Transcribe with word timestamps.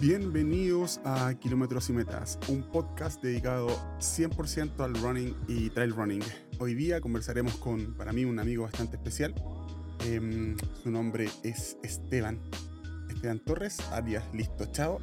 Bienvenidos 0.00 1.00
a 1.04 1.34
Kilómetros 1.34 1.90
y 1.90 1.92
Metas, 1.92 2.38
un 2.48 2.62
podcast 2.62 3.22
dedicado 3.22 3.68
100% 3.98 4.80
al 4.80 4.94
running 5.02 5.34
y 5.46 5.68
trail 5.70 5.94
running. 5.94 6.22
Hoy 6.62 6.74
día 6.74 7.00
conversaremos 7.00 7.56
con, 7.56 7.94
para 7.94 8.12
mí, 8.12 8.26
un 8.26 8.38
amigo 8.38 8.64
bastante 8.64 8.96
especial. 8.96 9.34
Em, 10.04 10.58
su 10.82 10.90
nombre 10.90 11.30
es 11.42 11.78
Esteban. 11.82 12.38
Esteban 13.08 13.38
Torres, 13.38 13.80
alias 13.90 14.24
Listo 14.34 14.66
Chao. 14.66 15.00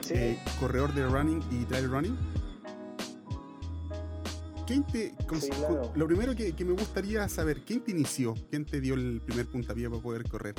Sí. 0.00 0.14
Eh, 0.14 0.38
corredor 0.60 0.92
de 0.94 1.06
running 1.06 1.42
y 1.50 1.64
trail 1.64 1.90
running. 1.90 2.16
¿Quién 4.66 4.84
te, 4.84 5.14
Sí, 5.40 5.48
claro. 5.48 5.90
Lo 5.94 6.06
primero 6.06 6.34
que, 6.34 6.52
que 6.52 6.64
me 6.64 6.72
gustaría 6.72 7.26
saber, 7.28 7.62
¿quién 7.62 7.80
te 7.80 7.92
inició? 7.92 8.34
¿Quién 8.50 8.66
te 8.66 8.80
dio 8.80 8.94
el 8.94 9.22
primer 9.22 9.46
puntapié 9.46 9.88
para 9.88 10.02
poder 10.02 10.28
correr? 10.28 10.54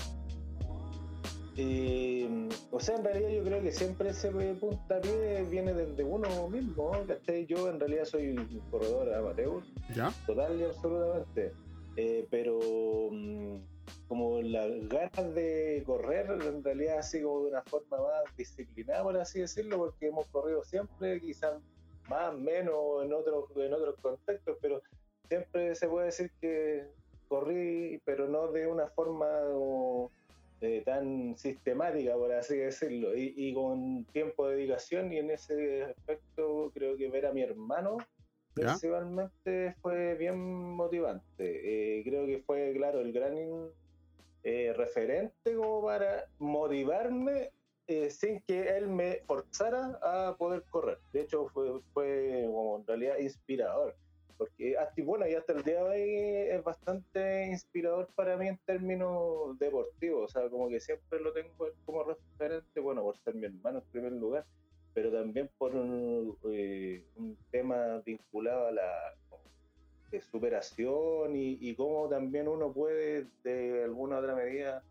Eh, 1.61 2.47
o 2.71 2.79
sea, 2.79 2.95
en 2.95 3.03
realidad 3.03 3.29
yo 3.31 3.43
creo 3.43 3.61
que 3.61 3.71
siempre 3.73 4.11
ese 4.11 4.31
puntapié 4.31 5.43
viene 5.43 5.73
desde 5.73 6.05
uno 6.05 6.47
mismo. 6.47 6.91
Yo 7.47 7.69
en 7.69 7.79
realidad 7.79 8.05
soy 8.05 8.29
un 8.29 8.61
corredor 8.71 9.13
amateur, 9.13 9.61
¿Ya? 9.93 10.13
total 10.25 10.57
y 10.57 10.63
absolutamente. 10.63 11.51
Eh, 11.97 12.25
pero 12.31 12.59
mm, 13.11 13.55
como 14.07 14.41
las 14.41 14.87
ganas 14.87 15.35
de 15.35 15.83
correr, 15.85 16.29
en 16.29 16.63
realidad 16.63 16.99
así 16.99 17.21
como 17.21 17.43
de 17.43 17.51
una 17.51 17.61
forma 17.63 17.97
más 17.97 18.37
disciplinada, 18.37 19.03
por 19.03 19.17
así 19.17 19.39
decirlo, 19.39 19.77
porque 19.77 20.07
hemos 20.07 20.27
corrido 20.27 20.63
siempre, 20.63 21.19
quizás 21.21 21.61
más, 22.09 22.33
menos, 22.37 23.03
en 23.03 23.13
otros, 23.13 23.45
en 23.55 23.73
otros 23.73 23.95
contextos, 24.01 24.57
pero 24.61 24.81
siempre 25.27 25.75
se 25.75 25.87
puede 25.87 26.07
decir 26.07 26.31
que 26.41 26.87
corrí, 27.27 28.01
pero 28.03 28.27
no 28.27 28.51
de 28.51 28.67
una 28.67 28.87
forma 28.87 29.27
como, 29.53 30.11
eh, 30.61 30.81
tan 30.85 31.37
sistemática, 31.37 32.15
por 32.15 32.33
así 32.33 32.57
decirlo, 32.57 33.15
y, 33.15 33.33
y 33.37 33.53
con 33.53 34.03
tiempo 34.05 34.47
de 34.47 34.57
dedicación, 34.57 35.13
y 35.13 35.17
en 35.17 35.31
ese 35.31 35.83
aspecto 35.83 36.71
creo 36.73 36.97
que 36.97 37.09
ver 37.09 37.27
a 37.27 37.31
mi 37.31 37.41
hermano. 37.41 37.97
Principalmente 38.59 39.75
fue 39.81 40.15
bien 40.15 40.37
motivante. 40.75 41.99
Eh, 41.99 42.03
creo 42.03 42.25
que 42.25 42.39
fue, 42.39 42.73
claro, 42.75 43.01
el 43.01 43.11
gran 43.13 43.35
eh, 44.43 44.73
referente 44.75 45.55
como 45.55 45.83
para 45.83 46.25
motivarme 46.39 47.51
eh, 47.87 48.09
sin 48.11 48.39
que 48.41 48.77
él 48.77 48.87
me 48.87 49.21
forzara 49.25 49.99
a 50.03 50.35
poder 50.37 50.63
correr. 50.69 50.99
De 51.11 51.21
hecho, 51.21 51.47
fue, 51.49 51.81
fue 51.93 52.43
como 52.45 52.77
en 52.77 52.87
realidad 52.87 53.17
inspirador. 53.17 53.95
Porque 54.37 54.77
hasta, 54.77 55.03
bueno, 55.03 55.27
y 55.27 55.33
hasta 55.33 55.53
el 55.53 55.63
día 55.63 55.83
de 55.83 55.89
hoy 55.89 56.55
es 56.55 56.63
bastante 56.63 57.47
inspirador 57.47 58.07
para 58.15 58.37
mí 58.37 58.47
en 58.47 58.57
términos 58.59 59.57
deportivos. 59.59 60.23
O 60.23 60.27
sea, 60.39 60.49
como 60.49 60.69
que 60.69 60.79
siempre 60.79 61.19
lo 61.19 61.33
tengo 61.33 61.51
como 61.83 62.03
referente, 62.03 62.79
bueno, 62.79 63.01
por 63.01 63.17
ser 63.17 63.35
mi 63.35 63.47
hermano 63.47 63.79
en 63.79 63.85
primer 63.91 64.13
lugar, 64.13 64.45
pero 65.01 65.13
también 65.13 65.49
por 65.57 65.73
un, 65.75 66.37
eh, 66.51 67.05
un 67.15 67.37
tema 67.51 68.01
vinculado 68.05 68.67
a 68.67 68.71
la 68.73 69.15
superación 70.29 71.37
y, 71.37 71.57
y 71.61 71.73
cómo 71.73 72.09
también 72.09 72.49
uno 72.49 72.73
puede, 72.73 73.27
de 73.45 73.83
alguna 73.85 74.17
u 74.17 74.19
otra 74.19 74.35
medida, 74.35 74.83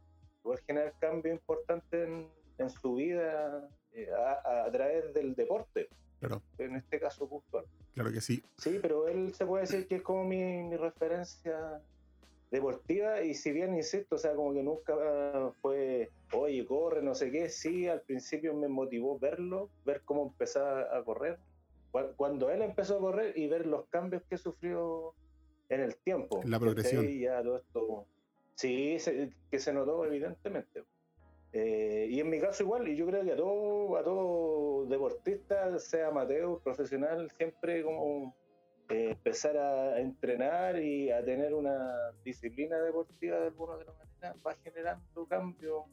poder 0.43 0.61
generar 0.67 0.95
cambios 0.99 1.35
importantes 1.35 2.09
en, 2.09 2.27
en 2.57 2.71
su 2.71 2.95
vida 2.95 3.69
eh, 3.93 4.09
a, 4.11 4.65
a 4.65 4.73
través 4.73 5.13
del 5.13 5.35
deporte, 5.35 5.89
Claro, 6.21 6.41
en 6.57 6.77
este 6.77 6.99
caso 6.99 7.29
puntual. 7.29 7.67
claro 7.93 8.11
que 8.11 8.23
sí. 8.23 8.43
Sí, 8.57 8.79
pero 8.81 9.09
él 9.09 9.35
se 9.35 9.45
puede 9.45 9.65
decir 9.67 9.87
que 9.87 9.97
es 9.97 10.03
como 10.03 10.25
mi, 10.25 10.43
mi 10.63 10.77
referencia 10.77 11.83
deportiva 12.51 13.23
y 13.23 13.35
si 13.35 13.53
bien 13.53 13.75
insisto, 13.75 14.15
o 14.17 14.19
sea, 14.19 14.35
como 14.35 14.55
que 14.55 14.63
nunca 14.63 14.95
fue, 15.61 16.11
oye, 16.33 16.65
corre, 16.67 17.03
no 17.03 17.15
sé 17.15 17.31
qué, 17.31 17.49
sí, 17.49 17.87
al 17.89 18.01
principio 18.03 18.55
me 18.55 18.69
motivó 18.69 19.19
verlo, 19.19 19.71
ver 19.85 20.03
cómo 20.05 20.23
empezaba 20.29 20.97
a 20.97 21.03
correr, 21.05 21.39
Cu- 21.91 22.15
cuando 22.17 22.51
él 22.51 22.63
empezó 22.63 22.97
a 22.97 23.01
correr 23.01 23.37
y 23.37 23.47
ver 23.49 23.67
los 23.67 23.87
cambios 23.89 24.23
que 24.29 24.39
sufrió 24.39 25.15
en 25.69 25.81
el 25.81 25.97
tiempo. 25.97 26.41
La 26.45 26.59
progresión. 26.59 27.03
¿cachai? 27.03 27.21
Ya 27.21 27.43
todo 27.43 27.57
esto, 27.59 28.07
sí, 28.57 28.99
se- 28.99 29.31
que 29.51 29.59
se 29.59 29.73
notó 29.73 30.05
evidentemente. 30.07 30.85
Eh, 31.53 32.09
y 32.11 32.21
en 32.21 32.29
mi 32.29 32.41
caso 32.41 32.63
igual, 32.63 32.89
y 32.89 32.97
yo 32.97 33.07
creo 33.07 33.25
que 33.25 33.33
a 33.33 33.37
todo, 33.37 33.97
a 33.97 34.03
todo 34.05 34.87
deportista, 34.87 35.79
sea 35.79 36.09
amateur, 36.09 36.61
profesional, 36.63 37.31
siempre 37.39 37.83
como 37.83 38.35
eh, 38.89 39.11
empezar 39.11 39.57
a 39.57 40.01
entrenar 40.01 40.81
y 40.81 41.11
a 41.11 41.25
tener 41.25 41.55
una 41.55 42.13
disciplina 42.25 42.79
deportiva 42.79 43.39
de 43.39 43.47
alguna 43.49 43.75
otra 43.75 43.93
manera 43.93 44.37
va 44.47 44.55
generando 44.65 45.27
cambios 45.27 45.85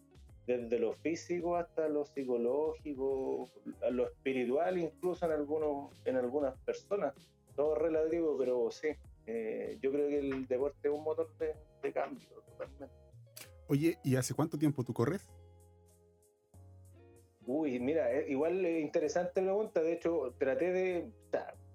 desde 0.48 0.80
lo 0.80 0.94
físico 0.94 1.56
hasta 1.56 1.88
lo 1.90 2.06
psicológico, 2.06 3.50
a 3.84 3.90
lo 3.90 4.08
espiritual 4.08 4.78
incluso 4.78 5.26
en 5.26 5.32
algunos, 5.32 6.02
en 6.06 6.18
algunas 6.18 6.58
personas. 6.60 7.14
Todo 7.56 7.76
relativo, 7.76 8.38
pero 8.38 8.70
sí, 8.70 8.90
eh, 9.26 9.78
yo 9.82 9.92
creo 9.92 10.08
que 10.08 10.20
el 10.20 10.48
deporte 10.48 10.88
es 10.88 10.94
un 10.94 11.04
motor 11.04 11.36
de, 11.38 11.56
de 11.82 11.94
cambio 11.94 12.28
totalmente. 12.46 12.96
Oye, 13.68 13.98
¿y 14.04 14.16
hace 14.16 14.34
cuánto 14.34 14.58
tiempo 14.58 14.84
tú 14.84 14.94
corres? 14.94 15.28
Uy, 17.48 17.80
mira, 17.80 18.12
eh, 18.12 18.26
igual 18.30 18.64
es 18.66 18.82
interesante 18.82 19.42
pregunta. 19.42 19.82
De 19.82 19.94
hecho, 19.94 20.34
traté 20.38 20.72
de. 20.72 21.12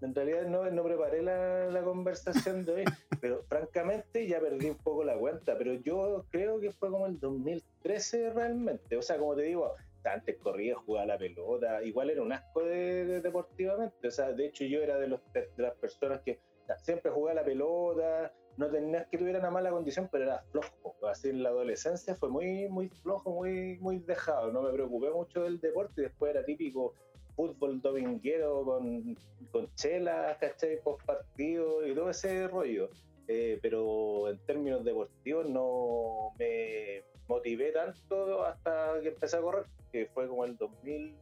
En 0.02 0.14
realidad 0.14 0.46
no, 0.46 0.68
no 0.70 0.82
preparé 0.84 1.22
la, 1.22 1.66
la 1.66 1.82
conversación 1.82 2.64
de 2.64 2.72
hoy, 2.72 2.84
pero 3.20 3.42
francamente 3.44 4.26
ya 4.26 4.40
perdí 4.40 4.70
un 4.70 4.76
poco 4.78 5.04
la 5.04 5.16
cuenta. 5.18 5.56
Pero 5.58 5.74
yo 5.74 6.24
creo 6.30 6.58
que 6.60 6.72
fue 6.72 6.90
como 6.90 7.06
el 7.06 7.18
2013 7.20 8.30
realmente. 8.30 8.96
O 8.96 9.02
sea, 9.02 9.18
como 9.18 9.34
te 9.36 9.42
digo, 9.42 9.74
antes 10.04 10.36
corría, 10.38 10.74
jugaba 10.76 11.06
la 11.06 11.18
pelota, 11.18 11.82
igual 11.82 12.10
era 12.10 12.22
un 12.22 12.32
asco 12.32 12.62
de, 12.64 13.04
de- 13.04 13.20
deportivamente. 13.20 14.08
O 14.08 14.10
sea, 14.10 14.32
de 14.32 14.46
hecho 14.46 14.64
yo 14.64 14.80
era 14.82 14.98
de, 14.98 15.08
los, 15.08 15.20
de 15.32 15.48
las 15.56 15.74
personas 15.74 16.20
que 16.22 16.40
o 16.62 16.66
sea, 16.66 16.78
siempre 16.78 17.10
jugaba 17.10 17.34
la 17.40 17.44
pelota, 17.44 18.32
no 18.56 18.68
tenías 18.70 19.06
que 19.08 19.18
tuviera 19.18 19.38
una 19.38 19.50
mala 19.50 19.70
condición, 19.70 20.08
pero 20.10 20.24
era 20.24 20.42
flojo. 20.50 20.96
Así 21.06 21.28
en 21.30 21.42
la 21.42 21.48
adolescencia 21.50 22.14
fue 22.14 22.28
muy, 22.30 22.68
muy 22.68 22.88
flojo, 22.88 23.30
muy, 23.30 23.78
muy 23.78 23.98
dejado. 23.98 24.50
No 24.52 24.62
me 24.62 24.72
preocupé 24.72 25.10
mucho 25.10 25.42
del 25.42 25.60
deporte 25.60 26.00
y 26.00 26.04
después 26.04 26.30
era 26.34 26.44
típico 26.44 26.94
fútbol 27.40 27.80
dominguero 27.80 28.62
con, 28.64 29.16
con 29.50 29.74
chelas, 29.74 30.36
¿cachai? 30.38 30.78
Post 30.82 31.06
partido 31.06 31.86
y 31.86 31.94
todo 31.94 32.10
ese 32.10 32.46
rollo. 32.48 32.90
Eh, 33.28 33.58
pero 33.62 34.28
en 34.28 34.38
términos 34.44 34.84
deportivos 34.84 35.48
no 35.48 36.34
me 36.38 37.02
motivé 37.28 37.72
tanto 37.72 38.44
hasta 38.44 39.00
que 39.00 39.08
empecé 39.08 39.36
a 39.36 39.40
correr, 39.40 39.64
que 39.90 40.06
fue 40.06 40.28
como 40.28 40.44
el 40.44 40.56
2000, 40.56 41.16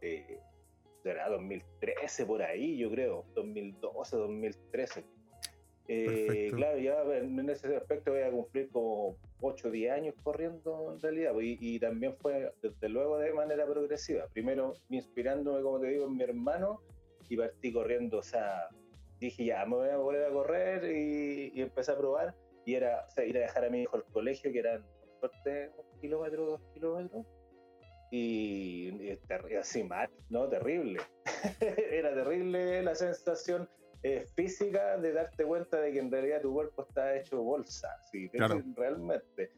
eh, 0.00 0.40
será 1.02 1.28
2013 1.28 2.24
por 2.24 2.40
ahí, 2.40 2.78
yo 2.78 2.88
creo, 2.90 3.24
2012, 3.34 4.16
2013 4.16 5.04
eh, 5.86 6.50
claro, 6.54 6.78
ya 6.78 7.02
en 7.02 7.50
ese 7.50 7.76
aspecto 7.76 8.12
voy 8.12 8.22
a 8.22 8.30
cumplir 8.30 8.70
como 8.70 9.16
8 9.40 9.68
o 9.68 9.70
10 9.70 9.92
años 9.92 10.14
corriendo 10.22 10.92
en 10.94 11.00
realidad, 11.00 11.32
pues, 11.32 11.58
y, 11.60 11.78
también 11.78 12.16
fue 12.16 12.52
desde 12.62 12.88
luego 12.88 13.18
de 13.18 13.32
manera 13.32 13.66
progresiva. 13.66 14.26
Primero 14.32 14.74
inspirándome, 14.88 15.62
como 15.62 15.80
te 15.80 15.88
digo, 15.88 16.06
en 16.06 16.16
mi 16.16 16.24
hermano 16.24 16.80
y 17.28 17.36
partí 17.36 17.72
corriendo, 17.72 18.18
o 18.18 18.22
sea, 18.22 18.68
dije 19.20 19.44
ya, 19.44 19.64
me 19.66 19.76
voy 19.76 19.88
a 19.88 19.96
volver 19.98 20.24
a 20.24 20.32
correr 20.32 20.84
y, 20.90 21.60
empecé 21.60 21.92
a 21.92 21.98
probar. 21.98 22.34
Y 22.64 22.74
era 22.74 23.06
ir 23.26 23.36
a 23.36 23.40
dejar 23.40 23.66
a 23.66 23.70
mi 23.70 23.82
hijo 23.82 23.96
al 23.96 24.04
colegio, 24.04 24.50
que 24.50 24.58
eran 24.58 24.86
fuerte 25.20 25.70
un 25.76 26.00
kilómetro, 26.00 26.46
dos 26.46 26.60
kilómetros. 26.72 27.26
Y, 28.10 28.88
y 29.02 29.54
así 29.60 29.84
mal, 29.84 30.08
¿no? 30.30 30.48
Terrible. 30.48 31.00
era 31.60 32.14
terrible 32.14 32.82
la 32.82 32.94
sensación 32.94 33.68
eh, 34.06 34.28
física 34.34 34.98
de 34.98 35.14
darte 35.14 35.46
cuenta 35.46 35.80
de 35.80 35.90
que 35.90 35.98
en 35.98 36.12
realidad 36.12 36.42
tu 36.42 36.52
cuerpo 36.52 36.82
está 36.82 37.16
hecho 37.16 37.42
bolsa, 37.42 37.88
¿sí? 38.12 38.30
realmente. 38.76 39.50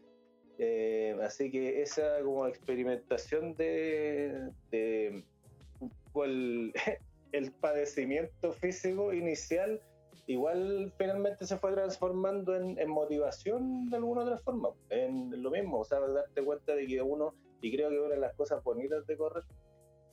Eh, 0.56 1.18
así 1.20 1.50
que 1.50 1.82
esa 1.82 2.22
como 2.22 2.46
experimentación 2.46 3.56
de, 3.56 4.52
el, 4.70 6.72
el, 7.32 7.52
padecimiento 7.54 8.52
físico 8.52 9.12
inicial 9.12 9.82
igual 10.28 10.92
finalmente 10.96 11.44
se 11.44 11.56
fue 11.56 11.72
transformando 11.72 12.54
en, 12.54 12.78
en, 12.78 12.88
motivación 12.88 13.90
de 13.90 13.96
alguna 13.96 14.22
otra 14.22 14.38
forma, 14.38 14.68
en 14.90 15.42
lo 15.42 15.50
mismo, 15.50 15.80
o 15.80 15.84
sea, 15.84 15.98
darte 15.98 16.44
cuenta 16.44 16.76
de 16.76 16.86
que 16.86 17.02
uno, 17.02 17.34
y 17.60 17.74
creo 17.74 17.90
que 17.90 17.98
una 17.98 18.14
de 18.14 18.20
las 18.20 18.34
cosas 18.36 18.62
bonitas 18.62 19.04
de 19.08 19.16
correr, 19.16 19.42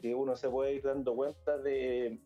que 0.01 0.15
uno 0.15 0.36
se 0.36 0.50
puede 0.50 0.74
ir 0.74 0.81
dando 0.81 1.15
cuenta 1.15 1.59
de, 1.59 2.19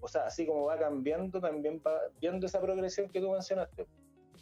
o 0.00 0.08
sea, 0.08 0.26
así 0.26 0.46
como 0.46 0.66
va 0.66 0.78
cambiando, 0.78 1.40
también 1.40 1.82
va 1.86 2.00
viendo 2.20 2.46
esa 2.46 2.60
progresión 2.60 3.08
que 3.08 3.20
tú 3.20 3.30
mencionaste. 3.30 3.86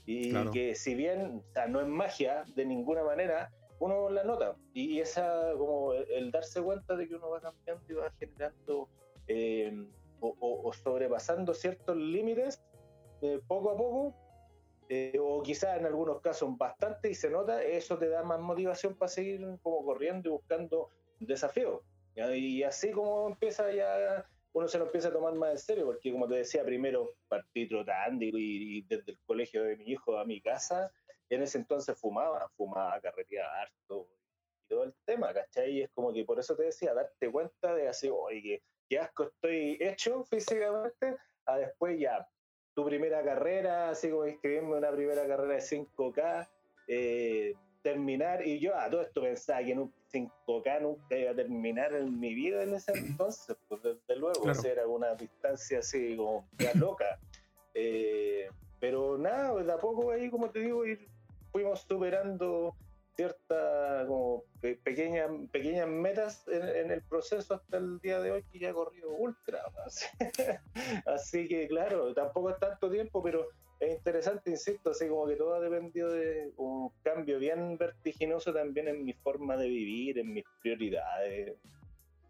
Y 0.06 0.32
que 0.50 0.75
si 0.76 0.94
bien 0.94 1.43
o 1.48 1.52
sea, 1.52 1.66
no 1.66 1.81
es 1.81 1.88
magia 1.88 2.44
de 2.54 2.64
ninguna 2.64 3.02
manera, 3.02 3.50
uno 3.81 4.08
la 4.08 4.22
nota. 4.22 4.56
Y 4.72 5.00
esa, 5.00 5.52
como 5.56 5.93
el, 5.93 6.31
darse 6.31 6.62
cuenta 6.62 6.96
de 6.96 7.08
que 7.08 7.16
uno 7.16 7.31
va 7.31 7.40
cambiando 7.40 7.84
y 7.88 7.93
va 7.94 8.10
generando 8.19 8.88
eh, 9.26 9.87
o, 10.20 10.72
sobrepasando 10.72 11.52
ciertos 11.54 11.96
límites 11.96 12.62
eh, 13.20 13.40
poco 13.46 13.70
a 13.70 13.76
poco, 13.76 14.14
eh, 14.88 15.19
o 15.20 15.43
quizás 15.43 15.78
en 15.78 15.87
algunos 15.87 16.20
casos 16.20 16.56
bastante, 16.56 17.10
y 17.10 17.14
se 17.14 17.28
nota, 17.28 17.62
eso 17.62 17.98
te 17.98 18.08
da 18.08 18.22
más 18.22 18.40
motivación 18.40 18.94
para 18.94 19.08
seguir 19.08 19.44
como 19.62 19.84
corriendo 19.84 20.28
y 20.28 20.32
buscando 20.32 20.90
desafíos. 21.19 21.82
Y 22.14 22.62
así 22.62 22.93
como 22.93 23.28
empieza 23.28 23.70
ya 23.72 24.25
uno 24.56 24.69
se 24.69 24.79
lo 24.79 24.87
empieza 24.87 25.08
a 25.08 25.12
tomar 25.12 25.35
más 25.35 25.50
en 25.50 25.58
serio, 25.58 25.85
porque 25.85 26.11
como 26.11 26.26
te 26.26 26.37
decía, 26.37 26.64
primero 26.64 27.17
partí 27.29 27.69
trotando 27.69 28.25
y, 28.25 28.81
desde 28.88 29.12
el 29.12 29.19
colegio 29.26 29.62
de 29.62 29.76
mi 29.76 29.85
hijo 29.85 30.17
a 30.17 30.25
mi 30.25 30.41
casa, 30.41 30.91
en 31.29 31.43
ese 31.43 31.58
entonces 31.58 32.00
fumaba, 32.00 32.49
fumaba, 32.56 32.99
carreteaba 33.03 33.53
harto 33.61 34.08
y 34.58 34.67
todo 34.67 34.85
el 34.85 34.94
tema, 35.05 35.35
¿cachai? 35.35 35.73
Y 35.73 35.82
es 35.82 35.91
como 35.91 36.11
que 36.11 36.25
por 36.25 36.38
eso 36.38 36.56
te 36.56 36.62
decía, 36.62 36.94
darte 36.94 37.31
cuenta 37.31 37.75
de 37.75 37.88
así, 37.88 38.08
oye, 38.08 38.62
qué, 38.88 38.99
asco 38.99 39.25
estoy 39.25 39.76
hecho 39.79 40.25
físicamente, 40.25 41.19
a 41.44 41.58
después 41.58 42.00
ya, 42.00 42.26
tu 42.75 42.82
primera 42.87 43.23
carrera, 43.23 43.91
así 43.91 44.08
como 44.08 44.26
inscribirme 44.26 44.79
una 44.79 44.91
primera 44.91 45.26
carrera 45.26 45.53
de 45.53 45.61
5K, 45.61 46.49
eh, 46.88 47.55
terminar, 47.87 48.44
y 48.44 48.59
yo 48.59 48.77
a 48.77 48.91
todo 48.91 49.03
esto 49.03 49.23
pensaba 49.23 49.62
que 49.62 49.71
en 49.71 49.79
un 49.79 49.93
5K 50.12 50.81
nunca 50.83 51.17
iba 51.17 51.31
a 51.31 51.35
terminar 51.37 51.94
en 51.94 52.19
mi 52.19 52.35
vida 52.35 52.65
en 52.65 52.75
ese 52.75 52.93
entonces, 52.93 53.56
pues 53.69 53.81
desde 53.81 54.17
luego, 54.17 54.43
era 54.65 54.88
una 54.88 55.15
distancia 55.15 55.79
así 55.79 56.17
como 56.17 56.49
ya 56.59 56.73
loca. 56.75 57.21
Eh, 57.75 58.49
pero 58.81 59.17
nada, 59.17 59.53
pues, 59.53 59.67
de 59.67 59.73
a 59.73 59.79
poco 59.79 60.11
ahí, 60.11 60.29
como 60.31 60.50
te 60.50 60.61
digo, 60.61 60.85
ir, 60.85 61.06
fuimos 61.53 61.81
superando 61.83 62.75
ciertas 63.15 64.06
como 64.06 64.43
pequeñas 64.61 65.31
pequeñas 65.53 65.89
metas 65.89 66.44
en, 66.49 66.91
el 66.91 67.03
proceso 67.03 67.55
hasta 67.55 67.79
el 67.79 67.99
día 68.00 68.21
de 68.21 68.31
hoy 68.31 68.43
que 68.53 68.59
ya 68.59 68.69
ha 68.69 68.75
corrido 68.75 69.09
ultra 69.09 69.62
así 71.06 71.49
que 71.49 71.67
claro 71.67 72.12
tampoco 72.12 72.50
es 72.50 72.59
tanto 72.59 72.91
tiempo 72.91 73.23
pero 73.23 73.49
es 73.81 73.93
interesante, 73.93 74.50
insisto, 74.50 74.90
así 74.90 75.08
como 75.08 75.26
que 75.26 75.37
todo 75.37 75.55
ha 75.55 75.61
dependido 75.61 76.11
de 76.11 76.52
un 76.56 76.90
cambio 77.02 77.38
bien 77.38 77.76
vertiginoso 77.76 78.52
también 78.52 78.88
en 78.88 79.05
mi 79.05 79.12
forma 79.12 79.56
de 79.56 79.69
vivir, 79.69 80.19
en 80.19 80.32
mis 80.32 80.44
prioridades, 80.61 81.56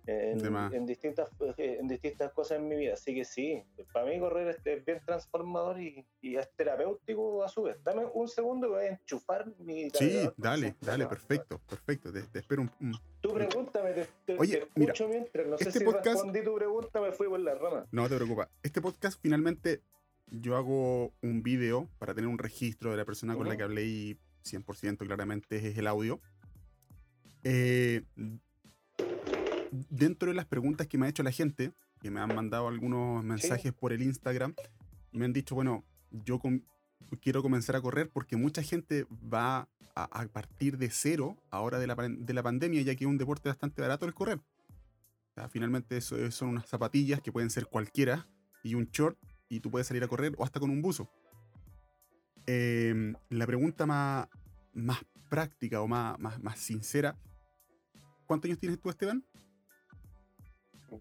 en, 0.06 0.86
distintas, 0.86 1.28
eh, 1.56 1.78
en 1.80 1.88
distintas 1.88 2.32
cosas 2.32 2.58
en 2.58 2.68
mi 2.68 2.76
vida. 2.76 2.94
Así 2.94 3.14
que 3.14 3.24
sí, 3.24 3.62
para 3.92 4.06
mí 4.06 4.18
correr 4.18 4.56
es, 4.64 4.84
bien 4.84 5.00
transformador 5.04 5.80
y, 5.80 6.06
es 6.22 6.48
terapéutico 6.56 7.42
a 7.42 7.48
su 7.48 7.62
vez. 7.64 7.82
Dame 7.82 8.04
un 8.12 8.28
segundo 8.28 8.68
que 8.68 8.74
voy 8.74 8.84
a 8.84 8.88
enchufar 8.90 9.46
mi... 9.58 9.90
Sí, 9.90 10.28
dale, 10.36 10.76
dale, 10.80 11.06
perfecto, 11.06 11.60
perfecto. 11.68 12.12
Te, 12.12 12.38
espero 12.38 12.62
un, 12.62 12.92
Tú 13.20 13.32
pregúntame, 13.32 13.92
te, 14.24 14.36
Oye, 14.38 14.58
escucho 14.58 15.08
mientras. 15.08 15.46
No 15.46 15.58
sé 15.58 15.68
este 15.68 15.80
si 15.80 15.84
podcast... 15.84 16.06
respondí 16.06 16.42
tu 16.42 16.54
pregunta, 16.54 17.00
me 17.00 17.12
fui 17.12 17.28
por 17.28 17.40
la 17.40 17.54
rama. 17.54 17.86
No 17.90 18.08
te 18.08 18.16
preocupes. 18.16 18.46
Este 18.62 18.80
podcast 18.80 19.20
finalmente 19.20 19.82
yo 20.30 20.56
hago 20.56 21.12
un 21.22 21.42
video 21.42 21.88
para 21.98 22.14
tener 22.14 22.28
un 22.28 22.38
registro 22.38 22.90
de 22.90 22.96
la 22.96 23.04
persona 23.04 23.34
con 23.34 23.48
la 23.48 23.56
que 23.56 23.62
hablé 23.62 23.86
y 23.86 24.18
100% 24.44 24.98
claramente 24.98 25.68
es 25.68 25.78
el 25.78 25.86
audio. 25.86 26.20
Eh, 27.44 28.02
dentro 29.90 30.28
de 30.28 30.34
las 30.34 30.46
preguntas 30.46 30.86
que 30.86 30.98
me 30.98 31.06
ha 31.06 31.08
hecho 31.08 31.22
la 31.22 31.30
gente, 31.30 31.72
que 32.00 32.10
me 32.10 32.20
han 32.20 32.34
mandado 32.34 32.68
algunos 32.68 33.24
mensajes 33.24 33.72
por 33.72 33.92
el 33.92 34.02
Instagram, 34.02 34.54
me 35.12 35.24
han 35.24 35.32
dicho, 35.32 35.54
bueno, 35.54 35.84
yo 36.10 36.40
quiero 37.20 37.42
comenzar 37.42 37.76
a 37.76 37.80
correr 37.80 38.10
porque 38.10 38.36
mucha 38.36 38.62
gente 38.62 39.06
va 39.32 39.68
a, 39.94 40.26
partir 40.26 40.76
de 40.76 40.90
cero 40.90 41.36
ahora 41.50 41.78
de 41.78 41.86
la, 41.86 41.94
de 41.94 42.34
la, 42.34 42.42
pandemia, 42.42 42.82
ya 42.82 42.94
que 42.94 43.04
es 43.04 43.08
un 43.08 43.16
deporte 43.16 43.48
bastante 43.48 43.80
barato 43.80 44.04
el 44.04 44.12
correr. 44.12 44.40
finalmente 45.50 45.96
eso, 45.96 46.30
son 46.30 46.50
unas 46.50 46.68
zapatillas 46.68 47.22
que 47.22 47.32
pueden 47.32 47.48
ser 47.50 47.66
cualquiera 47.66 48.26
y 48.62 48.74
un 48.74 48.90
short 48.92 49.18
y 49.48 49.60
tú 49.60 49.70
puedes 49.70 49.86
salir 49.86 50.02
a 50.04 50.08
correr 50.08 50.32
o 50.36 50.44
hasta 50.44 50.60
con 50.60 50.70
un 50.70 50.82
buzo. 50.82 51.08
Em, 52.46 53.14
la 53.30 53.46
pregunta 53.46 53.86
más, 53.86 54.28
más 54.72 54.98
práctica 55.28 55.80
o 55.80 55.88
más, 55.88 56.18
más, 56.18 56.42
más 56.42 56.58
sincera, 56.58 57.16
¿cuántos 58.26 58.48
años 58.48 58.58
tienes 58.58 58.80
tú, 58.80 58.90
Esteban? 58.90 59.24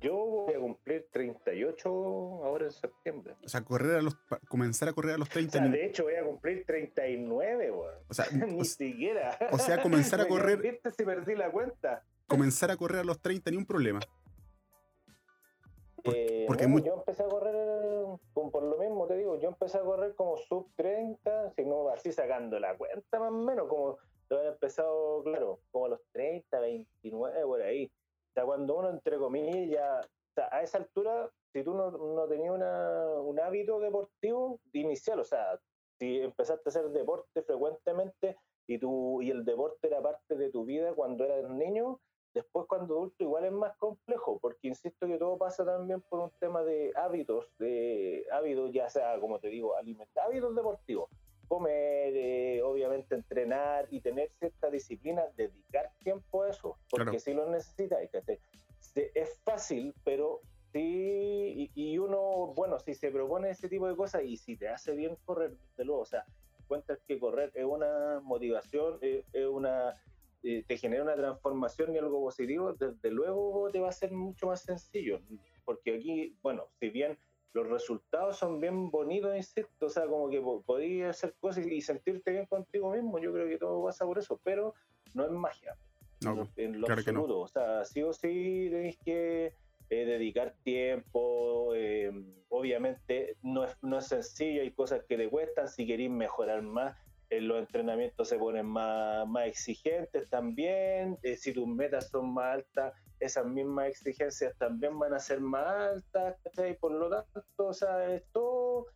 Yo 0.02 0.16
voy 0.16 0.54
a 0.54 0.60
cumplir 0.60 1.08
38 1.12 1.90
ahora 1.90 2.66
en 2.66 2.72
septiembre. 2.72 3.36
O 3.44 3.50
sea, 3.50 3.62
correr 3.64 3.98
a 3.98 4.02
los, 4.02 4.16
comenzar 4.48 4.90
a 4.90 4.94
correr 4.94 5.14
a 5.14 5.18
los 5.18 5.30
30. 5.30 5.64
O 5.64 5.70
de 5.70 5.86
hecho 5.86 6.04
voy 6.04 6.16
a 6.16 6.24
cumplir 6.24 6.66
39, 6.66 7.72
O 8.08 8.14
sea, 8.14 8.26
ni 8.48 8.66
siquiera. 8.66 9.38
O 9.52 9.60
sea, 9.60 9.82
comenzar 9.82 10.22
a 10.22 10.28
correr. 10.28 10.60
¿Viste 10.60 10.92
si 10.92 11.04
perdí 11.04 11.36
la 11.36 11.52
cuenta? 11.52 12.04
Comenzar 12.28 12.72
a 12.72 12.78
correr 12.78 13.02
a 13.02 13.04
los 13.04 13.22
30 13.22 13.52
ni 13.52 13.58
un 13.58 13.66
problema. 13.66 14.00
Porque, 16.06 16.66
eh, 16.66 16.84
yo 16.84 16.94
empecé 16.94 17.24
a 17.24 17.28
correr, 17.28 18.06
por 18.34 18.64
lo 18.64 18.78
mismo 18.78 19.08
te 19.08 19.18
digo, 19.18 19.40
yo 19.40 19.50
empecé 19.50 19.80
a 19.80 19.82
correr 19.82 20.14
como 20.14 20.38
sub 20.38 20.72
30, 20.76 21.52
si 21.56 21.66
no 21.66 21.90
así 21.90 22.12
sacando 22.12 22.60
la 22.60 22.78
cuenta 22.78 23.20
más 23.20 23.32
o 23.32 23.34
menos, 23.34 23.68
como 23.68 23.98
lo 24.30 24.38
había 24.38 24.52
empezado, 24.52 25.24
claro, 25.24 25.60
como 25.72 25.86
a 25.86 25.90
los 25.90 26.02
30, 26.12 26.60
29, 26.60 27.46
por 27.46 27.62
ahí. 27.64 27.86
O 27.86 28.34
sea, 28.34 28.46
cuando 28.46 28.78
uno, 28.78 28.90
entre 28.92 29.18
comillas, 29.18 30.06
o 30.06 30.34
sea, 30.36 30.50
a 30.52 30.62
esa 30.62 30.78
altura, 30.78 31.32
si 31.52 31.64
tú 31.64 31.74
no, 31.74 31.90
no 31.90 32.28
tenías 32.28 32.54
una, 32.54 33.08
un 33.22 33.40
hábito 33.40 33.80
deportivo 33.80 34.60
inicial, 34.74 35.20
o 35.20 35.24
sea, 35.24 35.60
si 35.98 36.22
empezaste 36.22 36.64
a 36.66 36.70
hacer 36.70 36.90
deporte 36.90 37.42
frecuentemente 37.42 38.38
y, 38.68 38.78
tú, 38.78 39.22
y 39.24 39.32
el 39.32 39.44
deporte 39.44 39.88
era 39.88 40.04
parte 40.04 40.36
de 40.36 40.52
tu 40.52 40.66
vida 40.66 40.94
cuando 40.94 41.26
eras 41.26 41.50
niño, 41.50 42.00
Después 42.36 42.68
cuando 42.68 42.96
adulto 42.96 43.24
igual 43.24 43.46
es 43.46 43.52
más 43.52 43.76
complejo, 43.78 44.38
porque 44.40 44.68
insisto 44.68 45.08
que 45.08 45.18
todo 45.18 45.38
pasa 45.38 45.66
también 45.66 46.02
por 46.02 46.20
un 46.20 46.32
tema 46.40 46.62
de 46.64 46.92
hábitos, 46.96 47.48
de 47.58 48.26
hábitos 48.32 48.72
ya 48.72 48.90
sea, 48.90 49.20
como 49.20 49.40
te 49.40 49.48
digo, 49.48 49.76
alimentar, 49.76 50.26
hábitos 50.26 50.56
deportivos, 50.56 51.10
comer, 51.48 52.14
eh, 52.16 52.62
obviamente 52.62 53.16
entrenar 53.16 53.88
y 53.90 54.02
tener 54.02 54.30
cierta 54.38 54.70
disciplina, 54.70 55.24
dedicar 55.36 55.92
tiempo 56.04 56.44
a 56.44 56.50
eso, 56.50 56.78
porque 56.90 57.20
si 57.20 57.34
lo 57.34 57.50
necesitas, 57.50 58.00
es 58.94 59.40
fácil, 59.44 59.96
pero 60.04 60.42
Sí, 60.76 61.72
y, 61.74 61.98
uno, 62.00 62.54
bueno, 62.54 62.82
si 62.82 62.96
se 62.96 63.10
propone 63.10 63.50
ese 63.50 63.70
tipo 63.70 63.88
de 63.88 63.96
cosas 63.96 64.24
y 64.26 64.36
si 64.36 64.58
te 64.58 64.68
hace 64.68 64.92
bien 64.94 65.16
correr, 65.24 65.54
de 65.78 65.86
luego, 65.86 66.02
o 66.02 66.06
sea, 66.06 66.26
cuentas 66.68 67.00
que 67.08 67.18
correr 67.18 67.50
es 67.54 67.64
una 67.64 68.20
motivación, 68.22 68.98
es, 69.00 69.24
una 69.50 69.94
eh, 70.48 70.64
te 70.68 70.78
genera 70.78 71.02
una 71.02 71.16
transformación 71.16 71.96
y 71.96 71.98
algo 71.98 72.22
positivo, 72.22 72.72
desde 72.74 73.10
luego 73.10 73.68
te 73.72 73.80
va 73.80 73.90
a 73.90 73.92
ser 73.92 74.12
mucho 74.12 74.46
más 74.46 74.62
sencillo, 74.62 75.20
porque 75.64 75.96
aquí, 75.96 76.38
bueno, 76.44 76.68
si 76.80 76.90
bien 76.90 77.18
los 77.54 77.68
resultados 77.68 78.38
son 78.38 78.60
bien 78.60 78.92
bonitos, 78.92 79.36
insisto, 79.36 79.88
o 79.88 79.90
sea, 79.90 80.06
como 80.06 80.30
que 80.30 80.40
podías 80.64 81.18
hacer 81.18 81.34
cosas 81.40 81.66
y 81.66 81.82
sentirte 81.82 82.30
bien 82.30 82.46
contigo 82.46 82.92
mismo, 82.92 83.18
yo 83.18 83.34
creo 83.34 83.48
que 83.48 83.58
todo 83.58 83.84
pasa 83.84 84.06
por 84.06 84.20
eso, 84.20 84.40
pero 84.44 84.76
no 85.16 85.26
es 85.26 85.32
magia. 85.32 85.76
No, 86.22 86.48
en 86.58 86.80
lo 86.80 86.92
absoluto, 86.92 87.40
o 87.40 87.48
sea, 87.48 87.84
sí 87.84 88.04
o 88.04 88.14
sí 88.14 88.68
tenéis 88.70 89.00
que 89.04 89.54
eh, 89.90 90.06
dedicar 90.06 90.54
tiempo, 90.64 91.74
eh, 91.74 92.12
obviamente 92.50 93.36
no 93.42 93.64
es, 93.64 93.76
no 93.82 93.98
es 93.98 94.08
sencillo, 94.08 94.62
hay 94.62 94.72
cosas 94.72 95.04
que 95.10 95.18
te 95.18 95.28
cuestan, 95.28 95.68
si 95.68 95.88
queréis 95.88 96.12
mejorar 96.12 96.62
más, 96.62 96.96
eh, 97.30 97.42
los 97.42 97.60
entrenamientos 97.60 98.30
se 98.30 98.38
ponen 98.38 98.66
más, 98.66 99.28
más 99.28 99.48
exigentes 99.48 100.30
también, 100.30 101.18
si 101.38 101.54
tus 101.54 101.68
metas 101.68 102.10
son 102.10 102.34
más 102.34 102.56
altas, 102.56 102.94
esas 103.20 103.46
mismas 103.46 103.88
exigencias 103.88 104.56
también 104.58 104.98
van 105.00 105.14
a 105.14 105.20
ser 105.20 105.40
más 105.40 105.66
altas, 105.66 106.36
por 106.80 106.92
lo 106.92 107.10
tanto, 107.10 107.44
o 107.58 107.74
sea, 107.74 108.14
esto 108.14 108.88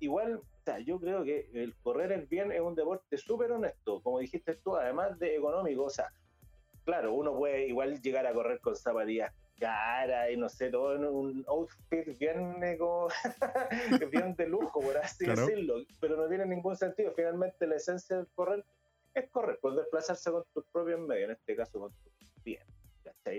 igual, 0.00 0.36
o 0.36 0.42
sea, 0.64 0.78
yo 0.78 1.00
creo 1.00 1.24
que 1.24 1.48
el 1.54 1.74
correr 1.82 2.12
el 2.12 2.26
bien 2.26 2.52
es 2.52 2.60
un 2.60 2.74
deporte 2.74 3.16
súper 3.16 3.50
honesto, 3.52 4.00
como 4.02 4.20
dijiste 4.20 4.54
tú, 4.62 4.76
además 4.76 5.18
de 5.18 5.36
económico, 5.36 5.84
o 5.84 5.90
sea, 5.90 6.12
claro, 6.84 7.14
uno 7.14 7.36
puede 7.36 7.66
igual 7.66 8.00
llegar 8.00 8.26
a 8.26 8.32
correr 8.32 8.60
con 8.60 8.76
zapatillas 8.76 9.32
cara 9.58 10.30
y 10.30 10.36
no 10.36 10.48
sé, 10.48 10.70
todo 10.70 10.94
en 10.94 11.04
un 11.04 11.44
outfit 11.48 12.18
bien, 12.18 12.60
bien 14.10 14.34
de 14.36 14.46
lujo, 14.46 14.80
por 14.80 14.96
así 14.98 15.26
decirlo, 15.26 15.76
pero 16.00 16.16
no 16.16 16.28
tiene 16.28 16.46
ningún 16.46 16.76
sentido. 16.76 17.12
Finalmente 17.14 17.66
la 17.66 17.76
esencia 17.76 18.16
del 18.16 18.26
correr 18.34 18.64
es 19.14 19.30
correr, 19.30 19.58
pues 19.60 19.76
desplazarse 19.76 20.30
con 20.30 20.44
tus 20.52 20.64
propios 20.66 21.00
medios, 21.00 21.30
en 21.30 21.36
este 21.36 21.56
caso 21.56 21.80
con 21.80 21.92
tus 21.92 22.30
pies, 22.42 22.62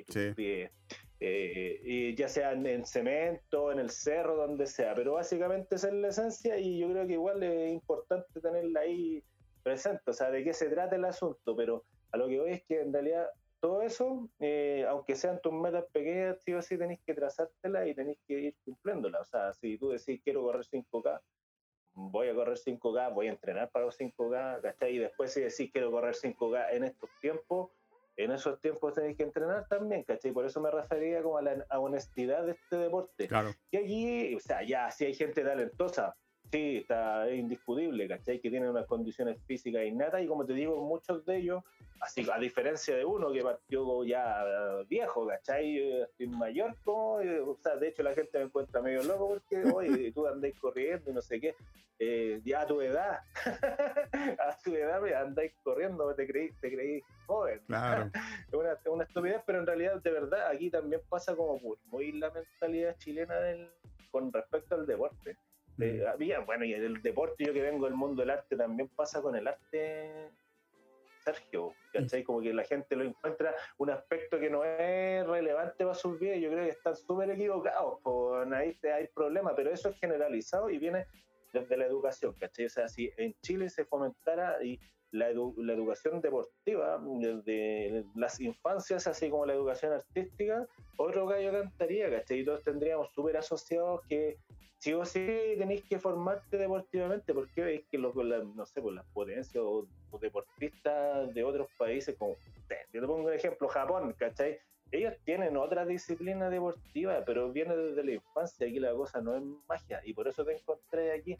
Tus 0.06 0.36
pies. 0.36 0.72
Eh, 1.20 1.82
y 1.84 2.16
ya 2.16 2.28
sea 2.28 2.52
en, 2.52 2.86
cemento, 2.86 3.72
en 3.72 3.80
el 3.80 3.90
cerro, 3.90 4.36
donde 4.36 4.68
sea, 4.68 4.94
pero 4.94 5.14
básicamente 5.14 5.76
esa 5.76 5.88
es 5.88 5.94
la 5.96 6.10
esencia 6.10 6.60
y 6.60 6.78
yo 6.78 6.92
creo 6.92 7.08
que 7.08 7.14
igual 7.14 7.42
es 7.42 7.72
importante 7.72 8.40
tenerla 8.40 8.82
ahí 8.82 9.24
presente, 9.64 10.04
o 10.06 10.14
sea, 10.14 10.30
de 10.30 10.44
qué 10.44 10.54
se 10.54 10.70
trata 10.70 10.96
el 10.96 11.06
asunto, 11.06 11.56
pero 11.56 11.84
a 12.12 12.18
lo 12.18 12.28
que 12.28 12.40
voy 12.40 12.52
es 12.52 12.64
que 12.66 12.82
en 12.82 12.94
realidad 12.94 13.28
todo 13.68 13.82
eso, 13.82 14.30
eh, 14.40 14.86
aunque 14.88 15.14
sean 15.16 15.42
tus 15.42 15.52
metas 15.52 15.84
pequeñas, 15.92 16.42
sí 16.42 16.54
o 16.54 16.62
sí 16.62 16.78
tenéis 16.78 17.02
que 17.06 17.14
trazártelas 17.14 17.86
y 17.86 17.94
tenéis 17.94 18.18
que 18.26 18.34
ir 18.34 18.56
cumpliéndolas. 18.64 19.22
O 19.22 19.26
sea, 19.26 19.54
si 19.54 19.78
tú 19.78 19.90
decís 19.90 20.22
quiero 20.24 20.42
correr 20.42 20.64
5K, 20.64 21.22
voy 21.94 22.30
a 22.30 22.34
correr 22.34 22.58
5K, 22.58 23.14
voy 23.14 23.28
a 23.28 23.32
entrenar 23.32 23.70
para 23.70 23.86
los 23.86 24.00
5K, 24.00 24.62
¿cachai? 24.62 24.96
Y 24.96 25.00
después 25.00 25.34
si 25.34 25.42
decís 25.42 25.70
quiero 25.70 25.92
correr 25.92 26.16
5K 26.16 26.68
en 26.72 26.86
estos 26.86 27.10
tiempos, 27.20 27.72
en 28.16 28.32
esos 28.32 28.58
tiempos 28.62 28.94
tenéis 28.94 29.18
que 29.18 29.24
entrenar 29.24 29.68
también, 29.68 30.04
¿cachai? 30.04 30.32
Por 30.32 30.46
eso 30.46 30.62
me 30.62 30.72
refería 30.72 31.22
como 31.22 31.38
a 31.38 31.42
la 31.42 31.66
honestidad 31.78 32.46
de 32.46 32.54
este 32.54 32.78
deporte. 32.78 33.28
Claro. 33.28 33.52
Y 33.70 33.78
allí, 33.78 34.36
o 34.36 34.40
sea, 34.40 34.64
ya 34.64 34.90
si 34.92 35.04
hay 35.04 35.14
gente 35.14 35.44
talentosa, 35.44 36.16
sí, 36.52 36.78
está 36.78 37.30
indiscutible, 37.32 38.08
¿cachai? 38.08 38.40
Que 38.40 38.50
tienen 38.50 38.70
unas 38.70 38.86
condiciones 38.86 39.38
físicas 39.46 39.86
innatas 39.86 40.22
y 40.22 40.28
como 40.28 40.46
te 40.46 40.54
digo, 40.54 40.82
muchos 40.84 41.26
de 41.26 41.38
ellos, 41.38 41.64
así 42.02 42.26
a 42.32 42.38
diferencia 42.38 42.96
de 42.96 43.06
uno 43.06 43.32
que 43.32 43.42
partió 43.42 44.04
ya 44.04 44.44
viejo, 44.90 45.28
¿cachai? 45.28 46.02
Estoy 46.02 46.28
mayor, 46.28 46.76
como, 46.84 47.20
eh, 47.22 47.40
o 47.40 47.58
sea, 47.62 47.76
de 47.76 47.90
hecho 47.90 48.04
la 48.04 48.14
gente 48.14 48.38
me 48.38 48.46
encuentra 48.46 48.82
medio 48.82 49.04
loco 49.04 49.30
porque, 49.30 49.64
oye, 49.76 50.12
tú 50.12 50.28
andáis 50.28 50.58
corriendo 50.60 51.12
y 51.12 51.14
no 51.14 51.22
sé 51.22 51.40
qué, 51.40 51.56
eh, 52.00 52.42
ya 52.46 52.62
a 52.62 52.68
tu 52.68 52.82
edad, 52.82 53.22
a 54.40 54.58
tu 54.64 54.76
edad 54.76 55.04
andáis 55.22 55.54
corriendo, 55.64 56.14
te 56.14 56.28
creí, 56.28 56.52
te 56.62 56.74
creí 56.74 57.02
joven. 57.26 57.60
Claro. 57.68 58.12
es 58.14 58.54
una, 58.54 58.78
una, 58.86 59.04
estupidez, 59.04 59.42
pero 59.46 59.60
en 59.60 59.66
realidad, 59.66 60.02
de 60.02 60.12
verdad, 60.12 60.48
aquí 60.48 60.70
también 60.70 61.02
pasa 61.10 61.36
como 61.36 61.60
muy 61.86 62.12
la 62.14 62.30
mentalidad 62.30 62.96
chilena 63.00 63.36
del, 63.40 63.70
con 64.12 64.32
respecto 64.32 64.76
al 64.76 64.86
deporte 64.86 65.38
había, 66.08 66.40
bueno, 66.40 66.66
y 66.66 66.74
el 66.74 67.02
deporte, 67.02 67.46
yo 67.46 67.54
que 67.54 67.62
vengo 67.62 67.86
del 67.86 67.96
mundo 67.96 68.22
del 68.22 68.32
arte, 68.32 68.56
también 68.56 68.90
pasa 68.90 69.22
con 69.22 69.36
el 69.36 69.48
arte, 69.48 70.32
Sergio, 71.24 71.74
¿cachai? 71.92 72.24
Como 72.24 72.42
que 72.42 72.54
la 72.54 72.64
gente 72.64 72.96
lo 72.96 73.04
encuentra 73.04 73.54
un 73.78 73.90
aspecto 73.90 74.40
que 74.40 74.50
no 74.50 74.64
es 74.64 75.26
relevante 75.28 75.84
para 75.84 75.94
sus 75.94 76.20
vidas, 76.20 76.40
yo 76.40 76.50
creo 76.50 76.64
que 76.64 76.72
están 76.72 76.96
súper 76.96 77.30
equivocados, 77.32 78.00
con 78.02 78.54
ahí 78.54 78.78
hay 78.84 79.08
problema, 79.08 79.56
pero 79.56 79.72
eso 79.72 79.90
es 79.90 80.00
generalizado 80.00 80.70
y 80.70 80.78
viene 80.78 81.06
desde 81.54 81.78
la 81.78 81.86
educación, 81.86 82.34
¿cachai? 82.40 82.66
O 82.66 82.70
sea, 82.70 82.88
si 82.88 83.12
en 83.18 83.34
Chile 83.42 83.70
se 83.70 83.86
fomentara 83.86 84.64
y 84.64 84.80
la, 85.12 85.30
la 85.32 85.74
educación 85.74 86.22
deportiva 86.22 87.02
desde 87.20 88.06
las 88.16 88.40
infancias, 88.40 89.08
así 89.08 89.30
como 89.30 89.46
la 89.46 89.54
educación 89.54 89.94
artística, 89.94 90.68
otro 90.98 91.28
gallo 91.28 91.52
cantaría, 91.52 92.10
¿cachai? 92.10 92.40
Y 92.40 92.46
todos 92.46 92.64
tendríamos 92.64 93.12
súper 93.14 93.38
asociados 93.38 94.02
que 94.08 94.38
sí 94.80 94.94
o 94.94 95.06
sí 95.06 95.26
tenéis 95.58 95.84
que 95.86 96.00
formarte 96.00 96.58
deportivamente, 96.58 97.34
porque 97.34 97.64
veis 97.64 97.86
que 97.90 97.98
los, 97.98 98.16
no 98.16 98.66
sé, 98.66 98.82
por 98.82 98.94
las 98.94 99.06
potencias 99.08 99.64
o, 99.64 99.88
deportistas 100.20 101.34
de 101.34 101.44
otros 101.44 101.68
países, 101.78 102.16
como, 102.18 102.36
yo 102.94 103.02
te 103.02 103.08
pongo 103.08 103.28
un 103.28 103.34
ejemplo, 103.34 103.68
Japón, 103.68 104.14
¿cachai? 104.18 104.60
Ellos 104.92 105.14
tienen 105.26 105.58
otra 105.58 105.86
disciplina 105.86 106.50
deportiva, 106.50 107.24
pero 107.26 107.52
viene 107.52 107.76
desde 107.76 108.04
la 108.04 108.12
infancia, 108.12 108.68
aquí 108.68 108.80
la 108.80 108.94
cosa 108.94 109.22
no 109.22 109.36
es 109.36 109.44
magia, 109.68 110.02
y 110.06 110.14
por 110.14 110.28
eso 110.28 110.46
te 110.46 110.54
encontré 110.54 111.12
aquí 111.12 111.38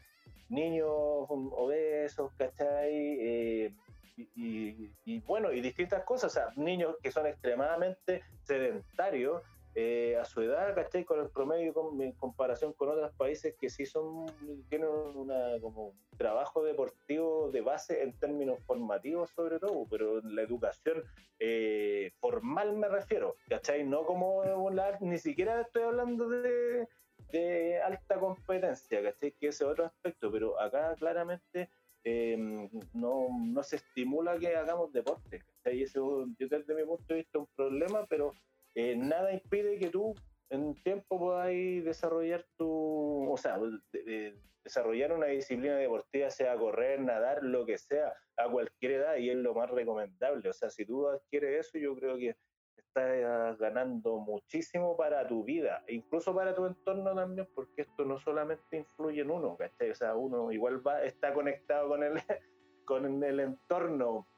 niños 0.48 0.86
obesos, 0.88 2.32
¿cachai? 2.36 2.92
Eh, 2.92 3.72
y, 4.16 4.90
y, 5.04 5.20
bueno, 5.20 5.52
y 5.52 5.60
distintas 5.60 6.04
cosas, 6.04 6.32
o 6.32 6.34
sea, 6.34 6.48
niños 6.56 6.96
que 7.02 7.12
son 7.12 7.26
extremadamente 7.26 8.22
sedentarios, 8.42 9.42
eh, 9.80 10.16
a 10.16 10.24
su 10.24 10.42
edad, 10.42 10.74
¿cachai? 10.74 11.04
Con 11.04 11.20
el 11.20 11.30
promedio 11.30 11.72
en 12.00 12.10
comparación 12.14 12.72
con 12.72 12.88
otros 12.88 13.12
países 13.14 13.54
que 13.60 13.70
sí 13.70 13.86
son, 13.86 14.26
tienen 14.68 14.88
una, 14.88 15.60
como 15.60 15.90
un 15.90 16.18
trabajo 16.18 16.64
deportivo 16.64 17.52
de 17.52 17.60
base 17.60 18.02
en 18.02 18.18
términos 18.18 18.58
formativos 18.66 19.30
sobre 19.30 19.60
todo, 19.60 19.86
pero 19.88 20.20
la 20.22 20.42
educación 20.42 21.04
eh, 21.38 22.10
formal 22.18 22.72
me 22.72 22.88
refiero, 22.88 23.36
¿cachai? 23.48 23.84
No 23.84 24.04
como 24.04 24.42
la, 24.70 24.98
ni 25.00 25.16
siquiera 25.16 25.60
estoy 25.60 25.84
hablando 25.84 26.28
de, 26.28 26.88
de 27.30 27.80
alta 27.80 28.18
competencia, 28.18 29.00
¿cachai? 29.00 29.30
Que 29.30 29.46
ese 29.46 29.62
es 29.62 29.70
otro 29.70 29.84
aspecto, 29.84 30.32
pero 30.32 30.60
acá 30.60 30.96
claramente 30.96 31.70
em, 32.02 32.68
no, 32.94 33.28
no, 33.30 33.62
se 33.62 33.76
estimula 33.76 34.36
que 34.40 34.56
hagamos 34.56 34.92
deporte. 34.92 35.44
Y 35.66 35.84
eso, 35.84 36.26
yo 36.36 36.48
desde 36.48 36.74
mi 36.74 36.82
punto 36.82 37.04
de 37.06 37.20
vista, 37.20 37.38
es 37.38 37.42
un 37.42 37.48
problema, 37.54 38.04
pero 38.06 38.32
eh, 38.78 38.94
nada 38.94 39.32
impide 39.32 39.76
que 39.76 39.90
tú 39.90 40.14
en 40.50 40.72
tiempo 40.84 41.18
podáis 41.18 41.84
desarrollar 41.84 42.46
tu, 42.56 43.28
o 43.28 43.36
sea, 43.36 43.58
desarrollar 44.62 45.12
una 45.12 45.26
disciplina 45.26 45.76
deportiva, 45.76 46.30
sea 46.30 46.56
correr, 46.56 47.00
nadar, 47.00 47.42
lo 47.42 47.66
que 47.66 47.76
sea, 47.76 48.14
a 48.36 48.48
cualquier 48.48 48.92
edad, 48.92 49.16
y 49.16 49.30
es 49.30 49.36
lo 49.36 49.52
más 49.52 49.68
recomendable. 49.68 50.48
O 50.48 50.52
sea, 50.52 50.70
si 50.70 50.86
tú 50.86 51.08
adquieres 51.08 51.66
eso, 51.66 51.76
yo 51.78 51.96
creo 51.96 52.16
que 52.18 52.36
estás 52.76 53.58
ganando 53.58 54.18
muchísimo 54.18 54.96
para 54.96 55.26
tu 55.26 55.42
vida, 55.42 55.82
e 55.88 55.94
incluso 55.94 56.32
para 56.32 56.54
tu 56.54 56.64
entorno 56.64 57.16
también, 57.16 57.48
porque 57.56 57.82
esto 57.82 58.04
no 58.04 58.20
solamente 58.20 58.76
influye 58.76 59.22
en 59.22 59.32
uno, 59.32 59.56
¿cachai? 59.56 59.90
O 59.90 59.94
sea, 59.96 60.14
uno 60.14 60.52
igual 60.52 60.86
va, 60.86 61.02
está 61.02 61.34
conectado 61.34 61.88
con 61.88 62.04
el, 62.04 62.14
con 62.84 63.24
el 63.24 63.40
entorno 63.40 64.28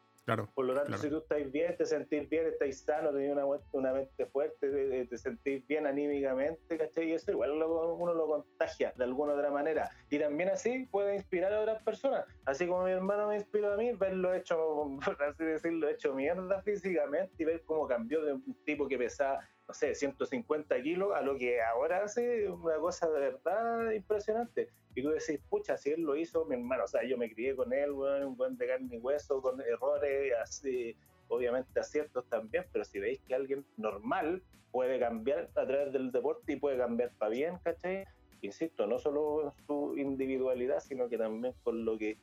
por 0.54 0.64
lo 0.64 0.74
tanto, 0.74 0.96
si 0.98 1.08
tú 1.08 1.18
estás 1.18 1.50
bien, 1.50 1.76
te 1.76 1.84
sentís 1.84 2.28
bien, 2.28 2.46
estás 2.46 2.78
sano, 2.78 3.12
tenés 3.12 3.32
una, 3.32 3.44
una 3.72 3.92
mente 3.92 4.26
fuerte, 4.26 5.06
te, 5.06 5.18
sentís 5.18 5.66
bien 5.66 5.86
anímicamente, 5.86 6.78
¿cachai? 6.78 7.10
Y 7.10 7.12
eso 7.14 7.32
igual 7.32 7.52
uno 7.52 8.14
lo 8.14 8.26
contagia 8.26 8.92
de 8.96 9.04
alguna 9.04 9.34
otra 9.34 9.50
manera. 9.50 9.90
Y 10.08 10.18
también 10.18 10.50
así 10.50 10.86
puede 10.90 11.16
inspirar 11.16 11.52
a 11.52 11.60
otras 11.60 11.82
personas. 11.82 12.24
Así 12.44 12.66
como 12.66 12.84
mi 12.84 12.92
hermano 12.92 13.28
me 13.28 13.36
inspiró 13.36 13.72
a 13.72 13.76
mí, 13.76 13.92
verlo 13.92 14.34
hecho, 14.34 14.56
por 15.04 15.22
así 15.22 15.44
decirlo, 15.44 15.88
hecho 15.88 16.14
mierda 16.14 16.62
físicamente 16.62 17.34
y 17.38 17.44
ver 17.44 17.62
cómo 17.64 17.88
cambió 17.88 18.24
de 18.24 18.34
un 18.34 18.56
tipo 18.64 18.86
que 18.86 18.98
pesaba 18.98 19.40
no 19.70 19.74
sé, 19.74 19.94
150 19.94 20.82
kilos 20.82 21.12
a 21.14 21.20
lo 21.20 21.38
que 21.38 21.62
ahora 21.62 22.02
hace 22.02 22.50
una 22.50 22.74
cosa 22.78 23.08
de 23.08 23.20
verdad 23.20 23.92
impresionante. 23.92 24.68
Y 24.96 25.02
tú 25.04 25.10
decís, 25.10 25.38
pucha, 25.48 25.76
si 25.76 25.90
él 25.90 26.00
lo 26.00 26.16
hizo, 26.16 26.44
mi 26.44 26.56
hermano, 26.56 26.82
o 26.82 26.88
sea, 26.88 27.04
yo 27.04 27.16
me 27.16 27.32
crié 27.32 27.54
con 27.54 27.72
él, 27.72 27.92
un 27.92 28.36
buen 28.36 28.56
de 28.56 28.66
carne 28.66 28.96
y 28.96 28.98
hueso, 28.98 29.40
con 29.40 29.60
errores, 29.60 30.32
así, 30.42 30.96
obviamente 31.28 31.78
aciertos 31.78 32.28
también, 32.28 32.64
pero 32.72 32.84
si 32.84 32.98
veis 32.98 33.20
que 33.28 33.36
alguien 33.36 33.64
normal 33.76 34.42
puede 34.72 34.98
cambiar 34.98 35.48
a 35.54 35.64
través 35.64 35.92
del 35.92 36.10
deporte 36.10 36.54
y 36.54 36.56
puede 36.56 36.76
cambiar 36.76 37.12
para 37.16 37.30
bien, 37.30 37.56
¿cachai? 37.62 38.04
Insisto, 38.40 38.88
no 38.88 38.98
solo 38.98 39.54
su 39.68 39.96
individualidad, 39.96 40.80
sino 40.80 41.08
que 41.08 41.16
también 41.16 41.54
con 41.62 41.84
lo 41.84 41.96
que 41.96 42.18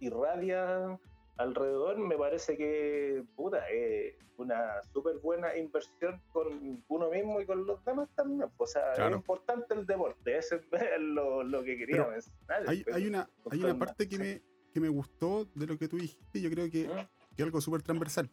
irradia 0.00 0.98
alrededor, 1.36 1.98
me 1.98 2.16
parece 2.16 2.56
que, 2.56 3.24
puta, 3.34 3.68
es 3.68 4.14
una 4.36 4.82
súper 4.92 5.18
buena 5.18 5.56
inversión 5.56 6.20
con 6.32 6.82
uno 6.88 7.10
mismo 7.10 7.40
y 7.40 7.46
con 7.46 7.66
los 7.66 7.84
demás 7.84 8.08
también. 8.14 8.48
O 8.56 8.66
sea, 8.66 8.92
es 8.92 9.14
importante 9.14 9.74
el 9.74 9.86
deporte, 9.86 10.38
eso 10.38 10.56
es 10.56 10.62
lo, 11.00 11.64
que 11.64 11.76
quería 11.76 12.06
mencionar. 12.06 12.64
Hay, 12.68 12.84
hay, 12.92 13.06
una, 13.06 13.28
hay 13.50 13.64
una 13.64 13.78
parte 13.78 14.08
que 14.08 14.18
me, 14.18 14.42
que 14.72 14.80
me 14.80 14.88
gustó 14.88 15.46
de 15.54 15.66
lo 15.66 15.78
que 15.78 15.88
tú 15.88 15.98
dijiste, 15.98 16.40
yo 16.40 16.50
creo 16.50 16.70
que, 16.70 16.88
¿Mm? 16.88 17.36
que 17.36 17.42
algo 17.42 17.60
súper 17.60 17.82
transversal. 17.82 18.30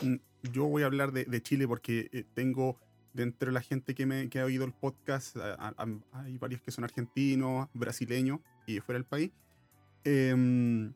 Mm, 0.00 0.16
yo 0.52 0.66
voy 0.66 0.82
a 0.82 0.86
hablar 0.86 1.12
de, 1.12 1.24
de 1.24 1.42
Chile 1.42 1.66
porque 1.66 2.08
eh, 2.12 2.24
tengo 2.34 2.78
dentro 3.12 3.48
de 3.48 3.52
la 3.52 3.60
gente 3.60 3.94
que, 3.94 4.06
me, 4.06 4.30
que 4.30 4.40
ha 4.40 4.44
oído 4.44 4.64
el 4.64 4.72
podcast, 4.72 5.36
hay 6.12 6.38
varios 6.38 6.62
que 6.62 6.70
son 6.70 6.84
argentinos, 6.84 7.68
brasileños 7.74 8.40
y 8.66 8.80
fuera 8.80 8.98
del 8.98 9.04
país. 9.04 9.32
Eh, 10.04 10.90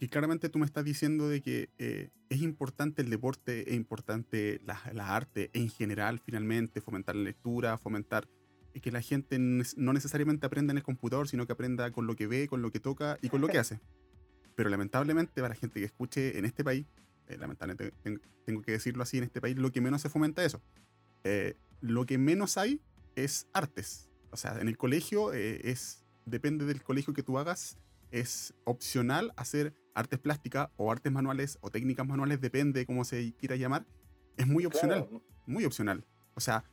que 0.00 0.08
claramente 0.08 0.48
tú 0.48 0.58
me 0.58 0.64
estás 0.64 0.82
diciendo 0.82 1.28
de 1.28 1.42
que 1.42 1.68
eh, 1.76 2.08
es 2.30 2.40
importante 2.40 3.02
el 3.02 3.10
deporte, 3.10 3.68
es 3.68 3.76
importante 3.76 4.58
la, 4.64 4.80
la, 4.94 5.14
arte 5.14 5.50
en 5.52 5.68
general, 5.68 6.18
finalmente, 6.18 6.80
fomentar 6.80 7.14
la 7.14 7.22
lectura, 7.24 7.76
fomentar 7.76 8.26
que 8.80 8.90
la 8.90 9.02
gente 9.02 9.38
no 9.38 9.92
necesariamente 9.92 10.46
aprenda 10.46 10.70
en 10.70 10.78
el 10.78 10.82
computador, 10.82 11.28
sino 11.28 11.46
que 11.46 11.52
aprenda 11.52 11.90
con 11.90 12.06
lo 12.06 12.16
que 12.16 12.26
ve, 12.26 12.48
con 12.48 12.62
lo 12.62 12.72
que 12.72 12.80
toca 12.80 13.18
y 13.20 13.28
con 13.28 13.42
lo 13.42 13.48
que 13.48 13.58
hace. 13.58 13.78
Pero 14.54 14.70
lamentablemente 14.70 15.34
para 15.42 15.50
la 15.50 15.54
gente 15.54 15.80
que 15.80 15.86
escuche 15.86 16.38
en 16.38 16.46
este 16.46 16.64
país, 16.64 16.86
eh, 17.28 17.36
lamentablemente 17.36 17.92
tengo 18.46 18.62
que 18.62 18.72
decirlo 18.72 19.02
así, 19.02 19.18
en 19.18 19.24
este 19.24 19.42
país 19.42 19.58
lo 19.58 19.70
que 19.70 19.82
menos 19.82 20.00
se 20.00 20.08
fomenta 20.08 20.40
es 20.40 20.54
eso. 20.54 20.62
Eh, 21.24 21.56
lo 21.82 22.06
que 22.06 22.16
menos 22.16 22.56
hay 22.56 22.80
es 23.16 23.48
artes. 23.52 24.08
O 24.30 24.38
sea, 24.38 24.58
en 24.60 24.68
el 24.68 24.78
colegio 24.78 25.34
es 25.34 26.06
depende 26.24 26.64
del 26.64 26.82
colegio 26.82 27.12
que 27.12 27.22
tú 27.22 27.38
hagas, 27.38 27.76
es 28.10 28.54
opcional 28.64 29.32
hacer 29.36 29.74
artes 29.94 30.18
plásticas 30.18 30.68
o 30.76 30.90
artes 30.90 31.12
manuales 31.12 31.58
o 31.60 31.70
técnicas 31.70 32.06
manuales, 32.06 32.40
depende 32.40 32.86
cómo 32.86 33.04
se 33.04 33.34
quiera 33.36 33.56
llamar, 33.56 33.86
es 34.36 34.46
muy 34.46 34.64
opcional, 34.66 35.08
muy 35.46 35.64
opcional. 35.64 36.04
O 36.34 36.40
sea... 36.40 36.64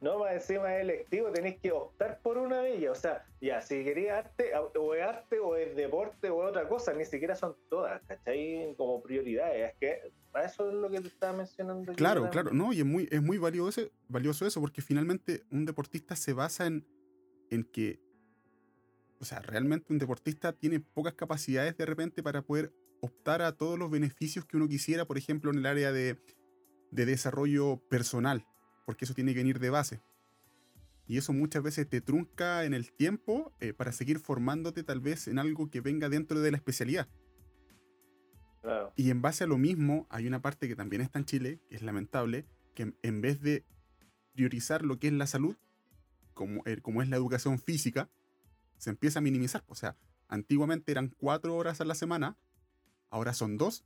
No, 0.00 0.18
más 0.18 0.32
encima 0.32 0.74
es 0.74 0.82
electivo, 0.82 1.30
tenéis 1.30 1.60
que 1.60 1.70
optar 1.70 2.18
por 2.24 2.36
una 2.36 2.60
de 2.62 2.74
ellas. 2.76 2.98
O 2.98 3.00
sea, 3.00 3.24
ya, 3.40 3.62
si 3.62 3.84
querías 3.84 4.26
arte, 4.26 4.50
o 4.76 4.94
es 4.96 5.02
arte, 5.04 5.38
o 5.38 5.54
es 5.54 5.76
deporte, 5.76 6.28
o 6.28 6.42
es 6.42 6.50
otra 6.50 6.68
cosa, 6.68 6.92
ni 6.92 7.04
siquiera 7.04 7.36
son 7.36 7.54
todas, 7.70 8.02
¿cachai? 8.08 8.74
Como 8.76 9.00
prioridades. 9.00 9.70
Es 9.70 9.76
que 9.78 10.12
eso 10.44 10.68
es 10.68 10.74
lo 10.74 10.90
que 10.90 11.02
te 11.02 11.06
estaba 11.06 11.36
mencionando. 11.36 11.92
Claro, 11.92 12.28
claro, 12.30 12.50
no, 12.52 12.72
y 12.72 12.80
es 12.80 12.84
muy, 12.84 13.08
es 13.12 13.22
muy 13.22 13.38
valioso, 13.38 13.82
valioso 14.08 14.44
eso, 14.44 14.60
porque 14.60 14.82
finalmente 14.82 15.44
un 15.52 15.64
deportista 15.64 16.16
se 16.16 16.32
basa 16.32 16.66
en, 16.66 16.84
en 17.50 17.62
que 17.62 18.00
o 19.22 19.24
sea, 19.24 19.38
realmente 19.38 19.92
un 19.92 20.00
deportista 20.00 20.52
tiene 20.52 20.80
pocas 20.80 21.14
capacidades 21.14 21.76
de 21.76 21.86
repente 21.86 22.24
para 22.24 22.42
poder 22.42 22.74
optar 23.00 23.40
a 23.40 23.52
todos 23.52 23.78
los 23.78 23.88
beneficios 23.88 24.44
que 24.44 24.56
uno 24.56 24.66
quisiera, 24.66 25.04
por 25.04 25.16
ejemplo, 25.16 25.52
en 25.52 25.58
el 25.58 25.66
área 25.66 25.92
de, 25.92 26.18
desarrollo 26.90 27.80
personal, 27.88 28.44
porque 28.84 29.04
eso 29.04 29.14
tiene 29.14 29.32
que 29.32 29.38
venir 29.38 29.60
de 29.60 29.70
base. 29.70 30.00
Y 31.06 31.18
eso 31.18 31.32
muchas 31.32 31.62
veces 31.62 31.88
te 31.88 32.00
trunca 32.00 32.64
en 32.64 32.74
el 32.74 32.92
tiempo 32.92 33.52
eh, 33.60 33.72
para 33.72 33.92
seguir 33.92 34.18
formándote 34.18 34.82
tal 34.82 34.98
vez 34.98 35.28
en 35.28 35.38
algo 35.38 35.70
que 35.70 35.80
venga 35.80 36.08
dentro 36.08 36.40
de 36.40 36.50
la 36.50 36.56
especialidad. 36.56 37.08
Y 38.96 39.10
en 39.10 39.22
base 39.22 39.44
a 39.44 39.46
lo 39.46 39.56
mismo, 39.56 40.08
hay 40.10 40.26
una 40.26 40.42
parte 40.42 40.66
que 40.66 40.74
también 40.74 41.00
está 41.00 41.20
en 41.20 41.26
Chile, 41.26 41.60
que 41.68 41.76
es 41.76 41.82
lamentable, 41.82 42.44
que 42.74 42.92
en 43.02 43.20
vez 43.20 43.40
de 43.40 43.64
priorizar 44.34 44.84
lo 44.84 44.98
que 44.98 45.06
es 45.06 45.12
la 45.12 45.28
salud, 45.28 45.56
como, 46.34 46.62
eh, 46.66 46.78
como 46.82 47.02
es 47.02 47.08
la 47.08 47.16
educación 47.16 47.60
física, 47.60 48.10
se 48.82 48.90
empieza 48.90 49.20
a 49.20 49.22
minimizar. 49.22 49.62
O 49.68 49.76
sea, 49.76 49.96
antiguamente 50.26 50.90
eran 50.90 51.14
cuatro 51.16 51.54
horas 51.54 51.80
a 51.80 51.84
la 51.84 51.94
semana, 51.94 52.36
ahora 53.10 53.32
son 53.32 53.56
dos. 53.56 53.84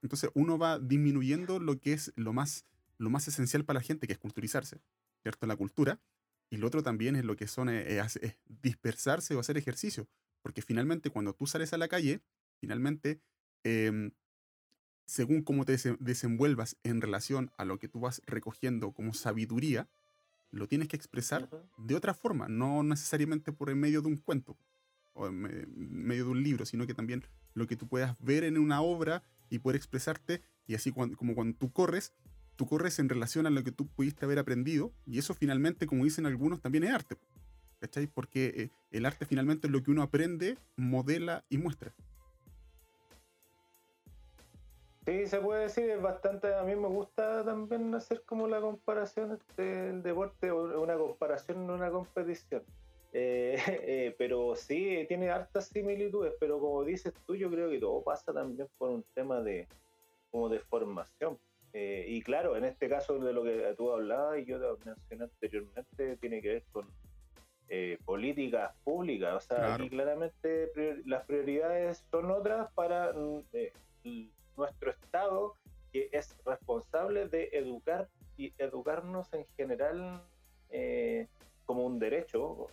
Entonces 0.00 0.30
uno 0.32 0.56
va 0.56 0.78
disminuyendo 0.78 1.60
lo 1.60 1.78
que 1.78 1.92
es 1.92 2.10
lo 2.16 2.32
más, 2.32 2.64
lo 2.96 3.10
más 3.10 3.28
esencial 3.28 3.66
para 3.66 3.80
la 3.80 3.84
gente, 3.84 4.06
que 4.06 4.14
es 4.14 4.18
culturizarse, 4.18 4.80
¿cierto? 5.20 5.46
La 5.46 5.56
cultura. 5.56 6.00
Y 6.48 6.56
lo 6.56 6.68
otro 6.68 6.82
también 6.82 7.16
es 7.16 7.24
lo 7.26 7.36
que 7.36 7.46
son, 7.46 7.68
eh, 7.68 8.00
es, 8.00 8.18
dispersarse 8.62 9.34
o 9.34 9.40
hacer 9.40 9.58
ejercicio. 9.58 10.08
Porque 10.40 10.62
finalmente 10.62 11.10
cuando 11.10 11.34
tú 11.34 11.46
sales 11.46 11.74
a 11.74 11.76
la 11.76 11.88
calle, 11.88 12.22
finalmente, 12.60 13.20
em, 13.62 14.12
según 15.04 15.42
cómo 15.42 15.66
te 15.66 15.76
desenvuelvas 15.98 16.78
en 16.82 17.02
relación 17.02 17.50
a 17.58 17.66
lo 17.66 17.78
que 17.78 17.88
tú 17.88 18.00
vas 18.00 18.22
recogiendo 18.24 18.92
como 18.92 19.12
sabiduría, 19.12 19.86
lo 20.50 20.66
tienes 20.68 20.88
que 20.88 20.96
expresar 20.96 21.48
de 21.78 21.94
otra 21.94 22.14
forma, 22.14 22.48
no 22.48 22.82
necesariamente 22.82 23.52
por 23.52 23.70
el 23.70 23.76
medio 23.76 24.02
de 24.02 24.08
un 24.08 24.16
cuento 24.16 24.56
o 25.12 25.26
en 25.26 25.40
medio 26.06 26.24
de 26.24 26.30
un 26.30 26.42
libro, 26.42 26.66
sino 26.66 26.86
que 26.86 26.94
también 26.94 27.24
lo 27.54 27.66
que 27.66 27.76
tú 27.76 27.88
puedas 27.88 28.16
ver 28.20 28.44
en 28.44 28.58
una 28.58 28.80
obra 28.80 29.22
y 29.48 29.58
poder 29.58 29.76
expresarte, 29.76 30.42
y 30.66 30.74
así 30.74 30.92
como 30.92 31.34
cuando 31.34 31.56
tú 31.58 31.72
corres, 31.72 32.14
tú 32.56 32.66
corres 32.66 32.98
en 32.98 33.08
relación 33.08 33.46
a 33.46 33.50
lo 33.50 33.64
que 33.64 33.72
tú 33.72 33.88
pudiste 33.88 34.24
haber 34.24 34.38
aprendido, 34.38 34.92
y 35.06 35.18
eso 35.18 35.34
finalmente, 35.34 35.86
como 35.86 36.04
dicen 36.04 36.26
algunos, 36.26 36.60
también 36.60 36.84
es 36.84 36.90
arte. 36.92 37.16
¿Cachai? 37.80 38.06
Porque 38.06 38.52
eh, 38.56 38.70
el 38.90 39.06
arte 39.06 39.24
finalmente 39.24 39.66
es 39.66 39.72
lo 39.72 39.82
que 39.82 39.90
uno 39.90 40.02
aprende, 40.02 40.58
modela 40.76 41.44
y 41.48 41.58
muestra. 41.58 41.94
Sí, 45.10 45.26
se 45.26 45.40
puede 45.40 45.62
decir, 45.62 45.90
es 45.90 46.00
bastante, 46.00 46.54
a 46.54 46.62
mí 46.62 46.76
me 46.76 46.86
gusta 46.86 47.44
también 47.44 47.92
hacer 47.96 48.22
como 48.22 48.46
la 48.46 48.60
comparación 48.60 49.40
del 49.56 50.04
deporte, 50.04 50.52
una 50.52 50.96
comparación, 50.96 51.66
no 51.66 51.74
una 51.74 51.90
competición. 51.90 52.62
Eh, 53.12 53.56
eh, 53.66 54.14
pero 54.18 54.54
sí, 54.54 55.04
tiene 55.08 55.30
hartas 55.30 55.66
similitudes, 55.66 56.32
pero 56.38 56.60
como 56.60 56.84
dices 56.84 57.12
tú, 57.26 57.34
yo 57.34 57.50
creo 57.50 57.68
que 57.68 57.80
todo 57.80 58.04
pasa 58.04 58.32
también 58.32 58.68
por 58.78 58.90
un 58.90 59.02
tema 59.14 59.40
de, 59.42 59.66
como 60.30 60.48
de 60.48 60.60
formación. 60.60 61.36
Eh, 61.72 62.04
y 62.06 62.22
claro, 62.22 62.56
en 62.56 62.64
este 62.64 62.88
caso 62.88 63.18
de 63.18 63.32
lo 63.32 63.42
que 63.42 63.74
tú 63.76 63.90
hablabas 63.90 64.38
y 64.38 64.44
yo 64.44 64.60
te 64.60 64.90
mencioné 64.90 65.24
anteriormente, 65.24 66.16
tiene 66.18 66.40
que 66.40 66.48
ver 66.50 66.64
con 66.70 66.86
políticas 68.04 68.76
públicas. 68.84 69.34
O 69.34 69.40
sea, 69.40 69.74
aquí 69.74 69.90
claramente 69.90 70.70
las 71.04 71.24
prioridades 71.26 72.04
son 72.12 72.30
otras 72.30 72.72
para 72.74 73.12
mm, 73.12 73.40
nuestro 74.60 74.90
Estado 74.90 75.56
que 75.92 76.08
es 76.12 76.36
responsable 76.44 77.26
de 77.28 77.50
educar 77.52 78.08
y 78.36 78.54
educarnos 78.58 79.32
en 79.32 79.44
general 79.56 80.22
eh, 80.70 81.26
como 81.66 81.84
un 81.84 81.98
derecho. 81.98 82.66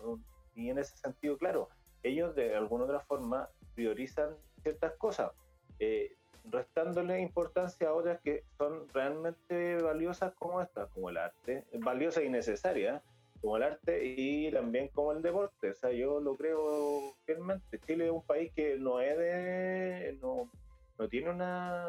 Y 0.56 0.70
en 0.70 0.80
ese 0.80 0.96
sentido, 0.98 1.38
claro, 1.38 1.70
ellos 2.04 2.36
de 2.36 2.56
alguna 2.56 2.86
otra 2.86 3.00
forma 3.02 3.50
priorizan 3.76 4.36
ciertas 4.62 4.94
cosas, 4.98 5.32
eh, 5.80 6.16
restándole 6.46 7.20
importancia 7.20 7.90
a 7.90 7.94
otras 7.94 8.22
que 8.22 8.44
son 8.58 8.88
realmente 8.90 9.82
valiosas 9.82 10.34
como 10.36 10.62
esta, 10.62 10.88
como 10.88 11.10
el 11.10 11.18
arte, 11.18 11.66
valiosa 11.74 12.24
y 12.24 12.30
necesaria, 12.30 13.04
como 13.42 13.58
el 13.58 13.64
arte 13.64 14.04
y 14.06 14.52
también 14.52 14.88
como 14.90 15.12
el 15.12 15.22
deporte. 15.22 15.72
O 15.72 15.76
sea, 15.76 15.92
yo 15.92 16.20
lo 16.20 16.36
creo 16.36 17.16
fielmente. 17.26 17.80
Chile 17.86 18.06
es 18.06 18.12
un 18.12 18.24
país 18.24 18.52
que 18.54 18.78
no 18.78 19.00
es 19.02 19.18
de... 19.18 20.18
No, 20.22 20.50
no 20.98 21.08
tiene 21.08 21.30
una 21.30 21.86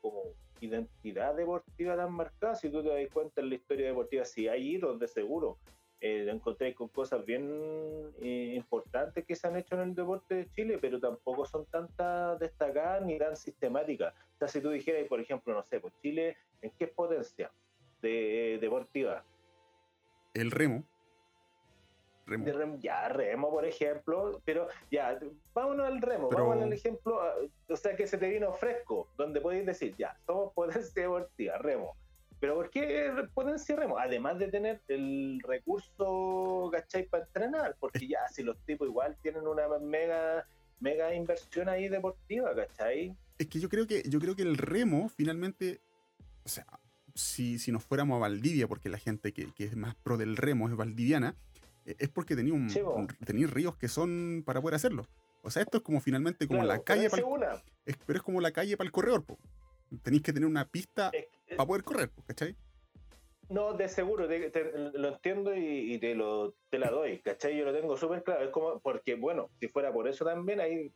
como 0.00 0.22
identidad 0.60 1.34
deportiva 1.34 1.96
tan 1.96 2.12
marcada. 2.12 2.54
Si 2.54 2.70
tú 2.70 2.82
te 2.82 2.88
das 2.88 3.12
cuenta 3.12 3.40
en 3.40 3.48
la 3.48 3.54
historia 3.54 3.86
deportiva, 3.86 4.24
sí 4.24 4.48
hay 4.48 4.76
hitos 4.76 4.98
de 4.98 5.08
seguro. 5.08 5.58
Eh, 6.02 6.26
encontré 6.30 6.74
con 6.74 6.88
cosas 6.88 7.26
bien 7.26 7.46
eh, 8.22 8.54
importantes 8.56 9.24
que 9.26 9.36
se 9.36 9.46
han 9.46 9.56
hecho 9.56 9.74
en 9.74 9.90
el 9.90 9.94
deporte 9.94 10.34
de 10.34 10.50
Chile, 10.50 10.78
pero 10.80 10.98
tampoco 10.98 11.44
son 11.44 11.66
tantas 11.66 12.38
destacadas 12.38 13.04
ni 13.04 13.18
tan 13.18 13.36
sistemáticas. 13.36 14.14
O 14.34 14.38
sea, 14.38 14.48
si 14.48 14.62
tú 14.62 14.70
dijeras, 14.70 15.06
por 15.08 15.20
ejemplo, 15.20 15.52
no 15.52 15.62
sé, 15.62 15.78
pues 15.78 15.92
Chile, 16.00 16.38
¿en 16.62 16.70
qué 16.78 16.86
potencia 16.86 17.50
de, 18.00 18.56
deportiva? 18.60 19.22
El 20.32 20.50
remo. 20.50 20.84
Remo. 22.30 22.78
ya, 22.80 23.08
remo, 23.08 23.50
por 23.50 23.64
ejemplo, 23.64 24.40
pero 24.44 24.68
ya, 24.90 25.18
vámonos 25.52 25.86
al 25.86 26.00
remo, 26.00 26.28
vamos 26.30 26.62
al 26.62 26.72
ejemplo, 26.72 27.20
ah, 27.20 27.34
o 27.68 27.76
sea, 27.76 27.96
que 27.96 28.06
se 28.06 28.18
te 28.18 28.28
vino 28.28 28.52
fresco, 28.52 29.08
donde 29.18 29.40
podéis 29.40 29.66
decir, 29.66 29.94
ya, 29.98 30.16
somos 30.26 30.52
potencia 30.54 31.02
deportiva, 31.02 31.58
remo. 31.58 31.96
Pero 32.38 32.54
¿por 32.54 32.70
qué 32.70 33.12
potencia 33.34 33.76
remo? 33.76 33.98
Además 33.98 34.38
de 34.38 34.48
tener 34.48 34.80
el 34.88 35.40
recurso, 35.46 36.70
¿cachai? 36.72 37.06
Para 37.06 37.24
entrenar, 37.24 37.76
porque 37.78 38.06
ya, 38.06 38.26
si 38.28 38.42
los 38.42 38.56
tipos 38.64 38.88
igual 38.88 39.16
tienen 39.22 39.46
una 39.46 39.68
mega, 39.78 40.46
mega 40.78 41.14
inversión 41.14 41.68
ahí 41.68 41.88
deportiva, 41.88 42.54
¿cachai? 42.54 43.14
Es 43.38 43.48
que 43.48 43.58
yo 43.58 43.68
creo 43.68 43.86
que, 43.86 44.02
yo 44.08 44.20
creo 44.20 44.36
que 44.36 44.42
el 44.42 44.56
remo 44.56 45.08
finalmente, 45.08 45.80
o 46.44 46.48
sea, 46.48 46.64
si, 47.14 47.58
si 47.58 47.72
nos 47.72 47.84
fuéramos 47.84 48.16
a 48.16 48.20
Valdivia, 48.20 48.68
porque 48.68 48.88
la 48.88 48.98
gente 48.98 49.32
que, 49.32 49.52
que 49.52 49.64
es 49.64 49.76
más 49.76 49.94
pro 49.96 50.16
del 50.16 50.36
remo 50.36 50.68
es 50.68 50.76
valdiviana, 50.76 51.34
es 51.98 52.08
porque 52.08 52.36
tenía, 52.36 52.54
un, 52.54 52.68
ríos 53.48 53.76
que 53.76 53.88
son 53.88 54.42
para 54.44 54.60
poder 54.60 54.74
hacerlo. 54.74 55.06
O 55.42 55.50
sea, 55.50 55.62
esto 55.62 55.78
es 55.78 55.82
como 55.82 56.00
finalmente 56.00 56.46
como 56.46 56.62
la 56.64 56.82
calle 56.82 57.08
para 57.08 57.22
el, 57.86 57.96
pero 58.06 58.18
es 58.18 58.22
como 58.22 58.40
la 58.40 58.52
calle 58.52 58.76
para 58.76 58.86
el 58.86 58.92
corredor. 58.92 59.24
Tenéis 60.02 60.22
que 60.22 60.32
tener 60.32 60.48
una 60.48 60.66
pista 60.66 61.10
para 61.56 61.66
poder 61.66 61.82
correr, 61.82 62.10
¿cachai? 62.26 62.56
No, 63.48 63.72
de 63.72 63.88
seguro, 63.88 64.28
lo 64.28 65.08
entiendo 65.08 65.56
y, 65.56 65.98
te, 65.98 66.14
lo, 66.14 66.54
te 66.68 66.78
la 66.78 66.88
doy, 66.90 67.18
¿cachai? 67.18 67.56
Yo 67.56 67.64
lo 67.64 67.72
tengo 67.72 67.96
súper 67.96 68.22
claro. 68.22 68.44
Es 68.44 68.50
como, 68.50 68.78
porque, 68.78 69.16
bueno, 69.16 69.50
si 69.58 69.66
fuera 69.66 69.92
por 69.92 70.06
eso 70.06 70.24
también, 70.24 70.60
ahí 70.60 70.90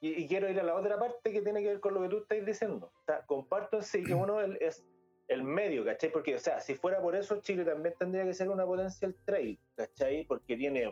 y, 0.00 0.26
quiero 0.26 0.50
ir 0.50 0.58
a 0.58 0.64
la 0.64 0.74
otra 0.74 0.98
parte 0.98 1.30
que 1.30 1.42
tiene 1.42 1.62
que 1.62 1.68
ver 1.68 1.80
con 1.80 1.94
lo 1.94 2.02
que 2.02 2.08
tú 2.08 2.18
estás 2.18 2.44
diciendo. 2.44 2.90
O 2.92 3.04
sea, 3.04 3.24
comparto 3.26 3.76
en 3.76 3.82
sí 3.82 4.02
que 4.02 4.14
uno 4.14 4.40
es 4.40 4.82
el 5.28 5.42
medio, 5.42 5.84
¿cachai? 5.84 6.10
Porque, 6.10 6.34
o 6.34 6.38
sea, 6.38 6.60
si 6.60 6.74
fuera 6.74 7.00
por 7.00 7.16
eso, 7.16 7.40
Chile 7.40 7.64
también 7.64 7.94
tendría 7.98 8.24
que 8.24 8.34
ser 8.34 8.48
una 8.48 8.66
potencia 8.66 9.06
el 9.06 9.14
trail, 9.24 9.58
¿cachai? 9.74 10.24
Porque 10.24 10.56
tiene 10.56 10.90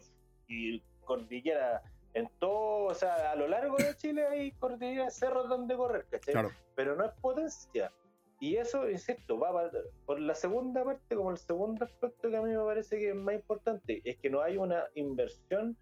y 0.48 0.80
cordillera 1.04 1.82
en 2.14 2.28
todo, 2.38 2.84
o 2.84 2.94
sea, 2.94 3.30
a 3.30 3.36
lo 3.36 3.46
largo 3.46 3.76
de 3.76 3.94
Chile 3.96 4.26
hay 4.26 4.52
cordilleras, 4.52 5.16
cerros 5.16 5.48
donde 5.48 5.76
correr, 5.76 6.06
¿cachai? 6.10 6.34
Pero 6.74 6.96
no 6.96 7.04
es 7.04 7.12
potencia. 7.20 7.92
Y 8.40 8.56
eso, 8.56 8.88
insisto, 8.88 9.38
va 9.38 9.70
por 10.06 10.18
la 10.18 10.34
segunda 10.34 10.82
parte, 10.82 11.14
como 11.14 11.30
el 11.30 11.36
segundo 11.36 11.84
aspecto 11.84 12.30
que 12.30 12.36
a 12.36 12.42
mí 12.42 12.50
me 12.50 12.64
parece 12.64 12.98
que 12.98 13.10
es 13.10 13.14
más 13.14 13.34
importante, 13.34 14.00
es 14.02 14.16
que 14.16 14.30
no 14.30 14.40
hay 14.40 14.56
una 14.56 14.84
inversión, 14.94 15.76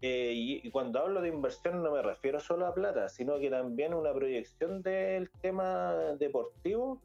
eh, 0.00 0.32
y, 0.34 0.70
cuando 0.70 1.00
hablo 1.00 1.20
de 1.20 1.28
inversión 1.28 1.82
no 1.82 1.90
me 1.90 2.00
refiero 2.00 2.38
solo 2.38 2.66
a 2.66 2.74
plata, 2.74 3.08
sino 3.08 3.38
que 3.40 3.50
también 3.50 3.92
una 3.92 4.14
proyección 4.14 4.82
del 4.82 5.30
tema 5.42 5.94
deportivo 6.18 7.02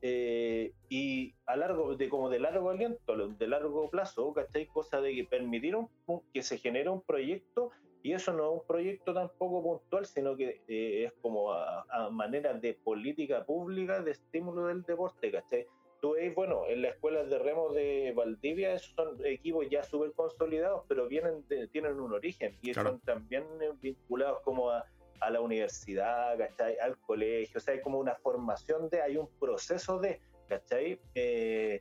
eh, 0.00 0.72
y 0.88 1.34
a 1.46 1.56
largo, 1.56 1.96
de 1.96 2.08
como 2.08 2.30
de 2.30 2.38
largo 2.38 2.70
aliento, 2.70 3.16
de 3.16 3.46
largo 3.46 3.90
plazo, 3.90 4.32
¿cachai? 4.32 4.66
Cosa 4.66 5.00
de 5.00 5.14
que 5.14 5.24
permitieron 5.24 5.88
que 6.32 6.42
se 6.42 6.58
genere 6.58 6.88
un 6.88 7.02
proyecto 7.02 7.70
y 8.02 8.12
eso 8.12 8.32
no 8.32 8.44
es 8.44 8.60
un 8.60 8.66
proyecto 8.66 9.12
tampoco 9.12 9.62
puntual, 9.62 10.06
sino 10.06 10.36
que 10.36 10.62
eh, 10.68 11.04
es 11.04 11.12
como 11.20 11.52
a, 11.52 12.10
manera 12.10 12.54
de 12.54 12.74
política 12.74 13.44
pública 13.44 14.00
de 14.00 14.12
estímulo 14.12 14.66
del 14.66 14.82
deporte, 14.82 15.32
¿cachai? 15.32 15.66
Tú 16.00 16.12
veis, 16.12 16.32
bueno, 16.32 16.62
en 16.68 16.82
las 16.82 16.94
escuelas 16.94 17.28
de 17.28 17.40
remo 17.40 17.70
de 17.70 18.12
Valdivia 18.14 18.72
esos 18.72 18.94
son 18.94 19.26
equipos 19.26 19.68
ya 19.68 19.82
súper 19.82 20.12
consolidados, 20.12 20.84
pero 20.86 21.08
vienen 21.08 21.44
tienen 21.72 21.98
un 21.98 22.12
origen 22.12 22.56
y 22.62 22.72
son 22.72 23.00
también 23.00 23.44
vinculados 23.80 24.40
como 24.42 24.70
a, 24.70 24.86
a 25.20 25.30
la 25.30 25.40
universidad, 25.40 26.36
¿cachai? 26.38 26.78
Al 26.78 26.98
colegio, 26.98 27.58
o 27.58 27.60
sea, 27.60 27.74
hay 27.74 27.80
como 27.80 27.98
una 27.98 28.14
formación 28.16 28.88
de, 28.88 29.02
hay 29.02 29.16
un 29.16 29.28
proceso 29.38 29.98
de, 29.98 30.20
¿cachai? 30.48 31.00
Eh, 31.14 31.80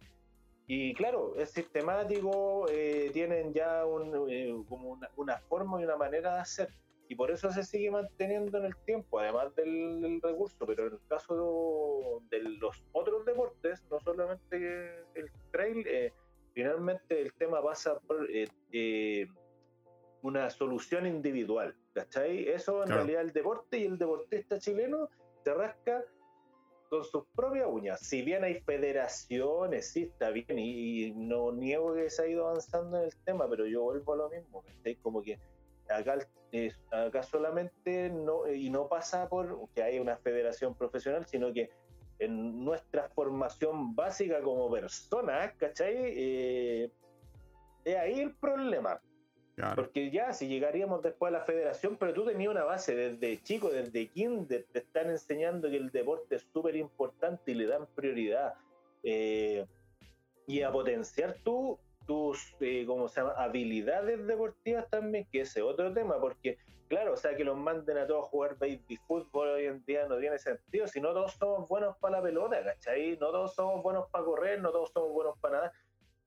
y 0.70 0.94
claro, 0.96 1.34
es 1.38 1.52
sistemático, 1.52 2.68
eh, 2.70 3.10
tienen 3.14 3.54
ya 3.54 3.86
un, 3.86 4.30
eh, 4.30 4.54
como 4.68 5.00
una, 5.16 5.38
forma 5.48 5.80
y 5.80 5.86
una 5.86 5.96
manera 5.96 6.36
de 6.36 6.40
hacer. 6.42 6.70
Y 7.08 7.16
por 7.16 7.32
eso 7.32 7.50
se 7.52 7.64
sigue 7.64 7.90
manteniendo 7.90 8.58
en 8.58 8.66
el 8.66 8.76
tiempo, 8.86 9.18
además 9.18 9.56
del, 9.56 10.20
recurso. 10.22 10.66
Pero 10.66 10.88
en 10.88 10.94
el 10.96 11.00
caso 11.08 12.22
de, 12.30 12.40
los 12.60 12.84
otros 12.92 13.26
deportes, 13.26 13.82
no 13.90 14.02
solamente 14.02 15.06
el 15.16 15.32
trail, 15.52 15.88
eh, 15.88 16.12
finalmente 16.54 17.22
el 17.22 17.34
tema 17.36 17.64
pasa 17.64 17.98
por 18.02 18.28
una 20.22 20.50
solución 20.50 21.08
individual. 21.08 21.74
¿Cachai? 21.98 22.48
Eso 22.48 22.84
en 22.84 22.90
realidad 22.90 23.24
el 23.24 23.34
deporte 23.34 23.80
y 23.80 23.86
el 23.86 23.98
deportista 23.98 24.60
chileno 24.60 25.10
se 25.44 25.52
rasca 25.52 26.04
con 26.92 27.04
sus 27.04 27.26
propias 27.36 27.66
uñas. 27.68 28.00
Si 28.02 28.22
bien 28.22 28.44
hay 28.44 28.62
federaciones, 28.62 29.90
sí 29.90 30.04
está 30.04 30.30
bien, 30.30 30.60
y, 30.60 31.12
no 31.16 31.52
niego 31.52 31.96
que 31.96 32.12
se 32.12 32.22
ha 32.22 32.28
ido 32.28 32.50
avanzando 32.50 33.00
en 33.00 33.06
el 33.06 33.16
tema, 33.26 33.50
pero 33.50 33.66
yo 33.66 33.82
vuelvo 33.82 34.14
a 34.14 34.18
lo 34.18 34.30
mismo, 34.30 34.64
Como 35.02 35.24
que 35.24 35.40
acá, 35.90 36.20
acá 36.92 37.24
solamente 37.24 38.12
no, 38.12 38.48
y 38.48 38.70
no 38.70 38.88
pasa 38.88 39.28
por 39.28 39.68
que 39.74 39.82
haya 39.82 40.00
una 40.00 40.18
federación 40.18 40.76
profesional, 40.76 41.26
sino 41.26 41.52
que 41.52 41.72
en 42.20 42.64
nuestra 42.64 43.10
formación 43.10 43.96
básica 43.96 44.40
como 44.44 44.70
personas, 44.70 45.52
¿cachai? 45.58 45.96
Eh, 45.98 46.92
es 47.86 47.96
ahí 47.96 48.20
el 48.20 48.36
problema. 48.36 49.02
Porque 49.76 50.12
ya, 50.12 50.34
si 50.34 50.48
llegaríamos 50.48 51.02
después 51.02 51.34
a 51.34 51.40
la 51.40 51.44
federación, 51.44 51.98
pero 51.98 52.14
tú 52.14 52.26
tenías 52.26 52.52
una 52.52 52.64
base 52.64 52.96
desde 52.96 53.42
chico, 53.42 53.70
desde 53.70 54.08
kinder, 54.08 54.66
te 54.72 54.80
están 54.80 55.10
enseñando 55.10 55.68
que 55.70 55.78
el 55.78 55.90
deporte 55.90 56.36
es 56.36 56.48
súper 56.54 56.76
importante 56.76 57.52
y 57.52 57.56
le 57.56 57.66
dan 57.66 57.88
prioridad. 57.96 58.54
Eh, 59.02 59.66
y 60.46 60.62
a 60.62 60.72
potenciar 60.72 61.38
tú, 61.44 61.80
tus 62.06 62.56
eh, 62.60 62.86
¿cómo 62.86 63.10
se 63.10 63.22
llama? 63.22 63.34
habilidades 63.34 64.28
deportivas 64.28 64.88
también, 64.92 65.28
que 65.32 65.42
ese 65.42 65.60
es 65.62 65.66
otro 65.66 65.92
tema, 65.92 66.20
porque 66.20 66.60
claro, 66.88 67.14
o 67.14 67.18
sea, 67.18 67.36
que 67.36 67.44
los 67.44 67.58
manden 67.58 67.98
a 67.98 68.06
todos 68.06 68.26
a 68.26 68.30
jugar 68.30 68.58
baby 68.60 68.98
fútbol 69.08 69.50
hoy 69.50 69.66
en 69.66 69.84
día 69.86 70.08
no 70.08 70.20
tiene 70.20 70.38
sentido, 70.38 70.88
si 70.88 71.02
no 71.02 71.14
todos 71.14 71.34
somos 71.34 71.68
buenos 71.68 71.98
para 71.98 72.18
la 72.18 72.24
pelota, 72.24 72.64
¿cachai? 72.64 73.18
No 73.20 73.32
todos 73.32 73.56
somos 73.56 73.82
buenos 73.82 74.08
para 74.10 74.24
correr, 74.24 74.62
no 74.62 74.72
todos 74.72 74.92
somos 74.92 75.12
buenos 75.12 75.38
para 75.40 75.58
nada 75.58 75.74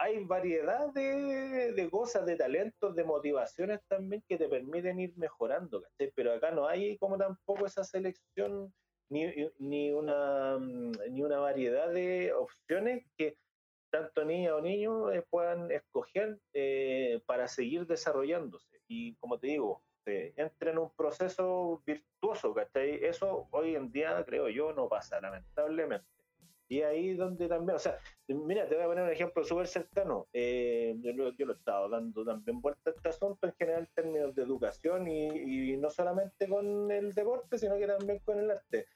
hay 0.01 0.25
variedad 0.25 0.91
de, 0.95 1.89
cosas, 1.91 2.25
de 2.25 2.37
talentos, 2.37 2.95
de 2.97 3.05
motivaciones 3.05 3.81
también 3.87 4.25
que 4.27 4.39
te 4.39 4.49
permiten 4.49 4.99
ir 4.99 5.13
mejorando, 5.17 5.83
¿cachai? 5.83 6.11
Pero 6.17 6.33
acá 6.33 6.51
no 6.51 6.67
hay 6.67 6.97
como 6.97 7.19
tampoco 7.19 7.67
esa 7.67 7.85
selección 7.85 8.73
ni, 9.11 9.27
ni, 9.59 9.93
una, 9.93 10.57
mm, 10.59 10.93
ni 11.11 11.23
una 11.23 11.39
variedad 11.41 11.93
de 11.93 12.33
opciones 12.33 13.05
que 13.19 13.37
tanto 13.91 14.25
niña 14.25 14.55
o 14.57 14.63
niños 14.63 15.13
eh, 15.13 15.23
puedan 15.29 15.71
escoger 15.71 16.39
eh, 16.55 17.21
para 17.27 17.47
seguir 17.47 17.87
desarrollándose. 17.87 18.81
Y 18.89 19.17
como 19.17 19.39
te 19.39 19.49
digo, 19.49 19.83
se 20.05 20.33
entra 20.37 20.71
en 20.71 20.79
un 20.79 20.91
proceso 20.97 21.83
virtuoso, 21.85 22.55
¿cachai? 22.55 23.05
Eso 23.05 23.49
hoy 23.51 23.77
en 23.77 23.93
día, 23.93 24.25
creo 24.25 24.49
yo, 24.49 24.73
no 24.73 24.89
pasa, 24.89 25.21
lamentablemente. 25.21 26.09
Y 26.71 26.83
ahí 26.83 27.15
donde 27.15 27.49
también, 27.49 27.75
o 27.75 27.79
sea, 27.81 27.99
mira, 28.29 28.69
te 28.69 28.77
voy 28.77 28.85
a 28.85 28.87
poner 28.87 29.03
un 29.03 29.11
ejemplo 29.11 29.43
súper 29.43 29.67
cercano. 29.67 30.29
Eh, 30.33 30.95
yo, 31.01 31.13
lo, 31.13 31.31
he 31.31 31.53
estado 31.53 31.89
dando 31.89 32.25
también 32.25 32.61
vuelta 32.61 32.91
a 32.91 32.93
este 32.93 33.09
asunto 33.09 33.49
en 33.49 33.55
general 33.55 33.81
en 33.81 33.89
términos 33.93 34.35
de 34.37 34.43
educación 34.45 35.09
y, 35.09 35.77
no 35.79 35.91
solamente 35.91 36.49
con 36.49 36.89
el 36.93 37.13
deporte, 37.13 37.59
sino 37.59 37.77
que 37.77 37.89
también 37.89 38.21
con 38.21 38.39
el 38.39 38.53
arte. 38.53 38.87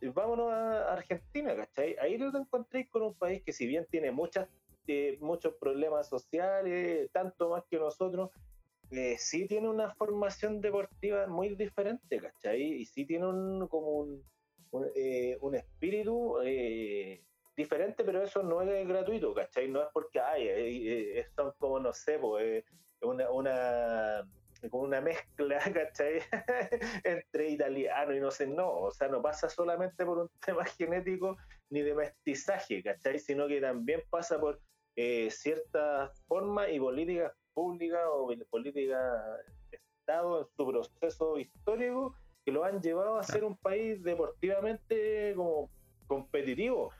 Vámonos 0.00 0.52
a 0.52 0.92
Argentina, 0.92 1.56
¿cachai? 1.56 1.96
Ahí 1.98 2.16
lo 2.16 2.28
encontréis 2.38 2.88
con 2.90 3.02
un 3.02 3.14
país 3.14 3.42
que 3.42 3.52
si 3.52 3.66
bien 3.66 3.88
tiene 3.90 4.12
muchas, 4.12 4.48
eh, 4.86 5.18
muchos 5.20 5.54
problemas 5.54 6.08
sociales, 6.08 7.10
tanto 7.10 7.50
más 7.50 7.64
que 7.68 7.78
nosotros, 7.80 8.30
eh, 8.92 9.16
sí 9.18 9.48
tiene 9.48 9.68
una 9.68 9.92
formación 9.96 10.60
deportiva 10.60 11.26
muy 11.26 11.56
diferente, 11.56 12.20
¿cachai? 12.20 12.62
Y 12.62 12.84
sí 12.84 13.04
tiene 13.04 13.26
un, 13.26 13.66
como 13.66 13.88
un, 13.88 14.22
eh, 14.94 15.38
un 15.40 15.54
espíritu 15.54 16.38
eh, 16.42 17.22
diferente, 17.56 18.04
pero 18.04 18.22
eso 18.22 18.42
no 18.42 18.62
es 18.62 18.86
gratuito, 18.86 19.34
¿cachai? 19.34 19.68
No 19.68 19.82
es 19.82 19.88
porque 19.92 20.20
hay, 20.20 20.48
eh, 20.48 21.26
son 21.34 21.52
como, 21.58 21.80
no 21.80 21.92
sé, 21.92 22.18
pues, 22.18 22.64
una, 23.00 23.30
una, 23.30 24.28
como 24.70 24.84
una 24.84 25.00
mezcla, 25.00 25.58
¿cachai? 25.72 26.20
Entre 27.04 27.50
italiano 27.50 28.14
y 28.14 28.20
no 28.20 28.30
sé, 28.30 28.46
no, 28.46 28.70
o 28.70 28.90
sea, 28.90 29.08
no 29.08 29.22
pasa 29.22 29.48
solamente 29.48 30.04
por 30.04 30.18
un 30.18 30.30
tema 30.44 30.64
genético 30.64 31.36
ni 31.70 31.82
de 31.82 31.94
mestizaje, 31.94 32.82
¿cachai? 32.82 33.18
Sino 33.18 33.48
que 33.48 33.60
también 33.60 34.02
pasa 34.10 34.38
por 34.38 34.60
cierta 35.28 36.10
forma 36.26 36.70
y 36.70 36.80
políticas 36.80 37.30
públicas 37.52 38.00
o 38.10 38.30
política 38.48 38.98
de 39.70 39.78
Estado 40.00 40.40
en 40.40 40.46
su 40.56 40.66
proceso 40.66 41.38
histórico 41.38 42.16
que 42.46 42.52
lo 42.52 42.64
han 42.64 42.80
llevado 42.80 43.18
a 43.18 43.24
ser 43.24 43.42
un 43.42 43.56
país 43.56 44.00
deportivamente 44.04 45.34
como 45.34 45.68
competitivo. 46.06 46.92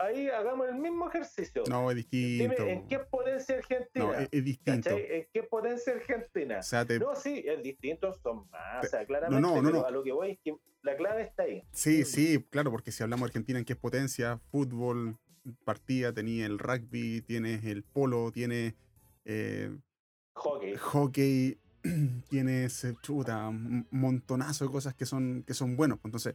Ahí, 0.00 0.28
hagamos 0.28 0.68
el 0.68 0.74
mismo 0.74 1.08
ejercicio. 1.08 1.62
No, 1.70 1.88
es 1.88 1.98
distinto. 1.98 2.56
Dime, 2.56 2.72
¿en 2.72 2.88
qué 2.88 2.98
potencia 2.98 3.54
Argentina? 3.54 4.04
No, 4.04 4.12
es, 4.12 4.44
distinto. 4.44 4.90
¿En 4.90 5.28
qué 5.32 5.44
potencia 5.44 5.92
Argentina? 5.92 6.60
No, 6.98 7.14
sí, 7.14 7.44
es 7.46 7.62
distinto, 7.62 8.12
son 8.20 8.50
más. 8.50 8.86
o 8.86 8.88
sea, 8.88 9.06
claramente, 9.06 9.40
no, 9.40 9.62
no, 9.62 9.70
no, 9.70 9.86
a 9.86 9.90
lo 9.92 10.02
que 10.02 10.10
voy 10.10 10.32
es 10.32 10.38
que 10.42 10.56
la 10.82 10.96
clave 10.96 11.22
está 11.22 11.44
ahí. 11.44 11.62
Sí, 11.70 12.04
sí, 12.04 12.44
claro, 12.50 12.72
porque 12.72 12.90
si 12.90 13.04
hablamos 13.04 13.28
de 13.28 13.30
Argentina, 13.30 13.60
¿en 13.60 13.64
qué 13.64 13.76
potencia? 13.76 14.40
Fútbol, 14.50 15.16
partida, 15.64 16.12
tenía 16.12 16.44
el 16.44 16.58
rugby, 16.58 17.20
tienes 17.22 17.64
el 17.64 17.84
polo, 17.84 18.32
tienes... 18.32 18.74
Eh, 19.24 19.70
hockey. 20.32 20.74
Hockey, 20.74 21.58
tienes 22.28 22.86
chuta, 23.02 23.48
un 23.48 23.86
montonazo 23.90 24.64
de 24.66 24.70
cosas 24.70 24.94
que 24.94 25.06
son, 25.06 25.42
que 25.46 25.54
son 25.54 25.76
buenos. 25.76 25.98
Pues, 25.98 26.10
entonces, 26.10 26.34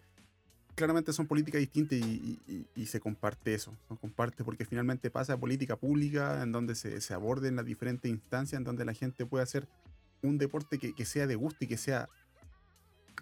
claramente 0.76 1.14
son 1.14 1.28
políticas 1.28 1.60
distintas 1.60 2.00
y, 2.00 2.86
se 2.86 3.00
comparte 3.00 3.54
eso. 3.54 3.76
Se 3.88 3.96
comparte 3.98 4.44
porque 4.44 4.66
finalmente 4.66 5.10
pasa 5.10 5.34
a 5.34 5.38
política 5.38 5.76
pública 5.76 6.42
en 6.44 6.52
donde 6.52 6.76
se, 6.76 7.02
se 7.02 7.14
aborden 7.14 7.56
las 7.56 7.66
diferentes 7.66 8.10
instancias, 8.10 8.58
en 8.58 8.64
donde 8.64 8.86
la 8.86 8.94
gente 8.94 9.26
puede 9.26 9.44
hacer 9.44 9.68
un 10.22 10.38
deporte 10.38 10.80
que, 10.80 11.06
sea 11.06 11.28
de 11.28 11.36
gusto 11.36 11.64
y 11.66 11.68
que 11.68 11.78
sea, 11.78 12.10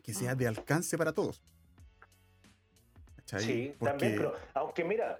que 0.03 0.13
sea 0.13 0.35
de 0.35 0.47
alcance 0.47 0.97
para 0.97 1.13
todos. 1.13 1.41
Sí, 3.37 3.73
también, 3.79 4.15
pero 4.17 4.33
aunque 4.53 4.83
mira, 4.83 5.19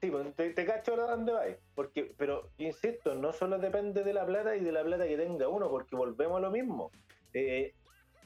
Sí, 0.00 0.10
pues 0.10 0.32
te, 0.36 0.50
te 0.50 0.64
cacho 0.64 0.92
ahora 0.92 1.16
dónde 1.16 1.32
vais. 1.32 1.56
Porque, 1.74 2.12
pero 2.16 2.50
insisto, 2.58 3.14
no 3.14 3.32
solo 3.32 3.58
depende 3.58 4.04
de 4.04 4.12
la 4.12 4.24
plata 4.24 4.54
y 4.56 4.60
de 4.60 4.72
la 4.72 4.84
plata 4.84 5.06
que 5.06 5.16
tenga 5.16 5.48
uno, 5.48 5.68
porque 5.68 5.96
volvemos 5.96 6.36
a 6.36 6.40
lo 6.40 6.50
mismo. 6.50 6.92
Eh, 7.34 7.74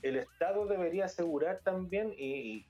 el 0.02 0.16
Estado 0.16 0.66
debería 0.66 1.06
asegurar 1.06 1.60
también 1.62 2.12
y, 2.16 2.66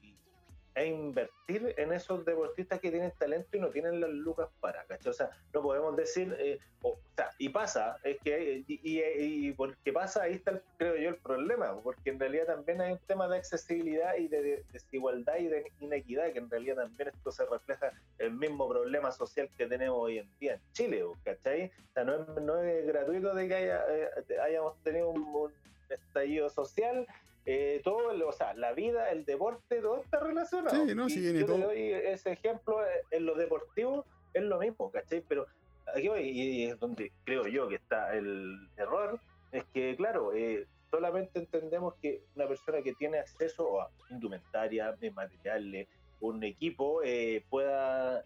e 0.75 0.87
invertir 0.87 1.75
en 1.77 1.93
esos 1.93 2.25
deportistas 2.25 2.81
que 2.81 2.91
tienen 2.91 3.13
talento 3.19 3.57
y 3.57 3.61
no 3.61 3.69
tienen 3.69 4.01
las 4.01 4.11
lucas 4.11 4.49
para, 4.61 4.85
¿cachai? 4.85 5.11
O 5.11 5.15
sea, 5.15 5.31
no 5.53 5.63
podemos 5.63 5.95
decir, 5.97 6.35
eh, 6.39 6.59
o, 6.83 6.99
sea, 7.15 7.31
y 7.39 7.51
pasa, 7.51 7.99
es 8.03 8.19
que, 8.21 8.65
y, 8.67 8.81
y, 8.83 9.49
y, 9.49 9.53
porque 9.53 9.93
pasa, 9.93 10.23
ahí 10.23 10.35
está, 10.35 10.61
creo 10.79 10.97
yo, 10.97 11.11
el 11.11 11.17
problema, 11.17 11.79
porque 11.83 12.11
en 12.11 12.19
realidad 12.21 12.47
también 12.47 12.81
hay 12.81 12.93
un 12.93 12.99
tema 13.07 13.29
de 13.29 13.37
accesibilidad 13.37 14.17
y 14.17 14.29
de, 14.29 14.65
desigualdad 14.73 15.37
y 15.39 15.49
de 15.49 15.71
inequidad, 15.81 16.33
que 16.33 16.39
en 16.39 16.51
realidad 16.51 16.77
también 16.77 17.11
esto 17.11 17.31
se 17.31 17.45
refleja 17.47 17.93
el 18.19 18.33
mismo 18.33 18.69
problema 18.69 19.13
social 19.13 19.51
que 19.57 19.67
tenemos 19.67 19.99
hoy 19.99 20.19
en 20.19 20.39
día 20.39 20.55
en 20.55 20.61
Chile, 20.73 21.05
¿cachai? 21.25 21.67
O 21.67 21.93
sea, 21.93 22.05
no 22.05 22.15
es, 22.15 22.43
no 22.43 22.63
es 22.63 22.87
gratuito 22.87 23.35
de 23.35 23.49
que 23.49 23.55
haya, 23.55 23.85
eh, 23.91 24.11
hayamos 24.43 24.83
tenido 24.83 25.11
un 25.11 25.53
estallido 25.91 26.49
social 26.49 27.07
eh, 27.45 27.81
todo, 27.83 28.29
o 28.29 28.33
sea, 28.33 28.55
la 28.55 28.73
vida, 28.73 29.11
el 29.11 29.25
deporte, 29.25 29.81
todo 29.81 30.03
está 30.03 30.21
relacionado. 30.21 30.87
Sí, 30.87 30.95
no, 30.95 31.09
sí, 31.09 31.39
yo 31.41 31.47
todo. 31.47 31.57
te 31.57 31.63
doy 31.63 31.93
ese 31.93 32.33
ejemplo 32.33 32.85
eh, 32.87 33.03
en 33.11 33.27
lo 33.27 33.35
deportivo, 33.35 34.05
es 34.33 34.43
lo 34.43 34.59
mismo, 34.59 34.91
¿cachai? 34.91 35.23
Pero 35.29 35.47
aquí 35.95 36.09
voy, 36.09 36.23
y 36.23 36.65
es 36.67 36.79
donde 36.79 37.13
creo 37.25 37.47
yo 37.49 37.69
que 37.69 37.77
está 37.77 38.15
el 38.15 38.69
error, 38.77 39.21
es 39.51 39.65
que, 39.75 39.97
claro, 39.97 40.33
eh, 40.35 40.67
solamente 40.91 41.41
entendemos 41.41 41.95
que 42.01 42.23
una 42.37 42.47
persona 42.47 42.83
que 42.83 42.95
tiene 42.95 43.19
acceso 43.19 43.81
a 43.81 43.91
indumentaria, 44.11 44.97
materiales, 45.15 45.89
un 46.21 46.45
equipo, 46.45 47.03
eh, 47.03 47.45
pueda 47.51 48.25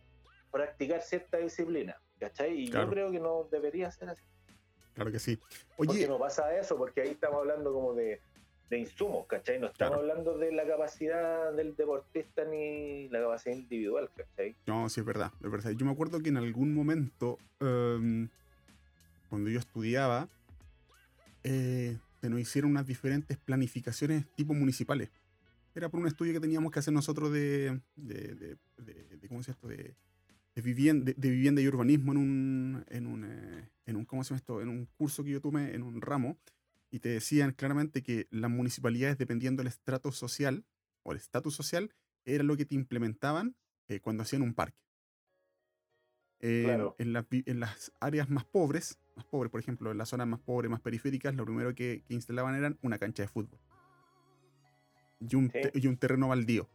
practicar 0.51 1.01
cierta 1.01 1.39
disciplina, 1.39 2.01
¿cachai? 2.19 2.61
Y 2.61 2.69
Claro. 2.69 2.87
yo 2.87 2.93
creo 2.93 3.11
que 3.11 3.21
no 3.21 3.49
debería 3.51 3.91
ser 3.91 4.11
así. 4.11 4.23
Claro 4.95 5.11
que 5.11 5.19
sí. 5.19 5.39
¿Por 5.77 5.89
Oye, 5.89 6.01
qué 6.01 6.09
no 6.09 6.19
pasa 6.19 6.57
eso? 6.57 6.77
Porque 6.77 7.03
ahí 7.03 7.11
estamos 7.11 7.39
hablando 7.39 7.73
como 7.73 7.95
de, 7.95 8.21
de 8.71 8.79
insumos, 8.79 9.27
¿cachai? 9.27 9.59
No 9.61 9.67
estamos 9.67 9.97
Claro. 9.99 10.11
hablando 10.11 10.39
de 10.39 10.51
la 10.53 10.67
capacidad 10.67 11.53
del 11.53 11.77
deportista 11.77 12.45
ni 12.45 13.09
la 13.09 13.21
capacidad 13.21 13.55
individual, 13.55 14.11
¿cachai? 14.17 14.57
No, 14.67 14.89
sí, 14.89 15.01
es 15.01 15.07
verdad, 15.07 15.33
es 15.43 15.51
verdad. 15.51 15.71
Yo 15.73 15.87
me 15.87 15.93
acuerdo 15.93 16.21
que 16.21 16.31
en 16.31 16.37
algún 16.37 16.75
momento, 16.75 17.39
em, 17.61 18.29
cuando 19.29 19.51
yo 19.51 19.59
estudiaba, 19.61 20.29
eh, 21.45 21.97
se 22.21 22.29
nos 22.31 22.41
hicieron 22.41 22.71
unas 22.73 22.87
diferentes 22.87 23.37
planificaciones 23.39 24.27
tipo 24.35 24.53
municipales. 24.55 25.11
Era 25.75 25.89
por 25.89 26.01
un 26.01 26.07
estudio 26.07 26.33
que 26.33 26.41
teníamos 26.41 26.73
que 26.73 26.79
hacer 26.79 26.93
nosotros 26.93 27.31
de, 27.33 27.81
de, 27.95 28.35
de- 28.35 28.57
de- 28.79 29.17
de- 29.17 29.29
¿cómo 29.29 29.43
se 29.43 29.53
llama 29.53 29.57
esto? 29.57 29.69
De, 30.55 30.63
vivienda, 30.63 31.05
de, 31.05 31.15
de 31.15 31.31
vivienda 31.31 31.61
y 31.61 31.69
urbanismo 31.69 32.13
en 32.13 32.19
un, 32.19 32.85
en 32.89 33.07
un, 33.07 33.25
eh, 33.25 33.69
en 33.85 33.97
un, 33.97 34.05
¿cómo 34.07 34.25
se 34.25 34.31
llama 34.31 34.39
esto? 34.39 34.63
En 34.63 34.69
un 34.71 34.87
curso 34.97 35.23
que 35.23 35.31
yo 35.31 35.41
tomé 35.41 35.75
en 35.75 35.83
un 35.83 36.01
ramo. 36.01 36.39
Y 36.91 37.01
te 37.01 37.09
decían 37.11 37.53
claramente 37.53 38.03
que 38.03 38.27
las 38.31 38.51
municipalidades, 38.51 39.19
dependiendo 39.19 39.61
del 39.61 39.69
estrato 39.69 40.13
social 40.13 40.65
o 41.03 41.13
el 41.13 41.19
estatus 41.19 41.55
social, 41.55 41.93
era 42.25 42.45
lo 42.45 42.57
que 42.57 42.65
te 42.65 42.75
implementaban 42.75 43.57
eh, 43.89 44.01
cuando 44.01 44.23
hacían 44.23 44.43
un 44.43 44.55
parque. 44.55 44.79
En, 46.41 46.65
Claro. 46.65 46.97
en 46.99 47.13
las, 47.13 47.29
vi- 47.29 47.45
en 47.47 47.61
las 47.61 47.93
áreas 48.01 48.29
más 48.29 48.45
pobres, 48.45 48.99
más 49.17 49.25
pobres, 49.27 49.51
por 49.51 49.61
ejemplo, 49.61 49.91
en 49.91 49.99
las 49.99 50.09
zonas 50.11 50.27
más 50.27 50.41
pobres, 50.41 50.71
más 50.71 50.81
periféricas, 50.81 51.35
lo 51.35 51.45
primero 51.45 51.75
que, 51.75 52.03
que 52.07 52.15
instalaban 52.15 52.55
eran 52.55 52.79
una 52.83 52.99
cancha 52.99 53.23
de 53.23 53.29
fútbol. 53.29 53.59
Y 55.21 55.35
un, 55.35 55.51
Sí. 55.51 55.61
y 55.75 55.87
un 55.87 55.97
terreno 55.97 56.29
baldío. 56.29 56.69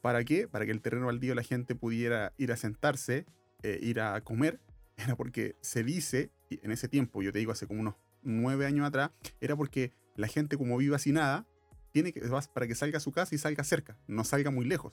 ¿Para 0.00 0.24
qué? 0.24 0.48
Para 0.48 0.66
que 0.66 0.72
el 0.72 0.82
terreno 0.82 1.06
baldío 1.06 1.34
la 1.34 1.42
gente 1.44 1.74
pudiera 1.74 2.32
ir 2.36 2.52
a 2.52 2.56
sentarse, 2.56 3.26
eh, 3.62 3.78
ir 3.80 4.00
a 4.00 4.20
comer. 4.22 4.60
Era 4.96 5.16
porque 5.16 5.56
se 5.60 5.82
dice, 5.84 6.30
en 6.50 6.70
ese 6.72 6.88
tiempo, 6.88 7.22
yo 7.22 7.32
te 7.32 7.38
digo 7.38 7.52
hace 7.52 7.66
como 7.66 7.80
unos 7.80 7.94
nueve 8.24 8.66
años 8.66 8.86
atrás, 8.86 9.10
era 9.40 9.56
porque 9.56 9.92
la 10.16 10.26
gente 10.26 10.56
como 10.56 10.76
vive 10.76 10.96
así 10.96 11.12
nada, 11.12 11.46
tiene 11.92 12.12
que, 12.12 12.20
para 12.52 12.66
que 12.66 12.74
salga 12.74 12.98
a 12.98 13.00
su 13.00 13.12
casa 13.12 13.34
y 13.34 13.38
salga 13.38 13.62
cerca, 13.64 13.96
no 14.08 14.24
salga 14.24 14.50
muy 14.50 14.64
lejos. 14.64 14.92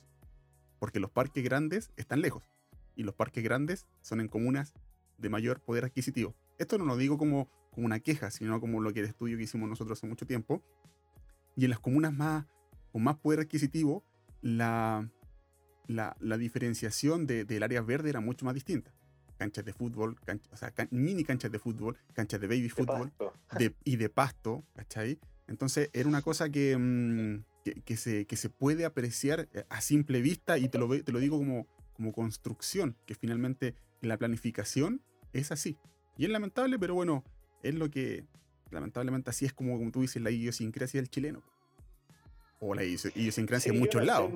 Porque 0.79 0.99
los 0.99 1.09
parques 1.11 1.43
grandes 1.43 1.91
están 1.95 2.21
lejos. 2.21 2.43
Y 2.95 3.03
los 3.03 3.15
parques 3.15 3.43
grandes 3.43 3.87
son 4.01 4.19
en 4.21 4.27
comunas 4.27 4.73
de 5.17 5.29
mayor 5.29 5.61
poder 5.61 5.85
adquisitivo. 5.85 6.35
Esto 6.57 6.77
no 6.77 6.85
lo 6.85 6.97
digo 6.97 7.17
como, 7.17 7.49
como 7.71 7.85
una 7.85 7.99
queja, 7.99 8.31
sino 8.31 8.59
como 8.59 8.81
lo 8.81 8.93
que 8.93 8.99
el 8.99 9.05
estudio 9.05 9.37
que 9.37 9.43
hicimos 9.43 9.69
nosotros 9.69 9.97
hace 9.97 10.07
mucho 10.07 10.25
tiempo. 10.25 10.63
Y 11.55 11.65
en 11.65 11.69
las 11.71 11.79
comunas 11.79 12.13
más, 12.13 12.45
con 12.91 13.03
más 13.03 13.17
poder 13.17 13.39
adquisitivo, 13.39 14.03
la, 14.41 15.09
la, 15.87 16.15
diferenciación 16.37 17.27
de- 17.27 17.45
del 17.45 17.63
área 17.63 17.81
verde 17.81 18.09
era 18.09 18.19
mucho 18.19 18.45
más 18.45 18.53
distinta. 18.53 18.91
Canchas 19.41 19.65
de 19.65 19.73
fútbol, 19.73 20.15
o 20.51 20.55
sea, 20.55 20.69
can- 20.69 20.87
mini 20.91 21.23
canchas 21.23 21.51
de 21.51 21.57
fútbol, 21.57 21.97
canchas 22.13 22.39
de 22.39 22.45
baby 22.45 22.61
De 22.61 22.69
fútbol 22.69 23.11
de- 23.57 23.75
y 23.83 23.95
de 23.95 24.07
pasto, 24.07 24.63
¿cachai? 24.75 25.17
Entonces 25.47 25.89
era 25.93 26.07
una 26.07 26.21
cosa 26.21 26.51
que, 26.51 26.77
mm, 26.77 27.43
que, 27.65 27.73
que 27.81 27.97
se, 27.97 28.27
que 28.27 28.35
se 28.35 28.49
puede 28.51 28.85
apreciar 28.85 29.49
eh, 29.53 29.63
a 29.67 29.81
simple 29.81 30.21
vista 30.21 30.59
y 30.59 30.69
te 30.69 30.77
lo, 30.77 30.87
te 31.03 31.11
lo 31.11 31.17
digo 31.17 31.39
como, 31.39 31.65
como 31.93 32.13
construcción, 32.13 32.95
que 33.07 33.15
finalmente 33.15 33.73
la 34.01 34.15
planificación 34.17 35.01
es 35.33 35.51
así. 35.51 35.75
Y 36.17 36.25
es 36.25 36.29
lamentable, 36.29 36.77
pero 36.77 36.93
bueno, 36.93 37.23
es 37.63 37.73
lo 37.73 37.89
que 37.89 38.23
lamentablemente 38.69 39.31
así 39.31 39.45
es 39.45 39.53
como, 39.53 39.75
como 39.79 39.89
tú 39.91 40.01
dices, 40.01 40.21
la 40.21 40.29
idiosincrasia 40.29 40.99
del 41.01 41.09
chileno. 41.09 41.41
O 42.59 42.75
la 42.75 42.83
idios- 42.83 43.11
idiosincrasia 43.15 43.71
Sí, 43.71 43.75
en 43.75 43.81
muchos 43.81 44.01
no 44.01 44.05
lados. 44.05 44.31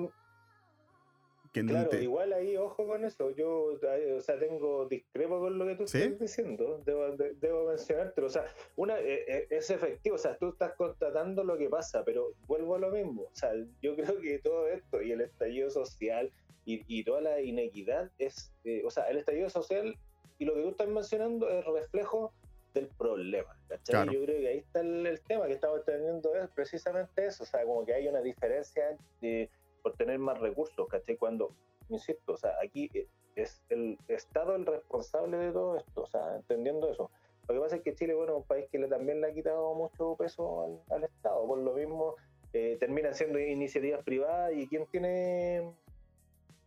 Que 1.64 1.72
Claro, 1.72 1.88
te- 1.88 2.02
igual 2.02 2.32
ahí, 2.32 2.56
ojo 2.56 2.86
con 2.86 3.04
eso. 3.04 3.30
Yo, 3.30 3.78
eh, 3.82 4.14
o 4.18 4.20
sea, 4.20 4.38
tengo 4.38 4.86
discrepo 4.86 5.38
con 5.40 5.58
lo 5.58 5.66
que 5.66 5.74
tú 5.76 5.86
¿Sí? 5.86 5.98
estás 6.02 6.18
diciendo. 6.18 6.82
Debo, 6.84 7.16
de- 7.16 7.34
debo 7.34 7.68
mencionártelo. 7.68 8.26
O 8.26 8.30
sea, 8.30 8.44
una, 8.76 8.98
eh, 9.00 9.24
eh, 9.26 9.46
es 9.50 9.70
efectivo. 9.70 10.16
O 10.16 10.18
sea, 10.18 10.36
tú 10.36 10.50
estás 10.50 10.74
constatando 10.74 11.44
lo 11.44 11.56
que 11.56 11.68
pasa, 11.68 12.04
pero 12.04 12.32
vuelvo 12.46 12.74
a 12.74 12.78
lo 12.78 12.90
mismo. 12.90 13.22
O 13.22 13.34
sea, 13.34 13.52
yo 13.82 13.94
creo 14.18 14.20
que 14.20 14.38
todo 14.40 14.68
esto 14.68 15.00
y 15.02 15.12
el 15.12 15.20
estallido 15.20 15.70
social 15.70 16.30
y, 16.64 16.82
y 16.88 17.04
toda 17.04 17.20
la 17.20 17.40
inequidad 17.40 18.10
es, 18.18 18.52
eh, 18.64 18.82
o 18.84 18.90
sea, 18.90 19.04
el 19.10 19.18
estallido 19.18 19.48
social 19.48 19.96
y 20.38 20.44
lo 20.44 20.54
que 20.54 20.62
tú 20.62 20.68
estás 20.70 20.88
mencionando 20.88 21.48
es 21.48 21.64
reflejo 21.64 22.32
del 22.74 22.88
problema. 22.98 23.56
Claro. 23.86 24.12
Yo 24.12 24.22
creo 24.24 24.38
que 24.40 24.48
ahí 24.48 24.58
está 24.58 24.80
el, 24.80 25.06
el 25.06 25.20
tema 25.22 25.46
que 25.46 25.54
estamos 25.54 25.82
teniendo, 25.86 26.34
es 26.34 26.48
precisamente 26.50 27.24
eso. 27.26 27.44
O 27.44 27.46
sea, 27.46 27.64
como 27.64 27.86
que 27.86 27.94
hay 27.94 28.06
una 28.08 28.20
diferencia 28.20 28.96
de 29.22 29.48
por 29.86 29.94
tener 29.96 30.18
más 30.18 30.40
recursos, 30.40 30.88
¿cachai? 30.88 31.16
Cuando, 31.16 31.52
insisto, 31.90 32.32
o 32.32 32.36
sea, 32.36 32.54
aquí 32.60 32.90
eh, 32.92 33.06
es 33.36 33.62
el 33.68 33.96
Estado 34.08 34.56
el 34.56 34.66
responsable 34.66 35.36
de 35.36 35.52
todo 35.52 35.76
esto, 35.76 36.02
o 36.02 36.06
sea, 36.08 36.34
entendiendo 36.34 36.90
eso. 36.90 37.08
Lo 37.46 37.54
que 37.54 37.60
pasa 37.60 37.76
es 37.76 37.82
que 37.82 37.94
Chile, 37.94 38.14
bueno, 38.14 38.32
es 38.32 38.38
un 38.38 38.44
país 38.48 38.66
que 38.72 38.80
le, 38.80 38.88
también 38.88 39.20
le 39.20 39.28
ha 39.28 39.32
quitado 39.32 39.72
mucho 39.74 40.16
peso 40.16 40.82
al, 40.88 40.96
al 40.96 41.04
Estado, 41.04 41.46
por 41.46 41.58
lo 41.58 41.72
mismo 41.74 42.16
eh, 42.52 42.76
terminan 42.80 43.14
siendo 43.14 43.38
iniciativas 43.38 44.02
privadas 44.02 44.54
y 44.56 44.66
quien 44.66 44.86
tiene 44.86 45.70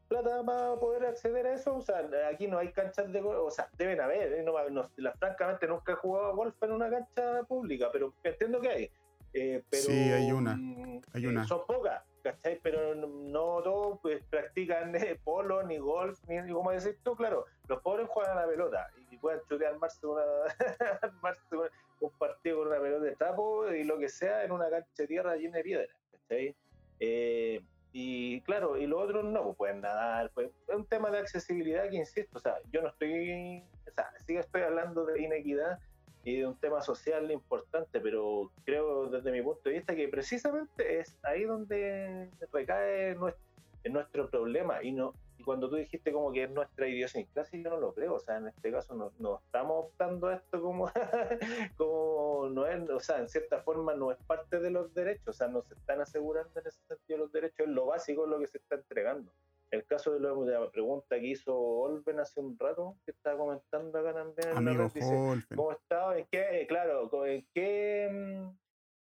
plata 0.08 0.42
para 0.46 0.76
poder 0.78 1.06
acceder 1.06 1.46
a 1.48 1.54
eso, 1.56 1.76
o 1.76 1.82
sea, 1.82 2.08
aquí 2.32 2.48
no 2.48 2.58
hay 2.58 2.72
canchas 2.72 3.12
de 3.12 3.20
golf, 3.20 3.40
o 3.48 3.52
sea, 3.52 3.68
deben 3.78 4.00
haber, 4.00 4.32
¿eh? 4.32 4.44
no, 4.44 4.54
no- 4.70 4.90
la- 4.96 5.12
francamente 5.16 5.68
nunca 5.68 5.92
he 5.92 5.96
jugado 5.96 6.34
golf 6.38 6.56
en 6.64 6.72
una 6.72 6.90
cancha 6.90 7.44
pública, 7.50 7.90
pero 7.92 8.14
entiendo 8.24 8.62
que 8.62 8.70
hay. 8.70 8.90
Eh, 9.34 9.62
pero, 9.70 9.84
Sí, 9.84 9.92
hay 9.92 10.32
una, 10.32 10.56
mm, 10.56 11.02
hay 11.14 11.26
eh, 11.26 11.28
una. 11.28 11.46
son 11.46 11.62
pocas, 11.68 12.02
¿cachai? 12.32 12.60
Pero 12.62 12.96
no, 12.96 13.62
todos 13.64 14.00
pues, 14.02 14.24
practican 14.30 14.94
eh, 14.96 15.20
polo, 15.24 15.64
ni 15.64 15.78
golf, 15.78 16.20
ni, 16.28 16.42
ni 16.42 16.52
como 16.54 16.72
decís 16.72 16.98
tú, 17.04 17.16
claro, 17.16 17.46
los 17.68 17.82
pobres 17.82 18.08
juegan 18.10 18.38
a 18.38 18.42
la 18.42 18.48
pelota 18.48 18.88
y 19.12 19.18
pueden 19.18 19.42
chutear 19.48 19.74
armarse, 19.74 20.06
una, 20.06 20.22
armarse 21.02 21.56
un- 21.56 21.70
un 22.02 22.12
partido 22.18 22.60
con 22.60 22.68
una 22.68 22.80
pelota 22.80 23.06
de 23.06 23.16
trapo 23.16 23.68
y 23.70 23.84
lo 23.84 23.98
que 23.98 24.08
sea 24.10 24.44
en 24.44 24.52
una 24.52 24.70
cancha 24.70 24.90
de 24.98 25.08
tierra 25.08 25.36
llena 25.36 25.58
de 25.58 25.64
piedras, 25.64 25.90
¿cachai? 26.12 26.56
Eh, 27.00 27.62
y 27.92 28.42
claro, 28.42 28.78
y 28.78 28.86
los 28.86 29.02
otros 29.04 29.26
no, 29.26 29.44
pues 29.44 29.58
pueden 29.58 29.82
nadar, 29.82 30.30
pues, 30.34 30.50
es 30.68 30.76
un 30.76 30.86
tema 30.86 31.10
de 31.10 31.18
accesibilidad 31.20 31.90
que 31.90 31.96
insisto, 31.98 32.38
o 32.38 32.40
sea, 32.42 32.58
yo 32.72 32.82
no 32.82 32.90
estoy, 32.90 33.64
o 33.88 33.92
sea, 33.92 34.12
sí 34.26 34.38
estoy 34.38 34.62
hablando 34.62 35.06
de 35.06 35.22
inequidad 35.22 35.80
y 36.24 36.38
de 36.38 36.48
un 36.48 36.58
tema 36.58 36.82
social 36.82 37.32
importante, 37.32 38.00
pero 38.00 38.52
creo 38.66 39.08
desde 39.10 39.32
mi 39.32 39.42
punto 39.42 39.70
de 39.70 39.76
vista 39.76 39.96
que 39.96 40.08
precisamente 40.08 41.00
es 41.00 41.18
ahí 41.24 41.44
donde 41.44 42.30
recae 42.52 43.16
nuestro, 43.86 44.30
problema. 44.30 44.84
Y 44.84 44.92
no 44.92 45.14
y 45.40 45.44
cuando 45.44 45.70
tú 45.70 45.78
dijiste 45.78 46.12
como 46.12 46.34
que 46.34 46.44
es 46.44 46.52
nuestra 46.52 46.86
idiosincrasia, 46.86 47.62
yo 47.64 47.70
no 47.70 47.78
lo 47.78 47.94
creo, 47.94 48.16
o 48.16 48.20
sea, 48.20 48.38
en 48.38 48.50
este 48.50 48.74
caso 48.74 48.94
no, 48.94 49.14
no 49.20 49.40
estamos 49.46 49.86
optando 49.86 50.28
a 50.28 50.36
esto 50.36 50.62
como, 50.62 50.92
como 51.78 52.50
no 52.50 52.68
es, 52.68 52.90
o 52.90 53.00
sea, 53.00 53.20
en 53.20 53.30
cierta 53.30 53.62
forma 53.62 53.94
no 53.96 54.12
es 54.12 54.18
parte 54.28 54.60
de 54.60 54.70
los 54.70 54.94
derechos, 54.94 55.30
o 55.30 55.34
sea, 55.34 55.48
no 55.48 55.62
se 55.62 55.76
están 55.76 56.02
asegurando 56.02 56.60
en 56.60 56.68
ese 56.68 56.82
sentido 56.90 57.20
los 57.20 57.32
derechos, 57.32 57.60
es 57.60 57.70
lo 57.70 57.86
básico 57.86 58.28
lo 58.28 58.38
que 58.38 58.48
se 58.48 58.58
está 58.58 58.76
entregando. 58.76 59.32
El 59.72 59.86
caso 59.86 60.12
de, 60.14 60.20
lo- 60.20 60.44
de 60.46 60.54
la 60.54 60.70
pregunta 60.72 61.20
que 61.20 61.28
hizo 61.28 61.56
Olven 61.58 62.20
hace 62.20 62.40
un 62.40 62.58
rato, 62.58 62.98
que 63.06 63.12
estaba 63.12 63.38
comentando 63.38 64.00
acá 64.00 64.14
también 64.14 64.58
Amigo 64.58 64.84
red, 64.86 64.92
dice. 64.94 65.16
¿Cómo 65.56 65.72
estaba? 65.72 66.18
¿En 66.18 66.26
qué? 66.32 66.62
eh, 66.62 66.68
Claro, 66.68 67.10
¿en 67.26 67.48
qué 67.54 68.50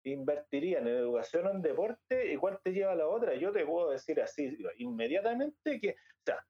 invertirían? 0.04 0.88
¿En 0.88 0.96
educación 0.96 1.48
o 1.48 1.52
en 1.52 1.62
deporte? 1.62 2.32
¿Y 2.34 2.38
cuál 2.38 2.60
te 2.64 2.72
lleva 2.72 2.92
a 2.94 2.96
la 2.96 3.08
otra? 3.08 3.36
Yo 3.36 3.52
te 3.52 3.66
puedo 3.66 3.92
decir 3.92 4.20
así 4.22 4.58
inmediatamente 4.78 5.80
que, 5.80 5.92
o 5.92 6.24
sea, 6.26 6.46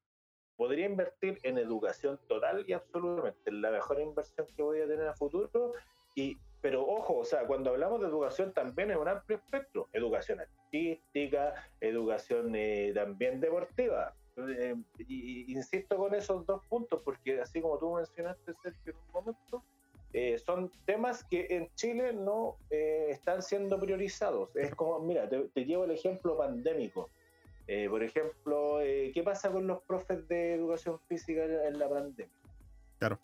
podría 0.58 0.86
invertir 0.86 1.38
en 1.44 1.58
educación 1.58 2.20
total 2.28 2.64
y 2.68 2.74
absolutamente. 2.74 3.52
La 3.52 3.72
mejor 3.72 4.00
inversión 4.00 4.48
que 4.56 4.62
voy 4.64 4.80
a 4.82 4.88
tener 4.88 5.08
a 5.08 5.14
futuro 5.16 5.74
y, 6.16 6.38
pero 6.66 6.84
ojo, 6.84 7.18
o 7.18 7.24
sea, 7.26 7.46
cuando 7.46 7.70
hablamos 7.70 8.02
de 8.02 8.08
educación 8.08 8.52
también 8.52 8.90
es 8.90 8.98
un 8.98 9.08
amplio 9.08 9.38
espectro. 9.38 9.88
Educación 9.94 10.40
artística, 10.40 11.54
educación 11.80 12.56
eh, 12.56 12.92
también 12.96 13.40
deportiva. 13.40 14.16
Eh, 14.38 14.76
y, 14.98 15.54
insisto 15.54 15.96
con 15.96 16.16
esos 16.16 16.46
dos 16.46 16.66
puntos 16.66 17.02
porque 17.06 17.40
así 17.40 17.62
como 17.62 17.78
tú 17.78 17.94
mencionaste, 17.94 18.54
Sergio, 18.64 18.94
en 18.94 18.98
un 18.98 19.12
momento, 19.14 19.64
eh, 20.14 20.40
son 20.40 20.72
temas 20.86 21.24
que 21.26 21.46
en 21.52 21.70
Chile 21.76 22.14
no 22.14 22.58
están 22.70 23.44
siendo 23.44 23.80
priorizados. 23.80 24.56
Es 24.56 24.74
como, 24.74 25.00
mira, 25.02 25.30
te, 25.30 25.42
te 25.50 25.66
llevo 25.66 25.84
el 25.84 25.92
ejemplo 25.92 26.36
pandémico. 26.36 27.12
por 27.92 28.02
ejemplo, 28.02 28.80
¿qué 28.80 29.22
pasa 29.24 29.52
con 29.52 29.68
los 29.68 29.84
profes 29.84 30.28
de 30.28 30.56
educación 30.56 31.00
física 31.08 31.44
en 31.44 31.78
la 31.78 31.88
pandemia? 31.88 32.34
Claro. 32.98 33.20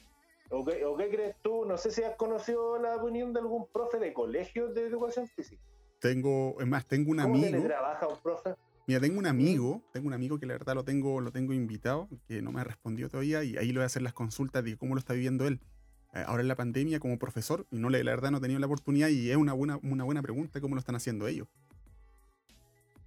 ¿O 0.52 0.66
qué, 0.66 1.10
crees 1.10 1.36
tú? 1.42 1.66
No 1.66 1.78
sé 1.78 1.92
si 1.92 2.04
has 2.04 2.16
conocido 2.18 2.78
la 2.78 2.98
opinión 2.98 3.32
de 3.34 3.40
algún 3.40 3.68
profe 3.72 4.00
de 4.00 4.14
colegio 4.14 4.68
de 4.68 4.86
educación 4.86 5.28
física. 5.28 5.64
Tengo, 6.00 6.60
es 6.60 6.68
más, 6.68 6.86
tengo 6.86 7.12
un 7.12 7.22
amigo. 7.22 7.52
¿Cómo 7.52 7.64
trabaja 7.64 8.08
un 8.08 8.20
profe? 8.22 8.56
Mira, 8.88 9.00
tengo 9.00 9.20
un 9.20 9.28
amigo, 9.28 9.82
tengo 9.94 10.08
un 10.08 10.14
amigo 10.14 10.40
que 10.40 10.46
la 10.46 10.54
verdad 10.54 10.76
lo 10.76 10.84
tengo, 10.84 11.22
lo 11.22 11.32
tengo 11.32 11.54
invitado, 11.54 12.10
que 12.28 12.42
no 12.42 12.52
me 12.52 12.60
ha 12.60 12.64
respondido 12.66 13.08
todavía, 13.08 13.44
y 13.44 13.56
ahí 13.56 13.68
le 13.68 13.76
voy 13.76 13.84
a 13.84 13.86
hacer 13.86 14.02
las 14.02 14.14
consultas 14.14 14.64
de 14.64 14.76
cómo 14.76 14.96
lo 14.96 15.00
está 15.00 15.14
viviendo 15.14 15.48
él. 15.48 15.62
Eh, 16.14 16.24
ahora 16.26 16.42
en 16.42 16.50
la 16.50 16.56
pandemia 16.56 17.00
como 17.00 17.18
profesor, 17.18 17.66
y 17.72 17.78
no 17.78 17.90
la 17.90 18.00
verdad 18.04 18.32
no 18.32 18.40
he 18.40 18.42
tenido 18.42 18.60
la 18.60 18.66
oportunidad, 18.66 19.08
y 19.08 19.30
es 19.30 19.38
una 19.38 19.54
buena, 19.54 19.80
una 19.84 20.04
buena 20.04 20.22
pregunta 20.22 20.60
cómo 20.60 20.76
lo 20.76 20.80
están 20.80 20.96
haciendo 20.96 21.28
ellos. 21.28 21.48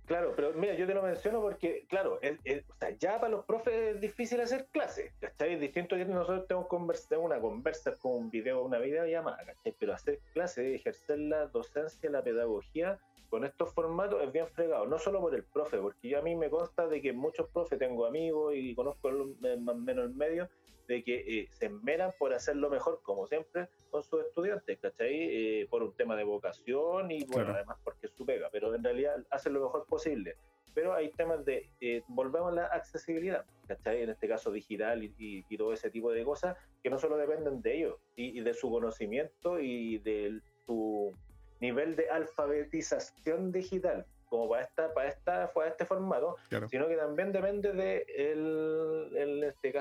Claro, 0.06 0.34
pero 0.36 0.52
mira, 0.52 0.74
yo 0.74 0.86
te 0.86 0.92
lo 0.92 1.02
menciono 1.02 1.40
porque, 1.40 1.86
claro, 1.88 2.16
o 2.16 2.74
sea, 2.78 2.90
ya 2.98 3.18
para 3.18 3.30
los 3.30 3.44
profes 3.46 3.94
es 3.94 4.00
difícil 4.00 4.38
hacer 4.40 4.66
clases, 4.66 5.12
¿cachai? 5.18 5.54
Es 5.54 5.60
distinto 5.60 5.96
que 5.96 6.04
nosotros 6.04 6.46
tenemos 6.46 6.68
conversa, 6.68 7.18
una 7.18 7.40
conversa 7.40 7.96
con 7.96 8.12
un 8.12 8.30
video, 8.30 8.62
una 8.64 8.78
videollamada, 8.78 9.44
¿cachai? 9.46 9.74
Pero 9.78 9.94
hacer 9.94 10.20
clases, 10.34 10.74
ejercer 10.74 11.18
la 11.20 11.46
docencia, 11.46 12.10
la 12.10 12.22
pedagogía 12.22 12.98
con 13.30 13.44
estos 13.44 13.72
formatos 13.72 14.22
es 14.22 14.30
bien 14.30 14.46
fregado, 14.46 14.86
no 14.86 14.98
solo 14.98 15.20
por 15.20 15.34
el 15.34 15.42
profe, 15.42 15.78
porque 15.78 16.08
yo 16.08 16.18
a 16.18 16.22
mí 16.22 16.36
me 16.36 16.50
consta 16.50 16.86
de 16.86 17.00
que 17.00 17.12
muchos 17.12 17.48
profes, 17.48 17.78
tengo 17.78 18.06
amigos 18.06 18.54
y 18.54 18.74
conozco 18.74 19.10
más 19.10 19.74
o 19.74 19.78
menos 19.78 20.04
el 20.04 20.14
medio, 20.14 20.48
de 20.86 21.02
que 21.02 21.14
eh, 21.16 21.48
se 21.52 21.66
enmeran 21.66 22.12
por 22.18 22.32
hacerlo 22.32 22.70
mejor, 22.70 23.00
como 23.02 23.26
siempre, 23.26 23.68
con 23.90 24.02
sus 24.02 24.24
estudiantes, 24.24 24.78
¿cachai? 24.78 25.12
Eh, 25.12 25.66
por 25.70 25.82
un 25.82 25.94
tema 25.94 26.16
de 26.16 26.24
vocación 26.24 27.10
y, 27.10 27.24
bueno, 27.26 27.52
además 27.54 27.78
porque 27.82 28.06
es 28.06 28.12
su 28.12 28.26
pega, 28.26 28.48
pero 28.50 28.74
en 28.74 28.84
realidad 28.84 29.24
hacen 29.30 29.54
lo 29.54 29.62
mejor 29.62 29.86
posible. 29.86 30.36
Pero 30.74 30.92
hay 30.92 31.10
temas 31.12 31.44
de, 31.44 31.70
eh, 31.80 32.02
volvemos 32.08 32.52
a 32.52 32.54
la 32.54 32.66
accesibilidad, 32.66 33.44
¿cachai? 33.68 34.02
En 34.02 34.10
este 34.10 34.28
caso 34.28 34.50
digital 34.50 35.04
y, 35.04 35.44
todo 35.56 35.72
ese 35.72 35.88
tipo 35.88 36.10
de 36.10 36.24
cosas 36.24 36.56
que 36.82 36.90
no 36.90 36.98
solo 36.98 37.16
dependen 37.16 37.62
de 37.62 37.76
ellos 37.76 37.96
y, 38.16 38.40
de 38.40 38.54
su 38.54 38.68
conocimiento 38.70 39.60
y 39.60 39.98
de 39.98 40.40
su 40.66 41.12
nivel 41.60 41.94
de 41.94 42.10
alfabetización 42.10 43.52
digital, 43.52 44.04
como 44.26 44.48
para 44.48 44.62
esta, 44.62 44.92
para 44.92 45.08
esta, 45.08 45.52
para 45.52 45.68
este 45.68 45.84
formato, 45.84 46.36
sino 46.68 46.88
que 46.88 46.96
también 46.96 47.30
depende 47.30 47.72
de 47.72 48.04
el, 48.16 49.16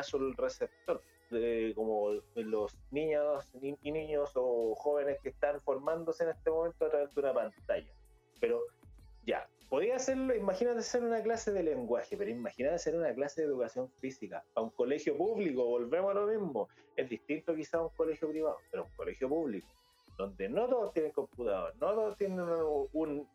caso 0.03 0.17
el 0.17 0.35
receptor, 0.35 1.01
de 1.31 1.71
como 1.75 2.11
los 2.35 2.77
niños 2.91 3.45
y 3.61 3.91
niños 3.91 4.31
o 4.35 4.75
jóvenes 4.75 5.17
que 5.23 5.29
están 5.29 5.61
formándose 5.61 6.25
en 6.25 6.31
este 6.31 6.49
momento 6.49 6.85
a 6.85 6.89
través 6.89 7.15
de 7.15 7.21
una 7.21 7.33
pantalla. 7.33 7.91
Pero 8.41 8.61
ya, 9.25 9.47
podría 9.69 9.95
hacerlo, 9.95 10.35
imagínate 10.35 10.79
hacer 10.79 11.03
una 11.03 11.23
clase 11.23 11.51
de 11.53 11.63
lenguaje, 11.63 12.17
pero 12.17 12.29
imagínate 12.29 12.75
hacer 12.75 12.95
una 12.95 13.13
clase 13.13 13.41
de 13.41 13.47
educación 13.47 13.89
física 13.89 14.43
a 14.55 14.61
un 14.61 14.71
colegio 14.71 15.17
público, 15.17 15.63
volvemos 15.65 16.11
a 16.11 16.19
lo 16.19 16.27
mismo. 16.27 16.67
Es 16.97 17.09
distinto 17.09 17.55
quizá 17.55 17.77
a 17.77 17.83
un 17.83 17.89
colegio 17.95 18.29
privado, 18.29 18.57
pero 18.69 18.83
un 18.83 18.95
colegio 18.95 19.29
público 19.29 19.67
donde 20.17 20.47
no 20.47 20.67
todos 20.67 20.93
tienen 20.93 21.11
computador, 21.11 21.73
no 21.79 21.93
todos 21.93 22.17
tienen 22.17 22.39
un, 22.93 23.27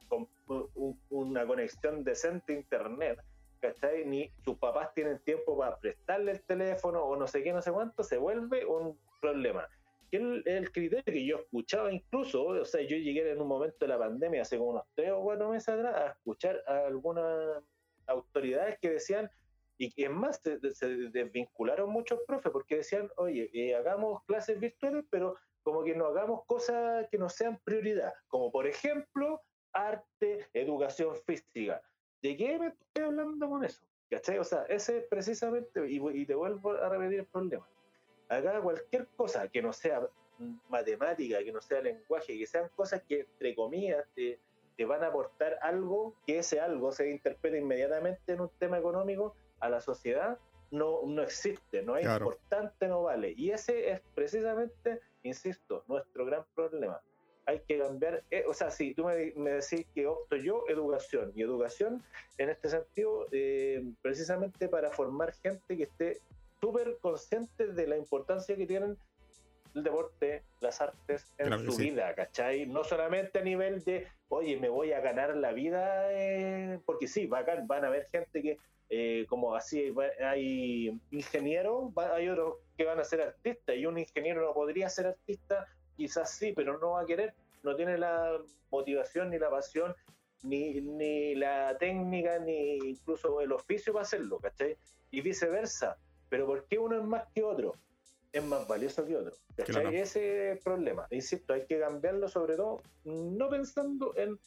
una 1.10 1.46
conexión 1.46 2.04
decente 2.04 2.52
a 2.52 2.56
internet, 2.56 3.18
¿cachai? 3.58 4.04
Ni 4.04 4.30
sus 4.44 4.56
papás 4.58 4.92
tienen 4.94 5.18
tiempo 5.20 5.56
para 5.58 5.78
prestarle 5.78 6.32
el 6.32 6.42
teléfono 6.42 7.02
o 7.02 7.16
no 7.16 7.26
sé 7.26 7.42
qué, 7.42 7.52
no 7.52 7.62
sé 7.62 7.72
cuánto, 7.72 8.02
se 8.02 8.16
vuelve 8.16 8.64
un 8.64 8.98
problema. 9.20 9.68
El, 10.10 10.42
el 10.46 10.72
criterio 10.72 11.04
que 11.04 11.26
yo 11.26 11.36
escuchaba 11.36 11.92
incluso, 11.92 12.44
o 12.44 12.64
sea, 12.64 12.80
yo 12.80 12.96
llegué 12.96 13.30
en 13.30 13.40
un 13.40 13.48
momento 13.48 13.76
de 13.80 13.88
la 13.88 13.98
pandemia, 13.98 14.42
hace 14.42 14.56
como 14.56 14.70
unos 14.70 14.84
tres 14.94 15.12
o 15.12 15.20
cuatro 15.20 15.50
meses 15.50 15.68
atrás, 15.68 15.94
a 15.94 16.06
escuchar 16.12 16.62
a 16.66 16.86
algunas 16.86 17.62
autoridades 18.06 18.78
que 18.80 18.90
decían, 18.90 19.30
y 19.76 19.92
es 20.02 20.10
más, 20.10 20.40
se, 20.40 20.58
desvincularon 20.58 21.90
muchos 21.90 22.20
profes 22.26 22.50
porque 22.50 22.76
decían, 22.76 23.10
oye, 23.16 23.48
eh, 23.52 23.76
hagamos 23.76 24.24
clases 24.24 24.58
virtuales, 24.58 25.04
pero 25.10 25.36
como 25.62 25.84
que 25.84 25.94
no 25.94 26.06
hagamos 26.06 26.44
cosas 26.46 27.06
que 27.10 27.18
no 27.18 27.28
sean 27.28 27.60
prioridad, 27.62 28.12
como 28.26 28.50
por 28.50 28.66
ejemplo 28.66 29.40
arte, 29.72 30.48
educación 30.52 31.14
física. 31.26 31.82
¿De 32.22 32.36
qué 32.36 32.58
me 32.58 32.68
estoy 32.68 33.04
hablando 33.04 33.48
con 33.48 33.64
eso? 33.64 33.80
¿Cachai? 34.10 34.38
O 34.38 34.44
sea, 34.44 34.62
ese 34.68 34.98
es 34.98 35.04
precisamente, 35.04 35.88
y, 35.88 36.26
te 36.26 36.34
vuelvo 36.34 36.72
a 36.72 36.88
repetir 36.88 37.20
el 37.20 37.26
problema. 37.26 37.66
Acá 38.28 38.60
cualquier 38.60 39.06
cosa 39.16 39.48
que 39.48 39.62
no 39.62 39.72
sea 39.72 40.06
matemática, 40.68 41.38
que 41.38 41.52
no 41.52 41.60
sea 41.60 41.80
lenguaje, 41.80 42.38
que 42.38 42.46
sean 42.46 42.68
cosas 42.74 43.02
que, 43.02 43.20
entre 43.20 43.54
comillas, 43.54 44.06
te, 44.14 44.38
te 44.76 44.84
van 44.84 45.02
a 45.02 45.08
aportar 45.08 45.58
algo, 45.62 46.14
que 46.26 46.38
ese 46.38 46.60
algo 46.60 46.92
se 46.92 47.10
interprete 47.10 47.58
inmediatamente 47.58 48.32
en 48.32 48.40
un 48.40 48.50
tema 48.58 48.78
económico 48.78 49.34
a 49.60 49.68
la 49.68 49.80
sociedad, 49.80 50.38
no, 50.70 51.00
no 51.06 51.22
existe, 51.22 51.82
no 51.82 51.96
es 51.96 52.06
importante, 52.06 52.88
no 52.88 53.02
vale. 53.02 53.34
Y 53.36 53.50
ese 53.50 53.90
es 53.90 54.00
precisamente 54.14 55.00
insisto, 55.22 55.84
nuestro 55.88 56.24
gran 56.24 56.44
problema. 56.54 57.00
Hay 57.48 57.60
que 57.66 57.78
cambiar, 57.78 58.22
eh, 58.30 58.44
o 58.46 58.52
sea, 58.52 58.70
si 58.70 58.92
tú 58.92 59.06
me, 59.06 59.50
decís 59.50 59.86
que 59.94 60.06
opto 60.06 60.36
yo, 60.36 60.64
educación, 60.68 61.32
y 61.34 61.42
educación 61.42 62.02
en 62.36 62.50
este 62.50 62.68
sentido, 62.68 63.26
eh, 63.32 63.82
precisamente 64.02 64.68
para 64.68 64.90
formar 64.90 65.32
gente 65.32 65.76
que 65.76 65.84
esté 65.84 66.20
súper 66.60 66.98
consciente 67.00 67.68
de 67.68 67.86
la 67.86 67.96
importancia 67.96 68.54
que 68.54 68.66
tienen 68.66 68.98
el 69.74 69.82
deporte, 69.82 70.42
las 70.60 70.82
artes 70.82 71.32
en 71.38 71.58
su 71.70 71.76
vida, 71.78 72.14
¿cachai? 72.14 72.66
No 72.66 72.84
solamente 72.84 73.38
a 73.38 73.42
nivel 73.42 73.82
de, 73.82 74.06
oye, 74.28 74.58
me 74.58 74.68
voy 74.68 74.92
a 74.92 75.00
ganar 75.00 75.34
la 75.34 75.52
vida, 75.52 76.12
eh, 76.12 76.78
porque 76.84 77.08
sí, 77.08 77.26
van, 77.26 77.66
van 77.66 77.84
a 77.84 77.88
haber 77.88 78.06
gente 78.10 78.42
que 78.42 78.58
eh, 78.90 79.26
como 79.28 79.54
así 79.54 79.92
hay 80.24 80.98
ingenieros, 81.10 81.92
hay 81.96 82.28
otros 82.30 82.54
que 82.76 82.84
van 82.84 82.98
a 82.98 83.04
ser 83.04 83.20
artistas 83.20 83.76
y 83.76 83.84
un 83.84 83.98
ingeniero 83.98 84.42
no 84.42 84.54
podría 84.54 84.88
ser 84.88 85.08
artista, 85.08 85.66
quizás 85.98 86.30
sí, 86.30 86.54
pero 86.56 86.78
no 86.78 86.92
va 86.92 87.02
a 87.02 87.06
querer, 87.06 87.34
no 87.62 87.76
tiene 87.76 87.98
la 87.98 88.38
motivación 88.70 89.28
ni 89.28 89.38
la 89.38 89.50
pasión 89.50 89.94
ni, 90.42 90.80
ni 90.80 91.34
la 91.34 91.76
técnica 91.76 92.38
ni 92.38 92.76
incluso 92.76 93.40
el 93.42 93.52
oficio 93.52 93.92
para 93.92 94.04
hacerlo, 94.04 94.38
¿cachai? 94.38 94.78
Y 95.10 95.20
viceversa, 95.20 95.98
pero 96.30 96.46
¿por 96.46 96.64
qué 96.66 96.78
uno 96.78 96.96
es 96.96 97.04
más 97.04 97.24
que 97.34 97.42
otro? 97.42 97.74
Es 98.32 98.44
más 98.44 98.66
valioso 98.66 99.04
que 99.04 99.16
otro, 99.16 99.34
¿cachai? 99.56 99.96
Ese 99.96 100.52
es 100.52 100.56
el 100.56 100.62
problema, 100.62 101.06
insisto, 101.10 101.52
hay 101.52 101.66
que 101.66 101.78
cambiarlo 101.78 102.28
sobre 102.28 102.56
todo 102.56 102.80
no 103.04 103.50
pensando 103.50 104.14
en 104.16 104.38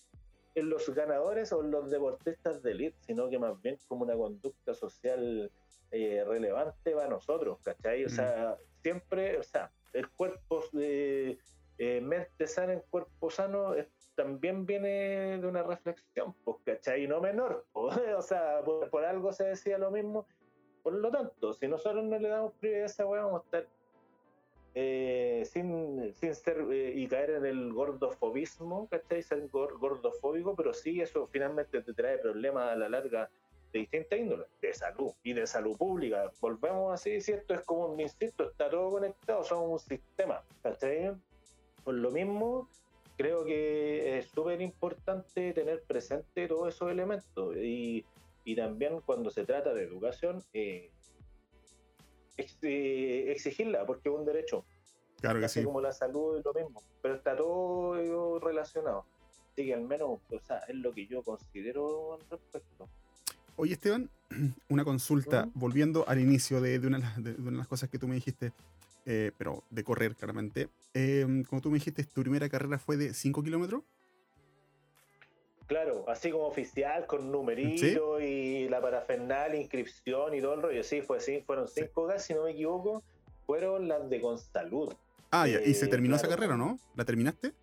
en 0.55 0.69
los 0.69 0.89
ganadores 0.89 1.51
o 1.53 1.61
los 1.61 1.89
deportistas 1.89 2.61
de 2.61 2.71
elite, 2.71 2.97
sino 3.05 3.29
que 3.29 3.39
más 3.39 3.61
bien 3.61 3.77
como 3.87 4.03
una 4.03 4.15
conducta 4.15 4.73
social 4.73 5.49
eh, 5.91 6.23
relevante 6.25 6.91
para 6.91 7.09
nosotros, 7.09 7.59
¿cachai? 7.63 8.05
O 8.05 8.07
mm. 8.07 8.11
sea, 8.11 8.57
siempre, 8.81 9.37
o 9.37 9.43
sea, 9.43 9.71
el 9.93 10.09
cuerpo 10.09 10.63
de 10.71 11.37
eh, 11.77 12.01
mente 12.01 12.47
sana 12.47 12.73
en 12.73 12.81
cuerpo 12.89 13.29
sano 13.29 13.75
también 14.15 14.65
viene 14.65 15.39
de 15.39 15.47
una 15.47 15.63
reflexión, 15.63 16.35
pues, 16.43 16.57
¿cachai? 16.63 17.07
No 17.07 17.21
menor, 17.21 17.65
o 17.73 18.21
sea, 18.21 18.61
por, 18.63 19.03
algo 19.03 19.31
se 19.33 19.45
decía 19.45 19.77
lo 19.77 19.91
mismo. 19.91 20.27
Por 20.83 20.93
lo 20.93 21.11
tanto, 21.11 21.53
si 21.53 21.67
nosotros 21.67 22.03
no 22.03 22.17
le 22.17 22.27
damos 22.27 22.53
prioridad 22.53 22.83
a 22.83 22.85
esa 22.87 23.05
weá, 23.05 23.23
vamos 23.23 23.41
a 23.41 23.45
estar 23.45 23.67
eh, 24.73 25.43
sin, 25.45 26.13
sin 26.13 26.33
ser 26.33 26.65
eh, 26.71 26.93
y 26.95 27.07
caer 27.07 27.31
en 27.31 27.45
el 27.45 27.73
gordofobismo, 27.73 28.87
¿cachai? 28.87 29.21
Ser 29.21 29.47
gordofóbico, 29.49 30.55
pero 30.55 30.73
sí 30.73 31.01
eso 31.01 31.27
finalmente 31.27 31.81
te 31.81 31.93
trae 31.93 32.17
problemas 32.17 32.71
a 32.71 32.75
la 32.75 32.89
larga 32.89 33.29
de 33.71 33.79
distinta 33.79 34.15
índole, 34.15 34.45
de 34.61 34.73
salud 34.73 35.11
y 35.23 35.33
de 35.33 35.47
salud 35.47 35.77
pública. 35.77 36.31
Volvemos 36.39 36.93
así, 36.93 37.21
¿cierto? 37.21 37.53
Es 37.53 37.61
como, 37.61 37.99
insisto, 37.99 38.49
está 38.49 38.69
todo 38.69 38.91
conectado, 38.91 39.43
son 39.43 39.71
un 39.71 39.79
sistema, 39.79 40.43
¿cachai? 40.61 41.13
Por 41.83 41.95
lo 41.95 42.11
mismo, 42.11 42.69
creo 43.17 43.45
que 43.45 44.19
es 44.19 44.27
súper 44.27 44.61
importante 44.61 45.53
tener 45.53 45.83
presente 45.83 46.47
todos 46.47 46.75
esos 46.75 46.91
elementos 46.91 47.55
y, 47.55 48.05
y, 48.43 48.55
también 48.55 49.01
cuando 49.01 49.29
se 49.29 49.45
trata 49.45 49.73
de 49.73 49.83
educación, 49.83 50.43
eh, 50.53 50.91
exigirla, 52.37 53.85
porque 53.85 54.09
es 54.09 54.15
un 54.15 54.25
derecho. 54.25 54.65
Claro 55.19 55.39
que 55.39 55.45
Así 55.45 55.63
como 55.63 55.81
la 55.81 55.91
salud 55.91 56.39
es 56.39 56.45
lo 56.45 56.53
mismo, 56.53 56.81
pero 57.01 57.15
está 57.15 57.35
todo 57.35 58.39
relacionado. 58.39 59.05
Así 59.51 59.65
que 59.65 59.73
al 59.73 59.81
menos, 59.81 60.19
o 60.29 60.39
sea, 60.39 60.59
es 60.67 60.75
lo 60.75 60.91
que 60.93 61.05
yo 61.05 61.21
considero 61.23 62.13
al 62.13 62.21
respecto. 62.29 62.89
Oye, 63.61 63.73
Esteban, 63.73 64.09
una 64.69 64.83
consulta, 64.83 65.47
volviendo 65.53 66.03
al 66.07 66.19
inicio 66.19 66.61
de, 66.61 66.79
una, 66.79 67.13
de, 67.19 67.35
las 67.51 67.67
cosas 67.67 67.91
que 67.91 67.99
tú 67.99 68.07
me 68.07 68.15
dijiste. 68.15 68.53
eh, 69.05 69.31
pero 69.37 69.63
de 69.69 69.83
correr 69.83 70.15
claramente. 70.15 70.69
Em, 70.95 71.43
como 71.43 71.61
tú 71.61 71.69
me 71.69 71.75
dijiste, 71.75 72.03
tu 72.05 72.21
primera 72.21 72.49
carrera 72.49 72.79
fue 72.79 72.97
de 72.97 73.13
5 73.13 73.43
kilómetros. 73.43 73.83
Claro, 75.67 76.05
así 76.07 76.31
como 76.31 76.47
oficial, 76.47 77.05
con 77.05 77.31
numerito 77.31 78.19
y 78.19 78.67
la 78.67 78.81
parafernal, 78.81 79.53
inscripción 79.53 80.33
y 80.33 80.41
todo 80.41 80.55
el 80.55 80.63
rollo. 80.63 80.83
Sí, 80.83 81.03
fue 81.03 81.17
así, 81.17 81.41
fueron 81.41 81.67
cinco 81.67 82.07
gas, 82.07 82.25
si 82.25 82.33
no 82.33 82.45
me 82.45 82.51
equivoco, 82.51 83.03
fueron 83.45 83.87
las 83.87 84.09
de 84.09 84.21
Consalud. 84.21 84.91
Ah, 85.29 85.47
ya, 85.47 85.61
y 85.61 85.75
se 85.75 85.85
eh, 85.85 85.87
terminó 85.87 86.15
esa 86.15 86.27
carrera, 86.27 86.57
¿no? 86.57 86.79
¿La 86.95 87.05
terminaste? 87.05 87.53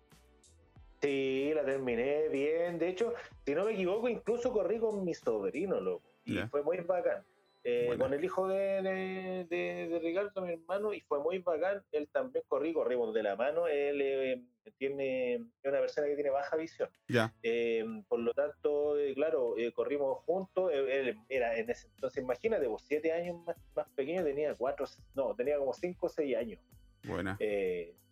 Sí, 1.01 1.51
la 1.55 1.63
terminé 1.63 2.27
bien. 2.29 2.77
De 2.77 2.89
hecho, 2.89 3.13
si 3.45 3.55
no 3.55 3.65
me 3.65 3.73
equivoco, 3.73 4.09
incluso 4.09 4.51
corrí 4.51 4.79
con 4.79 5.03
mi 5.03 5.13
sobrino, 5.13 5.79
loco. 5.79 6.09
Y 6.25 6.37
fue 6.49 6.61
muy 6.61 6.77
bacán. 6.77 7.23
Eh, 7.63 7.95
con 7.97 8.13
el 8.13 8.23
hijo 8.23 8.47
de, 8.47 9.45
de, 9.49 9.99
Ricardo, 10.01 10.41
mi 10.41 10.53
hermano, 10.53 10.93
y 10.93 11.01
fue 11.01 11.19
muy 11.19 11.39
bacán. 11.39 11.83
Él 11.91 12.07
también 12.11 12.43
corrí, 12.47 12.73
corrimos 12.73 13.13
de 13.13 13.23
la 13.23 13.35
mano. 13.35 13.67
Él 13.67 14.01
eh, 14.01 14.43
tiene 14.77 15.35
es 15.35 15.41
una 15.65 15.79
persona 15.79 16.07
que 16.07 16.15
tiene 16.15 16.29
baja 16.29 16.55
visión. 16.55 16.89
Ya. 17.07 17.33
Eh, 17.43 17.85
por 18.07 18.19
lo 18.19 18.33
tanto, 18.33 18.95
claro, 19.15 19.55
corrimos 19.73 20.19
juntos. 20.19 20.71
Él 20.71 21.17
era 21.27 21.57
en 21.57 21.69
ese 21.69 21.87
entonces, 21.87 22.23
imagínate, 22.23 22.67
vos 22.67 22.83
siete 22.85 23.11
años 23.11 23.37
más, 23.45 23.57
más 23.75 23.87
pequeño, 23.89 24.23
tenía 24.23 24.55
cuatro, 24.55 24.85
no, 25.15 25.35
tenía 25.35 25.57
como 25.57 25.73
cinco 25.73 26.05
o 26.07 26.09
seis 26.09 26.35
años. 26.37 26.59
Buena. 27.03 27.37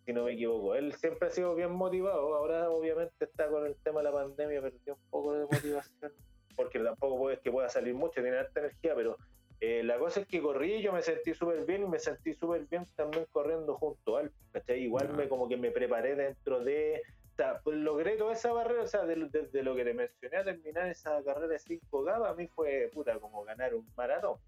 Si 0.08 0.14
no 0.14 0.24
me 0.24 0.32
equivoco. 0.32 0.74
Él 0.74 0.94
siempre 0.94 1.28
ha 1.28 1.30
sido 1.30 1.54
bien 1.54 1.70
motivado. 1.70 2.34
Ahora, 2.34 2.70
obviamente, 2.70 3.26
está 3.26 3.46
con 3.48 3.66
el 3.66 3.76
tema 3.76 4.00
de 4.00 4.04
la 4.04 4.12
pandemia, 4.12 4.62
perdió 4.62 4.94
un 4.94 5.10
poco 5.10 5.34
de 5.34 5.44
motivación. 5.44 6.12
porque 6.56 6.78
tampoco 6.78 7.30
es 7.30 7.38
que 7.40 7.52
pueda 7.52 7.68
salir 7.68 7.94
mucho, 7.94 8.22
tiene 8.22 8.38
alta 8.38 8.60
energía, 8.60 8.94
pero 8.94 9.18
eh, 9.60 9.82
la 9.84 9.98
cosa 9.98 10.20
es 10.20 10.26
que 10.26 10.40
corrí 10.40 10.80
yo 10.80 10.94
me 10.94 11.02
sentí 11.02 11.34
súper 11.34 11.66
bien 11.66 11.82
y 11.82 11.86
me 11.86 11.98
sentí 11.98 12.32
súper 12.32 12.64
bien 12.64 12.86
también 12.96 13.26
corriendo 13.30 13.74
junto 13.74 14.16
a 14.16 14.22
él. 14.22 14.32
Igual 14.68 15.14
me 15.14 15.28
como 15.28 15.46
que 15.46 15.58
me 15.58 15.70
preparé 15.70 16.16
dentro 16.16 16.64
de... 16.64 17.02
O 17.32 17.36
sea, 17.36 17.60
pues 17.62 17.76
logré 17.76 18.16
toda 18.16 18.32
esa 18.32 18.50
barrera, 18.50 18.84
o 18.84 18.86
sea, 18.86 19.04
desde 19.04 19.46
de, 19.46 19.62
lo 19.62 19.76
que 19.76 19.84
te 19.84 19.92
mencioné 19.92 20.38
a 20.38 20.44
terminar 20.44 20.88
esa 20.88 21.22
carrera 21.22 21.48
de 21.48 21.58
5 21.58 22.04
K, 22.04 22.16
a 22.16 22.34
mí 22.34 22.48
fue 22.48 22.90
puta 22.94 23.20
como 23.20 23.44
ganar 23.44 23.74
un 23.74 23.86
maratón 23.94 24.38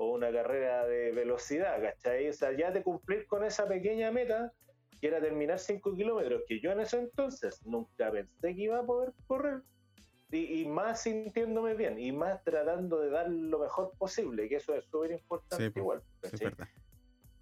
o, 0.00 0.12
una 0.14 0.32
carrera 0.32 0.86
de 0.86 1.12
velocidad, 1.12 1.80
¿cachai? 1.80 2.28
O 2.28 2.32
sea, 2.32 2.52
ya 2.52 2.70
de 2.70 2.82
cumplir 2.82 3.26
con 3.26 3.44
esa 3.44 3.68
pequeña 3.68 4.10
meta, 4.10 4.52
que 5.00 5.08
era 5.08 5.20
terminar 5.20 5.58
5 5.58 5.94
kilómetros, 5.94 6.42
que 6.48 6.60
yo 6.60 6.72
en 6.72 6.80
ese 6.80 6.98
entonces 6.98 7.60
nunca 7.66 8.10
pensé 8.10 8.54
que 8.54 8.62
iba 8.62 8.78
a 8.78 8.86
poder 8.86 9.12
correr, 9.26 9.62
y, 10.32 10.64
más 10.66 11.02
sintiéndome 11.02 11.74
bien 11.74 11.98
y 11.98 12.12
más 12.12 12.42
tratando 12.44 13.00
de 13.00 13.10
dar 13.10 13.28
lo 13.28 13.58
mejor 13.58 13.92
posible, 13.98 14.48
que 14.48 14.56
eso 14.56 14.74
es 14.74 14.84
súper 14.84 15.12
importante 15.12 15.72
igual. 15.78 16.02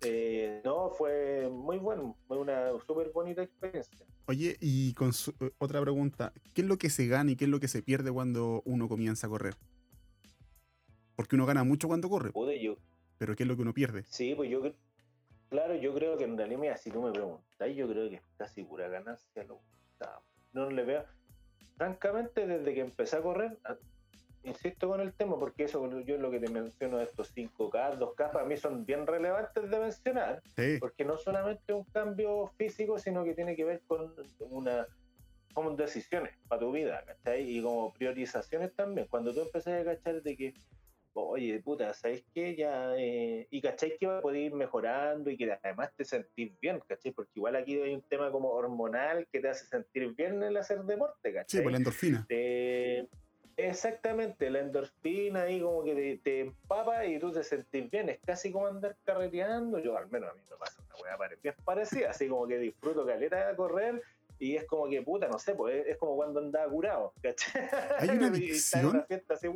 Eh, 0.02 0.62
no, 0.64 0.90
fue 0.90 1.48
muy 1.50 1.78
bueno, 1.78 2.16
fue 2.28 2.38
una 2.38 2.70
súper 2.86 3.10
bonita 3.10 3.42
experiencia. 3.42 4.06
Oye, 4.26 4.56
y 4.60 4.94
con 4.94 5.10
eh, 5.10 5.50
otra 5.58 5.80
pregunta, 5.80 6.32
¿qué 6.54 6.62
es 6.62 6.68
lo 6.68 6.78
que 6.78 6.88
se 6.88 7.08
gana 7.08 7.32
y 7.32 7.36
qué 7.36 7.46
es 7.46 7.50
lo 7.50 7.58
que 7.58 7.66
se 7.66 7.82
pierde 7.82 8.12
cuando 8.12 8.62
uno 8.64 8.88
comienza 8.88 9.26
a 9.26 9.30
correr? 9.30 9.56
Porque 11.18 11.34
uno 11.34 11.46
gana 11.46 11.64
mucho 11.64 11.88
cuando 11.88 12.08
corre. 12.08 12.30
yo. 12.60 12.76
Pero 13.18 13.34
¿qué 13.34 13.42
es 13.42 13.48
lo 13.48 13.56
que 13.56 13.62
uno 13.62 13.74
pierde? 13.74 14.04
Sí, 14.04 14.36
pues 14.36 14.48
yo 14.48 14.62
claro, 15.50 15.74
yo 15.74 15.92
creo 15.92 16.16
que 16.16 16.22
en 16.22 16.38
realidad, 16.38 16.76
si 16.80 16.92
tú 16.92 17.02
me 17.02 17.10
preguntas, 17.10 17.74
yo 17.74 17.88
creo 17.88 18.08
que 18.08 18.14
es 18.14 18.22
casi 18.36 18.62
pura 18.62 18.86
ganancia. 18.86 19.42
Lo, 19.42 19.60
no 20.52 20.70
le 20.70 20.84
veo 20.84 21.04
francamente, 21.76 22.46
desde 22.46 22.72
que 22.72 22.82
empecé 22.82 23.16
a 23.16 23.22
correr, 23.22 23.58
insisto 24.44 24.86
con 24.86 25.00
el 25.00 25.12
tema, 25.12 25.36
porque 25.36 25.64
eso 25.64 25.90
yo 26.02 26.14
es 26.14 26.20
lo 26.20 26.30
que 26.30 26.38
te 26.38 26.50
menciono 26.50 26.98
de 26.98 27.04
estos 27.06 27.34
5K, 27.34 27.98
2K, 27.98 28.30
para 28.30 28.44
mí 28.44 28.56
son 28.56 28.86
bien 28.86 29.04
relevantes 29.04 29.68
de 29.68 29.80
mencionar, 29.80 30.40
porque 30.78 31.04
no 31.04 31.18
solamente 31.18 31.72
un 31.72 31.82
cambio 31.82 32.46
físico, 32.56 32.96
sino 32.96 33.24
que 33.24 33.34
tiene 33.34 33.56
que 33.56 33.64
ver 33.64 33.82
con 33.88 34.14
una 34.50 34.86
como 35.52 35.74
decisiones 35.74 36.32
para 36.46 36.60
tu 36.60 36.70
vida, 36.70 37.02
¿cachai? 37.04 37.58
Y 37.58 37.60
como 37.60 37.92
priorizaciones 37.92 38.72
también. 38.76 39.08
Cuando 39.10 39.34
tú 39.34 39.40
empecé 39.40 39.74
a 39.74 39.84
cachar 39.84 40.22
de 40.22 40.36
que 40.36 40.54
oye, 41.14 41.60
puta, 41.60 41.92
¿sabes 41.94 42.24
qué? 42.34 42.54
Ya, 42.56 42.94
eh, 42.96 43.46
y 43.50 43.60
cachai 43.60 43.96
que 43.98 44.06
va 44.06 44.18
a 44.18 44.22
poder 44.22 44.42
ir 44.42 44.54
mejorando 44.54 45.30
y 45.30 45.36
que 45.36 45.52
además 45.62 45.90
te 45.96 46.04
sentís 46.04 46.58
bien, 46.60 46.80
¿cachai? 46.86 47.12
Porque 47.12 47.32
igual 47.36 47.56
aquí 47.56 47.80
hay 47.80 47.94
un 47.94 48.02
tema 48.02 48.30
como 48.30 48.50
hormonal 48.50 49.26
que 49.32 49.40
te 49.40 49.48
hace 49.48 49.66
sentir 49.66 50.14
bien 50.14 50.42
el 50.42 50.56
hacer 50.56 50.82
deporte, 50.84 51.32
¿cachai? 51.32 51.58
Sí, 51.58 51.62
por 51.62 51.72
la 51.72 51.78
endorfina. 51.78 52.26
Exactamente, 53.58 54.50
la 54.50 54.60
endorfina 54.60 55.42
ahí 55.42 55.60
como 55.60 55.82
que 55.82 56.20
te, 56.22 56.40
empapa 56.42 57.04
y 57.04 57.18
tú 57.18 57.32
te 57.32 57.42
sentís 57.42 57.90
bien, 57.90 58.08
es 58.08 58.20
casi 58.24 58.52
como 58.52 58.68
andar 58.68 58.96
carreteando, 59.02 59.80
yo 59.80 59.98
al 59.98 60.08
menos 60.08 60.30
a 60.30 60.34
mí 60.34 60.42
me 60.48 60.56
pasa 60.56 60.80
una 60.80 61.16
weá 61.18 61.30
bien 61.42 61.56
parecida, 61.64 62.10
así 62.10 62.28
como 62.28 62.46
que 62.46 62.56
disfruto 62.56 63.04
caleta 63.04 63.48
de 63.48 63.56
correr 63.56 64.00
y 64.38 64.54
es 64.54 64.64
como 64.64 64.88
que 64.88 65.02
puta, 65.02 65.26
no 65.26 65.40
sé, 65.40 65.56
pues 65.56 65.84
es, 65.88 65.96
como 65.96 66.14
cuando 66.14 66.38
andaba 66.38 66.70
curado, 66.70 67.12
¿cachai? 67.20 67.68
Hay 67.98 68.10
una 68.10 68.28
adicción. 68.28 69.04
fiesta 69.08 69.34
así, 69.34 69.48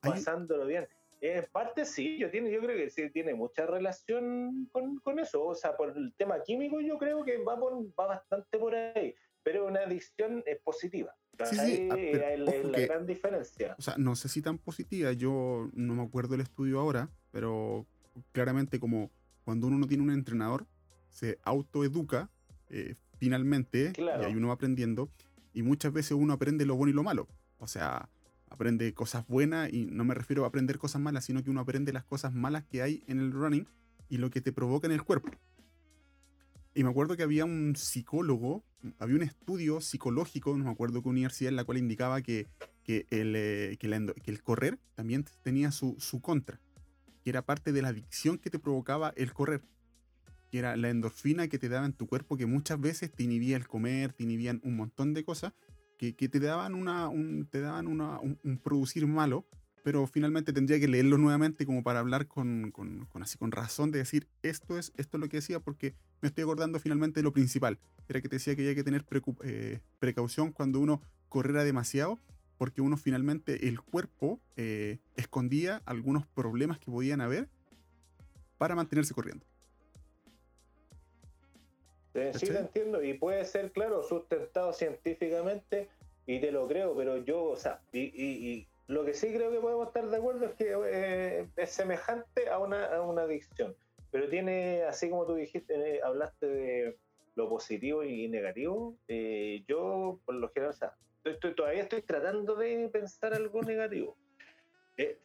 pasándolo 0.00 0.66
bien. 0.66 0.86
En 1.20 1.44
parte 1.50 1.84
sí, 1.84 2.16
yo, 2.18 2.30
tiene, 2.30 2.50
yo 2.50 2.60
creo 2.60 2.76
que 2.76 2.90
sí 2.90 3.10
tiene 3.10 3.34
mucha 3.34 3.66
relación 3.66 4.68
con, 4.70 5.18
eso. 5.18 5.44
O 5.44 5.54
sea, 5.54 5.76
por 5.76 5.96
el 5.96 6.14
tema 6.16 6.42
químico 6.44 6.80
yo 6.80 6.96
creo 6.96 7.24
que 7.24 7.38
va, 7.38 7.56
va 7.56 8.06
bastante 8.06 8.58
por 8.58 8.74
ahí. 8.74 9.14
Pero 9.42 9.66
una 9.66 9.80
adicción 9.80 10.42
es 10.46 10.60
positiva. 10.60 11.14
Sí, 11.44 11.56
sí, 11.56 11.88
ah, 11.90 11.96
es, 11.98 12.64
la 12.64 12.80
gran 12.80 13.06
diferencia. 13.06 13.74
O 13.78 13.82
sea, 13.82 13.94
no 13.96 14.16
sé 14.16 14.28
si 14.28 14.42
tan 14.42 14.58
positiva. 14.58 15.12
Yo 15.12 15.70
no 15.72 15.94
me 15.94 16.02
acuerdo 16.02 16.34
el 16.34 16.40
estudio 16.40 16.80
ahora, 16.80 17.08
pero 17.30 17.86
claramente 18.32 18.80
como 18.80 19.10
cuando 19.44 19.66
uno 19.68 19.78
no 19.78 19.86
tiene 19.86 20.02
un 20.02 20.10
entrenador, 20.10 20.66
se 21.08 21.38
autoeduca 21.42 22.30
eh, 22.68 22.94
finalmente 23.18 23.92
y 23.96 24.02
ahí 24.02 24.34
uno 24.34 24.48
va 24.48 24.54
aprendiendo. 24.54 25.10
Y 25.52 25.62
muchas 25.62 25.92
veces 25.92 26.12
uno 26.12 26.34
aprende 26.34 26.66
lo 26.66 26.76
bueno 26.76 26.90
y 26.90 26.94
lo 26.94 27.02
malo. 27.02 27.28
O 27.58 27.66
sea, 27.66 28.08
aprende 28.50 28.92
cosas 28.94 29.26
buenas 29.26 29.72
y 29.72 29.86
no 29.86 30.04
me 30.04 30.14
refiero 30.14 30.44
a 30.44 30.48
aprender 30.48 30.78
cosas 30.78 31.00
malas, 31.00 31.24
sino 31.24 31.42
que 31.42 31.50
uno 31.50 31.60
aprende 31.60 31.92
las 31.92 32.04
cosas 32.04 32.32
malas 32.32 32.64
que 32.64 32.82
hay 32.82 33.02
en 33.06 33.18
el 33.18 33.32
running 33.32 33.66
y 34.08 34.18
lo 34.18 34.30
que 34.30 34.40
te 34.40 34.52
provoca 34.52 34.86
en 34.86 34.92
el 34.92 35.02
cuerpo. 35.02 35.30
Y 36.74 36.84
me 36.84 36.90
acuerdo 36.90 37.16
que 37.16 37.22
había 37.22 37.44
un 37.44 37.74
psicólogo, 37.76 38.64
había 38.98 39.16
un 39.16 39.22
estudio 39.22 39.80
psicológico, 39.80 40.56
no 40.56 40.64
me 40.64 40.70
acuerdo 40.70 41.02
qué 41.02 41.08
universidad, 41.08 41.48
en 41.48 41.56
la 41.56 41.64
cual 41.64 41.78
indicaba 41.78 42.22
que, 42.22 42.46
que, 42.84 43.06
el, 43.10 43.34
eh, 43.36 43.76
que, 43.80 43.86
el, 44.30 44.42
correr 44.42 44.78
también 44.94 45.24
tenía 45.42 45.72
su, 45.72 45.96
su 45.98 46.20
contra, 46.20 46.60
que 47.24 47.30
era 47.30 47.42
parte 47.42 47.72
de 47.72 47.82
la 47.82 47.88
adicción 47.88 48.38
que 48.38 48.50
te 48.50 48.58
provocaba 48.58 49.12
el 49.16 49.32
correr, 49.32 49.62
que 50.50 50.60
era 50.60 50.76
la 50.76 50.88
endorfina 50.88 51.48
que 51.48 51.58
te 51.58 51.68
daba 51.68 51.84
en 51.84 51.94
tu 51.94 52.06
cuerpo, 52.06 52.36
que 52.36 52.46
muchas 52.46 52.80
veces 52.80 53.10
te 53.10 53.24
inhibía 53.24 53.56
el 53.56 53.66
comer, 53.66 54.12
te 54.12 54.22
inhibían 54.22 54.60
un 54.62 54.76
montón 54.76 55.14
de 55.14 55.24
cosas, 55.24 55.54
que, 55.98 56.12
te 56.12 56.40
daban, 56.40 56.74
una, 56.74 57.08
un, 57.08 57.46
te 57.50 57.60
daban 57.60 57.88
un, 57.88 58.60
producir 58.62 59.06
malo, 59.06 59.44
pero 59.82 60.06
finalmente 60.06 60.52
tendría 60.52 60.78
que 60.78 60.86
leerlo 60.86 61.18
nuevamente 61.18 61.66
como 61.66 61.82
para 61.82 61.98
hablar 61.98 62.28
con, 62.28 62.70
con, 62.70 63.08
así, 63.20 63.36
con 63.36 63.50
razón 63.50 63.90
de 63.90 63.98
decir 63.98 64.28
esto 64.42 64.78
es, 64.78 64.92
esto 64.96 65.16
es 65.16 65.20
lo 65.20 65.28
que 65.28 65.38
decía 65.38 65.60
porque 65.60 65.94
me 66.20 66.28
estoy 66.28 66.44
acordando 66.44 66.78
finalmente 66.78 67.20
de 67.20 67.24
lo 67.24 67.32
principal. 67.32 67.78
Era 68.08 68.20
que 68.20 68.28
te 68.28 68.36
decía 68.36 68.54
que 68.54 68.62
había 68.62 68.74
que 68.74 68.84
tener 68.84 69.04
eh, 69.42 69.80
precaución 69.98 70.52
cuando 70.52 70.80
uno 70.80 71.02
corriera 71.28 71.64
demasiado 71.64 72.18
porque 72.58 72.80
uno 72.80 72.96
finalmente 72.96 73.68
el 73.68 73.80
cuerpo 73.80 74.40
eh, 74.56 74.98
escondía 75.16 75.82
algunos 75.86 76.26
problemas 76.26 76.78
que 76.78 76.90
podían 76.90 77.20
haber 77.20 77.48
para 78.56 78.74
mantenerse 78.74 79.14
corriendo. 79.14 79.46
Sí, 82.34 82.46
te 82.46 82.58
entiendo. 82.58 83.02
Y 83.02 83.14
puede 83.14 83.44
ser, 83.44 83.70
claro, 83.72 84.02
sustentado 84.02 84.72
científicamente 84.72 85.88
y 86.26 86.40
te 86.40 86.52
lo 86.52 86.68
creo, 86.68 86.94
pero 86.94 87.16
yo, 87.18 87.42
o 87.44 87.56
sea, 87.56 87.80
y, 87.92 88.66
lo 88.86 89.04
que 89.04 89.12
sí 89.12 89.32
creo 89.34 89.50
que 89.50 89.60
podemos 89.60 89.88
estar 89.88 90.06
de 90.06 90.16
acuerdo 90.16 90.46
es 90.46 90.52
que 90.54 90.74
eh, 90.86 91.48
es 91.56 91.70
semejante 91.70 92.48
a 92.48 92.58
una, 92.58 92.86
a 92.86 93.02
una 93.02 93.22
adicción. 93.22 93.76
Pero 94.10 94.28
tiene, 94.28 94.82
así 94.84 95.10
como 95.10 95.26
tú 95.26 95.34
dijiste, 95.34 95.74
eh, 95.74 96.00
hablaste 96.02 96.46
de 96.46 96.98
lo 97.34 97.48
positivo 97.48 98.02
y 98.02 98.28
negativo. 98.28 98.96
Eh, 99.08 99.62
yo, 99.68 100.20
por 100.24 100.34
lo 100.34 100.48
general, 100.50 100.74
o 100.74 100.76
sea, 100.76 100.94
estoy, 101.24 101.54
todavía 101.54 101.82
estoy 101.82 102.00
tratando 102.02 102.56
de 102.56 102.88
pensar 102.90 103.34
algo 103.34 103.62
negativo. 103.62 104.16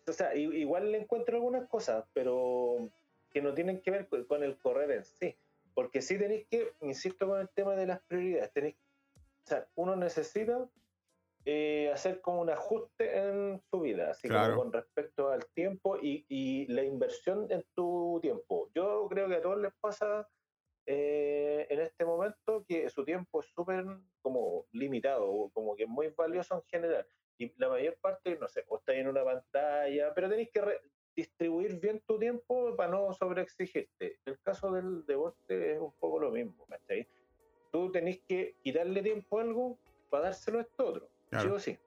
o 0.07 0.13
sea, 0.13 0.36
igual 0.36 0.91
le 0.91 0.99
encuentro 0.99 1.38
algunas 1.38 1.67
cosas, 1.69 2.05
pero 2.13 2.89
que 3.34 3.41
no 3.41 3.53
tienen 3.53 3.81
que 3.81 3.91
ver 3.91 4.07
con 4.27 4.43
el 4.43 4.57
correr 4.57 4.91
en 4.91 5.05
sí. 5.05 5.36
Porque 5.74 6.01
sí 6.01 6.17
tenéis 6.17 6.47
que, 6.49 6.74
insisto 6.82 7.28
con 7.28 7.39
el 7.39 7.49
tema 7.49 7.76
de 7.76 7.88
las 7.88 8.01
prioridades, 8.03 8.51
tenéis, 8.53 8.76
o 9.15 9.47
sea, 9.47 9.67
uno 9.76 9.95
necesita 9.95 10.69
eh, 11.45 11.91
hacer 11.93 12.21
como 12.21 12.41
un 12.41 12.49
ajuste 12.49 13.17
en 13.17 13.61
su 13.69 13.82
vida, 13.82 14.11
así 14.11 14.30
como 14.30 14.55
con 14.55 14.71
respecto 14.71 15.30
al 15.30 15.45
tiempo 15.53 15.97
y, 16.01 16.26
y, 16.30 16.67
la 16.67 16.84
inversión 16.84 17.47
en 17.49 17.65
tu 17.76 18.19
tiempo. 18.21 18.69
Yo 18.74 19.07
creo 19.09 19.28
que 19.28 19.36
a 19.36 19.41
todos 19.41 19.59
les 19.59 19.74
pasa 19.82 20.30
eh, 20.86 21.65
en 21.69 21.80
este 21.80 22.05
momento 22.05 22.65
que 22.67 22.89
su 22.89 23.05
tiempo 23.05 23.41
es 23.41 23.47
súper 23.47 23.86
como 24.21 24.67
limitado, 24.71 25.49
como 25.53 25.76
que 25.76 25.84
es 25.84 25.89
muy 25.89 26.09
valioso 26.09 26.55
en 26.55 26.63
general. 26.63 27.07
Y 27.38 27.51
la 27.57 27.69
mayor 27.69 27.97
parte, 27.99 28.38
no 28.39 28.47
sé, 28.47 28.63
o 28.67 28.78
estáis 28.78 28.99
en 28.99 29.07
una 29.07 29.24
pantalla, 29.24 30.13
pero 30.13 30.30
tenéis 30.30 30.49
que 30.51 30.61
distribuir 31.16 31.80
bien 31.80 32.01
tu 32.07 32.18
tiempo 32.20 32.76
para 32.76 32.91
no 32.91 33.14
sobreexigirte. 33.14 34.20
El 34.26 34.39
caso 34.39 34.72
del 34.72 35.05
deporte 35.05 35.74
es 35.74 35.80
un 35.80 35.93
poco 35.99 36.20
lo 36.20 36.32
mismo, 36.32 36.66
¿cachai? 36.68 37.07
Tú 37.72 37.91
tenés 37.91 38.20
que 38.28 38.55
quitarle 38.64 39.01
tiempo 39.01 39.39
a 39.39 39.41
algo 39.41 39.78
para 40.09 40.26
dárselo 40.26 40.59
a 40.59 40.61
esto 40.61 40.86
otro, 40.86 41.09
sí 41.32 41.47
o 41.47 41.59
sí. 41.59 41.78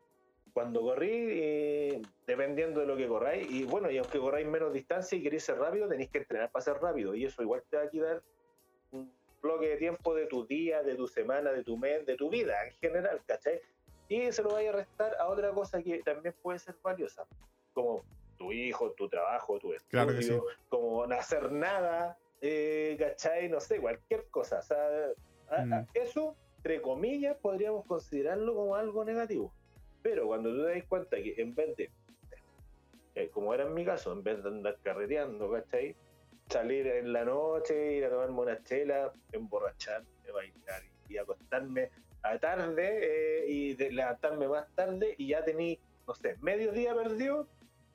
Cuando 0.52 0.80
corrí, 0.80 1.10
eh, 1.12 2.02
dependiendo 2.26 2.80
de 2.80 2.86
lo 2.86 2.96
que 2.96 3.06
corráis, 3.06 3.48
y 3.50 3.64
bueno, 3.64 3.90
y 3.90 3.98
aunque 3.98 4.18
corráis 4.18 4.46
menos 4.46 4.72
distancia 4.72 5.16
y 5.16 5.22
queréis 5.22 5.44
ser 5.44 5.58
rápido, 5.58 5.86
tenéis 5.88 6.10
que 6.10 6.18
entrenar 6.18 6.50
para 6.50 6.64
ser 6.64 6.78
rápido, 6.78 7.14
y 7.14 7.24
eso 7.24 7.42
igual 7.42 7.62
te 7.68 7.76
va 7.76 7.82
a 7.84 7.90
quitar 7.90 8.22
un 8.90 9.12
bloque 9.42 9.68
de 9.68 9.76
tiempo 9.76 10.14
de 10.14 10.26
tu 10.26 10.46
día, 10.46 10.82
de 10.82 10.94
tu 10.94 11.06
semana, 11.06 11.52
de 11.52 11.62
tu 11.62 11.76
mes, 11.76 12.06
de 12.06 12.16
tu 12.16 12.30
vida 12.30 12.64
en 12.66 12.72
general, 12.72 13.20
¿cachai? 13.26 13.60
Y 14.08 14.32
se 14.32 14.42
lo 14.42 14.50
vaya 14.50 14.70
a 14.70 14.72
restar 14.72 15.14
a 15.18 15.28
otra 15.28 15.50
cosa 15.52 15.82
que 15.82 16.02
también 16.02 16.34
puede 16.42 16.58
ser 16.58 16.76
valiosa, 16.82 17.26
como 17.74 18.02
tu 18.36 18.52
hijo, 18.52 18.92
tu 18.92 19.08
trabajo, 19.08 19.58
tu 19.58 19.72
estudio, 19.72 20.44
como 20.68 21.06
no 21.06 21.14
hacer 21.14 21.52
nada, 21.52 22.18
eh, 22.40 22.96
¿cachai? 22.98 23.48
No 23.48 23.60
sé, 23.60 23.80
cualquier 23.80 24.26
cosa. 24.28 24.58
O 24.58 24.62
sea, 24.62 25.64
mm. 25.64 25.86
eso, 25.94 26.36
entre 26.58 26.80
comillas, 26.82 27.36
podríamos 27.36 27.84
considerarlo 27.86 28.54
como 28.54 28.76
algo 28.76 29.04
negativo. 29.04 29.52
Pero 30.02 30.26
cuando 30.26 30.50
tú 30.50 30.64
te 30.64 30.74
das 30.74 30.84
cuenta 30.84 31.16
que 31.16 31.34
en 31.36 31.54
vez 31.54 31.76
de, 31.76 31.90
eh, 33.14 33.30
como 33.30 33.54
era 33.54 33.64
en 33.64 33.74
mi 33.74 33.84
caso, 33.84 34.12
en 34.12 34.22
vez 34.22 34.42
de 34.42 34.48
andar 34.48 34.78
carreteando, 34.82 35.50
¿cachai? 35.50 35.96
Salir 36.48 36.86
en 36.86 37.12
la 37.12 37.24
noche, 37.24 37.94
ir 37.94 38.04
a 38.04 38.10
tomarme 38.10 38.40
una 38.40 38.62
chela, 38.62 39.12
emborracharme, 39.32 40.08
bailar 40.32 40.82
y 41.08 41.16
acostarme 41.16 41.90
a 42.22 42.38
tarde 42.38 42.98
eh, 43.02 43.46
y 43.48 43.76
levantarme 43.76 44.48
más 44.48 44.68
tarde 44.74 45.14
y 45.18 45.28
ya 45.28 45.44
tení, 45.44 45.78
no 46.06 46.14
sé, 46.14 46.36
medio 46.40 46.72
día 46.72 46.94
perdido 46.94 47.48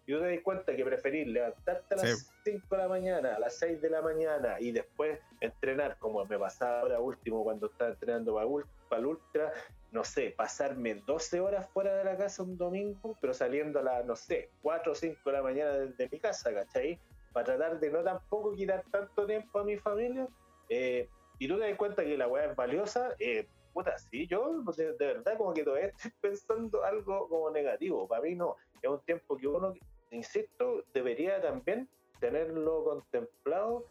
y 0.05 0.13
tú 0.13 0.19
te 0.19 0.35
das 0.35 0.43
cuenta 0.43 0.75
que 0.75 0.83
preferís 0.83 1.27
levantarte 1.27 1.93
a 1.93 1.97
las 1.97 2.33
5 2.43 2.67
de 2.69 2.77
la 2.77 2.87
mañana, 2.87 3.35
a 3.35 3.39
las 3.39 3.55
6 3.57 3.81
de 3.81 3.89
la 3.89 4.01
mañana 4.01 4.59
y 4.59 4.71
después 4.71 5.19
entrenar, 5.39 5.97
como 5.99 6.25
me 6.25 6.39
pasaba 6.39 6.81
ahora 6.81 6.99
último 6.99 7.43
cuando 7.43 7.67
estaba 7.67 7.91
entrenando 7.91 8.33
para, 8.33 8.99
el 8.99 9.05
Ultra, 9.05 9.53
no 9.91 10.03
sé, 10.03 10.33
pasarme 10.35 10.95
12 10.95 11.39
horas 11.39 11.69
fuera 11.69 11.95
de 11.95 12.03
la 12.03 12.17
casa 12.17 12.43
un 12.43 12.57
domingo, 12.57 13.15
pero 13.21 13.33
saliendo 13.33 13.79
a 13.79 13.83
las, 13.83 14.05
no 14.05 14.15
sé, 14.15 14.49
4 14.63 14.91
o 14.91 14.95
5 14.95 15.19
de 15.25 15.31
la 15.31 15.43
mañana 15.43 15.71
desde 15.71 16.09
mi 16.09 16.19
casa, 16.19 16.53
¿cachai? 16.53 16.99
Para 17.31 17.45
tratar 17.45 17.79
de 17.79 17.89
no 17.91 18.03
tampoco 18.03 18.53
quitar 18.53 18.83
tanto 18.91 19.25
tiempo 19.25 19.59
a 19.59 19.63
mi 19.63 19.77
familia. 19.77 20.27
Eh, 20.69 21.07
y 21.39 21.47
tú 21.47 21.57
te 21.57 21.67
das 21.67 21.77
cuenta 21.77 22.03
que 22.03 22.17
la 22.17 22.27
weá 22.27 22.45
es 22.45 22.55
valiosa, 22.55 23.15
eh, 23.19 23.47
puta, 23.73 23.97
sí, 23.97 24.27
yo 24.27 24.63
de, 24.75 24.93
verdad 24.97 25.37
como 25.37 25.53
que 25.53 25.63
todavía 25.63 25.87
estoy 25.87 26.11
pensando 26.21 26.83
algo 26.83 27.27
como 27.29 27.49
negativo. 27.51 28.07
Para 28.07 28.21
mí 28.23 28.35
no, 28.35 28.55
es 28.81 28.89
un 28.89 28.99
tiempo 29.01 29.37
que 29.37 29.47
uno, 29.47 29.73
insisto, 30.11 30.83
debería 30.93 31.41
también 31.41 31.89
tenerlo 32.19 32.83
contemplado, 32.83 33.85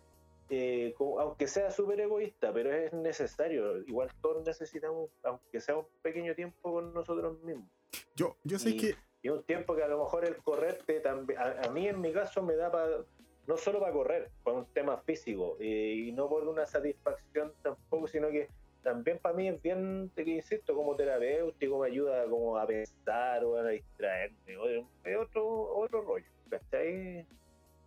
eh, 0.49 0.95
aunque 0.99 1.47
sea 1.47 1.71
súper 1.71 2.01
egoísta, 2.01 2.53
pero 2.53 2.73
es 2.73 2.93
necesario. 2.93 3.79
Igual 3.83 4.11
todos 4.21 4.45
necesitamos, 4.45 5.11
aunque 5.23 5.61
sea 5.61 5.77
un 5.77 5.87
pequeño 6.03 6.35
tiempo 6.35 6.73
con 6.73 6.95
nosotros 6.95 7.41
mismos. 7.43 7.69
Yo, 8.15 8.37
yo 8.45 8.59
sé 8.59 8.77
que... 8.77 8.95
Y 9.23 9.29
un 9.29 9.43
tiempo 9.43 9.77
que 9.77 9.83
a 9.83 9.89
lo 9.89 10.03
mejor 10.03 10.25
el 10.25 10.37
correrte 10.39 11.01
también, 11.01 11.39
a, 11.39 11.69
mí 11.69 11.87
en 11.87 12.01
mi 12.01 12.11
caso 12.11 12.43
me 12.43 12.57
da 12.57 12.71
para 12.71 13.05
no 13.47 13.57
solo 13.59 13.81
para 13.81 13.93
correr, 13.93 14.31
para 14.43 14.59
un 14.59 14.67
tema 14.67 14.97
físico, 14.99 15.57
eh, 15.61 16.05
y 16.07 16.13
no 16.13 16.29
por 16.29 16.47
una 16.49 16.67
satisfacción 16.67 17.53
tampoco, 17.63 18.07
sino 18.07 18.31
que 18.31 18.49
también 18.83 19.19
para 19.19 19.35
mí 19.35 19.49
es 19.49 19.61
bien, 19.61 20.11
te 20.15 20.23
insisto, 20.23 20.75
como 20.75 20.97
terapéutico, 20.97 21.79
me 21.79 21.89
ayuda 21.89 22.25
como 22.29 22.57
a 22.57 22.67
pensar 22.67 23.45
o 23.45 23.57
a 23.57 23.69
distraerme, 23.69 24.57
es 25.05 25.17
otro, 25.17 25.77
otro 25.77 26.03
rollo, 26.03 26.27
¿cachai? 26.49 27.27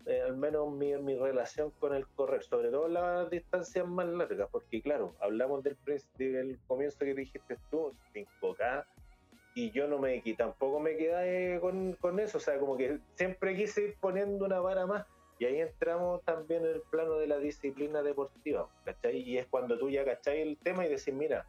Eh, 0.06 0.22
al 0.22 0.36
menos 0.36 0.70
mi, 0.72 0.96
mi 0.98 1.16
relación 1.16 1.72
con 1.80 1.94
el 1.94 2.06
correr, 2.08 2.44
sobre 2.44 2.70
todo 2.70 2.88
las 2.90 3.30
distancias 3.30 3.88
más 3.88 4.06
largas, 4.06 4.50
porque 4.52 4.82
claro, 4.82 5.16
hablamos 5.22 5.64
del, 5.64 5.78
del 6.18 6.60
comienzo 6.68 7.00
que 7.00 7.14
dijiste 7.14 7.58
tú, 7.72 7.94
5K, 8.14 8.86
y 9.56 9.72
yo 9.72 9.88
no 9.88 10.00
me 10.00 10.22
tampoco 10.36 10.80
me 10.80 10.98
quedé 10.98 11.60
con, 11.60 11.94
con 11.94 12.20
eso, 12.20 12.38
o 12.38 12.42
sea, 12.42 12.58
como 12.60 12.76
que 12.76 13.00
siempre 13.16 13.56
quise 13.56 13.84
ir 13.84 13.96
poniendo 14.00 14.46
una 14.46 14.60
vara 14.60 14.86
más, 14.86 15.06
y 15.44 15.46
ahí 15.46 15.60
entramos 15.60 16.24
también 16.24 16.64
en 16.64 16.72
el 16.76 16.82
plano 16.84 17.18
de 17.18 17.28
la 17.28 17.38
disciplina 17.38 18.02
deportiva, 18.02 18.70
¿cachai? 18.86 19.18
Y 19.18 19.38
es 19.38 19.46
cuando 19.48 19.78
tú 19.78 19.90
ya 19.90 20.06
cachai 20.06 20.40
el 20.40 20.58
tema 20.58 20.86
y 20.86 20.90
decís, 20.90 21.14
mira, 21.14 21.46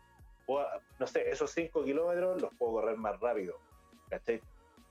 no 0.99 1.07
sé, 1.07 1.31
esos 1.31 1.53
5 1.53 1.85
kilómetros 1.85 2.43
los 2.43 2.53
puedo 2.55 2.73
correr 2.73 2.97
más 2.97 3.21
rápido, 3.21 3.57
¿cachai? 4.11 4.43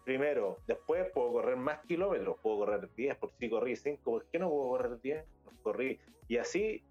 Primero, 0.05 0.57
después 0.67 1.11
puedo 1.11 1.33
correr 1.33 1.57
más 1.57 1.81
kilómetros, 1.85 2.37
puedo 2.41 2.59
correr 2.59 2.89
10, 2.95 3.17
por 3.17 3.31
si 3.37 3.49
corrí 3.49 3.75
5, 3.75 3.99
¿por 4.09 4.23
qué 4.27 4.39
no 4.39 4.49
puedo 4.49 4.69
correr 4.69 5.01
10? 5.01 5.25
corrí. 5.63 5.99
Y 6.29 6.37
así 6.37 6.81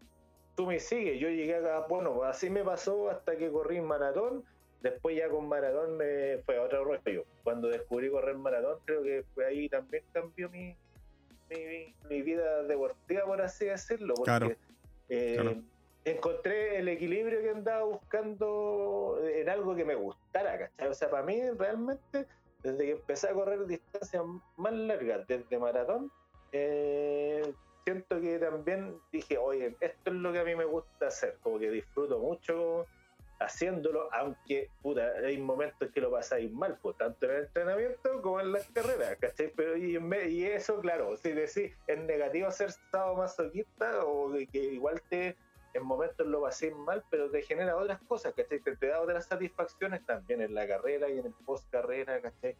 tú 0.55 0.67
me 0.67 0.81
sigues, 0.81 1.19
yo 1.19 1.31
llegué 1.31 1.57
acá, 1.57 1.87
bueno, 1.89 2.25
así 2.25 2.51
me 2.51 2.63
pasó 2.63 3.09
hasta 3.09 3.39
que 3.39 3.51
corrí 3.51 3.81
maratón, 3.81 4.45
después 4.83 5.17
ya 5.17 5.31
con 5.31 5.49
maratón 5.49 5.97
me 5.97 6.43
fue 6.45 6.59
a 6.59 6.63
otro 6.63 6.85
rollo. 6.85 7.25
Cuando 7.43 7.69
descubrí 7.69 8.11
correr 8.11 8.37
maratón, 8.37 8.81
creo 8.85 9.03
que 9.03 9.25
fue 9.35 9.47
ahí 9.47 9.71
también 9.71 10.05
cambió 10.13 10.51
mi, 10.51 10.77
mi, 12.09 12.23
vida 12.23 12.63
deportiva, 12.65 13.25
por 13.25 13.41
así 13.43 13.67
decirlo, 13.67 14.15
porque 14.15 14.57
eh, 15.09 15.63
encontré 16.05 16.79
el 16.79 16.89
equilibrio 16.89 17.41
que 17.43 17.51
andaba 17.51 17.85
buscando 17.85 19.19
en 19.23 19.49
algo 19.49 19.75
que 19.75 19.85
me 19.85 19.95
gustara, 19.95 20.59
¿cachai? 20.59 20.89
O 20.89 20.95
sea, 20.95 21.11
para 21.11 21.23
mí 21.25 21.41
realmente, 21.51 22.27
desde 22.63 22.85
que 22.85 22.91
empecé 22.93 23.29
a 23.29 23.35
correr 23.35 23.67
distancias 23.67 24.23
más 24.57 24.73
largas, 24.73 25.27
desde 25.27 25.59
maratón, 25.59 26.11
eh, 26.53 27.53
siento 27.85 28.21
que 28.21 28.39
también 28.39 28.97
dije, 29.13 29.39
oye, 29.39 29.77
esto 29.81 30.11
es 30.11 30.17
lo 30.17 30.33
que 30.33 30.39
a 30.41 30.45
mí 30.45 30.55
me 30.55 30.65
gusta 30.65 31.07
hacer, 31.07 31.39
como 31.43 31.59
que 31.59 31.71
disfruto 31.71 32.19
mucho 32.19 32.87
haciéndolo, 33.45 34.13
aunque 34.13 34.71
puta, 34.83 35.13
hay 35.25 35.39
momentos 35.39 35.91
que 35.93 36.01
lo 36.01 36.11
pasáis 36.11 36.51
mal, 36.51 36.79
pues, 36.81 36.97
tanto 36.97 37.27
en 37.27 37.33
el 37.33 37.45
entrenamiento 37.45 38.23
como 38.23 38.41
en 38.41 38.53
las 38.53 38.67
carreras, 38.69 39.17
¿cachai? 39.21 39.53
Pero 39.55 39.77
y, 39.77 39.99
y 40.29 40.45
eso, 40.45 40.81
claro, 40.81 41.17
si 41.17 41.33
decís, 41.33 41.77
es 41.87 41.99
negativo 41.99 42.51
ser 42.51 42.69
estado 42.69 43.15
masoquista 43.17 44.05
o 44.05 44.33
que 44.51 44.59
igual 44.59 45.01
te 45.09 45.37
en 45.75 45.85
momentos 45.85 46.27
lo 46.27 46.43
pasáis 46.43 46.75
mal, 46.75 47.03
pero 47.11 47.31
te 47.31 47.43
genera 47.43 47.77
otras 47.77 48.01
cosas, 48.03 48.35
¿cachai? 48.35 48.61
Te, 48.61 48.77
te 48.77 48.87
da 48.89 49.01
otras 49.01 49.27
satisfacciones 49.27 50.05
también 50.05 50.43
en 50.43 50.55
la 50.55 50.67
carrera 50.67 51.09
y 51.09 51.19
en 51.19 51.27
el 51.27 51.35
post 51.47 51.71
carrera, 51.71 52.21
¿cachai? 52.21 52.57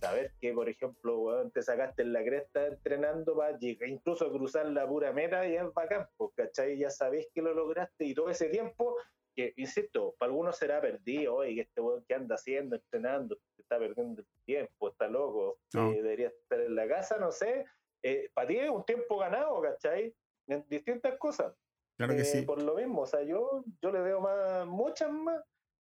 Saber 0.00 0.32
que, 0.40 0.52
por 0.52 0.68
ejemplo, 0.68 1.50
te 1.52 1.62
sacaste 1.62 2.02
en 2.02 2.12
la 2.12 2.22
cresta 2.22 2.66
entrenando 2.66 3.36
para 3.36 3.56
incluso 3.60 4.30
cruzar 4.30 4.66
la 4.66 4.86
pura 4.86 5.12
meta 5.12 5.46
y 5.46 5.56
es 5.56 5.72
bacán, 5.72 6.08
pues, 6.16 6.30
¿cachai? 6.36 6.78
Ya 6.78 6.90
sabéis 6.90 7.28
que 7.34 7.42
lo 7.42 7.54
lograste 7.54 8.04
y 8.04 8.14
todo 8.14 8.30
ese 8.30 8.48
tiempo 8.48 8.96
que, 9.34 9.52
insisto, 9.56 10.14
para 10.18 10.30
algunos 10.30 10.56
será 10.56 10.80
perdido, 10.80 11.36
oye, 11.36 11.54
que 11.54 11.60
este 11.62 11.80
weón 11.80 12.04
que 12.06 12.14
anda 12.14 12.36
haciendo, 12.36 12.76
entrenando, 12.76 13.38
está 13.58 13.78
perdiendo 13.78 14.22
el 14.22 14.28
tiempo, 14.44 14.90
está 14.90 15.08
loco, 15.08 15.58
eh, 15.74 16.02
debería 16.02 16.28
estar 16.28 16.60
en 16.60 16.74
la 16.74 16.86
casa, 16.88 17.18
no 17.18 17.32
sé. 17.32 17.64
Eh, 18.02 18.30
para 18.34 18.48
ti 18.48 18.58
es 18.58 18.70
un 18.70 18.84
tiempo 18.84 19.18
ganado, 19.18 19.60
¿cachai? 19.62 20.14
En 20.46 20.64
distintas 20.68 21.18
cosas. 21.18 21.54
Claro 21.96 22.14
que 22.14 22.20
eh, 22.20 22.24
sí. 22.24 22.42
Por 22.42 22.62
lo 22.62 22.74
mismo, 22.74 23.02
o 23.02 23.06
sea, 23.06 23.22
yo, 23.22 23.64
yo 23.80 23.90
le 23.90 24.00
veo 24.00 24.20
más, 24.20 24.66
muchas 24.66 25.10
más 25.10 25.42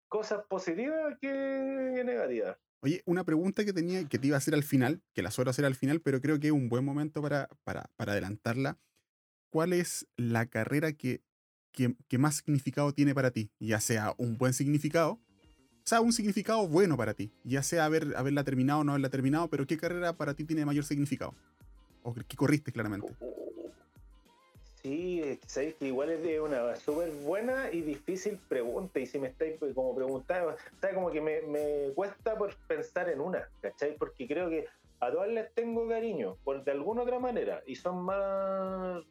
cosas 0.08 0.46
positivas 0.48 1.18
que 1.20 1.30
negativas. 1.30 2.58
Oye, 2.84 3.02
una 3.06 3.24
pregunta 3.24 3.66
que 3.66 3.74
tenía, 3.74 4.08
que 4.08 4.20
te 4.20 4.28
iba 4.28 4.36
a 4.36 4.38
hacer 4.38 4.54
al 4.54 4.64
final, 4.64 5.02
que 5.14 5.24
la 5.24 5.32
suelo 5.32 5.50
hacer 5.50 5.66
al 5.66 5.76
final, 5.76 6.02
pero 6.02 6.22
creo 6.22 6.40
que 6.40 6.48
es 6.48 6.54
un 6.54 6.70
buen 6.70 6.86
momento 6.86 7.22
para, 7.22 7.50
para, 7.64 7.90
para 7.96 8.12
adelantarla. 8.12 8.78
¿Cuál 9.52 9.74
es 9.74 10.08
la 10.18 10.46
carrera 10.46 10.94
que 10.94 11.24
que, 11.76 12.18
más 12.18 12.38
significado 12.38 12.94
tiene 12.94 13.14
para 13.14 13.32
ti, 13.32 13.52
ya 13.60 13.80
sea 13.80 14.14
un 14.18 14.38
buen 14.38 14.54
significado, 14.54 15.14
o 15.14 15.88
sea, 15.88 16.02
un 16.02 16.14
significado 16.14 16.68
bueno 16.68 16.98
para 16.98 17.14
ti, 17.14 17.32
ya 17.44 17.62
sea 17.62 17.86
haber, 17.86 18.16
haberla 18.16 18.44
terminado 18.44 18.80
o 18.80 18.84
no 18.84 18.94
haberla 18.94 19.10
terminado, 19.10 19.50
pero 19.50 19.68
¿qué 19.68 19.78
carrera 19.78 20.14
para 20.14 20.34
ti 20.34 20.44
tiene 20.44 20.66
mayor 20.66 20.84
significado? 20.84 21.36
¿O 22.02 22.14
qué 22.14 22.36
corriste 22.36 22.72
claramente? 22.72 23.14
Sí, 24.86 25.40
sabéis 25.48 25.74
que 25.76 25.88
igual 25.88 26.12
es 26.12 26.40
una 26.40 26.76
súper 26.76 27.10
buena 27.24 27.72
y 27.72 27.82
difícil 27.82 28.38
pregunta. 28.48 29.00
Y 29.00 29.08
si 29.08 29.18
me 29.18 29.30
estáis 29.30 29.56
pues, 29.58 29.74
como 29.74 29.96
preguntando, 29.96 30.50
o 30.52 30.94
como 30.94 31.10
que 31.10 31.22
me, 31.22 31.42
me, 31.42 31.92
cuesta 31.96 32.38
por 32.38 32.56
pensar 32.68 33.10
en 33.10 33.20
una, 33.20 33.50
¿cachai? 33.62 33.96
Porque 33.98 34.28
creo 34.28 34.48
que 34.48 34.68
a 35.00 35.12
todas 35.12 35.30
les 35.30 35.52
tengo 35.56 35.90
cariño, 35.90 36.38
por 36.44 36.64
de 36.64 36.72
alguna 36.72 37.02
otra 37.02 37.18
manera, 37.18 37.64
y 37.66 37.76
son 37.76 38.04
más 38.04 39.04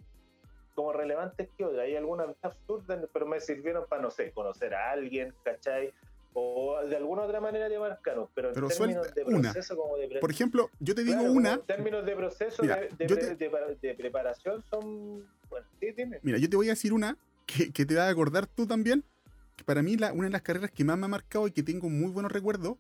como 0.74 0.92
relevantes 0.92 1.48
que 1.56 1.64
otras. 1.64 1.84
Hay 1.84 1.96
algunas 1.96 2.28
absurdas, 2.42 2.98
pero 3.12 3.26
me 3.26 3.40
sirvieron 3.40 3.86
para, 3.88 4.02
no 4.02 4.10
sé, 4.10 4.32
conocer 4.32 4.74
a 4.74 4.90
alguien, 4.90 5.32
¿cachai? 5.42 5.92
O 6.32 6.80
de 6.84 6.96
alguna 6.96 7.22
otra 7.22 7.40
manera 7.40 7.68
de 7.68 7.78
marcarnos, 7.78 8.28
pero, 8.34 8.48
en 8.48 8.54
términos 8.54 9.14
de 9.14 9.24
proceso 9.24 9.76
como 9.76 9.96
de... 9.96 10.18
Por 10.18 10.30
ejemplo, 10.30 10.68
yo 10.80 10.94
te 10.94 11.04
digo 11.04 11.22
una... 11.22 11.54
En 11.54 11.62
términos 11.62 12.04
de 12.04 12.16
proceso 12.16 12.62
de, 12.62 13.94
preparación 13.96 14.62
son... 14.68 15.28
Bueno, 15.48 15.66
sí, 15.78 15.92
dime. 15.92 16.18
Mira, 16.22 16.38
yo 16.38 16.50
te 16.50 16.56
voy 16.56 16.66
a 16.66 16.70
decir 16.70 16.92
una 16.92 17.16
que, 17.46 17.72
que 17.72 17.86
te 17.86 17.94
va 17.94 18.06
a 18.06 18.08
acordar 18.08 18.46
tú 18.48 18.66
también. 18.66 19.04
Que 19.54 19.62
para 19.62 19.82
mí 19.82 19.96
la, 19.96 20.12
una 20.12 20.24
de 20.24 20.30
las 20.30 20.42
carreras 20.42 20.72
que 20.72 20.82
más 20.82 20.98
me 20.98 21.04
ha 21.04 21.08
marcado 21.08 21.46
y 21.46 21.52
que 21.52 21.62
tengo 21.62 21.88
muy 21.88 22.10
buenos 22.10 22.32
recuerdos 22.32 22.76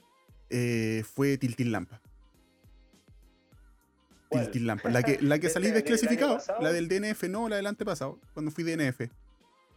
eh, 0.50 1.04
fue 1.04 1.38
Tiltil 1.38 1.70
Lampa. 1.70 2.00
Tiltil. 4.40 4.66
La 4.66 4.76
que, 5.02 5.18
la 5.20 5.38
que 5.38 5.48
salí 5.48 5.70
desclasificado, 5.70 6.38
la 6.60 6.72
del 6.72 6.88
DNF, 6.88 7.24
no 7.24 7.48
la 7.48 7.56
del 7.56 7.66
antepasado, 7.66 8.18
cuando 8.32 8.50
fui 8.50 8.64
DNF. 8.64 9.08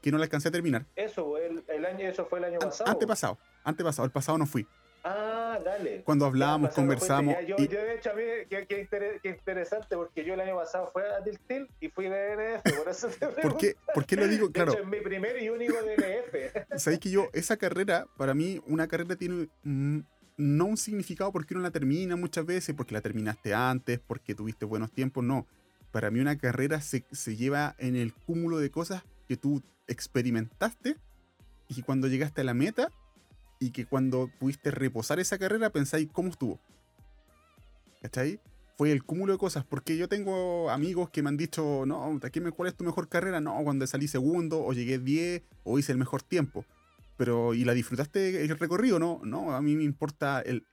Que 0.02 0.12
no 0.12 0.18
la 0.18 0.26
alcancé 0.26 0.50
a 0.50 0.52
terminar. 0.52 0.86
Eso, 0.96 1.38
el, 1.38 1.64
el 1.68 1.86
año, 1.86 2.08
eso 2.08 2.26
fue 2.26 2.40
el 2.40 2.46
año 2.46 2.60
pasado. 2.60 2.90
Antepasado, 2.90 3.38
antepasado, 3.64 4.06
el 4.06 4.12
pasado 4.12 4.38
no 4.38 4.46
fui. 4.46 4.68
Ah, 5.04 5.60
dale. 5.64 6.02
Cuando 6.04 6.26
hablábamos, 6.26 6.74
conversamos. 6.74 7.36
yo, 7.46 7.56
yo, 7.58 7.66
de 7.68 7.96
hecho, 7.96 8.12
a 8.12 8.14
mí, 8.14 8.24
qué, 8.50 9.30
interesante, 9.30 9.96
porque 9.96 10.26
yo 10.26 10.34
el 10.34 10.42
año 10.42 10.58
pasado 10.58 10.90
fui 10.92 11.02
a 11.02 11.24
Tiltil 11.24 11.70
y 11.80 11.88
fui 11.90 12.08
DNF, 12.08 12.78
por 12.78 12.90
eso 12.90 13.08
te 13.08 13.28
¿Por 13.42 13.58
qué, 13.58 13.76
¿Por 13.94 14.06
qué 14.06 14.18
lo 14.18 14.28
digo? 14.28 14.52
Claro. 14.52 14.74
De 14.74 14.80
hecho, 14.80 14.84
es 14.84 14.90
mi 14.90 15.00
primer 15.00 15.42
y 15.42 15.50
único 15.50 15.76
DNF. 15.76 16.76
Sabéis 16.78 17.00
que 17.00 17.10
yo, 17.10 17.30
esa 17.32 17.56
carrera, 17.56 18.06
para 18.18 18.34
mí, 18.34 18.62
una 18.68 18.88
carrera 18.88 19.16
tiene 19.16 19.48
no 20.38 20.66
un 20.66 20.78
significado 20.78 21.32
porque 21.32 21.54
uno 21.54 21.64
la 21.64 21.72
termina 21.72 22.16
muchas 22.16 22.46
veces, 22.46 22.76
porque 22.76 22.94
la 22.94 23.02
terminaste 23.02 23.54
antes, 23.54 24.00
porque 24.00 24.36
tuviste 24.36 24.66
buenos 24.66 24.92
tiempos, 24.92 25.24
no. 25.24 25.48
Para 25.92 26.12
mí 26.12 26.20
una 26.20 26.38
carrera 26.38 26.80
se, 26.82 27.06
se 27.12 27.36
lleva 27.36 27.76
en 27.80 27.96
el 27.96 28.14
cúmulo 28.14 28.60
de 28.60 28.70
cosas 28.70 29.04
que 29.28 29.38
tú 29.38 29.64
experimentaste 29.88 30.98
y 31.68 31.82
cuando 31.82 32.08
llegaste 32.08 32.42
a 32.42 32.44
la 32.44 32.54
meta 32.54 32.92
y 33.60 33.72
que 33.72 33.86
cuando 33.86 34.30
pudiste 34.40 34.72
reposar 34.72 35.20
esa 35.20 35.38
carrera 35.38 35.72
pensáis 35.72 36.08
cómo 36.12 36.30
estuvo. 36.30 36.60
¿Cachai? 38.02 38.40
Fue 38.78 38.92
el 38.92 39.04
cúmulo 39.04 39.34
de 39.34 39.40
cosas, 39.40 39.66
porque 39.66 39.98
yo 39.98 40.08
tengo 40.08 40.70
amigos 40.70 41.10
que 41.10 41.24
me 41.24 41.30
han 41.30 41.38
dicho, 41.38 41.84
no, 41.88 42.20
¿cuál 42.56 42.70
es 42.70 42.76
tu 42.76 42.84
mejor 42.84 43.10
carrera? 43.10 43.42
No, 43.42 43.60
cuando 43.64 43.88
salí 43.88 44.08
segundo, 44.08 44.64
o 44.64 44.72
llegué 44.72 45.00
10, 45.00 45.42
o 45.64 45.80
hice 45.80 45.94
el 45.94 45.98
mejor 45.98 46.22
tiempo. 46.22 46.64
Pero, 47.18 47.56
¿y 47.56 47.66
la 47.66 47.74
disfrutaste 47.74 48.44
el 48.46 48.58
recorrido? 48.58 49.00
No, 49.00 49.20
no, 49.24 49.54
a 49.54 49.62
mí 49.62 49.76
me 49.76 49.84
importa 49.84 50.42
el, 50.42 50.64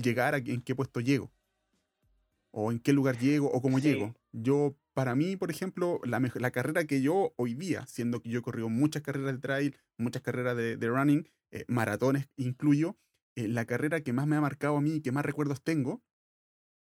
llegar 0.00 0.34
a 0.34 0.38
en 0.38 0.62
qué 0.62 0.74
puesto 0.74 1.00
llego. 1.00 1.32
O 2.52 2.70
en 2.70 2.78
qué 2.78 2.92
lugar 2.92 3.18
llego, 3.18 3.50
o 3.50 3.60
cómo 3.60 3.80
llego. 3.80 4.14
Yo, 4.30 4.76
para 4.94 5.16
mí, 5.16 5.36
por 5.36 5.50
ejemplo, 5.50 6.00
la, 6.04 6.20
la, 6.20 6.50
carrera 6.52 6.84
que 6.84 7.02
yo 7.02 7.34
hoy 7.36 7.54
día, 7.54 7.84
siendo 7.86 8.22
que 8.22 8.30
yo 8.30 8.38
he 8.38 8.42
corrido 8.42 8.68
muchas 8.68 9.02
carreras 9.02 9.34
de 9.34 9.40
trail, 9.40 9.76
muchas 9.98 10.22
carreras 10.22 10.56
de, 10.56 10.76
running, 10.86 11.28
eh, 11.50 11.64
maratones 11.66 12.28
incluyo, 12.36 12.96
eh, 13.34 13.48
la 13.48 13.64
carrera 13.64 14.00
que 14.02 14.12
más 14.12 14.28
me 14.28 14.36
ha 14.36 14.40
marcado 14.40 14.76
a 14.76 14.80
mí 14.80 14.94
y 14.94 15.00
que 15.00 15.10
más 15.10 15.24
recuerdos 15.24 15.64
tengo 15.64 16.00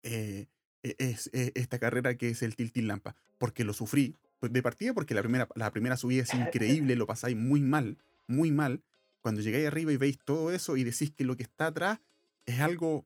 eh, 0.03 0.47
e, 0.83 0.95
es, 0.99 1.29
esta 1.33 1.79
carrera 1.79 2.15
que 2.15 2.29
es 2.29 2.41
el 2.41 2.55
Tiltil 2.55 2.87
Lampa. 2.87 3.17
Porque 3.37 3.65
lo 3.65 3.73
sufrí 3.73 4.15
pues, 4.39 4.53
de 4.53 4.63
partida, 4.63 4.93
porque 4.93 5.13
la 5.13 5.21
primera, 5.21 5.49
la 5.55 5.71
primera 5.71 5.97
subida 5.97 6.23
es 6.23 6.33
increíble, 6.33 6.95
lo 6.95 7.05
pasáis 7.05 7.35
muy 7.35 7.59
mal 7.59 7.97
muy 8.27 8.51
mal, 8.51 8.83
cuando 9.21 9.41
llegáis 9.41 9.67
arriba 9.67 9.91
y 9.91 9.97
veis 9.97 10.19
todo 10.23 10.51
eso 10.51 10.77
y 10.77 10.83
decís 10.83 11.11
que 11.11 11.25
lo 11.25 11.35
que 11.35 11.43
está 11.43 11.67
atrás 11.67 11.99
es 12.45 12.59
algo 12.61 13.05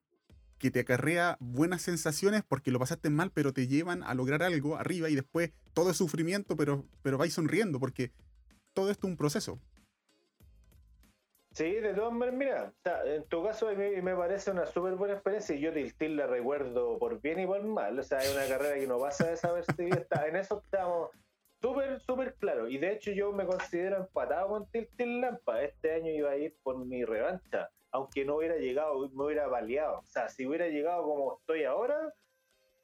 que 0.57 0.69
te 0.69 0.81
acarrea 0.81 1.37
buenas 1.39 1.81
sensaciones 1.81 2.43
porque 2.47 2.69
lo 2.69 2.77
pasaste 2.77 3.09
mal, 3.09 3.31
pero 3.33 3.53
te 3.53 3.67
llevan 3.67 4.03
a 4.03 4.13
lograr 4.13 4.43
algo 4.43 4.77
arriba 4.77 5.09
y 5.09 5.15
después 5.15 5.51
todo 5.73 5.89
es 5.89 5.97
sufrimiento, 5.97 6.55
pero, 6.55 6.85
pero 7.01 7.17
vais 7.17 7.33
sonriendo 7.33 7.79
porque 7.79 8.11
todo 8.73 8.91
esto 8.91 9.07
es 9.07 9.11
un 9.11 9.17
proceso. 9.17 9.59
Sí, 11.53 11.69
de 11.69 11.93
todas 11.93 12.13
maneras, 12.13 12.73
mira, 12.85 13.03
en 13.05 13.23
tu 13.25 13.43
caso 13.43 13.75
me, 13.75 14.01
me 14.01 14.15
parece 14.15 14.51
una 14.51 14.65
súper 14.65 14.95
buena 14.95 15.15
experiencia 15.15 15.55
y 15.55 15.59
yo 15.59 15.73
Tiltil 15.73 16.15
la 16.15 16.27
recuerdo 16.27 16.97
por 16.97 17.19
bien 17.19 17.39
y 17.39 17.45
por 17.45 17.61
mal, 17.63 17.99
o 17.99 18.03
sea, 18.03 18.19
es 18.19 18.33
una 18.33 18.47
carrera 18.47 18.79
que 18.79 18.87
no 18.87 18.99
pasa 18.99 19.27
desapercibida, 19.27 20.05
en 20.27 20.35
eso 20.37 20.61
estamos 20.63 21.09
súper, 21.61 21.99
súper 22.01 22.35
claro. 22.35 22.67
Y 22.67 22.77
de 22.77 22.93
hecho 22.93 23.11
yo 23.11 23.31
me 23.31 23.45
considero 23.45 23.97
empatado 23.97 24.49
con 24.49 24.69
Tiltil 24.71 25.21
Lampa. 25.21 25.61
Este 25.61 25.93
año 25.93 26.11
iba 26.11 26.31
a 26.31 26.37
ir 26.37 26.55
por 26.63 26.77
mi 26.77 27.05
revancha, 27.05 27.69
aunque 27.91 28.25
no 28.25 28.37
hubiera 28.37 28.57
llegado, 28.57 29.07
me 29.09 29.25
hubiera 29.25 29.47
baleado. 29.47 29.99
O 29.99 30.07
sea, 30.07 30.27
si 30.29 30.45
hubiera 30.45 30.67
llegado 30.67 31.03
como 31.03 31.37
estoy 31.37 31.63
ahora, 31.63 32.13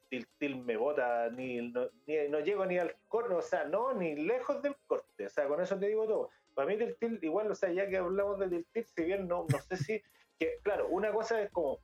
Tiltil 0.08 0.64
me 0.64 0.76
bota, 0.76 1.28
ni 1.30 1.60
no, 1.70 2.40
llego 2.40 2.64
ni 2.64 2.78
al 2.78 2.94
corte, 3.08 3.34
o 3.34 3.42
sea, 3.42 3.64
no, 3.64 3.92
ni 3.92 4.16
lejos 4.16 4.62
del 4.62 4.76
corte. 4.86 5.26
O 5.26 5.30
sea, 5.30 5.46
con 5.46 5.60
eso 5.60 5.78
te 5.78 5.88
digo 5.88 6.06
todo. 6.06 6.30
Para 6.54 6.68
mí 6.68 6.78
Tiltil, 6.78 7.18
igual, 7.22 7.50
o 7.50 7.54
sea, 7.54 7.70
ya 7.70 7.88
que 7.88 7.98
hablamos 7.98 8.38
de 8.38 8.48
Tiltil, 8.48 8.84
si 8.86 9.04
bien 9.04 9.28
no, 9.28 9.46
no 9.50 9.58
sé 9.58 9.76
si, 9.76 10.02
que 10.38 10.58
claro, 10.62 10.88
una 10.88 11.12
cosa 11.12 11.40
es 11.42 11.50
como 11.50 11.80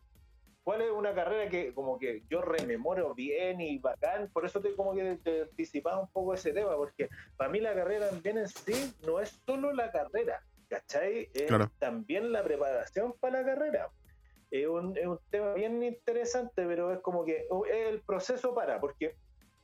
¿Cuál 0.64 0.80
es 0.80 0.90
una 0.90 1.14
carrera 1.14 1.50
que 1.50 1.74
como 1.74 1.98
que 1.98 2.22
yo 2.30 2.40
rememoro 2.40 3.14
bien 3.14 3.60
y 3.60 3.78
bacán? 3.78 4.30
Por 4.32 4.46
eso 4.46 4.62
te 4.62 4.74
como 4.74 4.94
que 4.94 5.18
te 5.22 5.42
anticipaba 5.42 6.00
un 6.00 6.08
poco 6.08 6.32
ese 6.32 6.52
tema, 6.52 6.74
porque 6.74 7.10
para 7.36 7.50
mí 7.50 7.60
la 7.60 7.74
carrera 7.74 8.08
también 8.08 8.38
en 8.38 8.48
sí 8.48 8.94
no 9.06 9.20
es 9.20 9.42
solo 9.44 9.74
la 9.74 9.92
carrera, 9.92 10.42
¿cachai? 10.68 11.28
Es 11.34 11.50
también 11.78 12.32
la 12.32 12.42
preparación 12.42 13.12
para 13.20 13.42
la 13.42 13.46
carrera. 13.46 13.90
Es 14.50 14.66
un, 14.66 14.96
es 14.96 15.06
un, 15.06 15.18
tema 15.30 15.52
bien 15.52 15.82
interesante, 15.82 16.64
pero 16.66 16.92
es 16.92 17.00
como 17.00 17.26
que 17.26 17.46
es 17.70 17.86
el 17.88 18.00
proceso 18.00 18.54
para, 18.54 18.80
porque 18.80 19.16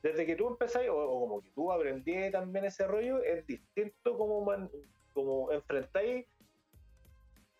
desde 0.03 0.25
que 0.27 0.35
tú 0.35 0.49
empezás, 0.49 0.83
o, 0.87 1.19
como 1.19 1.41
que 1.41 1.49
tú 1.51 1.71
aprendí 1.71 2.29
también 2.29 2.65
ese 2.65 2.85
rollo, 2.85 3.23
es 3.23 3.47
distinto 3.47 4.17
como, 4.17 4.45
man, 4.45 4.69
como 5.13 5.51
enfrentáis 5.51 6.27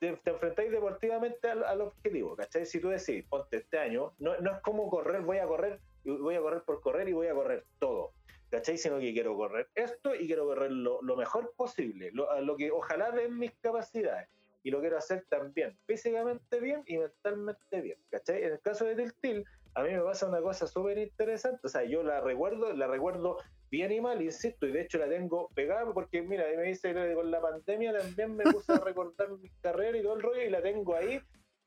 te, 0.01 0.31
enfrentáis 0.31 0.71
deportivamente 0.71 1.47
al, 1.47 1.81
objetivo, 1.81 2.35
¿cachai? 2.35 2.65
Si 2.65 2.79
tú 2.79 2.89
decís, 2.89 3.23
ponte 3.29 3.57
este 3.57 3.77
año, 3.77 4.13
no, 4.17 4.35
no, 4.39 4.55
es 4.55 4.61
como 4.61 4.89
correr, 4.89 5.21
voy 5.21 5.37
a 5.37 5.45
correr, 5.45 5.79
voy 6.03 6.35
a 6.35 6.41
correr 6.41 6.63
por 6.63 6.81
correr 6.81 7.07
y 7.07 7.13
voy 7.13 7.27
a 7.27 7.35
correr 7.35 7.65
todo, 7.77 8.13
¿cachai? 8.49 8.79
Sino 8.79 8.99
que 8.99 9.13
quiero 9.13 9.35
correr 9.35 9.69
esto 9.75 10.15
y 10.15 10.25
quiero 10.25 10.45
correr 10.45 10.71
lo, 10.71 11.01
mejor 11.15 11.53
posible, 11.55 12.09
lo, 12.13 12.41
lo 12.41 12.57
que 12.57 12.71
ojalá 12.71 13.11
den 13.11 13.37
mis 13.37 13.51
capacidades. 13.61 14.27
Y 14.63 14.71
lo 14.71 14.79
quiero 14.79 14.97
hacer 14.97 15.25
también, 15.29 15.77
físicamente 15.85 16.59
bien 16.59 16.83
y 16.87 16.97
mentalmente 16.97 17.81
bien, 17.81 17.97
¿cachai? 18.09 18.43
En 18.43 18.53
el 18.53 18.59
caso 18.59 18.85
de 18.85 18.95
Tiltil, 18.95 19.45
a 19.75 19.83
mí 19.83 19.91
me 19.91 20.01
pasa 20.01 20.27
una 20.27 20.41
cosa 20.41 20.65
súper 20.65 20.97
interesante, 20.97 21.59
o 21.63 21.69
sea, 21.69 21.83
yo 21.83 22.03
la 22.03 22.21
recuerdo, 22.21 22.73
la 22.73 22.87
recuerdo 22.87 23.37
bien 23.71 24.03
mal, 24.03 24.21
insisto, 24.21 24.67
y 24.67 24.73
de 24.73 24.81
hecho 24.81 24.97
la 24.97 25.07
tengo 25.07 25.49
pegada 25.55 25.91
porque, 25.93 26.21
mira, 26.21 26.43
me 26.57 26.63
dice 26.63 26.93
con 27.15 27.31
la 27.31 27.41
pandemia 27.41 27.97
también 27.97 28.35
me 28.35 28.43
puse 28.43 28.73
a 28.73 28.79
recordar 28.79 29.29
mi 29.41 29.49
carrera 29.61 29.97
y 29.97 30.03
todo 30.03 30.15
el 30.15 30.21
rollo 30.21 30.41
y 30.41 30.49
la 30.49 30.61
tengo 30.61 30.95
ahí 30.95 31.19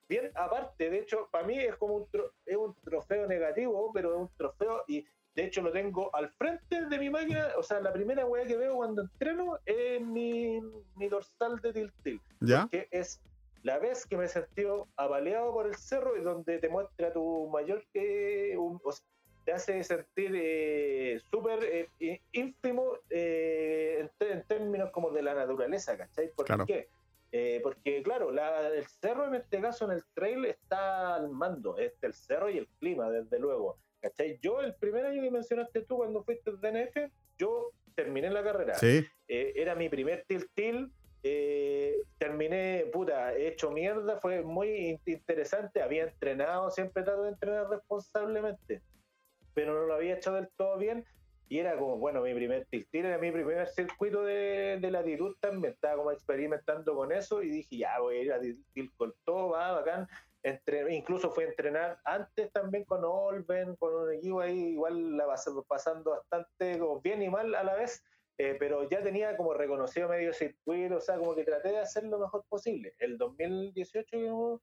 bien 0.09 0.31
aparte. 0.35 0.91
De 0.91 0.99
hecho, 0.99 1.29
para 1.33 1.47
mí 1.47 1.59
es 1.59 1.77
como 1.77 1.95
un, 1.95 2.07
es 2.45 2.57
un 2.57 2.75
trofeo 2.85 3.27
negativo, 3.27 3.91
pero 3.93 4.15
es 4.15 4.21
un 4.21 4.37
trofeo 4.37 4.85
y 4.87 5.05
de 5.35 5.45
hecho 5.47 5.63
lo 5.63 5.73
tengo 5.73 6.15
al 6.15 6.29
frente 6.31 6.85
de 6.87 6.99
mi 6.99 7.09
máquina. 7.09 7.49
O 7.57 7.63
sea, 7.63 7.81
la 7.81 7.93
primera 7.93 8.27
weá 8.27 8.45
que 8.45 8.57
veo 8.57 8.77
cuando 8.77 9.03
entreno 9.03 9.59
es 9.65 10.01
mi, 10.01 10.61
dorsal 11.09 11.59
de 11.61 11.73
Tiltil. 11.73 12.21
¿Ya? 12.41 12.69
Que 12.71 12.87
es 12.91 13.21
la 13.63 13.79
vez 13.79 14.07
que 14.07 14.19
me 14.19 14.29
sentí 14.29 14.65
apaleado 14.97 15.53
por 15.55 15.67
el 15.67 15.75
cerro 15.75 16.19
y 16.19 16.23
donde 16.23 16.59
te 16.59 16.69
muestra 16.69 17.13
tu 17.15 17.49
mayor 17.49 17.83
que 17.95 18.57
te 19.45 19.53
hace 19.53 19.83
sentir 19.85 20.33
eh, 20.35 21.21
súper 21.31 21.89
eh, 22.01 22.21
ínfimo 22.33 22.99
eh, 23.11 24.09
en, 24.21 24.43
términos 24.45 24.91
como 24.91 25.11
de 25.11 25.23
la 25.23 25.35
naturaleza, 25.35 25.97
¿cachai? 25.97 26.31
¿Por 26.35 26.67
qué? 26.67 26.89
porque, 27.65 28.01
claro, 28.05 28.31
el 28.31 28.87
cerro 28.87 29.27
en 29.27 29.35
este 29.35 29.61
caso, 29.61 29.87
en 29.87 29.91
el 29.91 30.05
trail, 30.15 30.45
está 30.45 31.17
al 31.17 31.31
mando, 31.31 31.77
es 31.79 31.93
el 32.03 32.15
cerro 32.15 32.49
y 32.49 32.59
el 32.59 32.69
clima, 32.79 33.11
desde 33.11 33.41
luego, 33.41 33.77
¿cachai? 34.01 34.39
Yo, 34.41 34.61
el 34.61 34.77
primer 34.77 35.05
año 35.05 35.21
que 35.21 35.33
mencionaste 35.33 35.83
tú 35.83 35.97
cuando 35.97 36.23
fuiste 36.23 36.51
al 36.51 36.61
DNF, 36.61 37.11
yo 37.37 37.73
terminé 37.97 38.31
la 38.31 38.45
carrera. 38.45 38.75
Sí. 38.75 39.05
era 39.27 39.75
mi 39.75 39.89
primer 39.89 40.25
til-til, 40.29 40.93
terminé, 42.19 42.87
puta, 42.93 43.35
hecho 43.35 43.73
mierda, 43.73 44.21
fue 44.21 44.43
muy 44.43 45.01
interesante, 45.05 45.83
había 45.83 46.05
entrenado, 46.05 46.71
siempre 46.71 47.03
trato 47.03 47.25
de 47.25 47.31
entrenar 47.31 47.69
responsablemente 47.69 48.81
pero 49.55 49.75
no 49.75 49.87
lo 49.87 49.95
había 49.95 50.17
hecho 50.17 50.33
del 50.33 50.49
todo 50.57 50.77
bien. 50.77 51.05
Y 51.49 51.59
era 51.59 51.77
como, 51.79 51.99
bueno, 51.99 52.23
mi 52.23 52.35
primer 52.35 52.67
tiltil, 52.67 53.05
era 53.05 53.19
mi 53.19 53.31
primer 53.31 53.69
circuito 53.69 54.25
de, 54.25 54.79
de 54.81 54.91
latitud 54.91 55.37
también. 55.41 55.75
Estaba 55.75 55.97
como 55.97 56.11
experimentando 56.11 56.95
con 56.95 57.13
eso 57.13 57.43
y 57.43 57.51
dije, 57.51 57.79
ya 57.79 58.01
voy 58.01 58.17
a 58.17 58.23
ir 58.23 58.33
a 58.33 58.41
tiltil 58.41 58.93
con 58.97 59.15
todo, 59.25 59.51
va, 59.51 59.73
bacán. 59.73 60.09
Entre, 60.43 60.95
incluso 60.95 61.31
fue 61.31 61.45
a 61.45 61.49
entrenar 61.49 61.99
antes 62.05 62.53
también 62.53 62.85
con 62.85 63.03
Olven, 63.03 63.77
con 63.77 63.95
un 63.95 64.13
equipo 64.13 64.41
ahí, 64.41 64.73
igual 64.73 65.17
la 65.17 65.27
pasando 65.67 66.11
bastante 66.11 66.79
bien 67.03 67.23
y 67.23 67.31
mal 67.31 67.55
a 67.55 67.65
la 67.65 67.75
vez, 67.77 68.05
eh, 68.37 68.55
pero 68.59 68.87
ya 68.91 69.03
tenía 69.03 69.37
como 69.39 69.55
reconocido 69.55 70.09
medio 70.09 70.35
circuito, 70.35 70.97
o 70.97 71.01
sea, 71.01 71.17
como 71.17 71.35
que 71.35 71.45
traté 71.45 71.71
de 71.71 71.79
hacer 71.79 72.05
lo 72.05 72.19
mejor 72.19 72.45
posible. 72.47 72.95
El 72.99 73.17
2018 73.17 74.61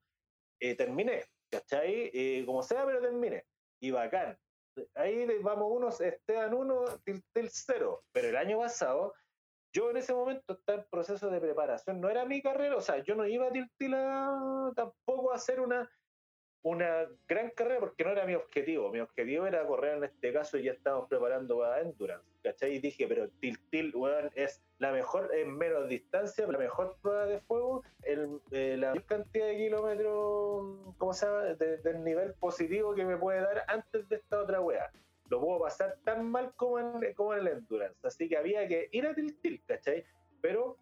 eh, 0.59 0.75
terminé, 0.75 1.23
¿cachai? 1.49 2.11
Eh, 2.13 2.43
como 2.45 2.61
sea, 2.61 2.85
pero 2.85 3.01
terminé. 3.01 3.45
Y 3.79 3.89
bacán 3.89 4.37
ahí 4.95 5.25
vamos 5.41 5.67
unos, 5.69 6.01
Esteban 6.01 6.53
uno, 6.53 6.85
Tiltel 7.03 7.49
cero. 7.49 8.03
Pero 8.11 8.29
el 8.29 8.37
año 8.37 8.59
pasado, 8.59 9.13
yo 9.73 9.89
en 9.89 9.97
ese 9.97 10.13
momento 10.13 10.53
estaba 10.53 10.79
en 10.79 10.87
proceso 10.89 11.29
de 11.29 11.39
preparación. 11.39 12.01
No 12.01 12.09
era 12.09 12.25
mi 12.25 12.41
carrera, 12.41 12.75
o 12.75 12.81
sea, 12.81 12.97
yo 13.03 13.15
no 13.15 13.25
iba 13.25 13.47
a 13.47 13.51
Tiltil 13.51 13.91
tampoco 14.75 15.31
a 15.31 15.35
hacer 15.35 15.59
una. 15.59 15.89
Una 16.63 17.07
gran 17.27 17.49
carrera 17.51 17.79
porque 17.79 18.03
no 18.03 18.11
era 18.11 18.25
mi 18.25 18.35
objetivo. 18.35 18.91
Mi 18.91 18.99
objetivo 18.99 19.47
era 19.47 19.65
correr 19.65 19.97
en 19.97 20.03
este 20.03 20.31
caso 20.31 20.57
y 20.57 20.63
ya 20.63 20.73
estábamos 20.73 21.09
preparando 21.09 21.57
para 21.57 21.81
Endurance. 21.81 22.25
¿Cachai? 22.43 22.75
Y 22.75 22.79
dije, 22.79 23.07
pero 23.07 23.29
Tiltil, 23.39 23.95
weón, 23.95 24.31
es 24.35 24.61
la 24.79 24.91
mejor 24.91 25.33
en 25.33 25.55
menos 25.57 25.87
distancia, 25.87 26.47
la 26.47 26.57
mejor 26.57 26.97
prueba 27.01 27.25
de 27.25 27.39
fuego, 27.41 27.83
el, 28.03 28.41
eh, 28.51 28.77
la 28.77 28.93
cantidad 29.05 29.45
de 29.45 29.57
kilómetros, 29.57 30.95
¿cómo 30.97 31.13
se 31.13 31.25
llama? 31.27 31.41
del 31.43 32.03
nivel 32.03 32.33
positivo 32.33 32.95
que 32.95 33.05
me 33.05 33.17
puede 33.17 33.41
dar 33.41 33.63
antes 33.67 34.07
de 34.09 34.15
esta 34.15 34.41
otra 34.41 34.59
weá. 34.59 34.91
Lo 35.29 35.39
puedo 35.39 35.61
pasar 35.61 35.97
tan 36.03 36.29
mal 36.29 36.51
como 36.55 36.79
en, 36.79 37.13
como 37.13 37.33
en 37.33 37.41
el 37.41 37.47
Endurance. 37.47 37.95
Así 38.05 38.27
que 38.27 38.37
había 38.37 38.67
que 38.67 38.89
ir 38.91 39.07
a 39.07 39.13
Tiltil, 39.13 39.63
¿cachai? 39.65 40.03
Pero, 40.41 40.77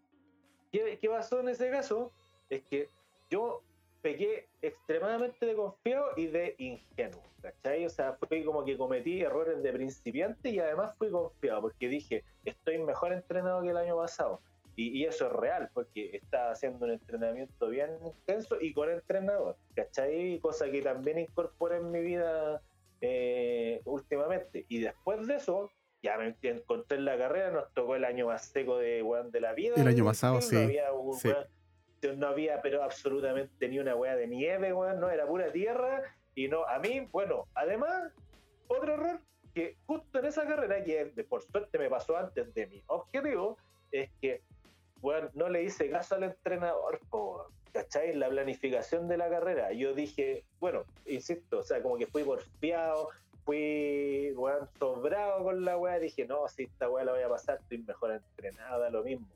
¿qué, 0.71 0.97
¿qué 0.99 1.09
pasó 1.09 1.41
en 1.41 1.49
ese 1.49 1.69
caso? 1.69 2.13
Es 2.49 2.63
que 2.63 2.89
yo 3.29 3.63
pequé 4.01 4.47
extremadamente 4.61 5.45
de 5.45 5.55
confiado 5.55 6.11
y 6.15 6.27
de 6.27 6.55
ingenuo, 6.57 7.23
¿cachai? 7.41 7.85
O 7.85 7.89
sea, 7.89 8.13
fui 8.13 8.43
como 8.43 8.63
que 8.63 8.77
cometí 8.77 9.21
errores 9.21 9.61
de 9.61 9.71
principiante 9.73 10.49
y 10.49 10.59
además 10.59 10.95
fui 10.97 11.09
confiado 11.09 11.61
porque 11.61 11.87
dije, 11.87 12.23
estoy 12.45 12.77
mejor 12.79 13.13
entrenado 13.13 13.61
que 13.61 13.69
el 13.69 13.77
año 13.77 13.97
pasado. 13.97 14.41
Y, 14.75 15.03
eso 15.03 15.25
es 15.25 15.33
real, 15.33 15.69
porque 15.73 16.15
estaba 16.15 16.51
haciendo 16.51 16.85
un 16.85 16.91
entrenamiento 16.91 17.67
bien 17.67 17.97
intenso 18.01 18.55
y 18.61 18.73
con 18.73 18.89
entrenador, 18.89 19.57
¿cachai? 19.75 20.39
Cosa 20.39 20.71
que 20.71 20.81
también 20.81 21.19
incorporé 21.19 21.77
en 21.77 21.91
mi 21.91 21.99
vida 21.99 22.61
eh, 23.01 23.81
últimamente. 23.83 24.65
Y 24.69 24.79
después 24.79 25.27
de 25.27 25.35
eso, 25.35 25.69
ya 26.01 26.17
me 26.17 26.33
encontré 26.43 26.97
en 26.97 27.03
la 27.03 27.17
carrera, 27.17 27.51
nos 27.51 27.73
tocó 27.73 27.97
el 27.97 28.05
año 28.05 28.27
más 28.27 28.45
seco 28.45 28.77
de, 28.77 29.03
de 29.33 29.41
la 29.41 29.51
vida. 29.51 29.75
El 29.75 29.87
año 29.89 30.05
pasado, 30.05 30.39
sí. 30.39 30.55
sí 30.55 31.29
no 32.15 32.27
había 32.27 32.61
pero 32.61 32.83
absolutamente 32.83 33.67
ni 33.67 33.79
una 33.79 33.95
weá 33.95 34.15
de 34.15 34.27
nieve, 34.27 34.73
weón, 34.73 34.99
no, 34.99 35.09
era 35.09 35.27
pura 35.27 35.51
tierra. 35.51 36.03
Y 36.35 36.47
no, 36.47 36.65
a 36.65 36.79
mí, 36.79 37.07
bueno, 37.11 37.47
además, 37.55 38.11
otro 38.67 38.93
error 38.93 39.19
que 39.53 39.77
justo 39.85 40.19
en 40.19 40.25
esa 40.25 40.45
carrera, 40.47 40.83
que 40.83 41.11
por 41.27 41.41
suerte 41.43 41.77
me 41.77 41.89
pasó 41.89 42.17
antes 42.17 42.53
de 42.53 42.67
mi 42.67 42.83
objetivo, 42.87 43.57
es 43.91 44.09
que, 44.21 44.41
bueno, 45.01 45.29
no 45.33 45.49
le 45.49 45.63
hice 45.63 45.89
caso 45.89 46.15
al 46.15 46.23
entrenador, 46.23 46.99
por, 47.09 47.47
¿cachai? 47.73 48.15
La 48.15 48.29
planificación 48.29 49.07
de 49.07 49.17
la 49.17 49.29
carrera. 49.29 49.71
Yo 49.73 49.93
dije, 49.93 50.45
bueno, 50.59 50.85
insisto, 51.05 51.59
o 51.59 51.63
sea, 51.63 51.81
como 51.81 51.97
que 51.97 52.07
fui 52.07 52.23
porfiado, 52.23 53.09
fui, 53.43 54.31
weón, 54.35 54.69
sobrado 54.77 55.43
con 55.43 55.65
la 55.65 55.77
weá, 55.77 55.99
dije, 55.99 56.25
no, 56.25 56.47
si 56.47 56.63
esta 56.63 56.89
weá 56.89 57.03
la 57.03 57.13
voy 57.13 57.23
a 57.23 57.29
pasar, 57.29 57.59
estoy 57.61 57.79
mejor 57.79 58.11
entrenada, 58.11 58.89
lo 58.89 59.03
mismo. 59.03 59.27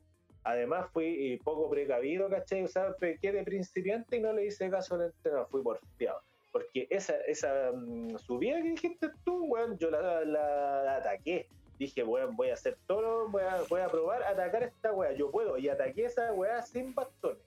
Además 0.44 0.90
fui 0.92 1.40
poco 1.42 1.70
precavido, 1.70 2.28
¿cachai? 2.28 2.64
O 2.64 2.68
sea, 2.68 2.92
pequé 2.94 3.32
de 3.32 3.42
principiante 3.42 4.18
y 4.18 4.20
no 4.20 4.32
le 4.32 4.44
hice 4.46 4.70
caso 4.70 4.94
al 4.94 5.02
entrenador, 5.02 5.48
fui 5.48 5.62
porfiado. 5.62 6.20
Porque 6.52 6.86
esa, 6.90 7.16
esa 7.26 7.72
mm, 7.72 8.18
subida 8.18 8.58
que 8.58 8.70
dijiste 8.70 9.10
tú, 9.24 9.46
weón, 9.46 9.78
yo 9.78 9.90
la, 9.90 10.96
ataqué. 10.96 11.48
Dije, 11.78 12.04
weón, 12.04 12.36
voy 12.36 12.50
a 12.50 12.54
hacer 12.54 12.76
todo, 12.86 13.28
voy 13.28 13.42
a, 13.42 13.62
voy 13.68 13.80
a 13.80 13.88
probar 13.88 14.22
atacar 14.22 14.62
esta 14.62 14.92
weá, 14.92 15.12
yo 15.12 15.30
puedo. 15.30 15.56
Y 15.56 15.68
ataqué 15.68 16.04
esa 16.04 16.32
weá 16.34 16.60
sin 16.62 16.94
bastones. 16.94 17.42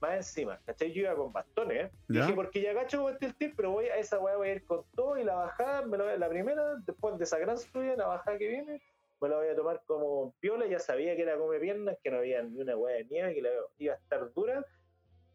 Más 0.00 0.16
encima, 0.16 0.60
¿cachai? 0.66 0.92
Yo 0.92 1.02
iba 1.02 1.14
con 1.14 1.32
bastones, 1.32 1.86
¿eh? 1.86 1.90
Dije, 2.08 2.32
porque 2.34 2.60
ya 2.60 2.74
cacho 2.74 3.08
el 3.08 3.34
tip, 3.36 3.54
pero 3.56 3.70
voy 3.70 3.86
a 3.86 3.96
esa 3.96 4.18
weá 4.18 4.36
voy 4.36 4.48
a 4.48 4.54
ir 4.56 4.64
con 4.66 4.82
todo 4.94 5.16
y 5.16 5.24
la 5.24 5.36
bajada, 5.36 5.82
me 5.86 5.96
lo, 5.96 6.14
la 6.14 6.28
primera, 6.28 6.74
después 6.84 7.16
de 7.16 7.24
esa 7.24 7.38
gran 7.38 7.56
subida, 7.56 7.96
la 7.96 8.08
bajada 8.08 8.36
que 8.36 8.48
viene, 8.48 8.82
me 9.24 9.30
lo 9.30 9.38
voy 9.38 9.48
a 9.48 9.56
tomar 9.56 9.82
como 9.86 10.34
piola, 10.38 10.66
ya 10.66 10.78
sabía 10.78 11.16
que 11.16 11.22
era 11.22 11.38
come 11.38 11.58
piernas, 11.58 11.96
que 12.02 12.10
no 12.10 12.18
había 12.18 12.42
ni 12.42 12.60
una 12.60 12.76
hueá 12.76 12.96
de 12.96 13.04
nieve, 13.06 13.34
que 13.34 13.42
la 13.42 13.50
iba 13.78 13.94
a 13.94 13.96
estar 13.96 14.32
dura. 14.34 14.64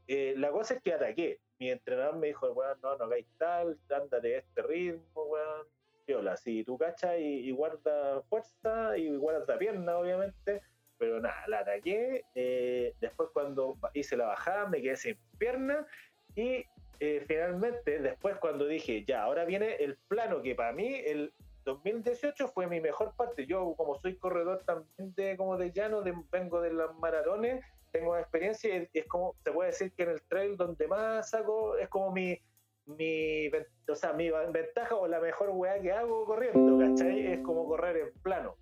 Eh, 0.08 0.36
la 0.38 0.52
cosa 0.52 0.76
es 0.76 0.82
que 0.84 0.94
ataqué. 0.94 1.40
Mi 1.58 1.72
entrenador 1.72 2.18
me 2.18 2.28
dijo, 2.28 2.52
weón, 2.52 2.80
no, 2.84 2.96
no 2.98 3.06
hagáis 3.06 3.26
tal, 3.40 3.80
ándate 3.90 4.38
este 4.38 4.62
ritmo, 4.62 5.24
weón, 5.24 5.68
piola. 6.06 6.38
Si 6.38 6.64
tú 6.64 6.78
cachas 6.78 7.16
y, 7.20 7.50
guarda 7.52 8.22
fuerza 8.30 8.96
y 8.96 9.16
guarda 9.16 9.58
pierna, 9.58 9.98
obviamente, 9.98 10.62
pero 11.00 11.20
nada, 11.20 11.44
la 11.48 11.60
ataqué. 11.62 12.24
Eh, 12.36 12.94
después 13.02 13.30
cuando 13.34 13.76
hice 13.96 14.16
la 14.16 14.28
bajada 14.28 14.68
me 14.68 14.84
quedé 14.84 14.98
sin 14.98 15.18
pierna 15.40 15.88
y 16.36 16.64
eh, 17.00 17.24
finalmente, 17.28 18.00
después 18.00 18.38
cuando 18.38 18.68
dije, 18.68 19.04
ya, 19.04 19.24
ahora 19.24 19.46
viene 19.46 19.76
el 19.76 19.98
plano 20.08 20.44
que 20.44 20.54
para 20.54 20.74
mí 20.74 20.94
el 20.94 21.34
2018 21.66 22.48
fue 22.50 22.68
mi 22.68 22.80
mejor 22.82 23.14
parte. 23.16 23.46
Yo, 23.46 23.74
como 23.76 24.00
soy 24.00 24.16
corredor 24.18 24.64
también 24.66 25.14
de, 25.16 25.38
como 25.38 25.58
de 25.58 25.72
llano, 25.72 26.04
vengo 26.32 26.62
de 26.62 26.74
las 26.74 26.94
maratones, 26.96 27.64
tengo 27.92 28.18
experiencia 28.18 28.78
y 28.78 28.88
es 28.94 29.06
como, 29.08 29.36
se 29.44 29.52
puede 29.52 29.72
decir 29.72 29.92
que 29.94 30.04
en 30.04 30.10
el 30.10 30.22
trail 30.24 30.58
donde 30.58 30.88
más 30.88 31.30
saco 31.30 31.78
es 31.78 31.90
como 31.90 32.12
mi, 32.12 32.40
mi, 32.86 33.48
o 33.48 33.96
sea, 33.96 34.14
mi 34.14 34.30
ventaja 34.30 34.96
o 34.96 35.08
la 35.08 35.20
mejor 35.20 35.50
weá 35.50 35.80
que 35.82 35.92
hago 35.92 36.26
corriendo, 36.26 36.78
¿cachai? 36.80 37.34
Es 37.34 37.40
como 37.42 37.68
correr 37.68 37.98
en 37.98 38.14
plano. 38.22 38.56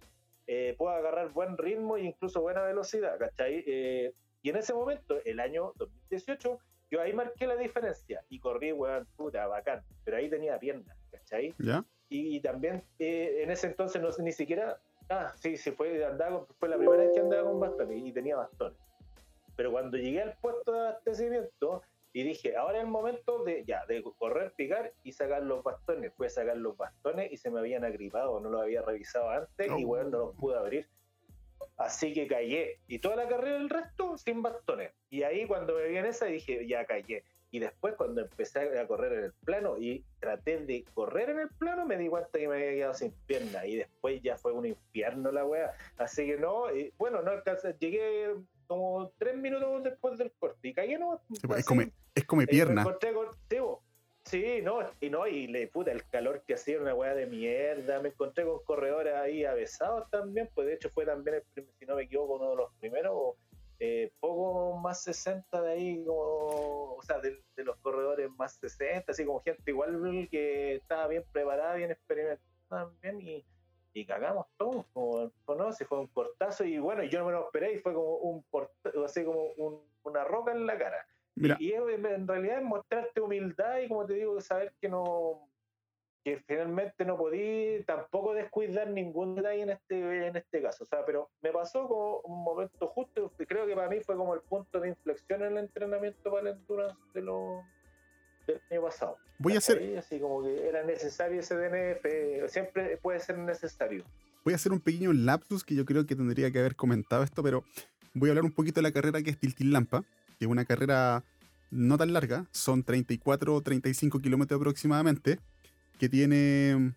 Eh, 0.47 0.75
puedo 0.77 0.93
agarrar 0.93 1.31
buen 1.33 1.57
ritmo 1.57 1.97
e 1.97 2.03
incluso 2.03 2.41
buena 2.41 2.63
velocidad, 2.63 3.17
¿cachai? 3.17 3.63
Eh, 3.67 4.13
y 4.41 4.49
en 4.49 4.55
ese 4.55 4.73
momento, 4.73 5.17
el 5.25 5.39
año 5.39 5.73
2018, 5.75 6.59
yo 6.89 7.01
ahí 7.01 7.11
marqué 7.11 7.47
la 7.47 7.57
diferencia 7.57 8.23
y 8.29 8.39
corrí, 8.39 8.71
weón, 8.71 9.05
puta, 9.17 9.45
bacán, 9.47 9.83
pero 10.05 10.17
ahí 10.17 10.29
tenía 10.29 10.57
piernas, 10.57 10.97
¿cachai? 11.11 11.53
¿Ya? 11.59 11.83
Y 12.09 12.39
también 12.41 12.83
eh, 12.99 13.41
en 13.43 13.51
ese 13.51 13.67
entonces 13.67 14.01
no 14.01 14.11
sé 14.11 14.23
ni 14.23 14.31
siquiera, 14.31 14.79
ah, 15.09 15.33
sí, 15.39 15.57
sí, 15.57 15.71
fue, 15.71 16.03
andaba, 16.05 16.45
fue 16.59 16.69
la 16.69 16.77
primera 16.77 17.03
vez 17.03 17.11
que 17.13 17.19
andaba 17.19 17.49
con 17.49 17.59
bastones 17.59 18.01
y 18.03 18.11
tenía 18.11 18.35
bastones. 18.35 18.77
Pero 19.55 19.71
cuando 19.71 19.97
llegué 19.97 20.21
al 20.21 20.37
puesto 20.39 20.71
de 20.71 20.79
abastecimiento 20.79 21.81
y 22.13 22.23
dije, 22.23 22.55
ahora 22.55 22.77
es 22.77 22.83
el 22.83 22.89
momento 22.89 23.43
de 23.43 23.63
ya, 23.65 23.85
de 23.85 24.03
correr, 24.03 24.53
picar 24.55 24.93
y 25.03 25.11
sacar 25.11 25.43
los 25.43 25.63
bastones. 25.63 26.13
Fui 26.15 26.27
a 26.27 26.29
sacar 26.29 26.57
los 26.57 26.77
bastones 26.77 27.31
y 27.31 27.37
se 27.37 27.49
me 27.49 27.59
habían 27.59 27.83
agripado, 27.83 28.39
no 28.39 28.49
los 28.49 28.61
había 28.61 28.81
revisado 28.81 29.29
antes 29.29 29.71
y 29.77 29.83
bueno, 29.83 30.09
no 30.09 30.17
los 30.19 30.35
pude 30.35 30.57
abrir. 30.57 30.87
Así 31.77 32.13
que 32.13 32.27
callé. 32.27 32.79
Y 32.87 32.99
toda 32.99 33.15
la 33.15 33.27
carrera 33.27 33.57
del 33.57 33.69
resto 33.69 34.17
sin 34.17 34.41
bastones. 34.41 34.93
Y 35.09 35.23
ahí 35.23 35.45
cuando 35.47 35.75
me 35.75 35.87
vi 35.87 35.97
en 35.97 36.05
esa 36.05 36.25
dije, 36.25 36.67
ya 36.67 36.85
callé. 36.85 37.23
Y 37.49 37.59
después 37.59 37.95
cuando 37.95 38.21
empecé 38.21 38.77
a 38.77 38.87
correr 38.87 39.13
en 39.13 39.23
el 39.25 39.33
plano 39.33 39.77
y 39.77 40.03
traté 40.19 40.57
de 40.65 40.83
correr 40.93 41.29
en 41.29 41.39
el 41.39 41.49
plano, 41.49 41.85
me 41.85 41.97
di 41.97 42.09
cuenta 42.09 42.37
que 42.37 42.47
me 42.47 42.55
había 42.55 42.71
quedado 42.71 42.93
sin 42.93 43.11
pierna. 43.25 43.65
Y 43.65 43.77
después 43.77 44.21
ya 44.21 44.37
fue 44.37 44.51
un 44.51 44.65
infierno 44.65 45.31
la 45.31 45.45
wea. 45.45 45.71
Así 45.97 46.25
que 46.25 46.37
no, 46.37 46.73
y 46.75 46.93
bueno, 46.97 47.21
no 47.21 47.31
alcancé, 47.31 47.75
llegué 47.79 48.33
como 48.67 49.11
tres 49.17 49.37
minutos 49.37 49.83
después 49.83 50.17
del 50.17 50.31
corte 50.37 50.67
y 50.67 50.73
caí 50.73 50.97
no. 50.97 51.21
es, 51.57 51.65
como, 51.65 51.83
es 52.13 52.25
como 52.25 52.41
eh, 52.41 52.47
pierna. 52.47 52.83
sí, 54.25 54.61
no, 54.61 54.79
y 54.99 55.09
no, 55.09 55.25
y 55.25 55.47
le 55.47 55.67
puta 55.67 55.91
el 55.91 56.05
calor 56.05 56.43
que 56.45 56.55
hacía 56.55 56.81
una 56.81 56.93
weá 56.93 57.15
de 57.15 57.27
mierda. 57.27 58.01
Me 58.01 58.09
encontré 58.09 58.43
con 58.43 58.61
corredores 58.65 59.15
ahí 59.15 59.45
avesados 59.45 60.09
también, 60.09 60.49
pues 60.53 60.67
de 60.67 60.73
hecho 60.73 60.89
fue 60.89 61.05
también, 61.05 61.37
el, 61.55 61.65
si 61.79 61.85
no 61.85 61.95
me 61.95 62.03
equivoco, 62.03 62.35
uno 62.35 62.49
de 62.49 62.55
los 62.57 62.73
primeros 62.79 63.35
eh, 63.79 64.11
poco 64.19 64.77
más 64.77 65.03
60 65.03 65.61
de 65.61 65.71
ahí, 65.71 66.03
como, 66.05 66.95
o 66.95 67.01
sea, 67.03 67.19
de, 67.19 67.41
los 67.57 67.77
corredores 67.77 68.29
más 68.31 68.53
60, 68.53 69.11
así 69.11 69.25
como 69.25 69.41
gente 69.41 69.71
igual 69.71 70.27
que 70.31 70.75
estaba 70.75 71.07
bien 71.07 71.23
preparada, 71.31 71.75
bien 71.75 71.91
experimentada 71.91 72.41
también, 72.69 73.21
y, 73.21 73.45
y 73.93 74.05
cagamos 74.05 74.47
todos, 74.57 74.85
como, 74.93 75.31
no, 75.47 75.71
se 75.73 75.85
fue 75.85 75.99
un 75.99 76.07
cortazo, 76.07 76.63
y 76.63 76.79
bueno, 76.79 77.03
yo 77.03 77.19
no 77.19 77.25
me 77.25 77.31
lo 77.33 77.45
esperé, 77.45 77.73
y 77.73 77.79
fue 77.79 77.93
como 77.93 78.17
un 78.17 78.45
así 79.05 79.23
como 79.23 79.51
una 80.03 80.23
roca 80.23 80.51
en 80.51 80.65
la 80.65 80.77
cara. 80.77 81.05
Y, 81.35 81.65
y, 81.65 81.73
en 81.73 82.27
realidad 82.27 82.57
es 82.57 82.63
mostrarte 82.63 83.21
humildad 83.21 83.77
y 83.77 83.87
como 83.87 84.07
te 84.07 84.13
digo, 84.13 84.41
saber 84.41 84.73
que 84.81 84.89
no, 84.89 85.47
que 86.27 86.43
finalmente 86.45 87.05
no 87.05 87.15
podí 87.15 87.81
tampoco 87.85 88.33
descuidar 88.33 88.89
ningún 88.89 89.35
detalle 89.35 89.61
en 89.61 89.69
este, 89.69 90.27
en 90.27 90.35
este 90.35 90.61
caso. 90.61 90.83
O 90.83 90.85
sea, 90.85 91.05
pero 91.05 91.29
me 91.41 91.53
pasó 91.53 91.87
como 91.87 92.19
un 92.25 92.43
momento 92.43 92.85
justo, 92.87 93.31
creo 93.47 93.65
que 93.65 93.73
para 93.73 93.87
mí 93.87 94.01
fue 94.01 94.17
como 94.17 94.33
el 94.33 94.41
punto 94.41 94.81
de 94.81 94.89
inflexión 94.89 95.41
en 95.41 95.53
el 95.53 95.57
entrenamiento 95.59 96.29
para 96.29 96.49
el 96.49 96.57
endurance 96.57 96.99
de 97.13 97.21
lo, 97.21 97.63
del 98.45 98.59
año 98.69 98.81
pasado. 98.81 99.17
Voy 99.39 99.53
a 99.53 99.59
hacer... 99.59 99.97
Así 99.97 100.19
como 100.19 100.43
que 100.43 100.67
era 100.67 100.83
necesario 100.83 101.39
ese 101.39 101.55
DNF, 101.55 102.51
siempre 102.51 102.97
puede 102.97 103.21
ser 103.21 103.37
necesario. 103.37 104.03
Voy 104.43 104.51
a 104.51 104.57
hacer 104.57 104.73
un 104.73 104.81
pequeño 104.81 105.13
lapsus 105.13 105.63
que 105.63 105.75
yo 105.75 105.85
creo 105.85 106.05
que 106.05 106.17
tendría 106.17 106.51
que 106.51 106.59
haber 106.59 106.75
comentado 106.75 107.23
esto, 107.23 107.41
pero 107.41 107.63
voy 108.13 108.27
a 108.27 108.31
hablar 108.31 108.43
un 108.43 108.51
poquito 108.51 108.81
de 108.81 108.83
la 108.83 108.91
carrera 108.91 109.21
que 109.21 109.29
es 109.29 109.39
Tiltil 109.39 109.71
Lampa, 109.71 110.03
que 110.37 110.43
es 110.43 110.51
una 110.51 110.65
carrera 110.65 111.23
no 111.71 111.97
tan 111.97 112.11
larga, 112.11 112.47
son 112.51 112.83
34 112.83 113.55
o 113.55 113.61
35 113.61 114.19
kilómetros 114.19 114.59
aproximadamente, 114.59 115.39
que 115.97 116.09
tiene 116.09 116.93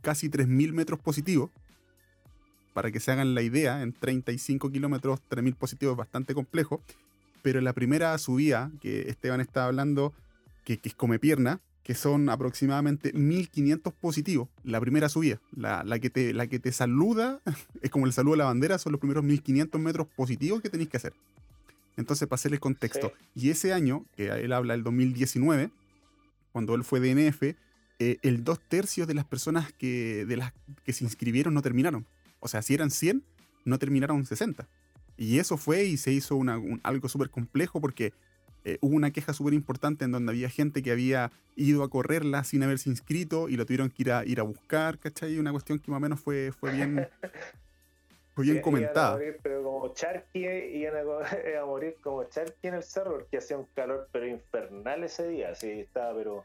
casi 0.00 0.28
3.000 0.28 0.72
metros 0.72 1.00
positivos. 1.00 1.50
Para 2.74 2.90
que 2.90 3.00
se 3.00 3.12
hagan 3.12 3.34
la 3.34 3.42
idea, 3.42 3.82
en 3.82 3.92
35 3.92 4.70
kilómetros 4.70 5.20
3.000 5.30 5.54
positivos 5.56 5.92
es 5.92 5.98
bastante 5.98 6.34
complejo. 6.34 6.80
Pero 7.42 7.60
la 7.60 7.72
primera 7.72 8.16
subida 8.18 8.70
que 8.80 9.10
Esteban 9.10 9.40
está 9.40 9.66
hablando, 9.66 10.14
que, 10.64 10.80
es 10.82 10.94
come 10.94 11.18
pierna, 11.18 11.60
que 11.82 11.94
son 11.94 12.28
aproximadamente 12.28 13.12
1500 13.12 13.92
positivos, 13.92 14.48
la 14.62 14.80
primera 14.80 15.08
subida, 15.08 15.40
la, 15.56 15.84
que 15.98 16.08
te, 16.08 16.32
la 16.32 16.46
que 16.46 16.60
te 16.60 16.70
saluda, 16.70 17.40
es 17.82 17.90
como 17.90 18.06
el 18.06 18.12
saludo 18.12 18.34
a 18.34 18.38
la 18.38 18.44
bandera, 18.44 18.78
son 18.78 18.92
los 18.92 19.00
primeros 19.00 19.24
1500 19.24 19.80
metros 19.80 20.06
positivos 20.06 20.62
que 20.62 20.70
tenéis 20.70 20.88
que 20.88 20.96
hacer. 20.96 21.12
Entonces, 21.96 22.26
para 22.28 22.36
hacer 22.36 22.52
el 22.52 22.60
contexto, 22.60 23.12
y 23.34 23.50
ese 23.50 23.72
año, 23.72 24.06
que 24.16 24.28
él 24.28 24.52
habla, 24.52 24.74
el 24.74 24.82
2019, 24.82 25.70
cuando 26.52 26.74
él 26.74 26.84
fue 26.84 27.00
DNF, 27.00 27.54
eh, 28.04 28.18
el 28.22 28.42
dos 28.42 28.58
tercios 28.58 29.06
de 29.06 29.14
las 29.14 29.24
personas 29.24 29.72
que, 29.72 30.24
de 30.26 30.36
las 30.36 30.52
que 30.84 30.92
se 30.92 31.04
inscribieron 31.04 31.54
no 31.54 31.62
terminaron. 31.62 32.04
O 32.40 32.48
sea, 32.48 32.60
si 32.60 32.74
eran 32.74 32.90
100, 32.90 33.22
no 33.64 33.78
terminaron 33.78 34.26
60. 34.26 34.66
Y 35.16 35.38
eso 35.38 35.56
fue 35.56 35.84
y 35.84 35.96
se 35.96 36.10
hizo 36.10 36.40
algo 36.82 37.08
súper 37.08 37.30
complejo 37.30 37.80
porque 37.80 38.12
eh, 38.64 38.78
hubo 38.80 38.96
una 38.96 39.12
queja 39.12 39.32
súper 39.32 39.54
importante 39.54 40.04
en 40.04 40.10
donde 40.10 40.32
había 40.32 40.50
gente 40.50 40.82
que 40.82 40.90
había 40.90 41.30
ido 41.54 41.84
a 41.84 41.90
correrla 41.90 42.42
sin 42.42 42.64
haberse 42.64 42.90
inscrito 42.90 43.48
y 43.48 43.56
lo 43.56 43.66
tuvieron 43.66 43.88
que 43.88 44.02
ir 44.02 44.10
a, 44.10 44.24
ir 44.24 44.40
a 44.40 44.42
buscar, 44.42 44.98
¿cachai? 44.98 45.38
Una 45.38 45.52
cuestión 45.52 45.78
que 45.78 45.88
más 45.92 45.98
o 45.98 46.00
menos 46.00 46.18
fue, 46.18 46.50
fue 46.50 46.72
bien, 46.72 47.08
fue 48.34 48.44
bien 48.46 48.60
comentada. 48.60 49.16
pero 49.44 49.62
como 49.62 49.94
Charqui 49.94 50.44
iban 50.74 50.94
a, 50.96 51.64
morir 51.66 51.98
como 52.02 52.24
Charqui 52.24 52.66
en 52.66 52.74
el 52.74 52.82
cerro 52.82 53.12
porque 53.12 53.38
hacía 53.38 53.56
un 53.58 53.66
calor 53.76 54.08
pero 54.10 54.26
infernal 54.26 55.04
ese 55.04 55.28
día, 55.28 55.54
sí, 55.54 55.70
estaba, 55.70 56.16
pero 56.16 56.44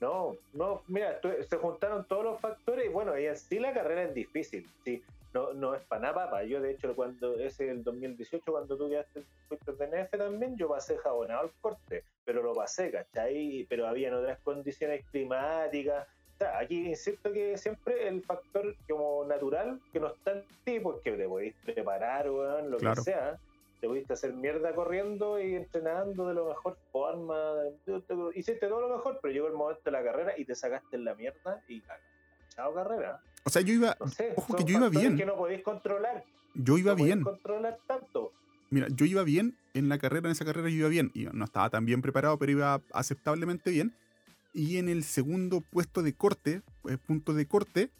no, 0.00 0.36
no, 0.52 0.82
mira, 0.88 1.20
se 1.48 1.56
juntaron 1.56 2.04
todos 2.06 2.24
los 2.24 2.40
factores 2.40 2.86
y 2.86 2.88
bueno, 2.88 3.18
y 3.18 3.26
así 3.26 3.58
la 3.58 3.72
carrera 3.72 4.04
es 4.04 4.14
difícil, 4.14 4.66
sí 4.84 5.02
no, 5.34 5.52
no 5.52 5.74
es 5.74 5.82
para 5.84 6.02
nada 6.02 6.14
papa. 6.14 6.44
Yo, 6.44 6.60
de 6.60 6.72
hecho, 6.72 6.94
cuando 6.94 7.34
ese 7.34 7.70
el 7.70 7.84
2018, 7.84 8.50
cuando 8.50 8.76
tú 8.76 8.88
ya 8.90 9.04
fuiste 9.48 9.72
DNF 9.72 10.10
también, 10.10 10.56
yo 10.56 10.68
pasé 10.68 10.96
jabonado 10.98 11.42
al 11.42 11.50
corte, 11.60 12.04
pero 12.24 12.42
lo 12.42 12.54
pasé, 12.54 12.90
¿cachai? 12.90 13.66
Pero 13.68 13.86
habían 13.86 14.14
otras 14.14 14.38
condiciones 14.40 15.04
climáticas. 15.10 16.06
O 16.34 16.38
sea, 16.38 16.58
aquí 16.58 16.88
insisto 16.88 17.32
que 17.32 17.58
siempre 17.58 18.06
el 18.08 18.22
factor 18.22 18.74
como 18.88 19.24
natural 19.24 19.80
que 19.92 20.00
no 20.00 20.08
está 20.08 20.32
en 20.32 20.44
ti, 20.64 20.80
porque 20.80 21.12
te 21.12 21.28
podéis 21.28 21.54
preparar, 21.64 22.28
o 22.28 22.62
lo 22.62 22.78
que 22.78 22.96
sea, 22.96 23.38
te 23.80 23.86
pudiste 23.86 24.12
hacer 24.12 24.32
mierda 24.32 24.74
corriendo 24.74 25.40
y 25.40 25.54
entrenando 25.54 26.28
de 26.28 26.34
la 26.34 26.42
mejor 26.42 26.76
forma. 26.90 27.54
Hiciste 28.34 28.66
todo 28.66 28.80
lo 28.80 28.96
mejor, 28.96 29.18
pero 29.22 29.32
llegó 29.32 29.46
el 29.46 29.54
momento 29.54 29.82
de 29.84 29.90
la 29.92 30.02
carrera 30.02 30.34
y 30.36 30.44
te 30.44 30.54
sacaste 30.54 30.96
en 30.96 31.04
la 31.04 31.14
mierda 31.14 31.62
y 31.68 31.82
chao 32.54 32.74
carrera. 32.74 33.20
O 33.44 33.50
sea, 33.50 33.62
yo 33.62 33.72
iba. 33.72 33.96
ojo 34.36 34.56
que 34.56 34.64
yo 34.64 34.78
iba 34.78 34.88
bien. 34.88 35.16
que 35.16 35.24
no 35.24 35.36
podéis 35.36 35.62
controlar. 35.62 36.24
Yo 36.54 36.76
iba 36.76 36.94
no 36.94 37.04
bien. 37.04 37.22
controlar 37.22 37.78
tanto. 37.86 38.32
Mira, 38.70 38.88
yo 38.90 39.06
iba 39.06 39.22
bien 39.22 39.56
en 39.74 39.88
la 39.88 39.98
carrera, 39.98 40.28
en 40.28 40.32
esa 40.32 40.44
carrera 40.44 40.68
yo 40.68 40.76
iba 40.76 40.88
bien. 40.88 41.10
Y 41.14 41.24
no 41.24 41.44
estaba 41.44 41.70
tan 41.70 41.86
bien 41.86 42.02
preparado, 42.02 42.38
pero 42.38 42.52
iba 42.52 42.82
aceptablemente 42.92 43.70
bien. 43.70 43.94
Y 44.52 44.78
en 44.78 44.88
el 44.88 45.04
segundo 45.04 45.60
puesto 45.60 46.02
de 46.02 46.14
corte, 46.14 46.62
pues, 46.82 46.98
punto 46.98 47.32
de 47.32 47.46
corte, 47.46 47.90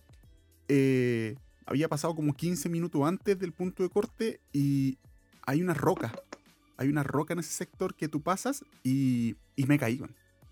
eh, 0.66 1.36
había 1.66 1.88
pasado 1.88 2.14
como 2.14 2.34
15 2.34 2.68
minutos 2.68 3.02
antes 3.04 3.38
del 3.38 3.52
punto 3.52 3.82
de 3.82 3.90
corte 3.90 4.40
y 4.52 4.98
hay 5.48 5.62
una 5.62 5.72
roca. 5.72 6.12
Hay 6.76 6.88
una 6.88 7.02
roca 7.02 7.32
en 7.32 7.38
ese 7.40 7.52
sector 7.52 7.94
que 7.94 8.06
tú 8.06 8.20
pasas 8.20 8.64
y, 8.84 9.36
y 9.56 9.64
me 9.64 9.78
caí 9.78 10.02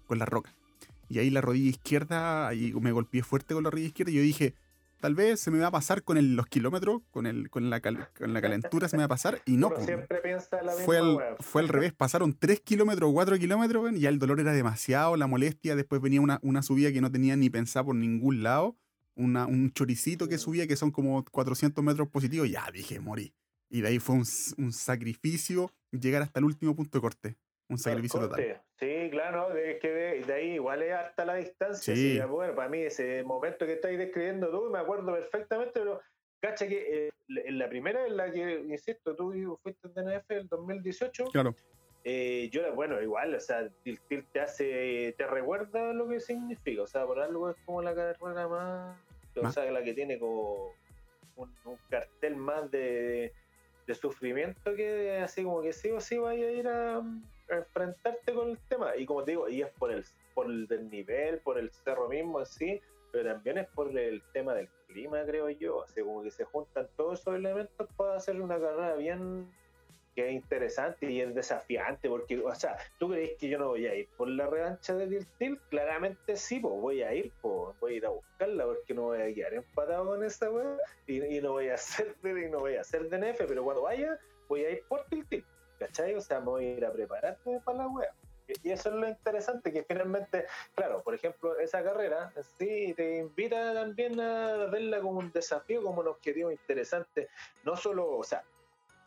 con 0.07 0.19
la 0.19 0.25
roca. 0.25 0.55
Y 1.11 1.19
ahí 1.19 1.29
la 1.29 1.43
rodilla 1.43 1.69
izquierda, 1.69 2.49
ahí 2.49 2.73
me 2.81 2.93
golpeé 2.93 3.23
fuerte 3.23 3.53
con 3.53 3.63
la 3.63 3.71
rodilla 3.71 3.89
izquierda 3.89 4.11
y 4.11 4.15
yo 4.15 4.23
dije, 4.23 4.55
tal 5.03 5.15
vez 5.15 5.39
se 5.39 5.51
me 5.51 5.59
va 5.59 5.67
a 5.67 5.71
pasar 5.71 6.03
con 6.03 6.35
los 6.35 6.47
kilómetros, 6.47 7.03
con, 7.11 7.27
el, 7.27 7.51
con, 7.51 7.69
la 7.69 7.83
con 7.83 8.33
la 8.33 8.41
calentura 8.41 8.89
se 8.89 8.97
me 8.97 9.03
va 9.03 9.05
a 9.05 9.09
pasar 9.09 9.43
y 9.45 9.59
no. 9.59 9.71
siempre 9.85 10.19
piensa 10.23 10.63
la 10.63 10.73
fue, 10.73 10.97
al, 10.97 11.19
fue 11.41 11.61
al 11.61 11.69
revés, 11.69 11.93
pasaron 11.93 12.33
3 12.33 12.61
kilómetros, 12.61 13.13
4 13.13 13.39
kilómetros 13.39 13.93
y 13.93 14.01
ya 14.01 14.09
el 14.09 14.19
dolor 14.19 14.41
era 14.41 14.55
demasiado, 14.55 15.15
la 15.17 15.27
molestia, 15.27 15.77
después 15.77 16.01
venía 16.01 16.23
una, 16.23 16.41
una 16.43 16.63
subida 16.63 16.91
que 16.91 17.03
no 17.03 17.13
tenía 17.13 17.37
ni 17.37 17.51
pensado 17.51 17.87
por 17.87 17.97
ningún 17.97 18.43
lado, 18.43 18.79
una, 19.15 19.47
un 19.47 19.73
choricito 19.73 20.27
que 20.27 20.39
subía 20.39 20.67
que 20.67 20.77
son 20.77 20.91
como 20.91 21.23
400 21.23 21.85
metros 21.85 22.09
positivos, 22.09 22.51
ya 22.51 22.69
dije, 22.73 22.99
morí. 22.99 23.35
Y 23.69 23.81
de 23.81 23.89
ahí 23.89 23.99
fue 23.99 24.17
un, 24.17 24.25
un 24.59 24.73
sacrificio 24.73 25.73
llegar 25.91 26.23
hasta 26.23 26.39
el 26.39 26.45
último 26.45 26.75
punto 26.75 26.99
de 26.99 27.03
corte. 27.03 27.37
Un 27.69 27.79
sacrificio 27.79 28.21
total. 28.21 28.63
Sí, 28.79 29.09
claro, 29.11 29.53
de, 29.53 29.79
que 29.79 29.89
de, 29.89 30.33
ahí 30.33 30.53
igual 30.53 30.83
es 30.83 30.93
hasta 30.93 31.25
la 31.25 31.35
distancia. 31.35 31.97
Sí. 31.97 32.21
bueno, 32.29 32.55
para 32.55 32.69
mí 32.69 32.83
ese 32.83 33.25
momento 33.25 33.67
que 33.67 33.73
estáis 33.73 33.99
describiendo 33.99 34.51
tú, 34.51 34.71
me 34.71 34.79
acuerdo 34.79 35.13
perfectamente, 35.13 35.73
pero 35.81 36.01
cacha 36.41 36.69
que 36.69 37.07
eh, 37.07 37.11
en 37.29 37.59
la 37.59 37.69
primera 37.69 38.07
en 38.07 38.17
la 38.17 38.31
que, 38.31 38.65
insisto, 38.69 39.17
tú 39.17 39.59
fuiste 39.63 39.89
en 39.89 39.95
DNF 39.95 40.31
el 40.31 40.49
2018. 40.49 41.25
Claro. 41.33 41.55
Eh, 42.05 42.49
yo, 42.53 42.73
bueno, 42.75 43.03
igual, 43.03 43.35
o 43.35 43.41
sea, 43.41 43.69
te 43.83 44.41
hace, 44.41 45.13
te 45.19 45.27
recuerda 45.27 45.93
lo 45.93 46.07
que 46.07 46.21
significa, 46.21 46.83
o 46.83 46.87
sea, 46.87 47.05
por 47.05 47.19
algo 47.19 47.51
es 47.51 47.57
como 47.65 47.83
la 47.83 47.97
carrera 47.97 48.47
más, 48.47 48.97
o 49.35 49.51
sea, 49.51 49.69
la 49.73 49.83
que 49.83 49.93
tiene 49.93 50.17
como 50.17 50.71
un, 51.35 51.51
cartel 51.91 52.37
más 52.37 52.71
de, 52.71 52.79
de, 52.79 53.33
sufrimiento 53.95 54.75
que 54.75 55.19
así 55.19 55.45
como 55.45 55.63
que 55.63 55.73
sí 55.73 55.91
o 55.91 56.01
sí 56.01 56.19
vaya 56.19 56.47
a 56.47 56.51
ir 56.51 56.69
a, 56.69 57.03
enfrentarte 57.49 58.35
con 58.35 58.51
el 58.51 58.59
tema. 58.69 58.97
Y 58.97 59.07
como 59.07 59.23
te 59.23 59.33
digo, 59.33 59.49
y 59.49 59.63
es 59.63 59.71
por 59.79 59.93
el, 59.93 60.05
por 60.35 60.47
el 60.47 60.67
del 60.67 60.91
nivel, 60.91 61.39
por 61.39 61.59
el 61.59 61.71
cerro 61.71 62.09
mismo 62.09 62.41
así, 62.41 62.81
pero 63.13 63.33
también 63.33 63.59
es 63.59 63.69
por 63.69 63.97
el 63.97 64.23
tema 64.33 64.55
del 64.55 64.69
clima, 64.89 65.25
creo 65.25 65.49
yo. 65.51 65.85
Así 65.85 66.01
como 66.01 66.23
que 66.23 66.31
se 66.31 66.45
juntan 66.45 66.89
todos 66.97 67.21
esos 67.21 67.37
elementos 67.37 67.89
para 67.97 68.17
hacer 68.17 68.41
una 68.41 68.59
carrera 68.59 68.95
bien 68.97 69.49
que 70.17 70.29
es 70.29 70.33
interesante 70.33 71.11
y 71.11 71.21
es 71.21 71.35
desafiante, 71.35 72.09
porque, 72.09 72.39
o 72.39 72.55
sea, 72.55 72.77
¿tú 72.99 73.11
crees 73.11 73.37
que 73.39 73.49
yo 73.49 73.59
no 73.59 73.69
voy 73.69 73.87
a 73.87 73.95
ir 73.95 74.09
por 74.17 74.29
la 74.29 74.47
revancha 74.47 74.95
de 74.95 75.07
Tiltil? 75.07 75.61
Claramente 75.69 76.37
sí, 76.37 76.59
pues 76.59 76.75
voy 76.75 77.03
a 77.03 77.15
ir, 77.15 77.31
pues 77.43 77.79
voy 77.79 77.95
a 77.95 77.97
ir 77.99 78.07
a 78.07 78.09
buscarla, 78.09 78.65
porque 78.65 78.95
no 78.95 79.03
voy 79.03 79.21
a 79.21 79.35
quedar 79.35 79.55
empatado 79.55 80.07
con 80.07 80.25
esta 80.25 80.51
weá 80.51 80.79
y, 81.07 81.41
no 81.41 81.53
voy 81.53 81.69
a 81.69 81.75
hacer 81.75 82.17
y 82.25 82.51
no 82.51 82.61
voy 82.61 82.77
a 82.77 82.81
hacer 82.81 83.09
DNF, 83.09 83.45
pero 83.47 83.63
cuando 83.63 83.83
vaya, 83.83 84.19
voy 84.49 84.65
a 84.65 84.71
ir 84.71 84.83
por 84.89 85.05
Tiltil. 85.05 85.45
¿cachai? 85.79 86.15
O 86.15 86.21
sea, 86.21 86.41
me 86.41 86.47
voy 86.47 86.65
a 86.65 86.73
ir 86.73 86.85
a 86.85 86.93
prepararte 86.93 87.61
para 87.65 87.79
la 87.79 87.89
wea. 87.89 88.15
Y 88.63 88.71
eso 88.71 88.91
es 88.91 88.95
lo 88.95 89.09
interesante, 89.09 89.73
que 89.73 89.83
finalmente, 89.83 90.47
claro, 90.75 91.03
por 91.03 91.15
ejemplo, 91.15 91.59
esa 91.59 91.83
carrera 91.83 92.33
sí 92.59 92.95
te 92.97 93.19
invita 93.19 93.75
también 93.75 94.21
a 94.21 94.67
verla 94.67 95.01
como 95.01 95.19
un 95.19 95.33
desafío, 95.33 95.83
como 95.83 96.01
un 96.01 96.09
objetivo 96.09 96.53
interesante. 96.53 97.29
No 97.65 97.77
solo, 97.77 98.17
o 98.17 98.23
sea, 98.23 98.45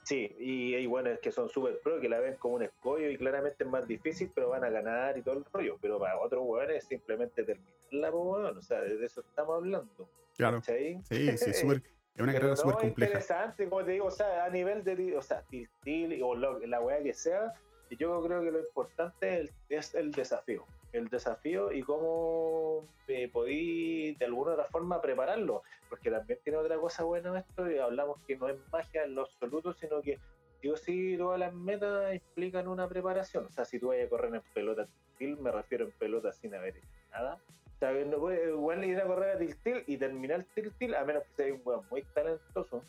sí, 0.10 0.36
y 0.39 0.74
hay 0.74 0.88
buenos 0.88 1.20
que 1.20 1.32
son 1.32 1.47
súper 1.49 1.80
pro, 1.82 2.01
que 2.01 2.10
la 2.10 2.20
ven 2.20 2.36
como 2.36 2.55
un 2.55 2.64
escollo 2.64 3.10
y 3.10 3.18
claramente 3.18 3.64
es 3.64 3.70
más 3.70 3.88
difícil, 3.88 4.32
pero 4.34 4.49
van 4.49 4.64
a 4.64 4.70
ganar 4.70 5.16
y 5.18 5.22
todo 5.22 5.36
el 5.38 5.45
rollo. 5.53 5.78
Pero 5.80 5.99
para 5.99 6.20
otros 6.20 6.41
weones 6.43 6.78
es 6.78 6.86
simplemente 6.86 7.43
terminarla, 7.43 8.12
pues, 8.12 8.57
o 8.57 8.62
sea, 8.62 8.82
de 8.82 9.05
eso 9.05 9.22
estamos 9.22 9.57
hablando. 9.57 10.10
Claro. 10.36 10.62
Sí, 10.64 10.99
sí, 11.07 11.53
súper. 11.53 11.84
Es 12.16 12.24
una 12.24 12.34
carrera 12.34 12.55
súper 12.55 12.76
compleja. 12.76 13.12
interesante, 13.12 13.70
como 13.70 13.86
te 13.86 13.91
digo, 13.91 14.07
o 14.07 14.12
sea, 14.12 14.43
a 14.43 14.49
nivel 14.49 14.84
de, 14.84 15.16
o 15.16 15.22
sea, 15.22 15.43
til, 15.43 16.22
o 16.24 16.36
la 16.36 16.82
weá 16.82 17.01
que 17.01 17.14
sea, 17.14 17.53
yo 17.91 18.22
creo 18.24 18.41
que 18.41 18.51
lo 18.51 18.60
importante 18.60 19.49
es 19.70 19.95
el, 19.95 20.12
desafío. 20.12 20.66
El 20.92 21.08
desafío 21.08 21.72
y 21.72 21.82
cómo 21.84 22.88
eh, 23.08 23.30
podí 23.32 24.16
de 24.16 24.26
alguna 24.26 24.54
otra 24.54 24.66
forma 24.66 25.02
prepararlo. 25.02 25.64
Porque 25.90 26.10
también 26.10 26.40
tiene 26.44 26.58
otra 26.58 26.78
cosa 26.78 27.04
buena 27.04 27.40
esto, 27.40 27.70
y 27.70 27.78
hablamos 27.78 28.20
que 28.28 28.36
no 28.38 28.50
es 28.50 28.58
magia 28.72 29.04
en 29.04 29.16
lo 29.16 29.22
absoluto, 29.22 29.74
sino 29.74 30.02
que 30.02 30.20
yo 30.62 30.76
sí 30.76 31.16
todas 31.18 31.40
las 31.40 31.54
metas 31.54 32.14
explican 32.14 32.68
una 32.68 32.88
preparación. 32.88 33.46
O 33.46 33.52
sea, 33.52 33.66
si 33.66 33.80
tú 33.80 33.90
vayas 33.90 34.08
a 34.08 34.10
correr 34.10 34.34
en 34.34 34.42
pelota 34.54 34.88
me 35.20 35.52
refiero 35.52 35.86
en 35.86 35.92
pelota 35.92 36.32
sin 36.32 36.56
haber 36.56 36.78
hecho 36.78 36.88
nada 37.12 37.40
sea, 37.80 37.92
no 38.06 38.20
puede 38.20 38.50
igual 38.50 38.84
ir 38.84 39.00
a 39.00 39.06
correr 39.06 39.36
a 39.36 39.40
Tiltil 39.40 39.84
y 39.88 39.98
terminar 39.98 40.44
Tiltil, 40.54 40.96
a 40.96 41.06
menos 41.06 41.24
que 41.24 41.44
sea 41.44 41.54
un 41.54 41.62
weón 41.64 41.86
muy 41.90 42.04
talentoso. 42.14 42.84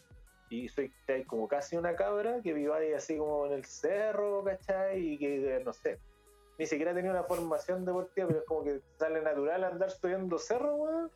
Y 0.49 0.69
soy 0.69 0.93
como 1.29 1.47
casi 1.47 1.77
una 1.77 1.95
cabra 1.95 2.41
que 2.43 2.53
ahí 2.53 2.93
así 2.93 3.17
como 3.17 3.47
en 3.47 3.53
el 3.53 3.65
cerro, 3.65 4.43
¿cachai? 4.43 5.13
Y 5.13 5.19
que, 5.19 5.63
no 5.65 5.73
sé, 5.73 6.01
ni 6.61 6.67
siquiera 6.67 6.93
tenía 6.93 7.11
una 7.11 7.23
formación 7.23 7.87
deportiva, 7.87 8.27
pero 8.27 8.41
es 8.41 8.45
como 8.45 8.65
que 8.65 8.83
sale 8.99 9.23
natural 9.23 9.65
andar 9.65 9.89
estudiando 9.89 10.39
cerro, 10.39 10.75
weón. 10.75 11.11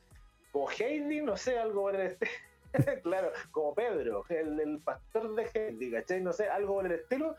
Como 0.51 0.70
Heidi, 0.70 1.20
no 1.20 1.36
sé, 1.36 1.59
algo 1.59 1.82
por 1.82 1.95
el 1.95 2.07
estilo. 2.07 2.30
claro, 3.03 3.30
como 3.51 3.74
Pedro, 3.74 4.24
el, 4.30 4.80
pastor 4.82 5.34
de 5.34 5.47
Heidi, 5.53 5.90
¿cachai? 5.90 6.22
No 6.22 6.32
sé, 6.32 6.49
algo 6.49 6.76
por 6.76 6.86
el 6.86 6.92
estilo 6.92 7.36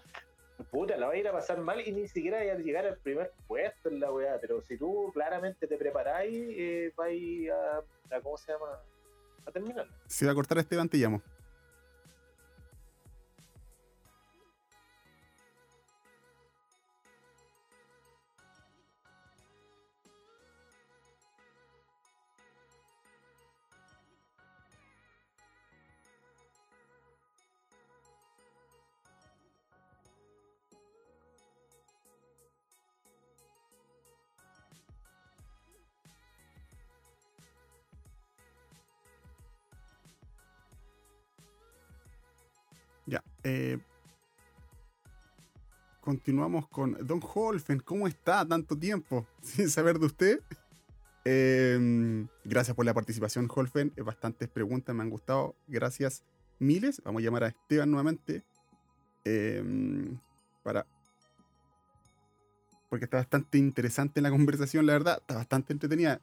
puta, 0.70 0.96
la 0.98 1.08
va 1.08 1.14
a 1.14 1.18
ir 1.18 1.28
a 1.28 1.32
pasar 1.32 1.60
mal 1.60 1.82
y 1.82 1.92
ni 1.92 2.08
siquiera 2.08 2.38
a 2.40 2.56
llegar 2.56 2.86
al 2.86 2.98
primer 2.98 3.34
puesto 3.48 3.90
en 3.90 4.00
la 4.00 4.12
weá. 4.12 4.38
Pero 4.40 4.62
si 4.62 4.78
tú 4.78 5.10
claramente 5.12 5.66
te 5.66 5.76
preparáis, 5.76 6.32
eh, 6.38 6.94
vas 6.96 7.10
a, 8.12 8.22
¿cómo 8.22 8.38
se 8.38 8.52
llama? 8.52 8.68
A 9.48 9.52
terminar. 9.52 9.88
Si 10.06 10.28
va 10.28 10.32
a 10.32 10.36
cortar 10.36 10.60
este 10.60 10.78
te 10.88 10.98
llamo. 10.98 11.24
Continuamos 46.06 46.68
con 46.70 46.96
Don 47.06 47.20
Holfen. 47.22 47.80
¿Cómo 47.80 48.08
está? 48.08 48.48
Tanto 48.48 48.78
tiempo 48.78 49.28
sin 49.42 49.70
saber 49.70 49.98
de 50.00 50.06
usted. 50.06 50.40
Em, 51.26 52.28
gracias 52.44 52.76
por 52.76 52.86
la 52.86 52.94
participación, 52.94 53.50
Holfen. 53.54 53.92
Bastantes 53.98 54.48
preguntas 54.48 54.96
me 54.96 55.02
han 55.02 55.10
gustado. 55.10 55.56
Gracias 55.68 56.24
miles. 56.60 57.02
Vamos 57.04 57.22
a 57.22 57.26
llamar 57.26 57.44
a 57.44 57.48
Esteban 57.48 57.90
nuevamente. 57.90 58.44
Em, 59.26 60.20
para. 60.64 60.86
Porque 62.88 63.06
está 63.06 63.18
bastante 63.18 63.58
interesante 63.58 64.22
la 64.22 64.30
conversación, 64.30 64.86
la 64.86 64.94
verdad. 64.94 65.18
Está 65.20 65.36
bastante 65.36 65.74
entretenida. 65.74 66.22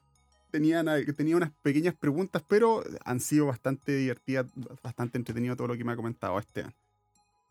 Tenía, 0.53 0.85
tenía 1.17 1.37
unas 1.37 1.51
pequeñas 1.63 1.95
preguntas, 1.95 2.45
pero 2.47 2.85
han 3.05 3.19
sido 3.19 3.47
bastante 3.47 3.97
divertidas, 3.97 4.47
bastante 4.83 5.19
entretenido 5.19 5.57
todo 5.57 5.69
lo 5.69 5.77
que 5.77 5.83
me 5.83 5.93
ha 5.93 5.97
comentado 5.97 6.39
Esteban. 6.39 6.75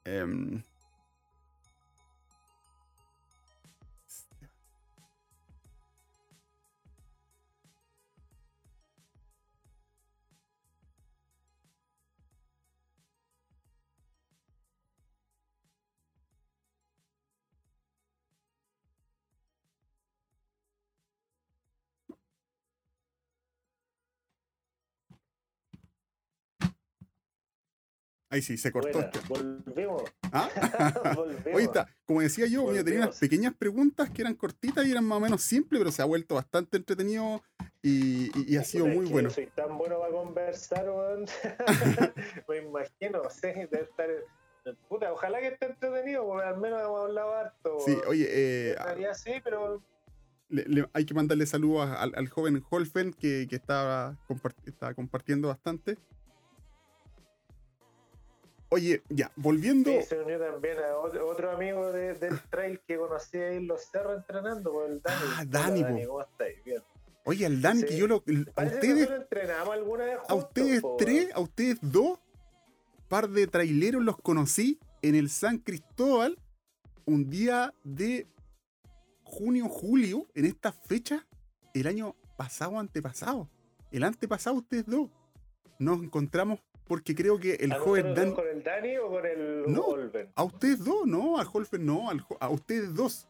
Em, 0.05 0.63
Ahí 28.31 28.41
sí, 28.41 28.57
se 28.57 28.71
cortó. 28.71 29.01
volvemos. 29.27 30.03
¿Ah? 30.31 30.49
Oye, 31.53 31.65
está, 31.65 31.85
como 32.05 32.21
decía 32.21 32.47
yo, 32.47 32.71
tenía 32.81 33.01
unas 33.01 33.19
pequeñas 33.19 33.53
preguntas 33.53 34.09
que 34.09 34.21
eran 34.21 34.35
cortitas 34.35 34.85
y 34.85 34.91
eran 34.91 35.03
más 35.03 35.17
o 35.17 35.21
menos 35.21 35.41
simples, 35.41 35.81
pero 35.81 35.91
se 35.91 36.01
ha 36.01 36.05
vuelto 36.05 36.35
bastante 36.35 36.77
entretenido 36.77 37.43
y, 37.81 38.55
ha 38.55 38.63
sido 38.63 38.87
muy 38.87 39.05
bueno. 39.07 39.29
soy 39.29 39.47
tan 39.47 39.77
bueno 39.77 39.99
para 39.99 40.13
conversar, 40.13 40.85
Me 42.47 42.57
imagino, 42.59 43.29
sí, 43.29 43.47
debe 43.69 43.81
estar. 43.81 44.09
Puta, 44.87 45.11
ojalá 45.11 45.41
que 45.41 45.47
esté 45.47 45.65
entretenido, 45.65 46.25
porque 46.25 46.47
al 46.47 46.57
menos 46.57 46.81
hemos 46.81 47.01
hablado 47.01 47.33
harto. 47.33 47.79
Sí, 47.85 47.97
oye, 48.07 48.27
eh, 48.29 48.75
sí, 49.13 49.33
pero 49.43 49.83
hay 50.93 51.05
que 51.05 51.13
mandarle 51.13 51.45
saludos 51.45 51.89
al, 51.89 52.29
joven 52.29 52.63
Holfen 52.69 53.11
que, 53.11 53.45
que 53.49 53.57
estaba, 53.57 54.17
estaba, 54.65 54.93
compartiendo 54.93 55.49
bastante. 55.49 55.97
Oye, 58.73 59.03
ya, 59.09 59.29
volviendo. 59.35 59.91
Sí, 59.91 60.03
se 60.03 60.19
unió 60.21 60.39
también 60.39 60.77
a 60.79 60.97
otro, 60.97 61.51
amigo 61.51 61.91
del 61.91 62.39
trail 62.49 62.79
que 62.87 62.97
conocí 62.97 63.37
ahí 63.37 63.57
en 63.57 63.67
los 63.67 63.81
cerros 63.81 64.19
entrenando, 64.19 64.71
por 64.71 64.89
el 64.89 65.01
Dani. 65.01 65.25
Ah, 65.35 65.45
Dani, 65.45 65.83
Dani 65.83 66.05
¿cómo 66.05 66.21
estáis? 66.21 66.63
Bien. 66.63 66.81
Oye, 67.25 67.45
el 67.45 67.61
Dani, 67.61 67.83
que 67.83 67.97
yo 67.97 68.07
lo. 68.07 68.23
A 68.55 68.63
ustedes. 68.63 69.09
entrenamos 69.09 69.73
alguna 69.73 70.05
vez 70.05 70.19
a 70.25 70.35
ustedes 70.35 70.81
tres, 70.97 71.27
a 71.33 71.41
ustedes 71.41 71.79
dos, 71.81 72.19
par 73.09 73.27
de 73.27 73.45
traileros 73.45 74.01
los 74.03 74.17
conocí 74.17 74.79
en 75.01 75.15
el 75.15 75.29
San 75.29 75.57
Cristóbal 75.57 76.39
un 77.05 77.29
día 77.29 77.73
de 77.83 78.25
junio, 79.23 79.67
julio, 79.67 80.27
en 80.33 80.45
esta 80.45 80.71
fecha, 80.71 81.27
el 81.73 81.87
año 81.87 82.15
pasado, 82.37 82.79
antepasado. 82.79 83.49
El 83.91 84.05
antepasado, 84.05 84.55
ustedes 84.55 84.85
dos. 84.85 85.09
Nos 85.77 86.01
encontramos 86.01 86.61
porque 86.87 87.15
creo 87.15 87.39
que 87.39 87.55
el 87.55 87.73
joven 87.73 88.13
Dan... 88.13 88.33
¿Con 88.33 88.47
el 88.47 88.63
Dani 88.63 88.97
o 88.97 89.09
con 89.09 89.25
el 89.25 89.63
no, 89.67 89.85
A 90.35 90.43
ustedes 90.43 90.83
dos, 90.83 91.05
no, 91.05 91.37
al 91.37 91.47
Holfen 91.51 91.85
no, 91.85 92.09
a 92.39 92.49
ustedes 92.49 92.93
dos. 92.93 93.27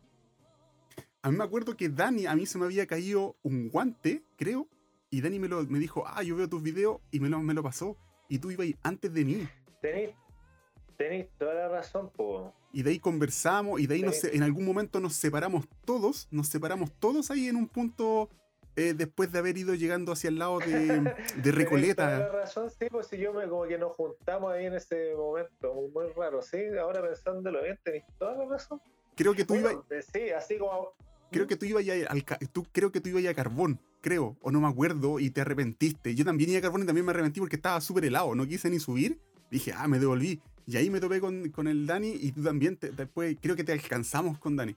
A 1.22 1.30
mí 1.30 1.38
me 1.38 1.44
acuerdo 1.44 1.78
que 1.78 1.90
Dani, 1.90 2.26
a 2.26 2.36
mí 2.36 2.46
se 2.46 2.58
me 2.58 2.66
había 2.66 2.88
caído 2.88 3.36
un 3.44 3.70
guante, 3.70 4.24
creo, 4.38 4.68
y 5.12 5.22
Dani 5.22 5.40
me, 5.40 5.48
lo, 5.48 5.64
me 5.66 5.78
dijo, 5.78 6.04
ah, 6.08 6.24
yo 6.24 6.36
veo 6.36 6.50
tus 6.50 6.64
videos, 6.64 7.00
y 7.12 7.20
me 7.20 7.30
lo, 7.30 7.40
me 7.40 7.54
lo 7.54 7.62
pasó, 7.62 7.96
y 8.28 8.40
tú 8.40 8.50
ibas 8.50 8.68
antes 8.82 9.14
de 9.14 9.26
mí. 9.26 9.48
Tenéis, 9.82 11.28
toda 11.38 11.54
la 11.54 11.68
razón, 11.68 12.10
po. 12.10 12.54
Y 12.74 12.84
de 12.84 12.92
ahí 12.92 13.00
conversamos, 13.00 13.80
y 13.80 13.88
de 13.88 13.96
ahí 13.96 14.06
en 14.34 14.44
algún 14.44 14.66
momento 14.66 15.00
nos 15.00 15.14
separamos 15.14 15.68
todos, 15.86 16.28
nos 16.32 16.48
separamos 16.48 16.92
todos 16.94 17.30
ahí 17.30 17.48
en 17.48 17.56
un 17.56 17.68
punto 17.68 18.30
eh, 18.76 18.94
después 18.96 19.32
de 19.32 19.40
haber 19.40 19.58
ido 19.58 19.74
llegando 19.76 20.12
hacia 20.12 20.30
el 20.30 20.40
lado 20.40 20.60
de, 20.60 21.14
de 21.44 21.52
Recoleta. 21.52 22.06
Toda 22.06 22.20
la 22.20 22.32
razón, 22.32 22.70
sí, 22.70 22.86
pues 22.90 23.08
si 23.08 23.18
yo 23.18 23.34
me 23.34 23.48
como 23.48 23.68
que 23.68 23.78
nos 23.78 23.96
juntamos 23.96 24.54
ahí 24.54 24.66
en 24.66 24.76
ese 24.76 25.14
momento, 25.16 25.74
muy, 25.94 26.06
raro, 26.16 26.42
sí, 26.42 26.58
ahora 26.80 27.02
pensándolo 27.02 27.64
bien, 27.64 27.78
tenéis 27.84 28.04
toda 28.18 28.36
la 28.36 28.46
razón. 28.46 28.82
Creo 29.16 29.34
que 29.34 29.44
tú 29.44 29.56
ibas. 29.56 29.76
Eh, 29.90 30.02
sí, 30.02 30.30
así 30.32 30.58
como. 30.58 30.94
Creo 31.32 31.48
que 31.48 31.56
tú 31.56 31.66
ibas 31.66 31.86
al, 32.10 32.26
tú, 32.52 32.66
creo 32.72 32.92
que 32.92 33.00
tú 33.00 33.10
ibas 33.10 33.26
a 33.26 33.34
carbón, 33.34 33.80
creo, 34.02 34.38
o 34.42 34.52
no 34.52 34.60
me 34.60 34.68
acuerdo, 34.68 35.20
y 35.20 35.30
te 35.30 35.42
arrepentiste. 35.42 36.14
Yo 36.16 36.26
también 36.26 36.50
iba 36.50 36.60
a 36.60 36.62
carbón 36.62 36.84
y 36.84 36.86
también 36.86 37.06
me 37.06 37.12
arrepentí 37.12 37.40
porque 37.40 37.56
estaba 37.56 37.80
súper 37.82 38.06
helado, 38.06 38.36
no 38.36 38.48
quise 38.48 38.70
ni 38.70 38.80
subir. 38.80 39.20
Dije, 39.50 39.74
ah, 39.76 39.88
me 39.88 40.00
devolví. 40.00 40.42
Y 40.66 40.78
ahí 40.78 40.90
me 40.90 41.00
topé 41.00 41.20
con, 41.20 41.50
con 41.50 41.68
el 41.68 41.86
Dani 41.86 42.10
y 42.22 42.32
tú 42.32 42.44
también, 42.44 42.78
después 42.96 43.36
creo 43.42 43.56
que 43.56 43.64
te 43.64 43.74
alcanzamos 43.74 44.40
con 44.40 44.56
Dani. 44.56 44.76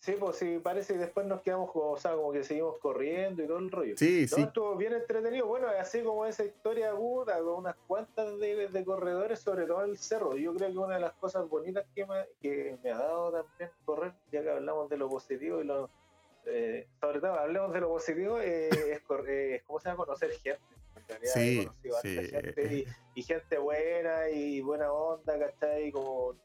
Sí, 0.00 0.14
pues 0.18 0.36
sí, 0.36 0.60
parece 0.62 0.92
que 0.92 1.00
después 1.00 1.26
nos 1.26 1.42
quedamos, 1.42 1.70
o 1.74 1.96
sea, 1.96 2.14
como 2.14 2.30
que 2.32 2.44
seguimos 2.44 2.78
corriendo 2.78 3.42
y 3.42 3.46
todo 3.48 3.58
el 3.58 3.70
rollo. 3.70 3.94
Sí, 3.96 4.28
sí. 4.28 4.42
Estuvo 4.42 4.76
bien 4.76 4.92
entretenido. 4.92 5.46
Bueno, 5.46 5.66
así 5.68 6.02
como 6.02 6.24
esa 6.24 6.44
historia 6.44 6.90
aguda, 6.90 7.38
con 7.38 7.56
unas 7.56 7.74
cuantas 7.86 8.38
de, 8.38 8.84
corredores, 8.84 9.40
sobre 9.40 9.66
todo 9.66 9.82
el 9.82 9.98
cerro. 9.98 10.36
Yo 10.36 10.54
creo 10.54 10.70
que 10.70 10.78
una 10.78 10.94
de 10.94 11.00
las 11.00 11.12
cosas 11.14 11.48
bonitas 11.48 11.84
que 11.94 12.06
me, 12.06 12.26
que 12.40 12.78
me 12.82 12.92
ha 12.92 12.98
dado 12.98 13.32
también 13.32 13.70
correr, 13.84 14.12
ya 14.30 14.42
que 14.42 14.50
hablamos 14.50 14.88
de 14.88 14.96
lo 14.98 15.08
positivo 15.08 15.60
y 15.60 15.64
lo. 15.64 15.90
Eh, 16.46 16.86
sobre 17.00 17.20
todo, 17.20 17.34
hablemos 17.34 17.72
de 17.72 17.80
lo 17.80 17.88
positivo, 17.88 18.38
eh, 18.40 18.68
es, 18.70 19.02
eh, 19.26 19.62
¿cómo 19.66 19.80
se 19.80 19.88
llama? 19.88 20.04
Conocer 20.04 20.30
gente. 20.30 20.60
sí, 21.24 21.68
sí. 22.02 22.28
Gente 22.28 22.86
y, 23.14 23.22
gente 23.22 23.58
buena 23.58 24.30
y 24.30 24.60
buena 24.60 24.92
onda, 24.92 25.38
¿cachai? 25.38 25.90
Como 25.90 26.36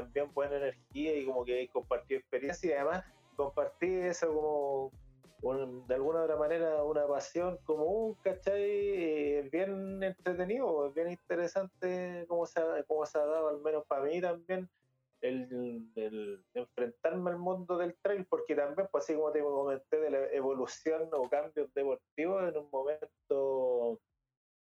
también 0.00 0.32
buena 0.32 0.56
energía 0.56 1.16
y 1.16 1.26
como 1.26 1.44
que 1.44 1.68
compartió 1.68 2.18
experiencia 2.18 2.70
y 2.70 2.72
además 2.72 3.04
compartí 3.36 3.86
eso 3.86 4.28
como 4.34 4.92
de 5.42 5.94
alguna 5.94 6.22
otra 6.22 6.36
manera 6.36 6.82
una 6.84 7.06
pasión 7.06 7.58
común, 7.64 8.14
¿cachai? 8.22 8.62
Eh, 8.62 9.48
bien 9.50 10.02
entretenido, 10.02 10.92
bien 10.92 11.10
interesante 11.10 12.26
como 12.28 12.44
se, 12.44 12.60
como 12.86 13.06
se 13.06 13.18
ha 13.18 13.24
dado, 13.24 13.48
al 13.48 13.60
menos 13.62 13.84
para 13.86 14.04
mí 14.04 14.20
también, 14.20 14.68
el, 15.22 16.44
enfrentarme 16.54 17.30
al 17.30 17.38
mundo 17.38 17.78
del 17.78 17.96
trail, 18.02 18.26
porque 18.28 18.54
también, 18.54 18.88
pues 18.90 19.04
así 19.04 19.14
como 19.14 19.32
te 19.32 19.40
comenté, 19.40 19.98
de 19.98 20.10
la 20.10 20.26
evolución 20.32 21.08
o 21.12 21.28
cambios 21.28 21.72
deportivos, 21.72 22.48
en 22.48 22.58
un 22.58 22.70
momento 22.70 23.98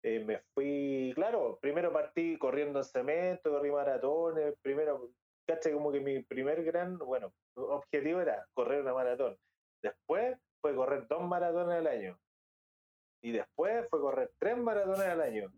eh, 0.03 0.25
me 0.25 0.39
fui, 0.55 1.13
claro, 1.15 1.59
primero 1.61 1.93
partí 1.93 2.37
corriendo 2.37 2.81
en 2.81 2.85
cemento, 2.85 3.51
corrí 3.51 3.71
maratones, 3.71 4.55
primero, 4.61 5.09
caché 5.47 5.73
como 5.73 5.93
que 5.93 6.01
mi 6.01 6.23
primer 6.23 6.63
gran, 6.65 6.99
bueno, 6.99 7.33
objetivo 7.55 8.21
era 8.21 8.47
correr 8.55 8.83
una 8.83 8.95
maratón. 8.95 9.37
Después 9.83 10.37
fue 10.61 10.75
correr 10.75 11.07
dos 11.09 11.23
maratones 11.23 11.79
al 11.79 11.87
año. 11.87 12.19
Y 13.23 13.33
después 13.33 13.87
fue 13.89 14.01
correr 14.01 14.31
tres 14.39 14.57
maratones 14.57 15.09
al 15.09 15.21
año. 15.21 15.53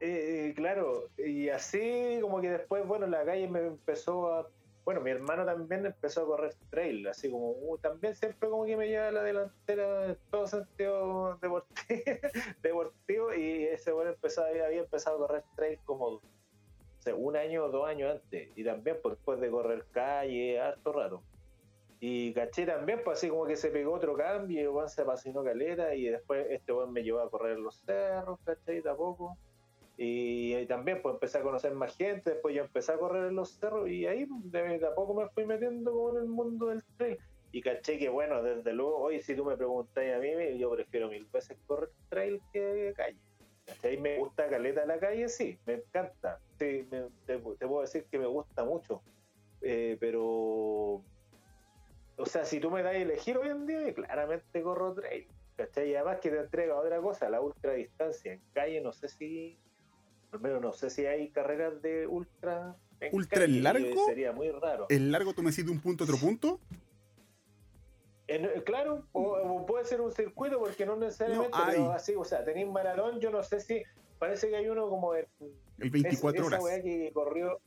Eh, 0.00 0.52
claro, 0.54 1.08
y 1.16 1.48
así 1.48 2.18
como 2.20 2.40
que 2.40 2.50
después, 2.50 2.86
bueno, 2.86 3.06
la 3.06 3.24
calle 3.24 3.48
me 3.48 3.60
empezó 3.60 4.32
a 4.32 4.48
bueno, 4.86 5.00
mi 5.00 5.10
hermano 5.10 5.44
también 5.44 5.84
empezó 5.84 6.22
a 6.22 6.26
correr 6.26 6.54
trail, 6.70 7.08
así 7.08 7.28
como 7.28 7.50
uh, 7.50 7.76
también 7.78 8.14
siempre 8.14 8.48
como 8.48 8.64
que 8.64 8.76
me 8.76 8.86
lleva 8.86 9.08
a 9.08 9.10
la 9.10 9.24
delantera 9.24 10.06
en 10.06 10.18
todo 10.30 10.46
sentido 10.46 11.36
deportivo, 12.62 13.34
y 13.34 13.64
ese 13.64 13.90
bueno 13.90 14.12
empezó, 14.12 14.44
había 14.44 14.78
empezado 14.78 15.16
a 15.16 15.26
correr 15.26 15.44
trail 15.56 15.80
como 15.84 16.22
un 17.14 17.36
año 17.36 17.64
o 17.64 17.68
dos 17.70 17.88
años 17.88 18.12
antes 18.12 18.50
y 18.56 18.64
también 18.64 18.98
pues, 19.02 19.16
después 19.16 19.40
de 19.40 19.50
correr 19.50 19.84
calle, 19.92 20.60
harto 20.60 20.92
raro. 20.92 21.22
Y 21.98 22.34
caché 22.34 22.66
también, 22.66 23.00
pues 23.04 23.18
así 23.18 23.28
como 23.28 23.46
que 23.46 23.56
se 23.56 23.70
pegó 23.70 23.94
otro 23.94 24.14
cambio, 24.14 24.84
y 24.84 24.88
se 24.88 25.02
apasionó 25.02 25.42
caleta 25.42 25.94
y 25.94 26.04
después 26.04 26.46
este 26.50 26.72
buen 26.72 26.92
me 26.92 27.02
llevó 27.02 27.20
a 27.20 27.30
correr 27.30 27.58
los 27.58 27.76
cerros, 27.86 28.38
caché, 28.44 28.82
tampoco. 28.82 29.36
Y, 29.96 30.66
también 30.66 31.00
pues 31.00 31.14
empecé 31.14 31.38
a 31.38 31.42
conocer 31.42 31.72
más 31.72 31.96
gente, 31.96 32.32
después 32.32 32.54
yo 32.54 32.62
empecé 32.64 32.92
a 32.92 32.98
correr 32.98 33.28
en 33.28 33.36
los 33.36 33.52
cerros 33.52 33.88
y 33.88 34.06
ahí 34.06 34.26
de, 34.44 34.86
a 34.86 34.94
poco 34.94 35.14
me 35.14 35.28
fui 35.30 35.46
metiendo 35.46 35.90
como 35.90 36.10
en 36.10 36.16
el 36.24 36.28
mundo 36.28 36.66
del 36.66 36.84
trail. 36.98 37.18
Y 37.52 37.62
caché 37.62 37.98
que 37.98 38.10
bueno, 38.10 38.42
desde 38.42 38.74
luego, 38.74 38.98
hoy 38.98 39.22
si 39.22 39.34
tú 39.34 39.46
me 39.46 39.56
preguntas 39.56 40.04
a 40.14 40.18
mí, 40.18 40.58
yo 40.58 40.70
prefiero 40.70 41.08
mil 41.08 41.24
veces 41.32 41.56
correr 41.66 41.88
trail 42.10 42.42
que 42.52 42.92
calle. 42.94 43.16
¿Cachai? 43.66 43.98
Me 43.98 44.18
gusta 44.18 44.48
caleta 44.48 44.86
la 44.86 44.98
calle, 44.98 45.28
sí, 45.28 45.58
me 45.66 45.74
encanta. 45.74 46.40
Sí, 46.58 46.88
te, 47.26 47.38
puedo 47.38 47.80
decir 47.80 48.06
que 48.10 48.18
me 48.18 48.26
gusta 48.26 48.64
mucho. 48.64 49.02
Eh, 49.60 49.96
pero, 49.98 51.02
o 52.16 52.26
sea, 52.26 52.44
si 52.44 52.60
tú 52.60 52.70
me 52.70 52.82
das 52.82 52.94
a 52.94 52.98
elegir 52.98 53.36
hoy 53.36 53.48
en 53.48 53.66
día, 53.66 53.92
claramente 53.94 54.62
corro 54.62 54.94
trail. 54.94 55.26
¿Cachai? 55.56 55.90
Y 55.90 55.94
además 55.94 56.20
que 56.20 56.30
te 56.30 56.38
entrega 56.38 56.78
otra 56.78 57.00
cosa, 57.00 57.28
la 57.28 57.40
ultra 57.40 57.72
distancia. 57.72 58.34
En 58.34 58.42
calle 58.52 58.80
no 58.80 58.92
sé 58.92 59.08
si 59.08 59.58
al 60.32 60.40
menos 60.40 60.60
no 60.60 60.72
sé 60.72 60.90
si 60.90 61.06
hay 61.06 61.30
carreras 61.30 61.80
de 61.82 62.06
ultra 62.06 62.76
ultra 63.12 63.46
largo. 63.46 64.06
Sería 64.06 64.32
muy 64.32 64.50
raro. 64.50 64.86
¿El 64.88 65.12
largo 65.12 65.32
tú 65.32 65.42
me 65.42 65.50
decís 65.50 65.64
de 65.64 65.72
un 65.72 65.80
punto 65.80 66.04
a 66.04 66.06
otro 66.06 66.18
punto? 66.18 66.60
En, 68.28 68.60
claro, 68.62 69.06
o, 69.12 69.64
puede 69.66 69.84
ser 69.84 70.00
un 70.00 70.10
circuito 70.10 70.58
porque 70.58 70.84
no 70.84 70.96
necesariamente, 70.96 71.56
pero 71.66 71.92
así, 71.92 72.14
o 72.14 72.24
sea, 72.24 72.44
tenéis 72.44 72.68
maratón, 72.68 73.20
yo 73.20 73.30
no 73.30 73.42
sé 73.42 73.60
si, 73.60 73.82
parece 74.18 74.48
que 74.48 74.56
hay 74.56 74.68
uno 74.68 74.88
como 74.88 75.14
el, 75.14 75.28
el 75.78 75.90
24 75.90 76.46
horas. 76.46 76.64
Esa 76.64 76.82
que 76.82 77.12
corrió, 77.12 77.60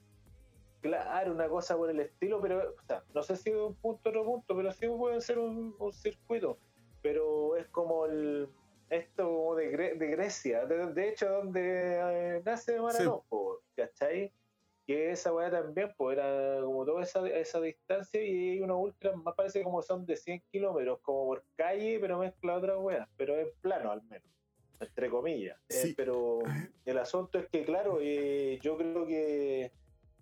claro, 0.82 1.32
una 1.32 1.47
cosa 1.47 1.78
por 1.78 1.89
el 1.89 1.99
estilo, 2.01 2.41
pero, 2.41 2.76
o 2.78 2.86
sea, 2.86 3.03
no 3.14 3.24
sé 3.24 3.38
si 3.38 3.51
de 3.51 3.62
un 3.62 3.76
punto 3.76 4.10
a 4.10 4.12
otro 4.12 4.26
punto, 4.26 4.55
pero 4.55 4.72
sí 4.72 4.88
puede 4.88 5.22
ser 5.22 5.39
un, 5.39 5.76
circuito, 5.93 6.60
pero 7.01 7.55
es 7.55 7.68
como 7.70 8.05
el, 8.05 8.49
esto 8.89 9.55
de, 9.55 9.95
de 9.95 10.07
Grecia, 10.07 10.66
de, 10.66 11.10
hecho, 11.10 11.30
donde 11.30 11.99
eh, 12.38 12.41
nace 12.43 12.82
Maratón, 12.82 13.22
¿cachai? 13.76 14.34
Que 14.90 15.12
esa 15.12 15.32
weá 15.32 15.52
también, 15.52 15.94
pues 15.96 16.18
era 16.18 16.62
como 16.64 16.84
toda 16.84 17.04
esa, 17.04 17.24
esa 17.30 17.62
distancia 17.62 18.24
y 18.24 18.54
hay 18.54 18.62
unos 18.62 18.80
ultras 18.80 19.16
más 19.18 19.36
parece 19.36 19.64
como 19.64 19.84
son 19.84 20.04
de 20.04 20.18
100 20.18 20.42
kilómetros, 20.52 21.00
como 21.04 21.28
por 21.28 21.46
calle, 21.56 22.00
pero 22.02 22.18
mezcla 22.18 22.58
otras 22.58 22.78
weas, 22.80 23.08
pero 23.16 23.38
en 23.38 23.52
plano 23.62 23.92
al 23.92 24.02
menos, 24.06 24.28
entre 24.80 25.12
comillas. 25.12 25.60
Eh, 25.70 25.94
pero 25.96 26.40
el 26.86 26.98
asunto 26.98 27.38
es 27.38 27.48
que, 27.50 27.64
claro, 27.66 28.00
eh, 28.02 28.58
yo 28.64 28.78
creo 28.78 29.06
que 29.06 29.72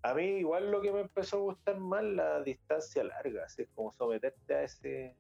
a 0.01 0.13
mí 0.13 0.39
igual 0.39 0.70
lo 0.70 0.82
que 0.82 0.91
me 0.91 0.99
empezó 0.99 1.38
a 1.38 1.41
gustar 1.43 1.80
más 1.80 2.03
la 2.03 2.43
distancia 2.43 3.05
larga, 3.05 3.45
así 3.45 3.68
como 3.68 3.93
someterte 3.93 4.53
a 4.53 4.63
ese... 4.63 5.15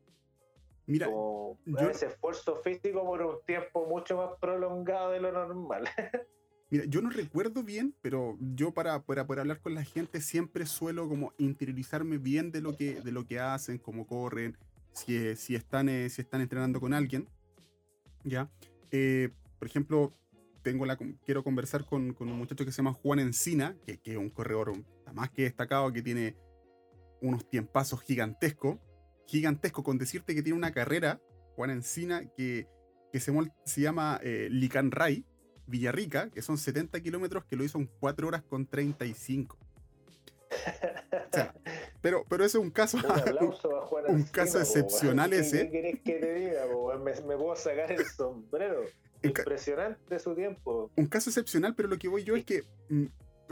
Mira, 0.87 1.07
a 1.07 1.83
ese 1.89 2.07
esfuerzo 2.07 2.57
físico 2.57 3.05
por 3.05 3.21
un 3.21 3.41
tiempo 3.45 3.85
mucho 3.85 4.17
más 4.17 4.37
prolongado 4.41 5.11
de 5.11 5.21
lo 5.21 5.31
normal. 5.31 5.85
Mira, 6.69 6.83
yo 6.85 7.01
no 7.01 7.09
recuerdo 7.09 7.63
bien, 7.63 7.95
pero 8.01 8.37
yo 8.39 8.73
para, 8.73 9.01
para 9.03 9.25
poder 9.25 9.41
hablar 9.41 9.61
con 9.61 9.73
la 9.73 9.85
gente 9.85 10.19
siempre 10.19 10.65
suelo 10.65 11.07
como 11.07 11.33
interiorizarme 11.37 12.17
bien 12.17 12.51
de 12.51 12.61
lo 12.61 12.75
que, 12.75 12.99
de 13.01 13.11
lo 13.11 13.25
que 13.25 13.39
hacen, 13.39 13.77
cómo 13.77 14.05
corren, 14.05 14.57
si, 14.91 15.35
si, 15.37 15.55
están, 15.55 15.87
eh, 15.87 16.09
si 16.09 16.21
están 16.21 16.41
entrenando 16.41 16.81
con 16.81 16.93
alguien. 16.93 17.29
¿Ya? 18.25 18.51
Eh, 18.91 19.29
por 19.59 19.67
ejemplo, 19.69 20.13
tengo 20.61 20.85
la, 20.85 20.97
quiero 20.97 21.41
conversar 21.41 21.85
con, 21.85 22.13
con, 22.13 22.29
un 22.29 22.37
muchacho 22.37 22.65
que 22.65 22.71
se 22.71 22.77
llama 22.77 22.91
Juan 22.93 23.19
Encina, 23.19 23.77
que, 23.85 23.99
que 23.99 24.11
es 24.11 24.17
un 24.17 24.29
corredor 24.29 24.73
más 25.13 25.29
que 25.29 25.43
destacado, 25.43 25.93
que 25.93 26.01
tiene 26.01 26.35
unos 27.21 27.49
tiempazos 27.49 28.01
gigantescos. 28.01 28.77
Gigantesco, 29.25 29.83
con 29.83 29.97
decirte 29.97 30.35
que 30.35 30.43
tiene 30.43 30.57
una 30.57 30.71
carrera, 30.71 31.21
Juan 31.55 31.69
Encina, 31.69 32.25
que, 32.35 32.67
que 33.13 33.21
se, 33.21 33.33
se 33.63 33.81
llama 33.81 34.19
eh, 34.21 34.49
Lican 34.51 34.91
Ray 34.91 35.25
Villarrica, 35.67 36.29
que 36.29 36.41
son 36.41 36.57
70 36.57 36.99
kilómetros, 37.01 37.45
que 37.45 37.55
lo 37.55 37.63
hizo 37.63 37.77
en 37.77 37.89
4 37.99 38.27
horas 38.27 38.43
con 38.43 38.65
35. 38.65 39.57
pero, 42.01 42.25
pero 42.29 42.45
ese 42.45 42.57
es 42.57 42.63
un 42.63 42.71
caso. 42.71 42.97
Un, 44.07 44.23
caso 44.31 44.59
excepcional 44.59 45.33
ese. 45.33 45.65
¿Qué 45.65 45.71
querés 45.71 46.01
que 46.01 46.13
te 46.13 46.33
diga? 46.33 46.65
Me, 47.03 47.37
puedo 47.37 47.55
sacar 47.55 47.91
el 47.91 48.05
sombrero. 48.05 48.83
Impresionante 49.23 50.19
su 50.19 50.35
tiempo. 50.35 50.91
Un 50.95 51.07
caso 51.07 51.29
excepcional, 51.29 51.75
pero 51.75 51.89
lo 51.89 51.97
que 51.97 52.07
voy 52.07 52.23
yo 52.23 52.35
es 52.35 52.45
que 52.45 52.63
mm, 52.89 53.05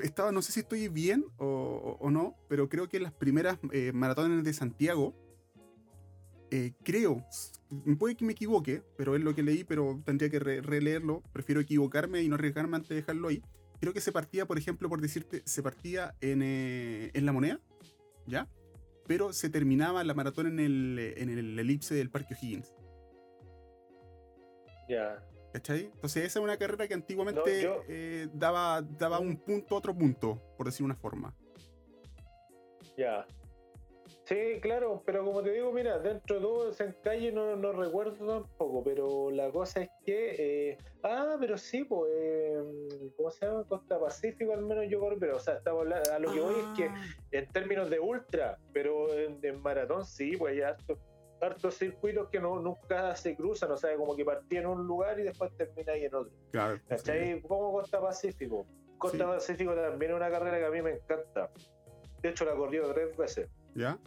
estaba, 0.03 0.31
no 0.31 0.41
sé 0.41 0.51
si 0.51 0.61
estoy 0.61 0.87
bien 0.87 1.25
o, 1.37 2.07
no, 2.11 2.35
pero 2.47 2.69
creo 2.69 2.87
que 2.87 2.97
en 2.97 3.03
las 3.03 3.13
primeras 3.13 3.57
eh, 3.71 3.91
maratones 3.93 4.43
de 4.43 4.53
Santiago, 4.53 5.13
eh, 6.51 6.73
creo, 6.83 7.25
puede 7.97 8.15
que 8.15 8.25
me 8.25 8.33
equivoque, 8.33 8.83
pero 8.97 9.15
es 9.15 9.21
lo 9.21 9.33
que 9.33 9.43
leí, 9.43 9.63
pero 9.63 10.01
tendría 10.05 10.29
que 10.29 10.39
releerlo. 10.39 11.23
Prefiero 11.33 11.61
equivocarme 11.61 12.21
y 12.21 12.29
no 12.29 12.35
arriesgarme 12.35 12.75
antes 12.77 12.89
de 12.89 12.95
dejarlo 12.95 13.27
ahí. 13.27 13.41
Creo 13.79 13.93
que 13.93 14.01
se 14.01 14.11
partía, 14.11 14.45
por 14.45 14.57
ejemplo, 14.57 14.89
por 14.89 15.01
decirte, 15.01 15.41
se 15.45 15.61
partía 15.61 16.15
en, 16.21 16.41
eh, 16.41 17.11
en 17.13 17.25
la 17.25 17.33
moneda, 17.33 17.59
¿ya? 18.25 18.47
Pero 19.07 19.33
se 19.33 19.49
terminaba 19.49 20.03
la 20.03 20.13
maratón 20.13 20.47
en 20.47 20.59
el, 20.59 21.13
en 21.17 21.29
el 21.29 21.59
elipse 21.59 21.93
del 21.93 22.09
Parque 22.09 22.33
O'Higgins. 22.33 22.73
Ya. 24.89 25.23
¿Cachai? 25.53 25.85
Entonces 25.85 26.25
esa 26.25 26.39
es 26.39 26.43
una 26.43 26.57
carrera 26.57 26.87
que 26.87 26.93
antiguamente 26.93 27.69
eh, 27.87 28.27
daba, 28.33 28.81
daba 28.81 29.19
un 29.19 29.37
punto 29.37 29.75
a 29.75 29.77
otro 29.77 29.95
punto, 29.95 30.41
por 30.57 30.65
decir 30.65 30.83
una 30.83 30.95
forma. 30.95 31.33
Ya. 32.97 33.25
Sí, 34.25 34.59
claro, 34.59 35.03
pero 35.05 35.23
como 35.23 35.43
te 35.43 35.51
digo, 35.51 35.71
mira, 35.71 35.99
dentro 35.99 36.37
de 36.37 36.41
todo 36.41 36.71
en 36.79 36.95
calle 37.03 37.31
no, 37.31 37.55
no 37.55 37.73
recuerdo 37.73 38.41
tampoco, 38.41 38.83
pero 38.83 39.29
la 39.29 39.51
cosa 39.51 39.83
es 39.83 39.89
que, 40.03 40.71
eh, 40.71 40.77
ah, 41.03 41.37
pero 41.39 41.59
sí, 41.59 41.83
pues, 41.83 42.11
eh, 42.11 42.63
¿cómo 43.15 43.29
se 43.29 43.45
llama? 43.45 43.63
Costa 43.65 43.99
Pacífico 43.99 44.51
al 44.53 44.63
menos 44.63 44.85
yo 44.89 44.99
corro, 44.99 45.17
pero 45.19 45.35
o 45.35 45.39
sea, 45.39 45.57
estamos 45.57 45.85
a 46.11 46.17
lo 46.17 46.33
que 46.33 46.39
voy 46.39 46.55
es 46.55 46.65
que 46.75 46.85
ah. 46.85 47.03
en 47.33 47.47
términos 47.49 47.87
de 47.91 47.99
ultra, 47.99 48.57
pero 48.73 49.13
en, 49.13 49.61
maratón 49.61 50.03
sí, 50.03 50.35
pues 50.37 50.53
hay 50.53 50.61
hartos, 50.61 51.75
circuitos 51.75 52.27
que 52.29 52.39
no, 52.39 52.59
nunca 52.59 53.15
se 53.15 53.35
cruzan, 53.35 53.71
o 53.73 53.77
sea, 53.77 53.95
como 53.95 54.15
que 54.15 54.25
partí 54.25 54.57
en 54.57 54.65
un 54.65 54.87
lugar 54.87 55.19
y 55.19 55.23
después 55.23 55.55
termina 55.55 55.93
ahí 55.93 56.05
en 56.05 56.15
otro. 56.15 56.33
Claro. 56.51 56.79
¿Cachai? 56.87 57.43
Como 57.43 57.71
Costa 57.73 58.01
Pacífico. 58.01 58.65
Costa 58.97 59.27
Pacífico 59.27 59.75
también 59.75 60.13
es 60.13 60.17
una 60.17 60.31
carrera 60.31 60.57
que 60.57 60.65
a 60.65 60.71
mí 60.71 60.81
me 60.81 60.93
encanta. 60.93 61.51
De 62.23 62.29
hecho, 62.29 62.43
la 62.43 62.55
corrido 62.55 62.91
tres 62.91 63.15
veces. 63.15 63.49
¿Ya? 63.75 63.99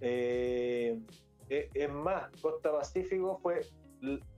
Eh, 0.00 1.00
eh, 1.48 1.68
es 1.74 1.90
más, 1.90 2.30
Costa 2.40 2.70
Pacífico 2.70 3.40
fue 3.42 3.62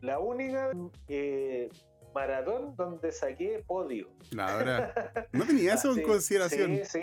la 0.00 0.18
única 0.20 0.70
eh, 1.08 1.68
maratón 2.14 2.74
donde 2.76 3.12
saqué 3.12 3.62
podio. 3.66 4.08
La 4.30 4.56
verdad. 4.56 4.94
No 5.32 5.44
tenía 5.44 5.74
eso 5.74 5.92
en 5.92 6.00
consideración. 6.02 6.78
Sí, 6.84 6.86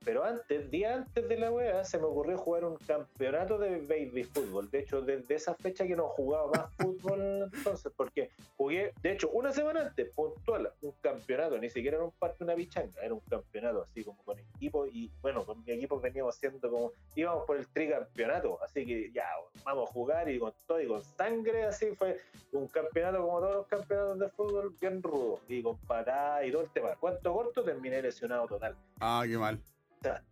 pero 0.05 0.24
antes, 0.24 0.70
día 0.70 0.94
antes 0.94 1.28
de 1.28 1.36
la 1.36 1.51
weá, 1.51 1.85
se 1.85 1.98
me 1.98 2.05
ocurrió 2.05 2.39
jugar 2.39 2.64
un 2.64 2.77
campeonato 2.77 3.59
de 3.59 3.78
baby 3.78 4.24
fútbol. 4.24 4.70
De 4.70 4.81
hecho, 4.81 5.02
desde 5.02 5.35
esa 5.35 5.55
fecha 5.55 5.86
que 5.86 5.97
no 5.97 6.09
jugaba 6.09 6.51
más 6.51 6.74
fútbol 6.78 7.51
entonces, 7.52 7.93
porque 7.97 8.31
jugué, 8.56 8.93
de 9.02 9.12
hecho, 9.12 9.28
una 9.31 9.52
semana 9.52 9.82
antes, 9.82 10.10
puntual, 10.14 10.73
un 10.82 10.93
campeonato, 11.01 11.59
ni 11.59 11.70
siquiera 11.70 11.97
era 11.97 12.05
un 12.05 12.12
parte 12.12 12.44
una 12.44 12.55
bichanga, 12.55 13.02
era 13.02 13.14
un 13.14 13.20
campeonato 13.20 13.82
así 13.82 14.05
como 14.05 14.23
con 14.24 14.39
equipo 14.39 14.86
y 14.86 15.10
bueno, 15.23 15.44
con 15.44 15.64
mi 15.64 15.73
equipo 15.73 16.01
veníamos 16.01 16.36
haciendo 16.36 16.70
como, 16.70 16.93
íbamos 17.14 17.44
por 17.44 17.56
el 17.56 17.66
tricampeonato, 17.66 18.59
así 18.62 18.86
que 18.86 19.10
ya, 19.12 19.27
vamos 19.64 19.89
a 19.89 19.93
jugar 19.93 20.28
y 20.28 20.39
con 20.39 20.52
todo 20.66 20.81
y 20.81 20.86
con 20.86 21.02
sangre, 21.02 21.64
así 21.64 21.94
fue 21.97 22.20
un 22.52 22.68
campeonato 22.68 23.23
como 23.23 23.40
todos 23.40 23.56
los 23.56 23.66
campeonatos 23.66 24.18
de 24.18 24.28
fútbol, 24.31 24.74
bien 24.81 25.02
rudo, 25.02 25.40
y 25.48 25.62
con 25.62 25.77
parada 25.78 26.44
y 26.44 26.52
todo 26.52 26.62
el 26.62 26.70
tema. 26.70 26.94
¿Cuánto 26.98 27.32
corto? 27.32 27.62
Terminé 27.62 28.02
lesionado 28.02 28.47
total. 28.47 28.77
Ah, 29.01 29.24
qué 29.27 29.36
mal. 29.36 29.60
Sea, 30.07 30.23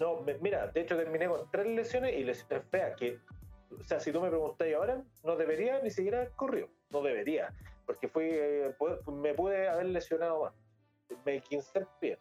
no, 0.00 0.24
mira, 0.40 0.68
de 0.68 0.80
hecho 0.80 0.96
terminé 0.96 1.28
con 1.28 1.50
tres 1.50 1.66
lesiones 1.66 2.14
y 2.16 2.24
lesiones 2.24 2.64
feas 2.70 2.96
que, 2.96 3.18
o 3.78 3.84
sea, 3.84 4.00
si 4.00 4.10
tú 4.10 4.20
me 4.20 4.28
preguntáis 4.28 4.74
ahora, 4.74 5.02
no 5.22 5.36
debería 5.36 5.80
ni 5.82 5.90
siquiera 5.90 6.18
haber 6.18 6.30
corrido, 6.32 6.68
no 6.90 7.02
debería, 7.02 7.52
porque 7.84 8.08
fui, 8.08 8.24
eh, 8.30 8.74
me 9.06 9.34
pude 9.34 9.68
haber 9.68 9.86
lesionado 9.86 10.44
más. 10.44 10.54
Me 11.26 11.40
quince 11.40 11.86
pie, 12.00 12.18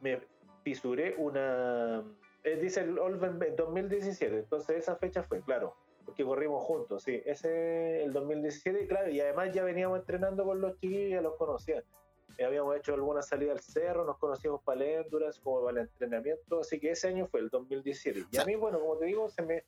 me 0.00 0.20
fisuré 0.62 1.14
una, 1.16 2.02
eh, 2.44 2.56
dice 2.56 2.80
el 2.80 2.98
Olven 2.98 3.38
2017, 3.56 4.38
entonces 4.40 4.76
esa 4.76 4.96
fecha 4.96 5.22
fue, 5.22 5.40
claro, 5.42 5.76
porque 6.04 6.24
corrimos 6.24 6.62
juntos, 6.64 7.04
sí, 7.04 7.22
ese 7.24 8.02
el 8.04 8.12
2017, 8.12 8.86
claro, 8.88 9.10
y 9.10 9.20
además 9.20 9.52
ya 9.52 9.64
veníamos 9.64 10.00
entrenando 10.00 10.44
con 10.44 10.60
los 10.60 10.78
chiquillos, 10.80 11.12
ya 11.12 11.20
los 11.22 11.36
conocía. 11.36 11.82
Eh, 12.38 12.44
habíamos 12.44 12.76
hecho 12.76 12.94
alguna 12.94 13.22
salida 13.22 13.52
al 13.52 13.60
cerro, 13.60 14.04
nos 14.04 14.18
conocíamos 14.18 14.62
para 14.62 14.84
el 14.84 15.06
como 15.42 15.64
para 15.64 15.80
el 15.80 15.88
entrenamiento, 15.88 16.60
así 16.60 16.78
que 16.80 16.90
ese 16.90 17.08
año 17.08 17.26
fue 17.26 17.40
el 17.40 17.48
2017. 17.48 18.26
Y 18.30 18.38
a 18.38 18.44
mí, 18.44 18.54
bueno, 18.54 18.80
como 18.80 18.96
te 18.96 19.06
digo, 19.06 19.28
se 19.28 19.42
me, 19.42 19.64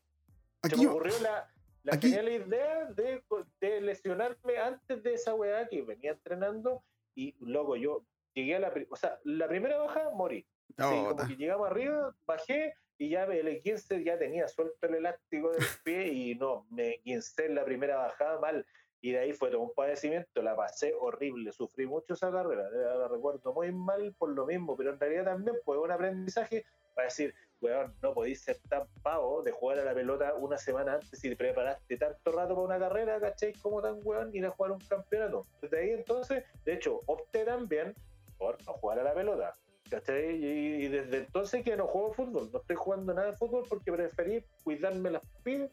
me 0.76 0.86
ocurrió 0.86 1.18
la, 1.20 1.48
la 1.82 1.98
genial 1.98 2.28
idea 2.28 2.86
de, 2.86 3.22
de, 3.60 3.80
lesionarme 3.80 4.58
antes 4.58 5.02
de 5.02 5.14
esa 5.14 5.34
weá 5.34 5.68
que 5.68 5.82
venía 5.82 6.12
entrenando 6.12 6.82
y, 7.14 7.34
luego 7.40 7.76
yo 7.76 8.04
llegué 8.34 8.56
a 8.56 8.60
la, 8.60 8.72
o 8.90 8.96
sea, 8.96 9.18
la 9.24 9.46
primera 9.48 9.78
baja 9.78 10.10
morí. 10.10 10.46
como 10.76 11.16
que 11.16 11.36
llegamos 11.36 11.70
arriba, 11.70 12.14
bajé 12.26 12.74
y 12.96 13.10
ya 13.10 13.24
el 13.24 13.60
15 13.60 14.02
ya 14.02 14.18
tenía 14.18 14.48
suelto 14.48 14.86
el 14.86 14.96
elástico 14.96 15.50
del 15.50 15.64
pie 15.84 16.08
y 16.08 16.34
no, 16.36 16.66
me 16.70 17.00
15 17.00 17.46
en 17.46 17.54
la 17.56 17.64
primera 17.64 17.96
bajada 17.96 18.40
mal 18.40 18.66
y 19.04 19.12
de 19.12 19.18
ahí 19.18 19.32
fue 19.34 19.50
todo 19.50 19.60
un 19.60 19.74
padecimiento, 19.74 20.40
la 20.40 20.56
pasé 20.56 20.94
horrible, 20.98 21.52
sufrí 21.52 21.86
mucho 21.86 22.14
esa 22.14 22.32
carrera, 22.32 22.70
la 22.70 23.06
recuerdo 23.06 23.52
muy 23.52 23.70
mal 23.70 24.14
por 24.16 24.30
lo 24.30 24.46
mismo, 24.46 24.74
pero 24.78 24.94
en 24.94 24.98
realidad 24.98 25.24
también 25.24 25.58
fue 25.62 25.78
un 25.78 25.90
aprendizaje 25.90 26.64
para 26.94 27.08
decir, 27.08 27.34
weón, 27.60 27.94
no 28.00 28.14
podéis 28.14 28.40
ser 28.40 28.56
tan 28.66 28.86
pavo 29.02 29.42
de 29.42 29.52
jugar 29.52 29.80
a 29.80 29.84
la 29.84 29.92
pelota 29.92 30.32
una 30.32 30.56
semana 30.56 30.94
antes 30.94 31.22
y 31.22 31.34
preparaste 31.34 31.98
tanto 31.98 32.32
rato 32.32 32.54
para 32.54 32.66
una 32.66 32.78
carrera, 32.78 33.20
¿cachai? 33.20 33.52
Como 33.52 33.82
tan 33.82 34.00
weón, 34.04 34.34
ir 34.34 34.46
a 34.46 34.50
jugar 34.52 34.72
un 34.72 34.80
campeonato. 34.80 35.46
Desde 35.60 35.80
ahí 35.80 35.90
entonces, 35.90 36.42
de 36.64 36.72
hecho, 36.72 37.02
opté 37.04 37.44
también 37.44 37.94
por 38.38 38.56
no 38.64 38.72
jugar 38.72 39.00
a 39.00 39.02
la 39.02 39.12
pelota. 39.12 39.52
¿Cachai? 39.90 40.42
Y, 40.42 40.88
desde 40.88 41.18
entonces 41.18 41.62
que 41.62 41.76
no 41.76 41.86
juego 41.88 42.14
fútbol, 42.14 42.48
no 42.50 42.58
estoy 42.58 42.76
jugando 42.76 43.12
nada 43.12 43.32
de 43.32 43.36
fútbol 43.36 43.64
porque 43.68 43.92
preferí 43.92 44.42
cuidarme 44.62 45.10
las 45.10 45.22
pies 45.42 45.70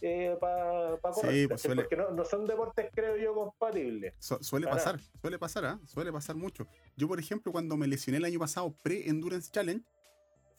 eh, 0.00 0.36
para 0.40 0.98
correr. 0.98 1.48
Pues 1.48 1.62
porque 1.62 1.96
no, 1.96 2.24
son 2.24 2.46
deportes, 2.46 2.90
creo 2.94 3.16
yo, 3.16 3.34
compatibles. 3.34 4.14
suele 4.18 4.66
pasar, 4.66 4.98
suele 5.20 5.38
pasar, 5.38 5.64
¿ah? 5.66 5.80
suele 5.86 6.12
pasar 6.12 6.36
mucho. 6.36 6.66
Yo, 6.96 7.08
por 7.08 7.18
ejemplo, 7.18 7.52
cuando 7.52 7.76
me 7.76 7.86
lesioné 7.86 8.18
el 8.18 8.24
año 8.24 8.38
pasado 8.38 8.74
pre-Endurance 8.82 9.50
Challenge, 9.50 9.84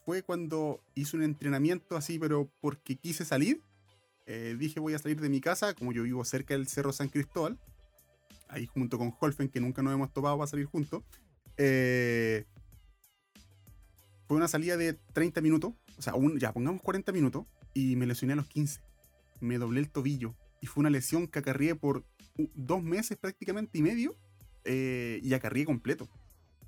fue 0.04 0.22
cuando 0.22 0.80
hice 0.94 1.16
un 1.16 1.22
entrenamiento 1.22 1.96
así, 1.96 2.18
pero 2.18 2.50
porque 2.60 2.96
quise 2.96 3.24
salir. 3.24 3.62
Eh, 4.26 4.56
dije 4.58 4.78
voy 4.78 4.94
a 4.94 4.98
salir 4.98 5.20
de 5.20 5.28
mi 5.28 5.40
casa, 5.40 5.74
como 5.74 5.92
yo 5.92 6.04
vivo 6.04 6.24
cerca 6.24 6.54
del 6.54 6.68
Cerro 6.68 6.92
San 6.92 7.08
Cristóbal, 7.08 7.58
ahí 8.48 8.66
junto 8.66 8.98
con 8.98 9.12
Holfen, 9.18 9.48
que 9.48 9.60
nunca 9.60 9.82
nos 9.82 9.92
hemos 9.92 10.12
topado 10.12 10.38
para 10.38 10.46
salir 10.46 10.66
juntos. 10.66 11.02
Eh, 11.56 12.44
fue 14.28 14.36
una 14.36 14.48
salida 14.48 14.76
de 14.76 14.94
30 14.94 15.40
minutos, 15.40 15.72
o 15.98 16.02
sea, 16.02 16.14
ya 16.38 16.52
pongamos 16.52 16.80
40 16.82 17.10
minutos, 17.12 17.44
y 17.74 17.96
me 17.96 18.06
lesioné 18.06 18.34
a 18.34 18.36
los 18.36 18.46
15 18.46 18.80
me 19.42 19.58
doblé 19.58 19.80
el 19.80 19.90
tobillo 19.90 20.34
y 20.60 20.66
fue 20.66 20.80
una 20.82 20.90
lesión 20.90 21.26
que 21.26 21.40
acarrié 21.40 21.74
por 21.74 22.06
dos 22.54 22.82
meses 22.82 23.18
prácticamente 23.18 23.78
y 23.78 23.82
medio 23.82 24.16
eh, 24.64 25.20
y 25.22 25.34
acarrié 25.34 25.64
completo. 25.64 26.08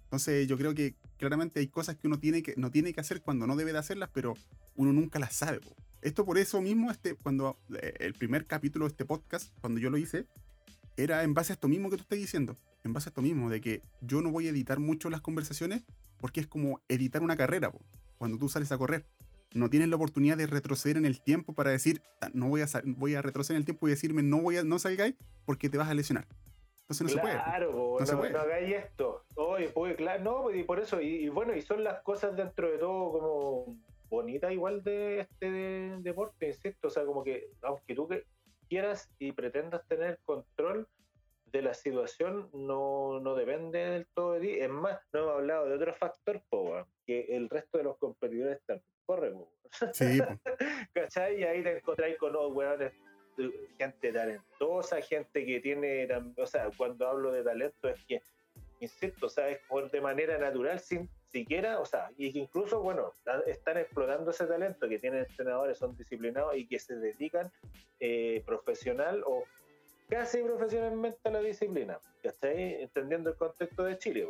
Entonces 0.05 0.47
yo 0.47 0.59
creo 0.59 0.75
que 0.75 0.97
claramente 1.17 1.61
hay 1.61 1.69
cosas 1.69 1.97
que 1.97 2.07
uno 2.07 2.19
tiene 2.19 2.43
que, 2.43 2.55
no 2.57 2.71
tiene 2.71 2.93
que 2.93 3.01
hacer 3.01 3.23
cuando 3.23 3.47
no 3.47 3.57
debe 3.57 3.73
de 3.73 3.79
hacerlas, 3.79 4.11
pero 4.13 4.35
uno 4.75 4.93
nunca 4.93 5.19
las 5.19 5.35
sabe. 5.35 5.61
Esto 6.03 6.25
por 6.25 6.39
eso 6.39 6.61
mismo, 6.61 6.91
este, 6.91 7.15
cuando 7.15 7.59
eh, 7.81 7.95
el 8.01 8.15
primer 8.15 8.47
capítulo 8.47 8.85
de 8.85 8.91
este 8.91 9.05
podcast, 9.05 9.53
cuando 9.61 9.81
yo 9.81 9.91
lo 9.91 9.97
hice, 9.97 10.27
era 10.97 11.23
en 11.23 11.35
base 11.35 11.53
a 11.53 11.55
esto 11.55 11.69
mismo 11.69 11.91
que 11.91 11.97
tú 11.97 12.03
estás 12.03 12.19
diciendo. 12.19 12.57
En 12.83 12.93
base 12.93 13.09
a 13.09 13.11
esto 13.11 13.23
mismo, 13.23 13.49
de 13.49 13.61
que 13.61 13.83
yo 14.03 14.21
no 14.21 14.31
voy 14.31 14.47
a 14.47 14.51
editar 14.51 14.79
mucho 14.79 15.09
las 15.09 15.21
conversaciones 15.21 15.83
porque 16.19 16.41
es 16.41 16.47
como 16.47 16.81
editar 16.89 17.23
una 17.23 17.37
carrera, 17.37 17.73
cuando 18.19 18.39
tú 18.39 18.49
sales 18.49 18.71
a 18.73 18.79
correr 18.79 19.07
no 19.55 19.71
tienes 19.71 19.89
la 19.89 19.97
oportunidad 19.97 20.37
de 20.37 20.47
retroceder 20.47 20.97
en 20.97 21.07
el 21.07 21.23
tiempo 21.23 21.55
para 21.55 21.71
decir, 21.71 22.03
no 22.33 22.49
voy 22.49 22.61
a, 22.61 22.67
voy 22.85 23.15
a 23.15 23.23
retroceder 23.23 23.57
en 23.57 23.61
el 23.61 23.65
tiempo 23.65 23.87
y 23.87 23.91
decirme, 23.91 24.23
no, 24.23 24.43
voy 24.43 24.59
a, 24.59 24.65
no 24.65 24.79
salgáis 24.79 25.15
porque 25.47 25.71
te 25.71 25.79
vas 25.79 25.89
a 25.89 25.95
lesionar. 25.95 26.27
Entonces 26.83 27.03
no 27.03 27.09
se 27.09 27.19
puede. 27.19 27.35
Claro, 27.35 27.99
no, 27.99 28.29
no, 28.29 28.39
hagáis 28.39 28.75
esto. 28.75 29.25
Oye, 29.37 29.71
pues, 29.71 29.97
claro, 29.97 30.23
no, 30.23 30.51
y 30.51 30.65
por 30.65 30.81
eso, 30.81 31.01
y, 31.01 31.29
bueno, 31.29 31.55
y 31.55 31.63
son 31.63 31.83
las 31.83 32.03
cosas 32.03 32.37
dentro 32.37 32.71
de 32.71 32.79
todo 32.79 33.13
como 33.13 33.79
bonitas 34.11 34.53
igual 34.53 34.83
de 34.83 35.21
este 35.21 35.51
deporte, 36.01 36.49
insisto, 36.49 36.89
o 36.89 36.91
sea, 36.91 37.05
como 37.05 37.25
que 37.25 37.49
aunque 37.63 37.95
tú 37.95 38.09
quieras 38.69 39.11
y 39.19 39.33
pretendas 39.33 39.87
tener 39.87 40.19
control 40.25 40.89
de 41.55 41.63
la 41.63 41.73
situación, 41.73 42.51
no, 42.53 43.21
no 43.21 43.37
depende 43.37 43.79
del 43.79 44.07
todo 44.09 44.33
de 44.33 44.41
ti. 44.41 44.59
Es 44.59 44.69
más, 44.69 44.99
no 45.13 45.21
hemos 45.21 45.35
hablado 45.35 45.67
de 45.67 45.75
otro 45.77 45.95
factor, 45.95 46.43
po, 46.51 46.85
que 47.07 47.37
el 47.37 47.49
resto 47.49 47.79
de 47.79 47.85
los 47.85 47.97
competidores 47.99 48.61
también 48.67 48.85
corre, 49.07 49.33
Sí. 49.93 50.19
¿Cachai? 50.95 51.41
Y 51.41 51.45
ahí 51.45 51.63
te 51.63 51.79
encontráis 51.79 52.19
con 52.19 52.33
los 52.33 52.53
weones, 52.53 52.93
gente 53.79 54.13
talentosa, 54.13 55.01
gente 55.01 55.47
que 55.47 55.61
tiene, 55.61 56.09
o 56.37 56.47
sea, 56.47 56.71
cuando 56.77 57.07
hablo 57.07 57.31
de 57.31 57.45
talento 57.45 57.89
es 57.89 58.05
que, 58.05 58.21
insisto, 58.81 59.27
o 59.27 59.29
sea, 59.29 59.49
es 59.49 59.61
de 59.93 60.01
manera 60.01 60.39
natural, 60.39 60.81
sin 60.81 61.09
siquiera, 61.31 61.79
o 61.81 61.85
sea, 61.85 62.11
y 62.17 62.33
que 62.33 62.41
incluso, 62.41 62.81
bueno, 62.81 63.13
están 63.47 63.79
explotando 63.79 64.33
ese 64.33 64.47
talento 64.47 64.89
que 64.89 64.99
tienen 64.99 65.21
entrenadores, 65.21 65.79
son 65.79 65.97
disciplinados 65.97 66.57
y 66.57 66.67
que 66.67 66.81
se 66.81 66.97
dedican 66.97 67.51
eh, 68.01 68.43
profesional 68.45 69.23
o 69.25 69.45
casi 70.09 70.43
profesionalmente 70.43 71.21
a 71.25 71.31
la 71.31 71.41
disciplina, 71.41 71.99
¿cachai? 72.23 72.83
Entendiendo 72.83 73.31
el 73.31 73.37
contexto 73.37 73.85
de 73.85 73.99
Chile 73.99 74.29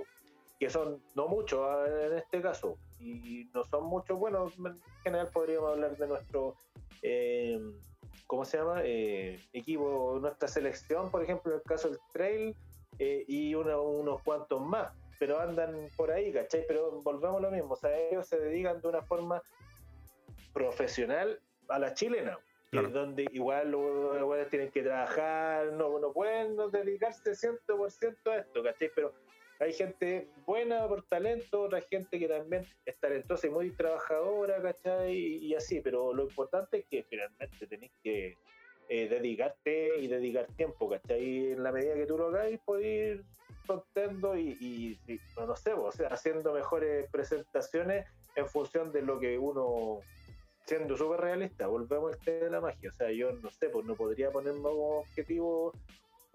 que 0.58 0.70
son 0.70 1.02
no 1.14 1.28
muchos 1.28 1.60
ah, 1.62 1.86
en 2.06 2.14
este 2.14 2.40
caso, 2.40 2.78
y 3.00 3.50
no 3.52 3.64
son 3.64 3.84
muchos, 3.84 4.18
bueno, 4.18 4.50
en 4.64 4.80
general 5.02 5.28
podríamos 5.32 5.72
hablar 5.72 5.96
de 5.96 6.06
nuestro, 6.06 6.54
eh, 7.02 7.60
¿cómo 8.26 8.44
se 8.44 8.58
llama? 8.58 8.80
Eh, 8.84 9.38
equipo, 9.52 10.18
nuestra 10.20 10.48
selección, 10.48 11.10
por 11.10 11.22
ejemplo, 11.22 11.52
en 11.52 11.58
el 11.58 11.64
caso 11.64 11.90
del 11.90 11.98
trail, 12.12 12.56
eh, 12.98 13.24
y 13.26 13.54
unos 13.54 14.22
cuantos 14.22 14.60
más, 14.60 14.92
pero 15.18 15.40
andan 15.40 15.88
por 15.96 16.10
ahí, 16.12 16.32
¿cachai? 16.32 16.64
Pero 16.68 17.02
volvemos 17.02 17.38
a 17.38 17.40
lo 17.40 17.50
mismo, 17.50 17.72
o 17.72 17.76
sea, 17.76 17.96
ellos 17.98 18.26
se 18.26 18.38
dedican 18.38 18.80
de 18.80 18.88
una 18.88 19.02
forma 19.02 19.42
profesional 20.52 21.40
a 21.68 21.78
la 21.78 21.92
chilena. 21.94 22.38
Donde 22.82 23.26
igual 23.32 23.70
los 23.70 24.48
tienen 24.48 24.70
que 24.70 24.82
trabajar, 24.82 25.72
no, 25.72 25.98
no 25.98 26.12
pueden 26.12 26.56
dedicarse 26.70 27.32
100% 27.32 28.30
a 28.30 28.36
esto, 28.38 28.62
¿cachai? 28.62 28.90
Pero 28.94 29.12
hay 29.60 29.72
gente 29.72 30.28
buena 30.46 30.86
por 30.88 31.02
talento, 31.04 31.62
otra 31.62 31.80
gente 31.82 32.18
que 32.18 32.28
también 32.28 32.66
es 32.84 32.98
talentosa 32.98 33.46
y 33.46 33.50
muy 33.50 33.70
trabajadora, 33.70 34.60
¿cachai? 34.60 35.14
Y, 35.14 35.54
así, 35.54 35.80
pero 35.80 36.12
lo 36.12 36.24
importante 36.24 36.78
es 36.78 36.86
que 36.86 37.04
finalmente 37.04 37.66
tenés 37.66 37.92
que 38.02 38.36
eh, 38.88 39.08
dedicarte 39.08 39.98
y 39.98 40.08
dedicar 40.08 40.46
tiempo, 40.56 40.90
¿cachai? 40.90 41.52
En 41.52 41.62
la 41.62 41.72
medida 41.72 41.94
que 41.94 42.06
tú 42.06 42.18
lo 42.18 42.28
hagáis, 42.28 42.58
podés 42.64 43.18
ir 43.18 43.24
contando 43.66 44.36
y, 44.36 44.98
no 45.36 45.56
sé, 45.56 45.72
o 45.72 45.90
sea, 45.92 46.08
haciendo 46.08 46.52
mejores 46.52 47.08
presentaciones 47.10 48.06
en 48.36 48.46
función 48.46 48.92
de 48.92 49.02
lo 49.02 49.18
que 49.18 49.38
uno 49.38 50.00
siendo 50.64 50.96
súper 50.96 51.20
realista, 51.20 51.66
volvemos 51.66 52.12
al 52.12 52.20
tema 52.20 52.44
de 52.44 52.50
la 52.50 52.60
magia. 52.60 52.90
O 52.90 52.92
sea, 52.92 53.10
yo 53.10 53.32
no 53.32 53.50
sé, 53.50 53.68
pues 53.68 53.84
no 53.84 53.94
podría 53.94 54.30
ponerme 54.30 54.62
como 54.62 55.00
objetivo 55.00 55.72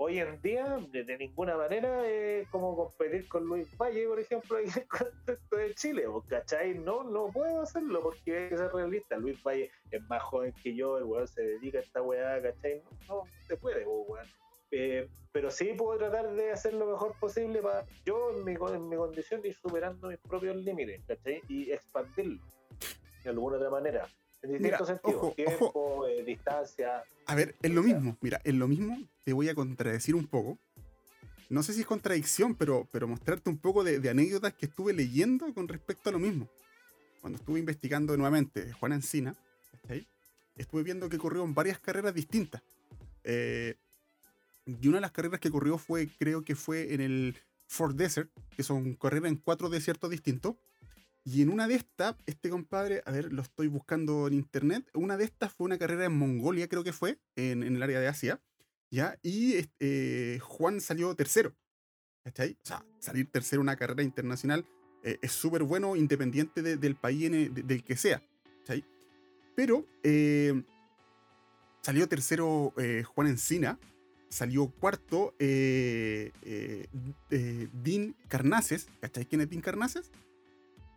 hoy 0.01 0.19
en 0.19 0.41
día, 0.41 0.80
de, 0.91 1.18
ninguna 1.18 1.57
manera, 1.57 2.07
es 2.07 2.47
como 2.47 2.73
competir 2.73 3.27
con 3.27 3.43
Luis 3.43 3.76
Valle, 3.77 4.07
por 4.07 4.19
ejemplo, 4.19 4.57
en 4.57 4.69
el 4.69 4.88
contexto 4.88 5.57
de 5.57 5.76
Chile, 5.76 6.06
¿cachai? 6.30 6.80
No, 6.80 7.03
no 7.03 7.27
puedo 7.27 7.61
hacerlo 7.61 8.01
porque 8.01 8.38
hay 8.38 8.49
que 8.49 8.57
ser 8.57 8.72
realista. 8.72 9.18
Luis 9.18 9.43
Valle 9.43 9.69
es 9.91 10.01
más 10.03 10.23
joven 10.23 10.53
que 10.64 10.73
yo, 10.73 10.97
el 10.97 11.03
weón 11.03 11.27
se 11.27 11.41
dedica 11.41 11.80
a 11.80 11.81
esta 11.81 12.01
weá, 12.01 12.41
¿cachai? 12.41 12.81
No, 13.10 13.23
se 13.45 13.57
puede, 13.57 13.85
weón. 13.85 14.26
Eh, 14.72 15.10
pero 15.34 15.51
sí 15.51 15.73
puedo 15.77 15.97
tratar 15.97 16.31
de 16.31 16.51
hacer 16.51 16.76
lo 16.76 16.85
mejor 16.85 17.14
posible 17.19 17.61
para 17.61 17.85
yo 18.06 18.31
en 18.31 18.45
mi, 18.45 18.53
en 18.53 18.88
mi 18.88 18.95
condición 18.95 19.41
ir 19.43 19.56
superando 19.56 20.07
mis 20.07 20.19
propios 20.19 20.56
límites, 20.56 21.01
¿cachai? 21.07 21.41
Y 21.49 21.72
expandirlo 21.72 22.39
de 23.23 23.30
alguna 23.30 23.57
otra 23.57 23.69
manera. 23.69 24.07
En 24.41 24.52
distintos 24.52 24.88
sentidos, 24.88 25.36
tiempo, 25.36 26.07
eh, 26.07 26.24
distancia. 26.24 27.03
A 27.26 27.36
ver, 27.36 27.56
es 27.61 27.72
lo 27.72 27.84
mismo, 27.84 28.18
mira, 28.22 28.40
es 28.44 28.53
lo 28.53 28.68
mismo, 28.68 28.98
te 29.26 29.34
voy 29.34 29.49
a 29.49 29.56
contradecir 29.56 30.16
un 30.16 30.28
poco. 30.28 30.57
No 31.49 31.64
sé 31.64 31.74
si 31.74 31.82
es 31.82 31.88
contradicción, 31.88 32.56
pero, 32.56 32.88
pero 32.91 33.07
mostrarte 33.07 33.49
un 33.49 33.57
poco 33.57 33.84
de, 33.84 34.07
anécdotas 34.10 34.53
que 34.53 34.68
estuve 34.68 34.94
leyendo 34.94 35.52
con 35.53 35.68
respecto 35.68 36.10
a 36.10 36.14
lo 36.14 36.20
mismo. 36.20 36.48
Cuando 37.22 37.38
estuve 37.40 37.60
investigando 37.60 38.16
nuevamente 38.16 38.72
Juan 38.74 38.94
Encina, 38.94 39.36
estuve 40.56 40.84
viendo 40.84 41.10
que 41.10 41.18
corrió 41.18 41.44
en 41.44 41.53
varias 41.53 41.80
carreras 41.80 42.14
distintas. 42.14 42.61
Eh, 43.24 43.76
y 44.66 44.88
una 44.88 44.98
de 44.98 45.02
las 45.02 45.11
carreras 45.11 45.40
que 45.40 45.49
corrió 45.49 45.78
fue, 45.78 46.07
creo 46.20 46.44
que 46.44 46.56
fue 46.56 46.94
en 46.94 47.02
el 47.02 47.36
Fort 47.66 47.95
Desert, 47.95 48.30
que 48.56 48.64
son 48.64 48.94
carreras 48.94 49.32
en 49.32 49.38
cuatro 49.38 49.70
desiertos 49.70 50.11
distintos. 50.11 50.56
Y 51.26 51.41
en 51.41 51.50
una 51.50 51.68
de 51.68 51.76
estas, 51.76 52.16
este 52.26 52.50
compadre, 52.50 53.04
a 53.06 53.12
ver, 53.12 53.32
lo 53.34 53.41
estoy 53.41 53.68
buscando 53.68 54.28
en 54.28 54.34
internet, 54.34 54.90
una 54.94 55.18
de 55.18 55.26
estas 55.26 55.54
fue 55.54 55.66
una 55.66 55.78
carrera 55.78 56.06
en 56.06 56.18
Mongolia, 56.18 56.68
creo 56.68 56.84
que 56.84 56.94
fue, 56.94 57.20
en, 57.36 57.62
el 57.64 57.84
área 57.84 58.00
de 58.00 58.08
Asia, 58.08 58.41
¿ya? 58.90 59.20
Y 59.22 59.56
eh, 59.80 60.40
Juan 60.41 60.82
salió 60.82 61.14
tercero, 61.16 61.54
¿cachai? 62.24 62.58
O 62.64 62.66
sea, 62.66 62.86
salir 63.00 63.30
tercero 63.30 63.60
en 63.60 63.66
una 63.66 63.76
carrera 63.76 64.04
internacional 64.04 64.66
eh, 65.04 65.20
es 65.22 65.32
súper 65.32 65.64
bueno, 65.64 65.96
independiente 65.96 66.62
del 66.64 66.96
país 66.96 67.30
del 67.30 67.84
que 67.84 67.98
sea, 67.98 68.24
¿cachai? 68.60 68.86
Pero 69.56 69.86
eh, 70.04 70.64
salió 71.82 72.08
tercero 72.08 72.74
Juan 73.14 73.28
Encina, 73.28 73.78
salió 74.30 74.68
cuarto 74.68 75.36
Dean 75.38 76.16
Carnaces, 78.30 78.88
¿cachai 79.02 79.26
quién 79.26 79.41
es 79.41 79.50
Dean 79.50 79.62
Carnaces? 79.62 80.12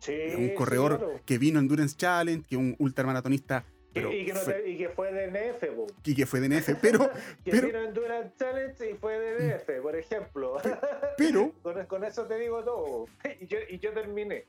Un 0.07 0.53
corredor 0.55 1.21
que 1.25 1.37
vino 1.37 1.59
Endurance 1.59 1.95
Challenge, 1.95 2.45
que 2.47 2.57
un 2.57 2.75
ultramaratonista. 2.79 3.65
Pero 3.93 4.11
y, 4.11 4.25
que 4.25 4.33
y, 4.65 4.77
que 4.77 4.89
fue 4.89 5.13
de 5.13 5.27
NF, 5.27 5.63
Y 6.03 6.15
que 6.15 6.25
fue 6.25 6.39
de 6.39 6.49
NF, 6.49 6.69
pero. 6.81 7.11
que 7.45 7.51
pero, 7.51 7.67
vino 7.67 7.79
Endurance 7.79 8.31
Challenge 8.39 8.89
y 8.89 8.93
fue 8.95 9.19
de 9.19 9.55
NF, 9.55 9.81
por 9.83 9.95
ejemplo. 9.95 10.57
Pero. 11.17 11.53
con, 11.87 12.03
eso 12.03 12.25
te 12.25 12.39
digo 12.39 12.63
todo. 12.63 13.05
Y 13.39 13.45
yo, 13.45 13.57
y 13.69 13.77
yo 13.77 13.93
terminé. 13.93 14.47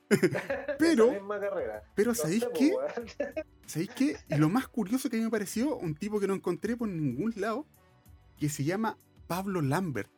pero. 0.78 1.12
misma 1.12 1.38
carrera. 1.38 1.82
Pero, 1.94 2.14
¿sabéis 2.14 2.46
qué? 2.54 2.72
¿Sabéis 3.66 3.90
qué? 3.90 4.16
Y 4.28 4.36
lo 4.36 4.48
más 4.48 4.66
curioso 4.68 5.10
que 5.10 5.16
a 5.16 5.18
mí 5.18 5.24
me 5.24 5.30
pareció, 5.30 5.76
un 5.76 5.94
tipo 5.94 6.20
que 6.20 6.26
no 6.26 6.34
encontré 6.34 6.76
por 6.76 6.88
ningún 6.88 7.34
lado, 7.36 7.66
que 8.38 8.48
se 8.48 8.64
llama 8.64 8.96
Pablo 9.26 9.60
Lambert. 9.60 10.10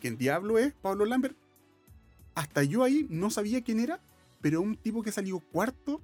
¿Quién 0.00 0.16
diablo 0.16 0.58
es 0.58 0.72
Pablo 0.74 1.04
Lambert? 1.04 1.36
Hasta 2.38 2.62
yo 2.62 2.84
ahí 2.84 3.04
no 3.10 3.30
sabía 3.30 3.64
quién 3.64 3.80
era, 3.80 3.98
pero 4.40 4.60
un 4.60 4.76
tipo 4.76 5.02
que 5.02 5.10
salió 5.10 5.40
cuarto, 5.40 6.00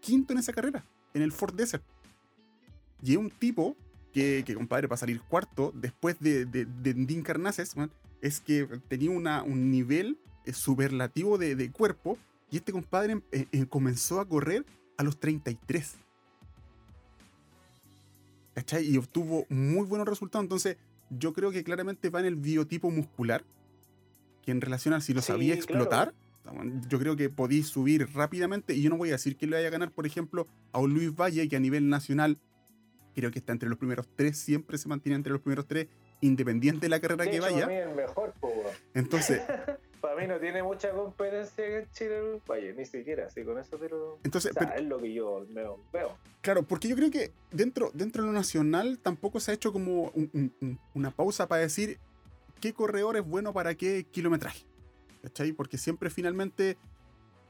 quinto 0.00 0.32
en 0.32 0.38
esa 0.38 0.54
carrera, 0.54 0.86
en 1.12 1.20
el 1.20 1.32
Ford 1.32 1.54
Desert. 1.54 1.84
Y 3.02 3.12
es 3.12 3.18
un 3.18 3.28
tipo 3.28 3.76
que, 4.14 4.42
que 4.46 4.54
compadre, 4.54 4.88
para 4.88 4.96
salir 4.96 5.20
cuarto, 5.20 5.70
después 5.74 6.18
de, 6.18 6.46
de, 6.46 6.64
de 6.64 6.94
Dean 6.94 7.20
Carnaces, 7.20 7.74
es 8.22 8.40
que 8.40 8.66
tenía 8.88 9.10
una, 9.10 9.42
un 9.42 9.70
nivel 9.70 10.18
eh, 10.46 10.54
superlativo 10.54 11.36
de, 11.36 11.70
cuerpo, 11.70 12.16
y 12.50 12.56
este 12.56 12.72
compadre 12.72 13.20
eh, 13.30 13.44
eh, 13.52 13.66
comenzó 13.66 14.18
a 14.20 14.26
correr 14.26 14.64
a 14.96 15.02
los 15.02 15.20
33. 15.20 15.96
¿Cachai? 18.54 18.90
Y 18.90 18.96
obtuvo 18.96 19.44
muy 19.50 19.84
buenos 19.84 20.08
resultados. 20.08 20.42
Entonces, 20.42 20.78
yo 21.10 21.34
creo 21.34 21.50
que 21.50 21.62
claramente 21.64 22.08
va 22.08 22.20
en 22.20 22.26
el 22.26 22.36
biotipo 22.36 22.90
muscular 22.90 23.44
que 24.50 24.52
en 24.52 24.60
relación 24.60 24.94
a 24.94 25.00
si 25.00 25.14
lo 25.14 25.22
sabía 25.22 25.54
explotar, 25.54 26.12
yo 26.88 26.98
creo 26.98 27.14
que 27.14 27.30
podéis 27.30 27.68
subir 27.68 28.12
rápidamente. 28.12 28.74
Y 28.74 28.82
yo 28.82 28.90
no 28.90 28.96
voy 28.96 29.10
a 29.10 29.12
decir 29.12 29.36
que 29.36 29.46
le 29.46 29.56
vaya 29.56 29.68
a 29.68 29.70
ganar, 29.70 29.92
por 29.92 30.06
ejemplo, 30.06 30.48
a 30.72 30.80
un 30.80 30.92
Luis 30.92 31.14
Valle, 31.14 31.48
que 31.48 31.54
a 31.54 31.60
nivel 31.60 31.88
nacional 31.88 32.36
creo 33.14 33.30
que 33.30 33.38
está 33.38 33.52
entre 33.52 33.68
los 33.68 33.78
primeros 33.78 34.08
tres, 34.16 34.38
siempre 34.38 34.76
se 34.76 34.88
mantiene 34.88 35.16
entre 35.16 35.32
los 35.32 35.40
primeros 35.40 35.66
tres, 35.68 35.86
independiente 36.20 36.86
de 36.86 36.88
la 36.88 37.00
carrera 37.00 37.30
que 37.30 37.38
vaya. 37.38 37.60
Para 37.60 37.68
mí 37.68 37.74
el 37.74 37.94
mejor, 37.94 38.34
Entonces. 38.94 39.40
para 40.00 40.16
mí 40.16 40.26
no 40.26 40.38
tiene 40.40 40.62
mucha 40.62 40.90
competencia 40.90 41.78
en 41.78 41.90
Chile 41.92 42.20
Luis 42.20 42.42
Valle, 42.48 42.72
ni 42.72 42.86
siquiera, 42.86 43.26
así 43.26 43.44
con 43.44 43.56
eso 43.58 43.78
pero. 43.78 44.18
Entonces, 44.24 44.52
es 44.76 44.84
lo 44.84 44.98
que 44.98 45.12
yo 45.12 45.46
veo. 45.52 46.16
Claro, 46.40 46.64
porque 46.64 46.88
yo 46.88 46.96
creo 46.96 47.10
que 47.10 47.32
dentro, 47.52 47.90
dentro 47.94 48.22
de 48.22 48.28
lo 48.28 48.32
nacional 48.32 48.98
tampoco 48.98 49.38
se 49.38 49.52
ha 49.52 49.54
hecho 49.54 49.72
como 49.72 50.12
una 50.94 51.10
pausa 51.12 51.46
para 51.46 51.62
decir 51.62 52.00
qué 52.60 52.72
corredor 52.72 53.16
es 53.16 53.24
bueno 53.24 53.52
para 53.52 53.74
qué 53.74 54.04
kilometraje. 54.04 54.64
¿Cachai? 55.22 55.52
Porque 55.52 55.78
siempre 55.78 56.10
finalmente, 56.10 56.78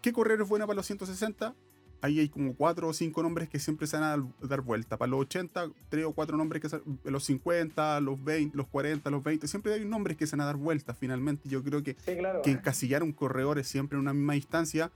¿qué 0.01 0.13
corredor 0.13 0.43
es 0.43 0.49
bueno 0.49 0.67
para 0.67 0.77
los 0.77 0.87
160? 0.87 1.55
Ahí 2.03 2.19
hay 2.19 2.31
como 2.31 2.55
cuatro 2.55 2.89
o 2.89 2.93
cinco 2.95 3.23
nombres 3.23 3.49
que 3.49 3.59
siempre 3.59 3.87
se 3.87 3.99
van 3.99 4.05
a 4.41 4.47
dar 4.47 4.63
vuelta. 4.63 4.97
Para 4.97 5.11
los 5.11 5.21
80, 5.21 5.71
tres 5.91 6.07
o 6.07 6.13
cuatro 6.13 6.37
nombres 6.37 6.63
que 6.63 6.69
se, 6.71 6.81
los 7.05 7.25
50, 7.25 8.01
los 8.01 8.25
20, 8.25 8.57
los 8.57 8.67
40, 8.69 9.11
los 9.11 9.23
20. 9.23 9.47
Siempre 9.47 9.75
hay 9.75 9.85
nombres 9.85 10.17
que 10.17 10.27
se 10.27 10.35
van 10.35 10.41
a 10.43 10.47
dar 10.47 10.57
vueltas 10.57 10.97
finalmente. 10.99 11.49
Yo 11.49 11.63
creo 11.63 11.83
que, 11.83 11.95
que 11.95 12.51
encasillar 12.51 13.03
un 13.03 13.13
corredor 13.13 13.59
es 13.59 13.69
siempre 13.69 13.97
en 13.97 14.01
una 14.01 14.15
misma 14.15 14.33
distancia 14.33 14.91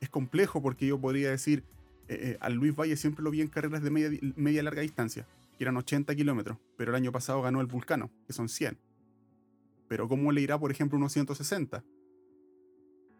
es 0.00 0.10
complejo 0.10 0.62
porque 0.62 0.86
yo 0.86 1.00
podría 1.00 1.30
decir, 1.30 1.64
eh, 2.08 2.38
eh 2.40 2.50
Luis 2.50 2.74
Valle 2.76 2.96
siempre 2.96 3.24
lo 3.24 3.30
vi 3.30 3.40
en 3.40 3.48
carreras 3.48 3.82
de 3.82 3.90
media, 3.90 4.18
media 4.36 4.62
larga 4.62 4.82
distancia, 4.82 5.26
que 5.56 5.64
eran 5.64 5.76
80 5.76 6.14
kilómetros, 6.14 6.58
pero 6.76 6.90
el 6.90 6.96
año 6.96 7.10
pasado 7.10 7.42
ganó 7.42 7.60
el 7.60 7.66
Vulcano, 7.66 8.10
que 8.26 8.32
son 8.32 8.48
100 8.48 8.78
pero 9.94 10.08
¿cómo 10.08 10.32
le 10.32 10.40
irá, 10.40 10.58
por 10.58 10.72
ejemplo, 10.72 10.98
unos 10.98 11.12
160? 11.12 11.84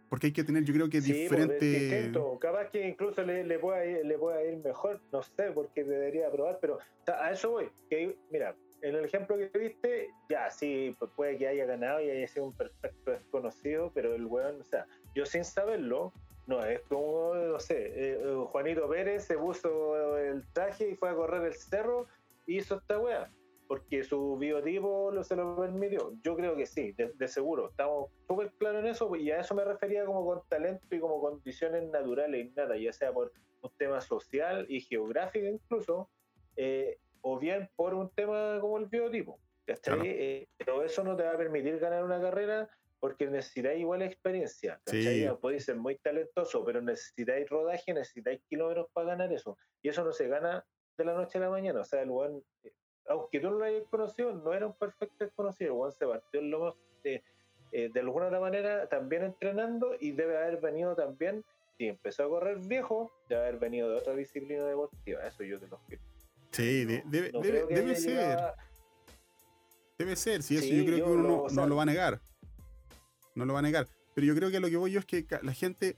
Porque 0.09 0.27
hay 0.27 0.33
que 0.33 0.43
tener, 0.43 0.65
yo 0.65 0.75
creo 0.75 0.91
que 0.91 1.01
sí, 1.01 1.13
pues, 1.29 1.41
diferente. 1.49 2.19
Capaz 2.41 2.69
que 2.71 2.89
incluso 2.89 3.23
le, 3.23 3.45
le, 3.45 3.61
pueda 3.61 3.87
ir, 3.87 4.05
le 4.05 4.19
pueda 4.19 4.43
ir 4.43 4.57
mejor, 4.57 5.01
no 5.13 5.23
sé, 5.23 5.53
porque 5.55 5.85
debería 5.85 6.29
probar, 6.33 6.59
pero 6.61 6.81
a 7.07 7.31
eso 7.31 7.53
voy. 7.53 7.71
Que, 7.89 8.19
mira, 8.33 8.57
en 8.83 8.97
el 8.97 9.05
ejemplo 9.05 9.37
que 9.37 9.57
viste, 9.57 10.09
ya 10.29 10.51
sí, 10.51 10.97
pues 10.99 11.13
puede 11.15 11.39
que 11.39 11.47
haya 11.47 11.65
ganado 11.65 12.01
y 12.01 12.11
haya 12.11 12.27
sido 12.27 12.47
un 12.47 12.57
perfecto 12.57 13.13
desconocido, 13.13 13.93
pero 13.95 14.13
el 14.17 14.27
weón, 14.27 14.61
o 14.61 14.65
sea, 14.65 14.85
yo 15.15 15.25
sin 15.27 15.45
saberlo, 15.45 16.13
no, 16.49 16.59
es 16.65 16.81
como, 16.89 17.37
no 17.37 17.61
sé, 17.61 17.87
eh, 17.87 18.19
eh, 18.21 18.45
Juanito 18.51 18.89
Pérez 18.89 19.23
se 19.23 19.39
puso 19.39 20.19
el 20.19 20.45
traje 20.53 20.91
y 20.91 20.97
fue 20.97 21.11
a 21.11 21.15
correr 21.15 21.45
el 21.45 21.55
cerro 21.55 22.09
y 22.47 22.59
hizo 22.59 22.79
esta 22.79 22.99
weá 22.99 23.31
porque 23.67 24.05
su 24.05 24.37
biotipo 24.37 25.11
lo, 25.11 25.25
se 25.25 25.37
lo 25.37 25.57
permitió. 25.57 26.13
Yo 26.23 26.37
creo 26.37 26.57
que 26.57 26.67
sí, 26.67 26.93
de, 26.93 27.29
seguro. 27.29 27.71
Estamos 27.71 28.11
súper 28.29 28.53
claros 28.59 28.85
en 28.85 28.91
eso 28.91 29.15
y 29.17 29.31
a 29.31 29.41
eso 29.41 29.55
me 29.55 29.65
refería 29.65 30.05
como 30.05 30.25
con 30.25 30.43
talento 30.49 30.87
y 30.91 31.01
como 31.01 31.21
condiciones 31.21 31.89
naturales 31.91 32.55
nada 32.55 32.77
ya 32.77 32.93
sea 32.93 33.13
por 33.13 33.33
un 33.63 33.71
tema 33.79 34.01
social 34.01 34.67
y 34.69 34.81
geográfico 34.81 35.47
incluso, 35.47 36.11
eh, 36.57 36.99
o 37.23 37.39
bien 37.39 37.71
por 37.77 37.95
un 37.95 38.11
tema 38.11 38.59
como 38.61 38.79
el 38.79 38.87
biotipo. 38.87 39.41
Eh, 39.67 40.47
pero 40.59 40.85
eso 40.85 41.03
no 41.03 41.17
te 41.17 41.23
va 41.23 41.33
a 41.33 41.39
permitir 41.39 41.79
ganar 41.79 42.05
una 42.05 42.21
carrera 42.21 42.69
porque 43.01 43.27
necesitáis 43.27 43.81
igual 43.81 44.03
experiencia. 44.03 44.81
Sí. 44.87 45.27
Podéis 45.41 45.65
ser 45.65 45.77
muy 45.77 45.97
talentoso, 45.99 46.65
pero 46.65 46.81
necesitáis 46.81 47.49
rodaje, 47.49 47.93
necesitáis 47.93 48.43
kilómetros 48.49 48.89
para 48.93 49.09
ganar 49.09 49.33
eso. 49.33 49.57
Y 49.83 49.89
eso 49.89 50.05
no 50.05 50.13
se 50.13 50.29
gana 50.29 50.65
de 50.97 51.05
la 51.05 51.15
noche 51.15 51.39
a 51.39 51.43
la 51.43 51.51
mañana. 51.51 51.81
O 51.81 51.85
sea, 51.85 52.03
el 52.03 52.09
lugar 52.09 52.31
aunque 53.09 53.41
tú 53.41 53.51
no 53.51 53.59
lo 53.59 53.65
hayas 53.65 53.85
conocido, 53.91 54.33
no 54.33 54.53
era 54.53 54.67
un 54.67 54.73
perfecto 54.75 55.25
desconocido. 55.25 55.75
Juan 55.75 55.93
se 55.93 56.07
partió 56.07 56.41
en 56.41 56.51
lo 56.51 56.77
de, 57.03 57.23
eh, 57.73 57.91
de 57.93 58.01
alguna 58.01 58.27
otra 58.27 58.41
manera 58.41 58.89
también 58.89 59.25
entrenando 59.25 59.95
y 60.01 60.13
debe 60.13 60.37
haber 60.37 60.61
venido 60.61 60.95
también, 60.95 61.45
si 61.77 61.89
empezó 61.89 62.25
a 62.25 62.29
correr 62.29 62.59
viejo, 62.61 63.13
debe 63.29 63.43
haber 63.43 63.59
venido 63.59 63.91
de 63.91 63.97
otra 63.97 64.15
disciplina 64.15 64.65
deportiva. 64.65 65.27
Eso 65.27 65.43
yo 65.45 65.59
te 65.59 65.69
lo 65.69 65.79
quiero. 65.87 66.03
Sí, 66.53 66.85
debe, 66.85 67.33
debe, 67.33 67.97
ser. 67.97 68.39
Debe 69.99 70.17
ser, 70.17 70.43
sí, 70.43 70.57
eso 70.57 70.73
yo 70.73 70.85
creo 70.85 71.05
que 71.05 71.11
uno 71.11 71.47
no, 71.51 71.67
lo 71.67 71.77
va 71.77 71.83
a 71.83 71.87
negar. 71.87 72.21
No 73.35 73.45
lo 73.45 73.55
va 73.55 73.59
a 73.59 73.63
negar. 73.63 73.89
Pero 74.15 74.25
yo 74.27 74.37
creo 74.37 74.51
que 74.51 74.61
lo 74.61 74.69
que 74.69 74.77
voy 74.77 74.93
yo 74.93 75.01
es 75.01 75.07
que 75.07 75.27
la 75.43 75.53
gente, 75.53 75.97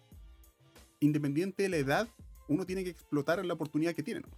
independiente 1.01 1.65
de 1.65 1.69
la 1.69 1.77
edad, 1.77 2.09
uno 2.49 2.65
tiene 2.65 2.85
que 2.85 2.91
explotar 2.91 3.45
la 3.45 3.53
oportunidad 3.53 3.95
que 3.95 4.03
tiene. 4.03 4.21
¿no? 4.21 4.29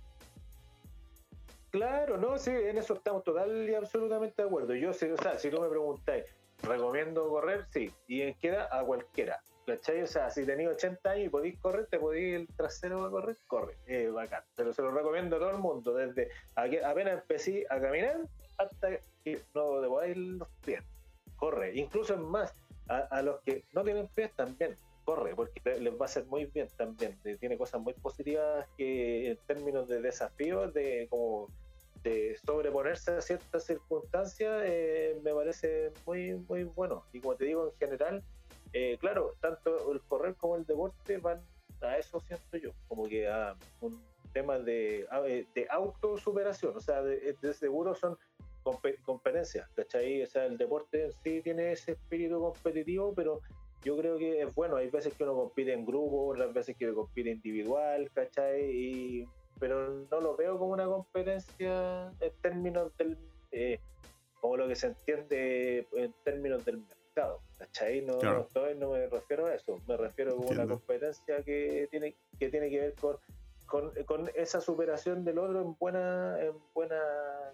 Claro, 1.71 2.17
no, 2.17 2.39
sí, 2.39 2.51
en 2.51 2.79
eso 2.79 2.95
estamos 2.95 3.25
total 3.25 3.69
y 3.69 3.75
absolutamente 3.75 4.43
de 4.43 4.49
acuerdo. 4.49 4.75
Yo, 4.75 4.91
o 4.91 4.93
sea, 4.95 5.39
si 5.39 5.51
tú 5.51 5.61
me 5.61 5.69
preguntáis, 5.69 6.25
¿recomiendo 6.63 7.29
correr? 7.29 7.67
Sí. 7.71 7.93
¿Y 8.07 8.23
en 8.23 8.35
qué 8.35 8.49
edad? 8.49 8.69
A 8.71 8.85
cualquiera. 8.85 9.41
¿Cachai? 9.67 10.03
O 10.03 10.07
sea, 10.07 10.31
si 10.31 10.47
tenéis 10.47 10.71
80 10.71 11.11
años 11.11 11.27
y 11.27 11.29
podéis 11.29 11.59
correr, 11.59 11.87
te 11.91 11.99
podéis 11.99 12.37
el 12.37 12.49
trasero 12.57 13.05
a 13.05 13.11
correr, 13.11 13.37
corre. 13.47 13.77
Eh, 13.87 14.09
bacán. 14.09 14.43
Pero 14.57 14.73
se 14.73 14.81
lo 14.81 14.91
recomiendo 14.91 15.37
a 15.37 15.39
todo 15.39 15.51
el 15.51 15.59
mundo, 15.59 15.93
desde 15.93 16.31
apenas 16.55 17.21
empecé 17.21 17.67
a 17.69 17.79
caminar 17.79 18.23
hasta 18.57 18.89
que 19.23 19.43
no 19.55 19.83
debo 19.83 20.01
los 20.03 20.49
pies. 20.65 20.83
Corre. 21.37 21.75
Incluso 21.75 22.15
es 22.15 22.21
más, 22.21 22.55
a, 22.89 23.21
los 23.21 23.41
que 23.43 23.65
no 23.73 23.85
tienen 23.85 24.09
pies 24.09 24.33
también 24.35 24.77
corre, 25.09 25.35
porque 25.35 25.59
les 25.81 25.95
va 25.95 26.03
a 26.03 26.05
hacer 26.05 26.27
muy 26.27 26.45
bien 26.45 26.69
también. 26.77 27.19
Tiene 27.41 27.57
cosas 27.57 27.81
muy 27.81 27.95
positivas 27.95 28.69
que 28.77 29.31
en 29.31 29.39
términos 29.47 29.89
de 29.89 30.03
desafíos, 30.03 30.75
de 30.75 31.07
como 31.09 31.49
de 32.03 32.37
sobreponerse 32.45 33.13
a 33.13 33.23
ciertas 33.23 33.65
circunstancias, 33.65 34.65
eh, 34.67 35.19
me 35.25 35.33
parece 35.33 35.93
muy, 36.05 36.35
muy 36.35 36.65
bueno. 36.65 37.07
Y 37.15 37.21
como 37.21 37.37
te 37.37 37.47
digo, 37.47 37.73
en 37.73 37.79
general, 37.79 38.23
eh, 38.75 38.99
claro, 39.01 39.33
tanto 39.41 39.91
el 39.93 40.03
correr 40.03 40.35
como 40.35 40.57
el 40.57 40.67
deporte 40.67 41.17
van 41.17 41.41
a 41.81 41.97
eso, 41.97 42.21
siento 42.21 42.59
yo, 42.59 42.73
como 42.87 43.09
que 43.09 43.27
a 43.27 43.57
un 43.81 43.99
tema 44.35 44.59
de, 44.59 45.07
eh, 45.27 45.47
de 45.55 45.67
autosuperación, 45.71 46.77
o 46.77 46.81
sea, 46.81 47.03
de, 47.03 47.35
de 47.41 47.55
seguro 47.55 47.95
son 47.95 48.19
competencias, 49.07 49.67
¿cachai? 49.75 50.23
O 50.23 50.27
sea, 50.27 50.45
el 50.45 50.59
deporte 50.59 51.07
en 51.07 51.13
sí 51.25 51.41
tiene 51.41 51.73
ese 51.73 51.93
espíritu 51.93 52.39
competitivo, 52.39 53.15
pero 53.15 53.41
yo 53.83 53.97
creo 53.97 54.19
que 54.19 54.43
es 54.43 54.55
bueno. 54.55 54.77
Hay 54.77 54.91
veces 54.91 55.15
que 55.15 55.25
uno 55.25 55.35
compite 55.35 55.73
en 55.73 55.87
grupo, 55.87 56.29
otras 56.29 56.53
veces 56.53 56.77
que 56.77 56.93
compite 56.93 57.31
individual, 57.31 58.11
¿cachai? 58.13 58.71
Y, 58.71 59.29
pero 59.59 60.07
no 60.11 60.21
lo 60.21 60.37
veo 60.37 60.59
como 60.59 60.73
una 60.73 60.87
competencia 60.87 62.13
en 62.21 62.33
términos 62.41 62.97
del. 62.97 63.17
Eh, 63.51 63.81
como 64.41 64.57
lo 64.57 64.69
que 64.69 64.77
se 64.77 64.89
entiende 64.89 65.87
en 65.93 66.15
términos 66.25 66.65
del 66.65 66.79
mercado, 66.79 67.43
¿cachai? 67.59 68.03
No, 68.03 68.19
no, 68.19 68.91
me 68.91 69.09
refiero 69.09 69.47
a 69.47 69.55
eso, 69.55 69.81
me 69.89 69.97
refiero 69.97 70.33
a 70.33 70.35
una 70.37 70.67
competencia 70.67 71.43
que 71.43 71.89
tiene, 71.91 72.15
que 72.39 72.49
tiene 72.49 72.71
que 72.71 72.79
ver 72.79 72.95
con, 72.95 73.19
con, 74.07 74.31
esa 74.37 74.61
superación 74.61 75.25
del 75.25 75.39
otro 75.39 75.61
en 75.61 75.75
buena, 75.77 76.41
en 76.41 76.55
buena, 76.73 77.01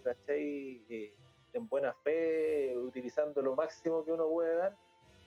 ¿cachai? 0.03 0.85
Eh, 0.91 1.15
en 1.55 1.69
buena 1.69 1.95
fe, 1.95 2.77
utilizando 2.77 3.41
lo 3.41 3.55
máximo 3.55 4.05
que 4.05 4.13
uno 4.13 4.29
puede 4.29 4.57
dar 4.57 4.77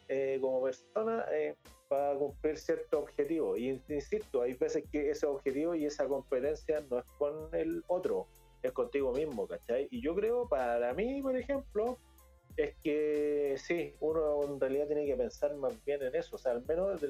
eh, 0.09 0.37
como 0.41 0.63
persona 0.63 1.25
eh, 1.31 1.55
para 1.89 2.15
cumplir 2.15 2.57
cierto 2.57 2.99
objetivo. 2.99 3.57
Y 3.57 3.81
insisto, 3.89 4.41
hay 4.41 4.53
veces 4.53 4.83
que 4.91 5.09
ese 5.09 5.25
objetivo 5.25 5.75
y 5.75 5.85
esa 5.85 6.07
competencia 6.07 6.81
no 6.89 6.99
es 6.99 7.05
con 7.17 7.53
el 7.53 7.83
otro, 7.87 8.27
es 8.61 8.71
contigo 8.71 9.11
mismo, 9.13 9.47
¿cachai? 9.47 9.87
Y 9.91 10.01
yo 10.01 10.15
creo, 10.15 10.47
para 10.47 10.93
mí, 10.93 11.21
por 11.21 11.35
ejemplo, 11.35 11.97
es 12.55 12.75
que 12.83 13.55
sí, 13.57 13.93
uno 13.99 14.43
en 14.43 14.59
realidad 14.59 14.87
tiene 14.87 15.05
que 15.05 15.15
pensar 15.15 15.55
más 15.55 15.73
bien 15.85 16.01
en 16.01 16.15
eso, 16.15 16.35
o 16.35 16.39
sea, 16.39 16.53
al 16.53 16.65
menos 16.65 17.01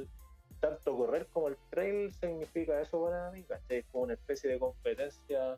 tanto 0.60 0.98
correr 0.98 1.28
como 1.28 1.49
el 1.49 1.57
trail 1.69 2.11
significa 2.14 2.82
eso 2.82 3.03
para 3.03 3.32
mí, 3.32 3.44
¿cachai? 3.44 3.78
Es 3.78 3.86
como 3.91 4.06
una 4.06 4.14
especie 4.14 4.49
de 4.49 4.60
competencia 4.60 5.57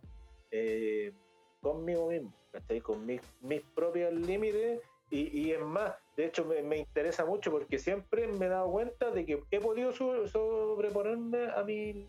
eh, 0.52 1.14
conmigo 1.62 2.08
mismo, 2.10 2.34
¿cachai? 2.52 2.82
Con 2.82 3.06
mis, 3.06 3.22
mis 3.42 3.62
propios 3.74 4.14
límites 4.14 4.82
y, 5.12 5.52
es 5.52 5.62
más, 5.62 5.96
de 6.16 6.26
hecho 6.26 6.46
me, 6.46 6.78
interesa 6.78 7.26
mucho 7.26 7.52
porque 7.52 7.80
siempre 7.80 8.28
me 8.28 8.46
he 8.46 8.50
dado 8.50 8.72
cuenta 8.72 9.10
de 9.10 9.26
que 9.26 9.44
he 9.50 9.60
podido 9.60 9.92
sobreponerme 9.92 11.50
a 11.52 11.64
mi 11.64 12.06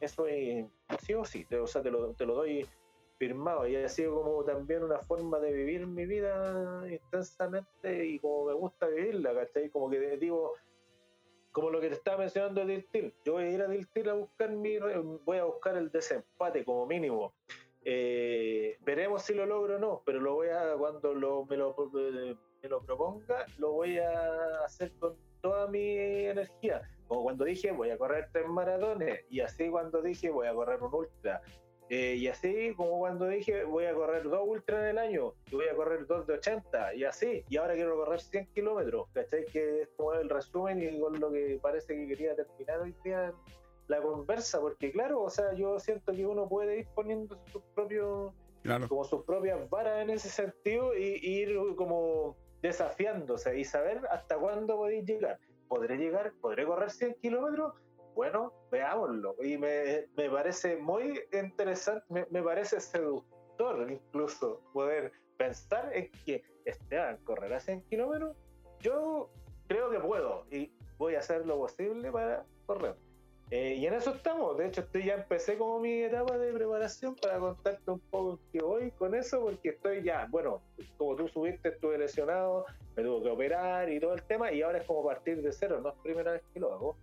eso 0.00 0.26
es 0.26 0.66
sí 1.02 1.14
o 1.14 1.24
sí, 1.24 1.46
o 1.54 1.66
sea, 1.66 1.82
te 1.82 1.90
lo, 1.90 2.12
te 2.12 2.26
lo 2.26 2.34
doy 2.34 2.66
firmado 3.18 3.68
y 3.68 3.76
ha 3.76 3.88
sido 3.88 4.16
como 4.16 4.44
también 4.44 4.82
una 4.82 4.98
forma 4.98 5.38
de 5.38 5.52
vivir 5.52 5.86
mi 5.86 6.06
vida 6.06 6.84
intensamente 6.90 8.04
y 8.04 8.18
como 8.18 8.46
me 8.46 8.52
gusta 8.54 8.88
vivirla, 8.88 9.32
¿cachai? 9.34 9.70
Como 9.70 9.88
que 9.88 10.16
digo, 10.16 10.54
como 11.52 11.70
lo 11.70 11.80
que 11.80 11.88
te 11.88 11.94
estaba 11.94 12.18
mencionando 12.18 12.64
de 12.64 12.74
Diltil, 12.74 13.14
yo 13.24 13.34
voy 13.34 13.44
a 13.44 13.50
ir 13.50 13.62
a 13.62 13.68
Diltil 13.68 14.08
a 14.08 14.14
buscar 14.14 14.50
mi, 14.50 14.76
voy 15.24 15.38
a 15.38 15.44
buscar 15.44 15.76
el 15.76 15.90
desempate 15.90 16.64
como 16.64 16.86
mínimo. 16.86 17.32
Eh, 17.84 18.78
veremos 18.82 19.22
si 19.22 19.34
lo 19.34 19.44
logro 19.44 19.76
o 19.76 19.78
no, 19.78 20.02
pero 20.04 20.20
lo 20.20 20.34
voy 20.34 20.48
a, 20.48 20.74
cuando 20.76 21.14
lo, 21.14 21.44
me, 21.46 21.56
lo, 21.56 21.74
me 21.92 22.68
lo 22.68 22.80
proponga, 22.82 23.46
lo 23.58 23.72
voy 23.72 23.98
a 23.98 24.64
hacer 24.64 24.92
con 24.98 25.16
toda 25.40 25.66
mi 25.66 25.96
energía. 25.96 26.82
Como 27.08 27.24
cuando 27.24 27.44
dije 27.44 27.72
voy 27.72 27.90
a 27.90 27.98
correr 27.98 28.28
tres 28.32 28.46
maratones, 28.46 29.24
y 29.28 29.40
así 29.40 29.68
cuando 29.68 30.00
dije 30.00 30.30
voy 30.30 30.46
a 30.46 30.54
correr 30.54 30.80
un 30.82 30.94
ultra, 30.94 31.42
eh, 31.88 32.14
y 32.14 32.28
así 32.28 32.72
como 32.76 33.00
cuando 33.00 33.26
dije 33.26 33.64
voy 33.64 33.86
a 33.86 33.94
correr 33.94 34.22
dos 34.22 34.42
ultras 34.46 34.84
en 34.84 34.88
el 34.90 34.98
año, 34.98 35.34
y 35.50 35.56
voy 35.56 35.66
a 35.66 35.74
correr 35.74 36.06
dos 36.06 36.26
de 36.26 36.34
80, 36.34 36.94
y 36.94 37.04
así, 37.04 37.44
y 37.48 37.56
ahora 37.56 37.74
quiero 37.74 37.96
correr 37.96 38.20
100 38.20 38.46
kilómetros, 38.54 39.08
¿cachai? 39.12 39.44
Que 39.46 39.82
es 39.82 39.88
como 39.96 40.14
el 40.14 40.30
resumen 40.30 40.80
y 40.80 41.00
con 41.00 41.18
lo 41.18 41.32
que 41.32 41.58
parece 41.60 41.96
que 41.96 42.06
quería 42.06 42.36
terminar 42.36 42.80
hoy 42.80 42.94
día 43.04 43.34
la 43.92 44.02
conversa, 44.02 44.58
porque 44.58 44.90
claro, 44.90 45.22
o 45.22 45.30
sea, 45.30 45.52
yo 45.52 45.78
siento 45.78 46.12
que 46.12 46.26
uno 46.26 46.48
puede 46.48 46.78
ir 46.78 46.88
poniendo 46.94 47.38
sus 47.52 47.62
propios, 47.74 48.32
como 48.88 49.04
sus 49.04 49.22
propias 49.24 49.68
varas 49.68 50.02
en 50.02 50.10
ese 50.10 50.30
sentido 50.30 50.96
y, 50.96 51.20
ir 51.22 51.58
como 51.76 52.36
desafiándose 52.62 53.58
y 53.58 53.64
saber 53.64 54.00
hasta 54.10 54.38
cuándo 54.38 54.76
podéis 54.76 55.04
llegar. 55.04 55.38
¿Podré 55.68 55.96
llegar? 55.98 56.32
¿Podré 56.40 56.64
correr 56.64 56.90
100 56.90 57.16
kilómetros? 57.20 57.74
Bueno, 58.14 58.52
veámoslo. 58.70 59.36
Y 59.42 59.58
me, 59.58 60.06
me 60.16 60.30
parece 60.30 60.76
muy 60.76 61.20
interesante, 61.32 62.04
me, 62.08 62.26
me, 62.30 62.42
parece 62.42 62.80
seductor 62.80 63.90
incluso 63.90 64.60
poder 64.72 65.12
pensar 65.36 65.90
en 65.94 66.10
que 66.24 66.42
Esteban 66.64 67.18
correrá 67.24 67.60
100 67.60 67.82
kilómetros. 67.82 68.36
Yo 68.80 69.30
creo 69.66 69.90
que 69.90 69.98
puedo 69.98 70.46
y 70.50 70.72
voy 70.98 71.14
a 71.14 71.18
hacer 71.18 71.44
lo 71.46 71.58
posible 71.58 72.10
para 72.10 72.46
correr. 72.66 72.96
Eh, 73.54 73.74
y 73.74 73.86
en 73.86 73.92
eso 73.92 74.14
estamos. 74.14 74.56
De 74.56 74.66
hecho, 74.66 74.80
estoy 74.80 75.04
ya 75.04 75.12
empecé 75.12 75.58
como 75.58 75.78
mi 75.78 76.04
etapa 76.04 76.38
de 76.38 76.54
preparación 76.54 77.14
para 77.16 77.38
contarte 77.38 77.90
un 77.90 78.00
poco 78.00 78.38
que 78.50 78.62
voy 78.62 78.90
con 78.92 79.14
eso, 79.14 79.42
porque 79.42 79.68
estoy 79.68 80.02
ya, 80.02 80.26
bueno, 80.30 80.62
como 80.96 81.16
tú 81.16 81.28
subiste, 81.28 81.68
estuve 81.68 81.98
lesionado, 81.98 82.64
me 82.96 83.02
tuve 83.02 83.24
que 83.24 83.28
operar 83.28 83.90
y 83.90 84.00
todo 84.00 84.14
el 84.14 84.22
tema, 84.22 84.50
y 84.50 84.62
ahora 84.62 84.78
es 84.78 84.86
como 84.86 85.04
partir 85.04 85.42
de 85.42 85.52
cero, 85.52 85.80
no 85.82 85.90
es 85.90 85.94
primera 86.02 86.32
vez 86.32 86.42
que 86.54 86.60
lo 86.60 86.72
hago. 86.72 86.96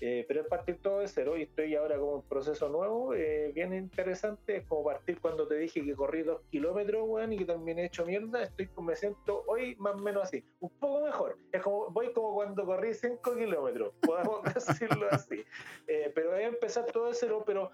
Eh, 0.00 0.24
pero 0.28 0.42
es 0.42 0.46
partir 0.46 0.78
todo 0.80 1.00
de 1.00 1.08
cero 1.08 1.36
y 1.36 1.42
estoy 1.42 1.74
ahora 1.74 1.98
como 1.98 2.16
en 2.16 2.22
proceso 2.22 2.68
nuevo, 2.68 3.14
eh, 3.14 3.50
bien 3.54 3.74
interesante, 3.74 4.58
es 4.58 4.66
como 4.66 4.84
partir 4.84 5.20
cuando 5.20 5.46
te 5.48 5.56
dije 5.56 5.84
que 5.84 5.94
corrí 5.94 6.22
dos 6.22 6.42
kilómetros, 6.50 7.02
weón, 7.06 7.32
y 7.32 7.38
que 7.38 7.44
también 7.44 7.78
he 7.78 7.86
hecho 7.86 8.06
mierda, 8.06 8.42
estoy 8.42 8.68
me 8.80 8.94
siento 8.94 9.44
hoy 9.48 9.74
más 9.76 9.94
o 9.94 9.98
menos 9.98 10.24
así, 10.24 10.44
un 10.60 10.70
poco 10.78 11.04
mejor, 11.04 11.36
es 11.50 11.62
como, 11.62 11.90
voy 11.90 12.12
como 12.12 12.34
cuando 12.34 12.64
corrí 12.64 12.94
cinco 12.94 13.34
kilómetros, 13.34 13.92
podemos 14.02 14.42
decirlo 14.54 15.08
así, 15.10 15.44
eh, 15.88 16.12
pero 16.14 16.30
voy 16.30 16.42
a 16.42 16.46
empezar 16.46 16.86
todo 16.86 17.06
de 17.06 17.14
cero, 17.14 17.42
pero 17.44 17.70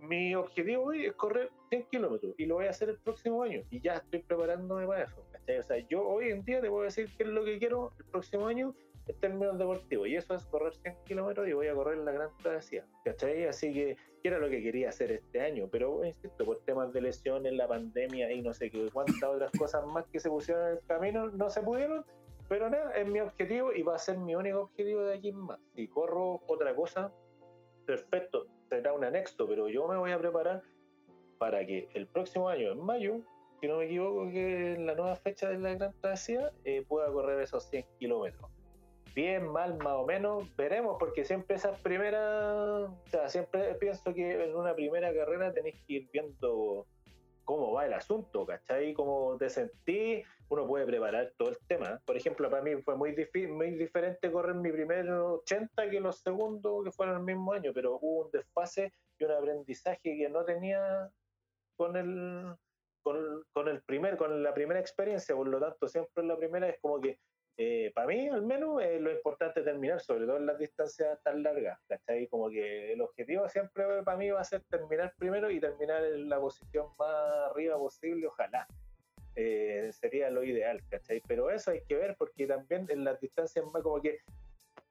mi 0.00 0.34
objetivo 0.34 0.84
hoy 0.84 1.06
es 1.06 1.14
correr 1.14 1.50
100 1.70 1.86
kilómetros 1.90 2.34
y 2.38 2.46
lo 2.46 2.56
voy 2.56 2.66
a 2.66 2.70
hacer 2.70 2.88
el 2.90 2.98
próximo 2.98 3.42
año 3.42 3.62
y 3.70 3.80
ya 3.80 3.94
estoy 3.94 4.22
preparándome 4.22 4.86
para 4.86 5.04
eso, 5.04 5.16
O 5.20 5.62
sea, 5.62 5.78
yo 5.88 6.06
hoy 6.06 6.30
en 6.30 6.44
día 6.44 6.60
te 6.60 6.68
puedo 6.68 6.84
decir 6.84 7.08
qué 7.16 7.24
es 7.24 7.28
lo 7.28 7.44
que 7.44 7.58
quiero 7.58 7.92
el 7.98 8.04
próximo 8.06 8.46
año 8.46 8.74
en 9.08 9.20
términos 9.20 9.58
deportivos, 9.58 10.06
y 10.06 10.16
eso 10.16 10.34
es 10.34 10.44
correr 10.44 10.74
100 10.74 10.96
kilómetros 11.04 11.48
y 11.48 11.52
voy 11.54 11.66
a 11.66 11.74
correr 11.74 11.98
la 11.98 12.12
gran 12.12 12.30
travesía, 12.42 12.86
¿cachai? 13.04 13.46
Así 13.46 13.72
que, 13.72 13.96
era 14.22 14.38
lo 14.38 14.50
que 14.50 14.62
quería 14.62 14.90
hacer 14.90 15.10
este 15.10 15.40
año, 15.40 15.68
pero 15.72 16.04
insisto, 16.04 16.44
por 16.44 16.60
temas 16.64 16.92
de 16.92 17.00
lesiones, 17.00 17.54
la 17.54 17.66
pandemia 17.66 18.30
y 18.30 18.42
no 18.42 18.52
sé 18.52 18.70
qué, 18.70 18.90
cuántas 18.92 19.22
otras 19.22 19.50
cosas 19.52 19.86
más 19.86 20.04
que 20.08 20.20
se 20.20 20.28
pusieron 20.28 20.66
en 20.66 20.72
el 20.72 20.80
camino, 20.86 21.30
no 21.30 21.48
se 21.48 21.62
pudieron, 21.62 22.04
pero 22.46 22.68
nada, 22.68 22.92
es 22.92 23.08
mi 23.08 23.20
objetivo 23.20 23.72
y 23.72 23.82
va 23.82 23.94
a 23.94 23.98
ser 23.98 24.18
mi 24.18 24.34
único 24.34 24.60
objetivo 24.60 25.00
de 25.00 25.14
aquí 25.16 25.30
en 25.30 25.36
más. 25.36 25.58
Si 25.74 25.88
corro 25.88 26.42
otra 26.46 26.74
cosa, 26.74 27.10
perfecto, 27.86 28.48
será 28.68 28.92
un 28.92 29.04
anexo, 29.04 29.46
pero 29.48 29.68
yo 29.70 29.88
me 29.88 29.96
voy 29.96 30.10
a 30.10 30.18
preparar 30.18 30.62
para 31.38 31.64
que 31.64 31.88
el 31.94 32.06
próximo 32.06 32.50
año, 32.50 32.72
en 32.72 32.84
mayo, 32.84 33.20
si 33.62 33.66
no 33.66 33.78
me 33.78 33.86
equivoco, 33.86 34.28
que 34.30 34.72
es 34.72 34.78
la 34.78 34.94
nueva 34.94 35.16
fecha 35.16 35.48
de 35.48 35.58
la 35.58 35.74
Gran 35.74 35.94
Travesía, 36.02 36.52
eh, 36.64 36.84
pueda 36.86 37.10
correr 37.10 37.40
esos 37.40 37.64
100 37.70 37.86
kilómetros 37.98 38.57
bien, 39.14 39.48
mal, 39.48 39.76
más 39.78 39.94
o 39.94 40.06
menos, 40.06 40.44
veremos, 40.56 40.96
porque 40.98 41.24
siempre 41.24 41.56
esas 41.56 41.78
primeras, 41.80 42.88
o 42.90 43.04
sea, 43.06 43.28
siempre 43.28 43.74
pienso 43.74 44.14
que 44.14 44.44
en 44.44 44.56
una 44.56 44.74
primera 44.74 45.12
carrera 45.12 45.52
tenéis 45.52 45.76
que 45.86 45.94
ir 45.94 46.08
viendo 46.12 46.86
cómo 47.44 47.72
va 47.72 47.86
el 47.86 47.94
asunto, 47.94 48.44
¿cachai? 48.44 48.92
Cómo 48.92 49.36
te 49.38 49.48
sentís, 49.48 50.26
uno 50.50 50.66
puede 50.66 50.84
preparar 50.84 51.32
todo 51.38 51.48
el 51.48 51.58
tema. 51.66 52.00
Por 52.04 52.16
ejemplo, 52.16 52.50
para 52.50 52.62
mí 52.62 52.76
fue 52.82 52.94
muy, 52.94 53.14
muy 53.48 53.70
diferente 53.70 54.30
correr 54.30 54.54
mi 54.54 54.70
primer 54.70 55.10
80 55.10 55.88
que 55.88 55.98
los 55.98 56.20
segundos 56.20 56.84
que 56.84 56.92
fueron 56.92 57.16
el 57.16 57.22
mismo 57.22 57.52
año, 57.52 57.72
pero 57.72 57.96
hubo 58.00 58.26
un 58.26 58.30
desfase 58.30 58.92
y 59.18 59.24
un 59.24 59.30
aprendizaje 59.30 60.16
que 60.16 60.28
no 60.28 60.44
tenía 60.44 61.10
con 61.76 61.96
el, 61.96 62.54
con, 63.02 63.42
con 63.52 63.68
el 63.68 63.82
primer, 63.82 64.18
con 64.18 64.42
la 64.42 64.52
primera 64.52 64.80
experiencia, 64.80 65.34
por 65.34 65.48
lo 65.48 65.58
tanto 65.58 65.88
siempre 65.88 66.22
en 66.22 66.28
la 66.28 66.36
primera 66.36 66.68
es 66.68 66.78
como 66.80 67.00
que 67.00 67.18
eh, 67.60 67.90
para 67.92 68.06
mí 68.06 68.28
al 68.28 68.42
menos 68.42 68.80
es 68.80 69.00
lo 69.00 69.10
importante 69.10 69.62
terminar, 69.62 70.00
sobre 70.00 70.26
todo 70.26 70.36
en 70.36 70.46
las 70.46 70.60
distancias 70.60 71.20
tan 71.24 71.42
largas, 71.42 71.80
¿cachai? 71.88 72.28
Como 72.28 72.48
que 72.50 72.92
el 72.92 73.00
objetivo 73.00 73.48
siempre 73.48 73.84
para 74.04 74.16
mí 74.16 74.30
va 74.30 74.40
a 74.40 74.44
ser 74.44 74.62
terminar 74.70 75.12
primero 75.18 75.50
y 75.50 75.58
terminar 75.58 76.04
en 76.04 76.28
la 76.28 76.38
posición 76.38 76.86
más 76.96 77.50
arriba 77.50 77.76
posible, 77.76 78.28
ojalá. 78.28 78.64
Eh, 79.34 79.90
sería 79.92 80.30
lo 80.30 80.44
ideal, 80.44 80.80
¿cachai? 80.88 81.20
Pero 81.26 81.50
eso 81.50 81.72
hay 81.72 81.82
que 81.82 81.96
ver 81.96 82.14
porque 82.16 82.46
también 82.46 82.86
en 82.90 83.02
las 83.02 83.20
distancias 83.20 83.64
más 83.72 83.82
como 83.82 84.00
que 84.00 84.20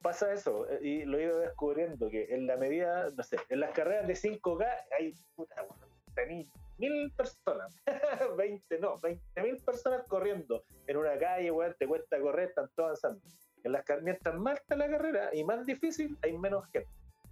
pasa 0.01 0.33
eso, 0.33 0.69
eh, 0.69 0.79
y 0.81 1.05
lo 1.05 1.19
he 1.19 1.23
ido 1.23 1.39
descubriendo, 1.39 2.09
que 2.09 2.33
en 2.35 2.47
la 2.47 2.57
medida, 2.57 3.09
no 3.11 3.23
sé, 3.23 3.37
en 3.47 3.61
las 3.61 3.71
carreras 3.71 4.07
de 4.07 4.15
5K 4.15 4.65
hay, 4.99 5.13
puta, 5.35 5.55
bueno, 5.63 5.87
mil 6.25 7.11
personas, 7.11 7.75
20, 8.37 8.79
no, 8.79 8.97
20 8.99 9.41
mil 9.41 9.57
personas 9.63 10.03
corriendo 10.07 10.63
en 10.85 10.97
una 10.97 11.17
calle, 11.17 11.51
weón, 11.51 11.75
te 11.77 11.87
cuesta 11.87 12.19
correr, 12.19 12.49
están 12.49 12.69
todos 12.75 13.03
avanzando. 13.03 13.21
En 13.63 13.71
las 13.71 13.83
mientras 14.01 14.35
más 14.35 14.59
está 14.59 14.75
la 14.75 14.89
carrera 14.89 15.33
y 15.33 15.43
más 15.43 15.65
difícil, 15.65 16.17
hay 16.21 16.37
menos 16.37 16.65
gente 16.71 16.89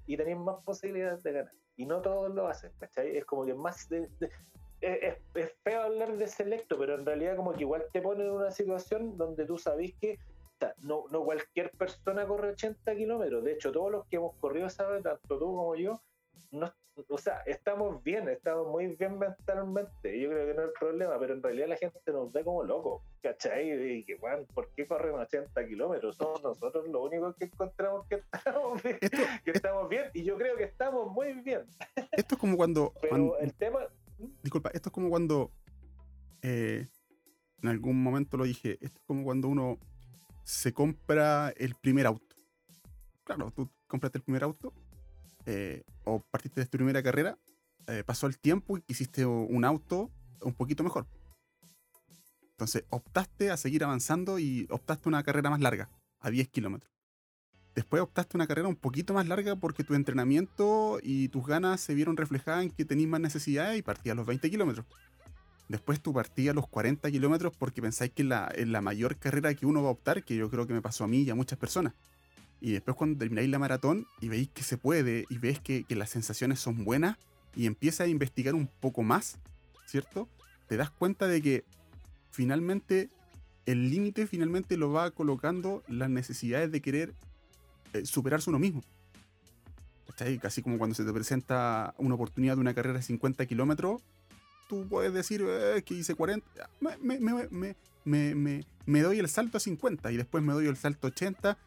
y 0.07 0.17
tenéis 0.17 0.37
más 0.37 0.63
posibilidades 0.63 1.23
de 1.23 1.31
ganar. 1.31 1.53
Y 1.77 1.85
no 1.85 2.01
todos 2.01 2.33
lo 2.33 2.47
hacen, 2.47 2.71
¿cachai? 2.79 3.17
Es 3.17 3.25
como 3.25 3.45
que 3.45 3.53
más 3.53 3.89
de, 3.89 4.07
es, 4.81 5.17
feo 5.63 5.81
hablar 5.81 6.15
de 6.17 6.27
selecto, 6.27 6.77
pero 6.77 6.95
en 6.95 7.05
realidad 7.05 7.35
como 7.35 7.53
que 7.53 7.61
igual 7.61 7.85
te 7.91 8.01
pone 8.01 8.23
en 8.23 8.31
una 8.31 8.51
situación 8.51 9.17
donde 9.17 9.45
tú 9.45 9.57
sabes 9.57 9.93
que 9.99 10.19
no, 10.79 11.05
no 11.11 11.23
cualquier 11.23 11.71
persona 11.71 12.25
corre 12.25 12.51
80 12.51 12.95
kilómetros. 12.95 13.43
De 13.43 13.53
hecho, 13.53 13.71
todos 13.71 13.91
los 13.91 14.05
que 14.07 14.17
hemos 14.17 14.35
corrido, 14.37 14.69
¿sabes? 14.69 15.03
Tanto 15.03 15.37
tú 15.37 15.45
como 15.45 15.75
yo, 15.75 16.01
o 17.09 17.17
sea, 17.17 17.39
estamos 17.45 18.01
bien, 18.03 18.29
estamos 18.29 18.67
muy 18.67 18.95
bien 18.95 19.19
mentalmente. 19.19 20.19
Yo 20.19 20.29
creo 20.29 20.47
que 20.47 20.53
no 20.53 20.61
es 20.61 20.67
el 20.67 20.73
problema, 20.79 21.19
pero 21.19 21.33
en 21.33 21.43
realidad 21.43 21.67
la 21.67 21.77
gente 21.77 21.99
nos 22.11 22.31
ve 22.31 22.43
como 22.43 22.63
locos, 22.63 23.03
¿cachai? 23.21 23.97
Y 23.97 24.05
que, 24.05 24.15
bueno, 24.15 24.45
¿por 24.53 24.69
qué 24.73 24.87
corren 24.87 25.15
80 25.15 25.67
kilómetros? 25.67 26.15
Somos 26.15 26.41
nosotros 26.41 26.87
los 26.87 27.01
únicos 27.03 27.35
que 27.35 27.45
encontramos 27.45 28.07
que 28.07 28.21
estamos 28.31 28.81
bien, 28.81 28.97
que 29.45 29.51
estamos 29.51 29.89
bien, 29.89 30.05
y 30.13 30.23
yo 30.23 30.37
creo 30.37 30.55
que 30.55 30.63
estamos 30.63 31.11
muy 31.11 31.33
bien. 31.41 31.65
Esto 32.11 32.35
es 32.35 32.39
como 32.39 32.55
cuando. 32.55 32.93
Pero 33.01 33.37
el 33.39 33.53
tema. 33.53 33.87
Disculpa, 34.41 34.69
esto 34.73 34.89
es 34.89 34.93
como 34.93 35.09
cuando. 35.09 35.51
Eh, 36.41 36.87
en 37.61 37.69
algún 37.69 38.01
momento 38.01 38.37
lo 38.37 38.43
dije, 38.43 38.73
esto 38.81 38.99
es 38.99 39.05
como 39.05 39.23
cuando 39.23 39.47
uno 39.47 39.79
se 40.43 40.71
compra 40.73 41.51
el 41.57 41.75
primer 41.75 42.05
auto. 42.05 42.35
Claro, 43.23 43.51
tú 43.51 43.69
compraste 43.87 44.19
el 44.19 44.23
primer 44.23 44.43
auto 44.43 44.71
eh, 45.45 45.83
o 46.03 46.21
partiste 46.31 46.61
de 46.61 46.65
tu 46.67 46.77
primera 46.77 47.03
carrera, 47.03 47.37
eh, 47.87 48.03
pasó 48.05 48.27
el 48.27 48.39
tiempo 48.39 48.77
y 48.77 48.83
hiciste 48.87 49.25
un 49.25 49.63
auto 49.65 50.11
un 50.41 50.53
poquito 50.53 50.83
mejor. 50.83 51.07
Entonces 52.51 52.85
optaste 52.89 53.51
a 53.51 53.57
seguir 53.57 53.83
avanzando 53.83 54.39
y 54.39 54.65
optaste 54.69 55.09
una 55.09 55.23
carrera 55.23 55.49
más 55.49 55.59
larga, 55.59 55.89
a 56.19 56.29
10 56.29 56.47
kilómetros. 56.49 56.91
Después 57.75 58.01
optaste 58.01 58.37
una 58.37 58.47
carrera 58.47 58.69
un 58.69 58.77
poquito 58.77 59.13
más 59.13 59.27
larga 59.27 59.57
porque 59.57 59.83
tu 59.83 59.93
entrenamiento 59.93 60.99
y 61.03 61.27
tus 61.27 61.45
ganas 61.45 61.81
se 61.81 61.93
vieron 61.93 62.15
reflejadas 62.15 62.63
en 62.63 62.71
que 62.71 62.85
tenías 62.85 63.09
más 63.09 63.19
necesidades 63.19 63.77
y 63.77 63.81
partías 63.81 64.15
los 64.15 64.25
20 64.25 64.49
kilómetros. 64.49 64.85
Después 65.67 65.99
tú 65.99 66.13
partías 66.13 66.55
los 66.55 66.67
40 66.69 67.11
kilómetros 67.11 67.53
porque 67.57 67.81
pensáis 67.81 68.11
que 68.11 68.23
la, 68.23 68.47
es 68.55 68.67
la 68.67 68.79
mayor 68.79 69.17
carrera 69.17 69.53
que 69.53 69.65
uno 69.65 69.83
va 69.83 69.89
a 69.89 69.91
optar, 69.91 70.23
que 70.23 70.37
yo 70.37 70.49
creo 70.49 70.65
que 70.65 70.73
me 70.73 70.81
pasó 70.81 71.03
a 71.03 71.07
mí 71.07 71.23
y 71.23 71.29
a 71.29 71.35
muchas 71.35 71.59
personas. 71.59 71.93
Y 72.65 72.71
después 72.71 72.97
cuando 72.97 73.19
termináis 73.19 73.47
la 73.47 73.59
maratón 73.59 74.07
y 74.19 74.27
veis 74.27 74.49
que 74.49 74.63
se 74.63 74.75
puede 74.75 75.27
y 75.29 75.37
veis 75.37 75.59
que, 75.59 75.85
las 75.89 76.09
sensaciones 76.09 76.59
son 76.59 76.83
buenas 76.83 77.15
y 77.55 77.67
empiezas 77.67 78.07
a 78.07 78.07
investigar 78.07 78.55
un 78.55 78.65
poco 78.65 79.03
más, 79.03 79.37
¿cierto? 79.85 80.27
Te 80.65 80.75
das 80.75 80.89
cuenta 80.89 81.27
de 81.27 81.43
que 81.43 81.63
finalmente 82.31 83.11
el 83.67 83.91
límite 83.91 84.25
finalmente 84.25 84.77
lo 84.77 84.91
va 84.91 85.11
colocando 85.11 85.83
las 85.87 86.09
necesidades 86.09 86.71
de 86.71 86.81
querer 86.81 87.13
eh, 87.93 88.03
superarse 88.03 88.49
uno 88.49 88.57
mismo. 88.57 88.81
¿Cachai? 90.07 90.39
Casi 90.39 90.63
como 90.63 90.79
cuando 90.79 90.95
se 90.95 91.05
te 91.05 91.13
presenta 91.13 91.93
una 91.99 92.15
oportunidad 92.15 92.55
de 92.55 92.61
una 92.61 92.73
carrera 92.73 92.97
de 92.97 93.03
50 93.03 93.45
kilómetros, 93.45 94.01
tú 94.67 94.87
puedes 94.89 95.13
decir 95.13 95.45
eh, 95.47 95.83
que 95.85 95.93
hice 95.93 96.15
40, 96.15 96.43
me, 96.79 97.19
me, 98.05 98.55
me, 98.85 99.01
doy 99.01 99.19
el 99.19 99.29
salto 99.29 99.57
a 99.57 99.59
50 99.59 100.11
y 100.11 100.17
después 100.17 100.43
me 100.43 100.53
doy 100.53 100.65
el 100.65 100.77
salto 100.77 101.05
a 101.05 101.11
80 101.11 101.59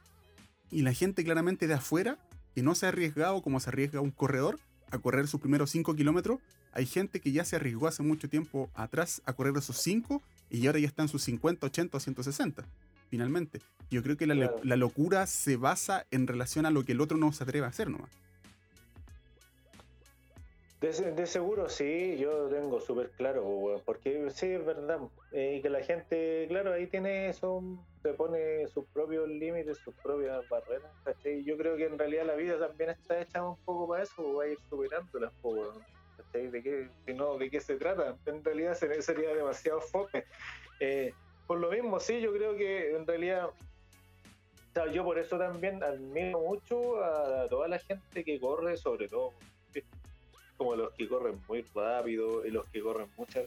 y 0.71 0.83
la 0.83 0.93
gente 0.93 1.25
claramente 1.25 1.67
de 1.67 1.75
afuera, 1.75 2.19
que 2.55 2.63
no 2.63 2.75
se 2.75 2.87
ha 2.87 2.91
arriesgado 2.91 3.43
como 3.43 3.61
se 3.61 3.71
arriesga 3.71 4.01
un 4.01 4.11
corredor 4.11 4.59
a 4.91 4.99
correr 4.99 5.29
sus 5.29 5.41
primeros 5.41 5.71
5 5.71 5.95
kilómetros, 5.95 6.41
hay 6.73 6.87
gente 6.87 7.21
que 7.21 7.33
ya 7.33 7.45
se 7.45 7.57
arriesgó 7.57 7.87
hace 7.87 8.03
mucho 8.03 8.29
tiempo 8.29 8.71
atrás 8.75 9.23
a 9.27 9.33
correr 9.33 9.57
esos 9.57 9.77
5 9.79 10.23
y 10.51 10.67
ahora 10.67 10.79
ya 10.79 10.87
están 10.87 11.09
sus 11.09 11.23
50, 11.25 11.67
80 11.67 11.97
o 11.97 12.01
160. 12.01 12.65
Finalmente, 13.11 13.61
yo 13.91 14.03
creo 14.03 14.17
que 14.17 14.27
la, 14.27 14.55
la 14.63 14.77
locura 14.77 15.27
se 15.27 15.57
basa 15.57 16.07
en 16.11 16.27
relación 16.27 16.67
a 16.67 16.71
lo 16.71 16.85
que 16.85 16.93
el 16.93 17.01
otro 17.01 17.17
no 17.17 17.33
se 17.33 17.45
atreve 17.45 17.67
a 17.67 17.71
hacer 17.71 17.89
nomás. 17.89 18.11
De, 20.81 21.27
seguro 21.27 21.69
sí, 21.69 22.17
yo 22.19 22.47
tengo 22.49 22.81
súper 22.81 23.11
claro, 23.11 23.83
porque 23.85 24.31
sí, 24.31 24.47
es 24.47 24.65
verdad. 24.65 25.01
Eh, 25.33 25.59
que 25.61 25.71
la 25.71 25.83
gente, 25.83 26.47
claro, 26.49 26.73
ahí 26.73 26.87
tiene 26.87 27.29
eso, 27.29 27.85
se 28.03 28.15
pone 28.15 28.67
sus 28.69 28.85
propios 28.87 29.29
límites, 29.29 29.79
sus 29.79 29.95
propias 29.95 30.49
barreras, 30.49 30.91
¿cachai? 31.05 31.45
Yo 31.45 31.57
creo 31.57 31.77
que 31.77 31.87
en 31.87 31.99
realidad 31.99 32.27
la 32.27 32.35
vida 32.35 32.59
también 32.59 32.91
está 32.91 33.21
hecha 33.21 33.43
un 33.43 33.57
poco 33.65 33.89
para 33.89 34.03
eso, 34.03 34.35
va 34.35 34.45
a 34.45 34.49
ir 34.49 34.59
superándolas, 34.69 35.33
¿cachai? 36.17 36.49
¿De 36.49 36.63
qué, 36.63 36.89
si 37.07 37.15
no, 37.15 37.39
¿de 37.39 37.51
qué 37.51 37.61
se 37.61 37.77
trata? 37.77 38.17
En 38.27 38.45
realidad 38.45 38.75
sería 38.75 39.35
demasiado 39.35 39.81
fome. 39.81 40.25
Eh, 40.81 41.13
por 41.47 41.59
lo 41.59 41.71
mismo, 41.71 41.99
sí, 41.99 42.21
yo 42.21 42.33
creo 42.33 42.57
que 42.57 42.95
en 42.95 43.07
realidad 43.07 43.51
yo 44.93 45.05
por 45.05 45.19
eso 45.19 45.39
también 45.39 45.83
admiro 45.83 46.39
mucho 46.39 47.03
a 47.03 47.49
toda 47.49 47.69
la 47.69 47.79
gente 47.79 48.25
que 48.25 48.39
corre, 48.39 48.77
sobre 48.77 49.09
todo 49.09 49.33
como 50.57 50.75
los 50.77 50.93
que 50.95 51.09
corren 51.09 51.41
muy 51.49 51.63
rápido 51.75 52.45
y 52.45 52.51
los 52.51 52.69
que 52.69 52.81
corren 52.81 53.09
mucha 53.17 53.43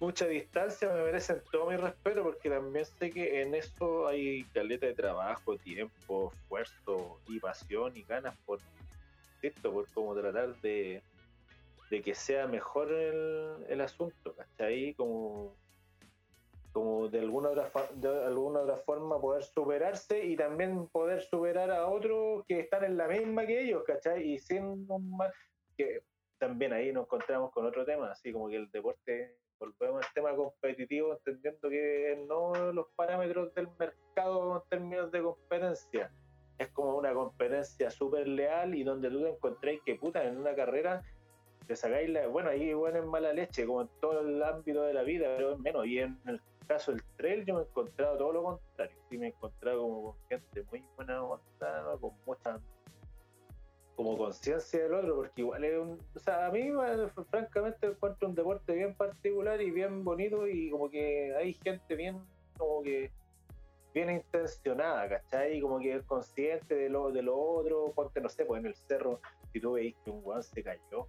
mucha 0.00 0.26
distancia 0.26 0.92
me 0.92 1.02
merecen 1.02 1.42
todo 1.50 1.70
mi 1.70 1.76
respeto 1.76 2.22
porque 2.22 2.50
también 2.50 2.84
sé 2.84 3.10
que 3.10 3.42
en 3.42 3.54
eso 3.54 4.06
hay 4.06 4.44
caleta 4.52 4.86
de 4.86 4.94
trabajo, 4.94 5.56
tiempo, 5.56 6.32
esfuerzo 6.34 7.20
y 7.28 7.38
pasión 7.38 7.96
y 7.96 8.02
ganas 8.02 8.36
por 8.44 8.58
esto, 9.42 9.72
por 9.72 9.86
cómo 9.92 10.14
tratar 10.14 10.54
de, 10.60 11.02
de 11.90 12.02
que 12.02 12.14
sea 12.14 12.46
mejor 12.46 12.92
el, 12.92 13.64
el 13.68 13.80
asunto, 13.80 14.34
¿cachai? 14.34 14.94
Como, 14.94 15.54
como 16.72 17.08
de 17.08 17.20
alguna 17.20 17.50
otra 17.50 17.70
de 17.94 18.24
alguna 18.24 18.60
otra 18.60 18.76
forma 18.78 19.20
poder 19.20 19.44
superarse 19.44 20.24
y 20.24 20.36
también 20.36 20.88
poder 20.88 21.22
superar 21.22 21.70
a 21.70 21.86
otros 21.86 22.44
que 22.46 22.60
están 22.60 22.84
en 22.84 22.96
la 22.96 23.06
misma 23.06 23.46
que 23.46 23.60
ellos, 23.60 23.84
¿cachai? 23.86 24.32
Y 24.32 24.38
sin 24.38 24.64
un 24.64 25.18
que 25.76 26.02
también 26.38 26.72
ahí 26.72 26.92
nos 26.92 27.04
encontramos 27.04 27.52
con 27.52 27.64
otro 27.64 27.84
tema, 27.84 28.10
así 28.10 28.32
como 28.32 28.48
que 28.48 28.56
el 28.56 28.70
deporte, 28.70 29.36
volvemos 29.58 30.04
al 30.04 30.12
tema 30.12 30.34
competitivo, 30.34 31.12
entendiendo 31.12 31.68
que 31.68 32.24
no 32.28 32.72
los 32.72 32.86
parámetros 32.96 33.54
del 33.54 33.68
mercado 33.78 34.56
en 34.56 34.68
términos 34.68 35.10
de 35.10 35.22
competencia. 35.22 36.12
Es 36.58 36.68
como 36.68 36.96
una 36.96 37.12
competencia 37.12 37.90
súper 37.90 38.28
leal 38.28 38.74
y 38.74 38.84
donde 38.84 39.10
tú 39.10 39.22
te 39.22 39.30
encontréis 39.30 39.80
que 39.84 39.96
puta 39.96 40.24
en 40.24 40.38
una 40.38 40.54
carrera 40.54 41.02
te 41.66 41.76
sacáis 41.76 42.10
la. 42.10 42.26
Bueno, 42.28 42.50
ahí 42.50 42.70
igual 42.70 42.96
es 42.96 43.04
mala 43.04 43.32
leche, 43.32 43.66
como 43.66 43.82
en 43.82 43.88
todo 44.00 44.20
el 44.20 44.42
ámbito 44.42 44.82
de 44.82 44.94
la 44.94 45.02
vida, 45.02 45.34
pero 45.36 45.54
es 45.54 45.58
menos. 45.58 45.86
Y 45.86 45.98
en 45.98 46.18
el 46.26 46.40
caso 46.66 46.92
del 46.92 47.02
trail, 47.16 47.44
yo 47.44 47.54
me 47.54 47.60
he 47.62 47.64
encontrado 47.64 48.18
todo 48.18 48.32
lo 48.32 48.42
contrario. 48.42 48.96
Sí, 49.08 49.18
me 49.18 49.26
he 49.26 49.28
encontrado 49.30 49.82
como 49.82 50.02
con 50.02 50.28
gente 50.28 50.64
muy 50.70 50.84
buena 50.96 51.22
onda, 51.22 51.98
con 52.00 52.12
mucha 52.26 52.60
como 53.96 54.16
conciencia 54.16 54.82
del 54.82 54.94
otro, 54.94 55.16
porque 55.16 55.40
igual 55.40 55.64
es 55.64 55.78
un. 55.78 55.98
O 56.14 56.18
sea, 56.18 56.46
a 56.46 56.50
mí, 56.50 56.70
francamente, 57.30 57.86
encuentro 57.86 58.28
un 58.28 58.34
deporte 58.34 58.74
bien 58.74 58.94
particular 58.94 59.60
y 59.60 59.70
bien 59.70 60.04
bonito, 60.04 60.46
y 60.48 60.70
como 60.70 60.90
que 60.90 61.34
hay 61.36 61.54
gente 61.54 61.94
bien, 61.94 62.20
como 62.58 62.82
que 62.82 63.10
bien 63.94 64.10
intencionada, 64.10 65.08
¿cachai? 65.08 65.56
Y 65.56 65.60
como 65.60 65.78
que 65.78 65.94
es 65.94 66.02
consciente 66.02 66.74
de 66.74 66.88
lo, 66.88 67.12
de 67.12 67.22
lo 67.22 67.38
otro, 67.38 67.92
porque 67.94 68.20
no 68.20 68.28
sé, 68.28 68.44
pues 68.44 68.60
en 68.60 68.66
el 68.66 68.74
cerro, 68.74 69.20
si 69.52 69.60
tú 69.60 69.72
veis 69.72 69.94
que 70.04 70.10
un 70.10 70.20
weón 70.24 70.42
se 70.42 70.62
cayó 70.64 71.06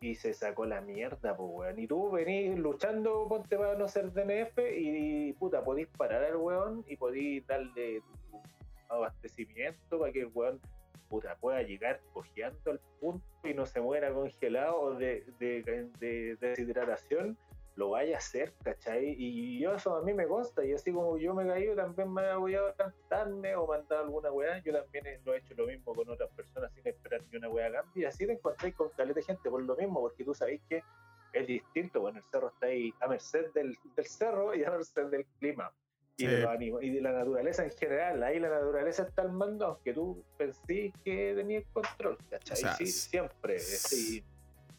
y 0.00 0.16
se 0.16 0.34
sacó 0.34 0.66
la 0.66 0.80
mierda, 0.80 1.36
pues 1.36 1.50
weón, 1.52 1.78
y 1.78 1.86
tú 1.86 2.10
venís 2.10 2.58
luchando, 2.58 3.28
ponte 3.28 3.56
para 3.56 3.76
no 3.76 3.86
ser 3.86 4.12
DNF, 4.12 4.58
y, 4.76 5.32
puta, 5.34 5.62
podéis 5.62 5.86
parar 5.96 6.24
al 6.24 6.36
weón 6.36 6.84
y 6.88 6.96
podéis 6.96 7.46
darle 7.46 8.02
abastecimiento 8.88 10.00
para 10.00 10.12
que 10.12 10.22
el 10.22 10.30
weón 10.34 10.60
puta, 11.12 11.36
pueda 11.36 11.60
llegar 11.62 12.00
cojeando 12.14 12.70
al 12.70 12.80
punto 12.98 13.22
y 13.44 13.52
no 13.52 13.66
se 13.66 13.82
muera 13.82 14.14
congelado 14.14 14.94
de, 14.94 15.26
de, 15.38 16.36
deshidratación, 16.40 17.36
lo 17.76 17.90
vaya 17.90 18.14
a 18.14 18.18
hacer, 18.18 18.54
¿cachai? 18.64 19.14
Y 19.18 19.60
yo 19.60 19.74
eso 19.74 19.94
a 19.94 20.00
mí 20.00 20.14
me 20.14 20.26
consta, 20.26 20.64
y 20.64 20.72
así 20.72 20.90
como 20.90 21.18
yo 21.18 21.34
me 21.34 21.44
he 21.44 21.48
caído, 21.48 21.76
también 21.76 22.10
me 22.10 22.22
ha 22.22 22.38
voy 22.38 22.54
a 22.54 22.72
cantarme 22.72 23.54
o 23.56 23.66
mandar 23.66 23.98
alguna 23.98 24.32
weá, 24.32 24.62
yo 24.62 24.72
también 24.72 25.04
lo 25.26 25.34
he 25.34 25.38
hecho 25.38 25.52
lo 25.54 25.66
mismo 25.66 25.94
con 25.94 26.08
otras 26.08 26.30
personas 26.30 26.72
sin 26.72 26.88
esperar 26.88 27.20
ni 27.30 27.36
una 27.36 27.50
weá 27.50 27.70
cambie, 27.70 28.04
y 28.04 28.06
así 28.06 28.26
te 28.26 28.32
encontráis 28.32 28.74
con 28.74 28.88
caleta 28.96 29.20
de 29.20 29.26
gente 29.26 29.50
por 29.50 29.62
lo 29.62 29.76
mismo, 29.76 30.00
porque 30.00 30.24
tú 30.24 30.34
sabéis 30.34 30.62
que 30.66 30.82
es 31.34 31.46
distinto, 31.46 32.00
bueno, 32.00 32.20
el 32.20 32.24
cerro 32.24 32.48
está 32.48 32.68
ahí 32.68 32.90
a 33.02 33.06
merced 33.06 33.52
del 33.52 33.76
cerro 34.06 34.54
y 34.54 34.64
a 34.64 34.70
merced 34.70 35.08
del 35.08 35.26
clima 35.38 35.70
y, 36.16 36.26
de 36.26 36.78
y 36.82 36.90
de 36.90 37.00
la 37.00 37.12
naturaleza 37.12 37.64
en 37.64 37.70
general. 37.70 38.22
Ahí 38.22 38.38
la 38.38 38.50
naturaleza 38.50 39.04
está 39.04 39.22
al 39.22 39.32
mando, 39.32 39.66
aunque 39.66 39.92
tú 39.92 40.22
pensís 40.36 40.92
que 41.04 41.34
tenías 41.34 41.64
control, 41.72 42.18
¿cachai? 42.30 42.76
sí, 42.78 42.86
siempre. 42.86 43.58
Sí. 43.58 44.24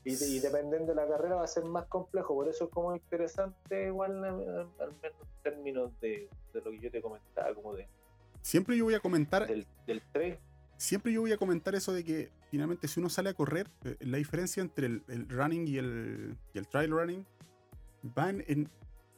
Y, 0.05 0.39
dependiendo 0.39 0.93
de 0.93 0.95
la 0.95 1.07
carrera 1.07 1.35
va 1.35 1.45
a 1.45 1.47
ser 1.47 1.63
más 1.63 1.85
complejo, 1.85 2.35
por 2.35 2.49
eso 2.49 2.65
es 2.65 2.71
como 2.71 2.93
interesante, 2.93 3.87
igual, 3.87 4.21
al 4.23 4.91
menos 5.01 5.21
en 5.21 5.41
términos 5.43 5.97
de, 6.01 6.27
de, 6.51 6.61
lo 6.61 6.71
que 6.71 6.79
yo 6.79 6.91
te 6.91 7.01
comentaba, 7.01 7.53
como 7.55 7.73
de. 7.73 7.87
Siempre 8.41 8.75
yo 8.75 8.83
voy 8.83 8.95
a 8.95 8.99
comentar. 8.99 9.47
Del, 9.47 9.65
del 9.87 10.01
tren. 10.11 10.37
Siempre 10.75 11.13
yo 11.13 11.21
voy 11.21 11.31
a 11.31 11.37
comentar 11.37 11.73
eso 11.75 11.93
de 11.93 12.03
que 12.03 12.29
finalmente 12.51 12.89
si 12.89 12.99
uno 12.99 13.09
sale 13.09 13.29
a 13.29 13.33
correr, 13.33 13.69
eh, 13.85 13.95
la 14.01 14.17
diferencia 14.17 14.59
entre 14.59 14.87
el, 14.87 15.03
el 15.07 15.29
running 15.29 15.67
y 15.67 15.77
el, 15.77 16.35
y 16.53 16.57
el 16.57 16.67
trail 16.67 16.91
running 16.91 17.25
van 18.01 18.43
en, 18.47 18.69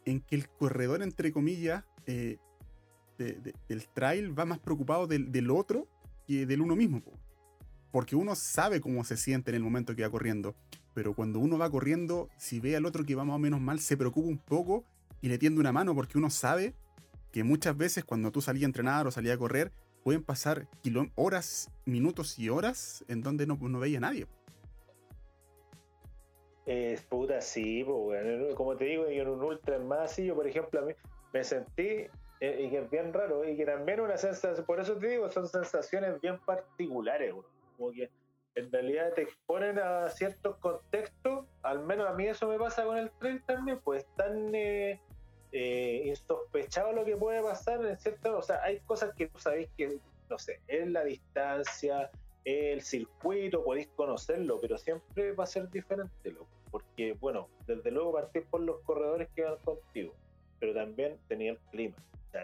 en 0.06 0.22
que 0.22 0.36
el 0.36 0.48
corredor, 0.48 1.02
entre 1.02 1.32
comillas, 1.32 1.84
eh, 2.08 2.38
del 3.18 3.88
trail 3.94 4.38
va 4.38 4.46
más 4.46 4.60
preocupado 4.60 5.08
del, 5.08 5.50
otro 5.52 5.88
que 6.28 6.46
del 6.46 6.62
uno 6.62 6.76
mismo. 6.76 7.02
Porque 7.92 8.16
uno 8.16 8.36
sabe 8.36 8.82
cómo 8.82 9.04
se 9.04 9.16
siente 9.16 9.52
en 9.52 9.56
el 9.56 9.64
momento 9.64 9.96
que 9.96 10.04
va 10.04 10.10
corriendo. 10.10 10.56
Pero 10.94 11.14
cuando 11.14 11.40
uno 11.40 11.58
va 11.58 11.70
corriendo, 11.70 12.30
si 12.38 12.60
ve 12.60 12.76
al 12.76 12.86
otro 12.86 13.06
que 13.06 13.16
va 13.16 13.24
más 13.24 13.36
o 13.36 13.40
menos 13.40 13.62
mal, 13.62 13.80
se 13.80 13.98
preocupa 13.98 14.28
un 14.28 14.38
poco 14.38 14.84
y 15.22 15.30
le 15.30 15.38
tiende 15.38 15.60
una 15.60 15.72
mano 15.72 15.96
porque 15.96 16.18
uno 16.18 16.30
sabe 16.30 16.74
que 17.32 17.44
muchas 17.44 17.76
veces 17.76 18.04
cuando 18.04 18.32
tú 18.32 18.42
salías 18.42 18.64
a 18.64 18.68
entrenar 18.68 19.08
o 19.08 19.12
salías 19.12 19.36
a 19.36 19.40
correr, 19.40 19.72
pueden 20.04 20.24
pasar 20.24 20.68
horas, 21.16 21.72
minutos 21.86 22.38
y 22.38 22.50
horas 22.50 23.04
en 23.08 23.22
donde 23.22 23.48
no, 23.48 23.58
veía 23.58 23.98
a 23.98 24.02
nadie. 24.02 24.28
Es 26.66 27.02
puta, 27.02 27.42
sí, 27.42 27.86
como 28.56 28.76
te 28.76 28.86
digo, 28.86 29.08
en 29.08 29.28
un 29.28 29.44
ultra 29.44 29.80
más, 29.80 30.18
yo 30.18 30.36
por 30.36 30.48
ejemplo, 30.48 30.80
a 30.80 30.86
mí 30.86 30.94
me 31.36 31.44
sentí, 31.44 32.08
eh, 32.40 32.62
y 32.62 32.70
que 32.70 32.78
es 32.78 32.90
bien 32.90 33.12
raro, 33.12 33.44
y 33.44 33.58
que 33.58 33.66
también 33.66 34.00
una 34.00 34.18
sensación, 34.18 34.66
por 34.66 34.80
eso 34.80 34.96
te 34.96 35.10
digo, 35.10 35.30
son 35.30 35.50
sensaciones 35.50 36.22
bien 36.22 36.40
particulares, 36.46 37.36
como 37.76 37.92
que 37.92 38.10
en 38.56 38.72
realidad 38.72 39.12
te 39.14 39.24
exponen 39.24 39.78
a 39.78 40.10
ciertos 40.12 40.56
contextos, 40.60 41.46
al 41.62 41.84
menos 41.84 42.08
a 42.08 42.14
mí 42.14 42.26
eso 42.26 42.48
me 42.48 42.58
pasa 42.58 42.86
con 42.86 42.98
el 42.98 43.12
trail 43.20 43.44
también, 43.44 43.82
pues 43.84 44.06
tan 44.16 44.56
eh, 44.56 45.02
eh, 45.52 46.04
insospechado 46.06 46.94
lo 46.94 47.04
que 47.04 47.18
puede 47.18 47.44
pasar 47.44 47.86
en 47.86 47.98
cierto, 47.98 48.38
o 48.38 48.42
sea, 48.42 48.64
hay 48.64 48.80
cosas 48.86 49.14
que 49.14 49.28
tú 49.28 49.38
sabéis 49.38 49.68
que, 49.76 50.00
no 50.30 50.40
sé, 50.40 50.62
es 50.70 50.88
la 50.88 51.04
distancia, 51.04 52.10
el 52.46 52.82
circuito, 52.82 53.62
podéis 53.62 53.90
conocerlo, 53.98 54.62
pero 54.62 54.78
siempre 54.78 55.34
va 55.34 55.44
a 55.44 55.48
ser 55.48 55.70
diferente, 55.70 56.34
porque, 56.72 57.12
bueno, 57.20 57.50
desde 57.68 57.92
luego 57.92 58.14
partís 58.14 58.44
por 58.50 58.62
los 58.62 58.80
corredores 58.84 59.28
que 59.36 59.44
van 59.44 59.58
contigo, 59.58 60.16
pero 60.60 60.74
también 60.74 61.18
tenía 61.28 61.52
el 61.52 61.60
clima. 61.72 61.96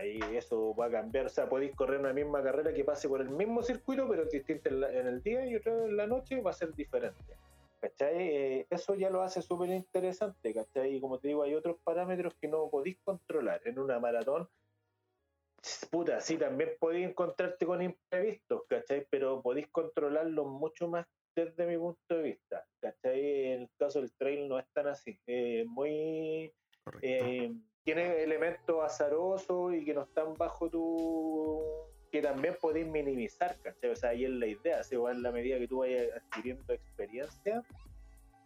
Y 0.05 0.38
eso 0.38 0.73
va 0.73 0.85
a 0.85 0.91
cambiar, 0.91 1.25
o 1.25 1.29
sea, 1.29 1.49
podéis 1.49 1.75
correr 1.75 1.99
una 1.99 2.13
misma 2.13 2.41
carrera 2.41 2.73
que 2.73 2.85
pase 2.85 3.09
por 3.09 3.19
el 3.19 3.29
mismo 3.29 3.61
circuito, 3.61 4.07
pero 4.07 4.23
distinta 4.25 4.69
en, 4.69 5.07
el 5.07 5.21
día 5.21 5.45
y 5.45 5.55
otra 5.55 5.73
en 5.73 5.97
la 5.97 6.07
noche 6.07 6.39
va 6.41 6.51
a 6.51 6.53
ser 6.53 6.73
diferente. 6.73 7.35
¿Cachai? 7.81 8.15
Eh, 8.15 8.67
eso 8.69 8.95
ya 8.95 9.09
lo 9.09 9.21
hace 9.21 9.41
súper 9.41 9.69
interesante, 9.69 10.53
¿cachai? 10.53 10.95
Y 10.95 11.01
como 11.01 11.19
te 11.19 11.29
digo, 11.29 11.43
hay 11.43 11.55
otros 11.55 11.77
parámetros 11.83 12.35
que 12.39 12.47
no 12.47 12.69
podéis 12.69 12.99
controlar. 13.03 13.59
En 13.65 13.79
una 13.79 13.99
maratón 13.99 14.47
puta, 15.89 16.19
sí, 16.21 16.38
también 16.38 16.71
podéis 16.79 17.09
encontrarte 17.09 17.65
con 17.65 17.81
imprevistos, 17.81 18.63
¿cachai? 18.67 19.05
Pero 19.09 19.41
podéis 19.41 19.67
controlarlos 19.69 20.47
mucho 20.47 20.88
más 20.88 21.05
desde 21.35 21.65
mi 21.65 21.77
punto 21.77 22.15
de 22.15 22.21
vista, 22.21 22.65
¿cachai? 22.79 23.51
En 23.51 23.61
el 23.63 23.69
caso 23.77 23.99
del 23.99 24.11
trail 24.13 24.47
no 24.47 24.59
es 24.59 24.65
tan 24.73 24.88
así, 24.88 25.17
eh, 25.27 25.65
muy... 25.67 26.51
Eh, 27.01 27.53
tiene 27.84 28.24
elementos 28.24 28.84
azarosos 28.84 29.74
y 29.74 29.84
que 29.84 29.94
no 29.94 30.03
están 30.03 30.36
bajo 30.36 30.70
tu... 30.70 31.62
que 32.12 32.22
también 32.22 32.56
podéis 32.62 32.88
minimizar, 32.88 33.58
¿cachai? 33.62 33.91
O 33.91 33.95
sea, 33.95 34.12
ahí 34.12 34.26
es 34.26 34.32
la 34.32 34.48
idea, 34.48 34.84
se 34.84 34.98
va 34.98 35.12
en 35.12 35.24
la 35.24 35.32
medida 35.32 35.58
que 35.58 35.68
tú 35.68 35.80
vayas 35.80 36.08
adquiriendo 36.16 36.74
experiencia, 36.74 37.64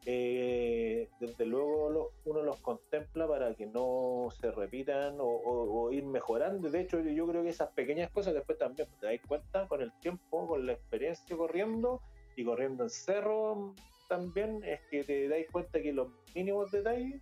eh, 0.07 1.09
desde 1.19 1.47
luego 1.47 2.11
uno 2.25 2.43
los 2.43 2.59
contempla 2.61 3.27
para 3.27 3.55
que 3.55 3.65
no 3.65 4.27
se 4.39 4.51
repitan 4.51 5.17
o, 5.19 5.91
ir 5.91 6.05
mejorando. 6.05 6.69
De 6.69 6.81
hecho, 6.81 6.99
yo 6.99 7.27
creo 7.27 7.41
que 7.41 7.49
esas 7.49 7.69
pequeñas 7.71 8.11
cosas 8.11 8.35
después 8.35 8.59
también 8.59 8.87
te 8.99 9.07
das 9.07 9.19
cuenta 9.27 9.67
con 9.67 9.81
el 9.81 9.91
tiempo, 10.01 10.47
con 10.47 10.67
la 10.67 10.73
experiencia 10.73 11.35
corriendo 11.35 12.01
y 12.35 12.45
corriendo 12.45 12.83
en 12.83 12.89
cerro 12.91 13.73
también, 14.07 14.63
es 14.63 14.79
que 14.91 15.03
te 15.03 15.27
das 15.27 15.39
cuenta 15.51 15.81
que 15.81 15.91
los 15.91 16.09
mínimos 16.35 16.71
detalles 16.71 17.19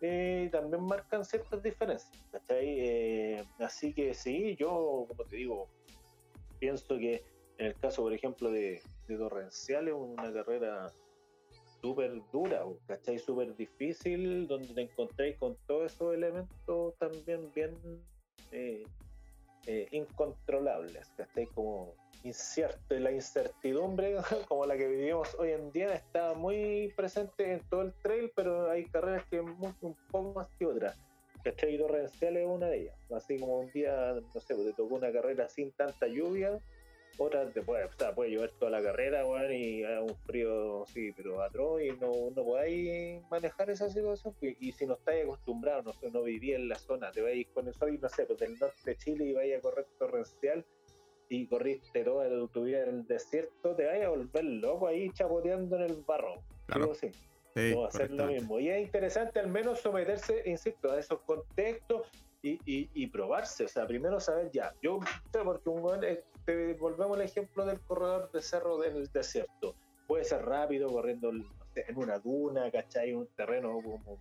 eh, 0.00 0.48
también 0.52 0.82
marcan 0.82 1.24
ciertas 1.24 1.62
diferencias. 1.62 2.12
Eh, 2.48 3.42
así 3.58 3.92
que 3.92 4.14
sí, 4.14 4.56
yo, 4.56 5.06
como 5.08 5.24
te 5.24 5.36
digo, 5.36 5.68
pienso 6.58 6.98
que 6.98 7.22
en 7.58 7.66
el 7.66 7.74
caso, 7.76 8.02
por 8.02 8.12
ejemplo, 8.12 8.50
de, 8.50 8.82
de 9.08 9.16
Torrencial 9.16 9.88
es 9.88 9.94
una 9.94 10.32
carrera 10.32 10.92
súper 11.80 12.20
dura, 12.32 12.64
¿cachai? 12.86 13.18
Súper 13.18 13.54
difícil, 13.56 14.46
donde 14.46 14.68
te 14.74 14.82
encontréis 14.82 15.36
con 15.38 15.56
todos 15.66 15.92
esos 15.92 16.14
elementos 16.14 16.94
también 16.98 17.50
bien 17.54 17.74
eh, 18.52 18.84
eh, 19.66 19.88
incontrolables, 19.92 21.08
¿cachai? 21.16 21.46
Como 21.46 21.94
incierto, 22.26 22.98
la 22.98 23.12
incertidumbre 23.12 24.16
como 24.48 24.66
la 24.66 24.76
que 24.76 24.88
vivimos 24.88 25.34
hoy 25.38 25.52
en 25.52 25.70
día 25.72 25.94
está 25.94 26.34
muy 26.34 26.92
presente 26.96 27.52
en 27.52 27.60
todo 27.68 27.82
el 27.82 27.92
trail, 28.02 28.32
pero 28.34 28.70
hay 28.70 28.84
carreras 28.86 29.24
que 29.30 29.40
un 29.40 29.74
poco 30.10 30.32
más 30.34 30.48
que 30.58 30.66
otras. 30.66 30.98
¿Cachai? 31.44 31.78
Torrencial 31.78 32.36
es 32.36 32.46
una 32.46 32.66
de 32.66 32.82
ellas. 32.82 32.98
Así 33.14 33.38
como 33.38 33.60
un 33.60 33.70
día, 33.70 34.14
no 34.34 34.40
sé, 34.40 34.54
te 34.54 34.72
tocó 34.72 34.96
una 34.96 35.12
carrera 35.12 35.48
sin 35.48 35.70
tanta 35.72 36.08
lluvia, 36.08 36.58
otras 37.18 37.52
te 37.54 37.62
puede, 37.62 37.84
o 37.84 37.92
sea, 37.92 38.14
puede 38.14 38.32
llover 38.32 38.50
toda 38.58 38.72
la 38.72 38.82
carrera, 38.82 39.22
bueno, 39.22 39.52
y 39.52 39.84
hay 39.84 40.02
un 40.02 40.16
frío, 40.26 40.84
sí, 40.86 41.12
pero 41.16 41.40
atroz, 41.40 41.82
y 41.82 41.90
no, 41.92 42.30
no 42.34 42.44
podáis 42.44 43.22
manejar 43.30 43.70
esa 43.70 43.88
situación. 43.88 44.34
Y, 44.40 44.72
si 44.72 44.86
no 44.86 44.94
estáis 44.94 45.24
acostumbrados, 45.24 45.96
no 46.02 46.10
no 46.10 46.22
viví 46.24 46.52
en 46.52 46.68
la 46.68 46.76
zona, 46.76 47.12
te 47.12 47.22
vais 47.22 47.46
con 47.54 47.68
el 47.68 47.74
sol, 47.74 47.98
no 48.00 48.08
sé, 48.08 48.24
pues 48.26 48.40
del 48.40 48.58
norte 48.58 48.76
de 48.84 48.96
Chile 48.96 49.24
y 49.24 49.32
vais 49.32 49.56
a 49.56 49.60
correr 49.60 49.86
torrencial 49.98 50.64
y 51.28 51.46
corriste 51.46 52.04
toda 52.04 52.28
tu 52.48 52.64
vida 52.64 52.82
en 52.84 52.88
el 52.88 53.06
desierto, 53.06 53.74
te 53.74 53.86
vais 53.86 54.04
a 54.04 54.08
volver 54.08 54.44
loco 54.44 54.86
ahí 54.86 55.10
chapoteando 55.10 55.76
en 55.76 55.82
el 55.82 56.02
barro. 56.06 56.42
Claro. 56.66 56.94
Sí. 56.94 57.10
no 57.74 57.90
ser 57.90 58.10
lo 58.10 58.26
mismo. 58.26 58.60
Y 58.60 58.68
es 58.68 58.82
interesante 58.82 59.40
al 59.40 59.48
menos 59.48 59.80
someterse, 59.80 60.42
insisto, 60.46 60.92
a 60.92 60.98
esos 60.98 61.20
contextos 61.22 62.08
y, 62.42 62.60
y, 62.64 62.90
y, 62.94 63.06
probarse. 63.08 63.64
O 63.64 63.68
sea, 63.68 63.86
primero 63.86 64.20
saber 64.20 64.50
ya. 64.52 64.74
Yo 64.82 65.00
porque 65.44 65.68
un 65.70 65.82
buen 65.82 66.00
volvemos 66.78 67.16
al 67.16 67.24
ejemplo 67.24 67.64
del 67.64 67.80
corredor 67.80 68.30
de 68.30 68.42
cerro 68.42 68.78
del 68.78 69.10
desierto. 69.10 69.74
Puede 70.06 70.24
ser 70.24 70.44
rápido, 70.44 70.88
corriendo 70.88 71.30
en 71.30 71.96
una 71.96 72.18
duna, 72.18 72.70
¿cachai? 72.70 73.12
Un 73.12 73.26
terreno 73.36 73.80
como 73.82 74.18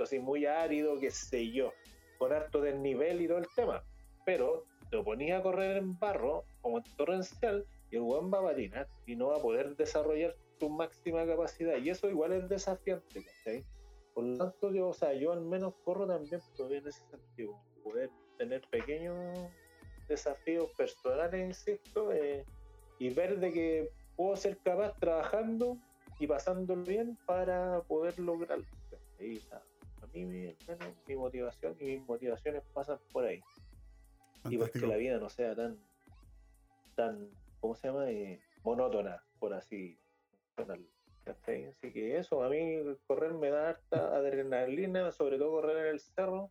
así 0.00 0.18
muy 0.18 0.46
árido, 0.46 0.98
qué 0.98 1.10
sé 1.10 1.50
yo, 1.50 1.72
con 2.18 2.32
harto 2.32 2.60
desnivel 2.60 3.20
y 3.20 3.28
todo 3.28 3.38
el 3.38 3.46
tema. 3.54 3.82
Pero 4.24 4.64
lo 4.90 5.04
ponía 5.04 5.38
a 5.38 5.42
correr 5.42 5.76
en 5.76 5.98
barro, 5.98 6.44
como 6.60 6.78
en 6.78 6.84
torrencial, 6.96 7.66
y 7.90 7.96
el 7.96 8.02
buen 8.02 8.32
va 8.32 8.40
a 8.40 8.42
patinar 8.42 8.88
y 9.06 9.16
no 9.16 9.28
va 9.28 9.36
a 9.36 9.42
poder 9.42 9.76
desarrollar 9.76 10.34
su 10.58 10.68
máxima 10.68 11.26
capacidad. 11.26 11.76
Y 11.78 11.90
eso 11.90 12.08
igual 12.08 12.32
es 12.32 12.48
desafiante, 12.48 13.24
¿cachai? 13.24 13.64
Por 14.14 14.24
lo 14.24 14.36
tanto, 14.36 14.72
yo, 14.72 14.88
o 14.88 14.94
sea, 14.94 15.12
yo 15.12 15.32
al 15.32 15.42
menos 15.42 15.74
corro 15.84 16.06
también 16.06 16.40
en 16.58 16.88
ese 16.88 17.02
sentido, 17.08 17.60
poder 17.84 18.10
tener 18.36 18.62
pequeños 18.70 19.16
desafíos 20.08 20.70
personales, 20.76 21.46
insisto, 21.46 22.12
eh, 22.12 22.44
y 22.98 23.10
ver 23.10 23.38
de 23.38 23.52
que 23.52 23.90
puedo 24.16 24.36
ser 24.36 24.58
capaz 24.58 24.98
trabajando 24.98 25.78
y 26.18 26.26
pasándolo 26.26 26.82
bien 26.82 27.16
para 27.26 27.82
poder 27.82 28.18
lograrlo. 28.18 28.66
a 30.02 30.06
mí 30.12 30.24
mi, 30.24 30.56
mi, 31.06 31.16
motivación 31.16 31.76
y 31.78 31.84
mis 31.84 32.06
motivaciones 32.06 32.62
pasan 32.74 32.98
por 33.12 33.24
ahí. 33.24 33.40
Y 34.50 34.58
porque 34.58 34.86
la 34.86 34.96
vida 34.96 35.18
no 35.18 35.28
sea 35.28 35.54
tan, 35.54 35.78
tan 36.94 37.30
¿cómo 37.60 37.74
se 37.74 37.88
llama? 37.88 38.10
Eh, 38.10 38.40
monótona, 38.62 39.22
por 39.38 39.54
así 39.54 39.98
Así 41.26 41.92
que 41.92 42.16
eso, 42.16 42.42
a 42.42 42.48
mí 42.48 42.80
correr 43.06 43.34
me 43.34 43.50
da 43.50 43.70
harta 43.70 44.16
adrenalina, 44.16 45.12
sobre 45.12 45.38
todo 45.38 45.52
correr 45.52 45.76
en 45.76 45.86
el 45.92 46.00
cerro, 46.00 46.50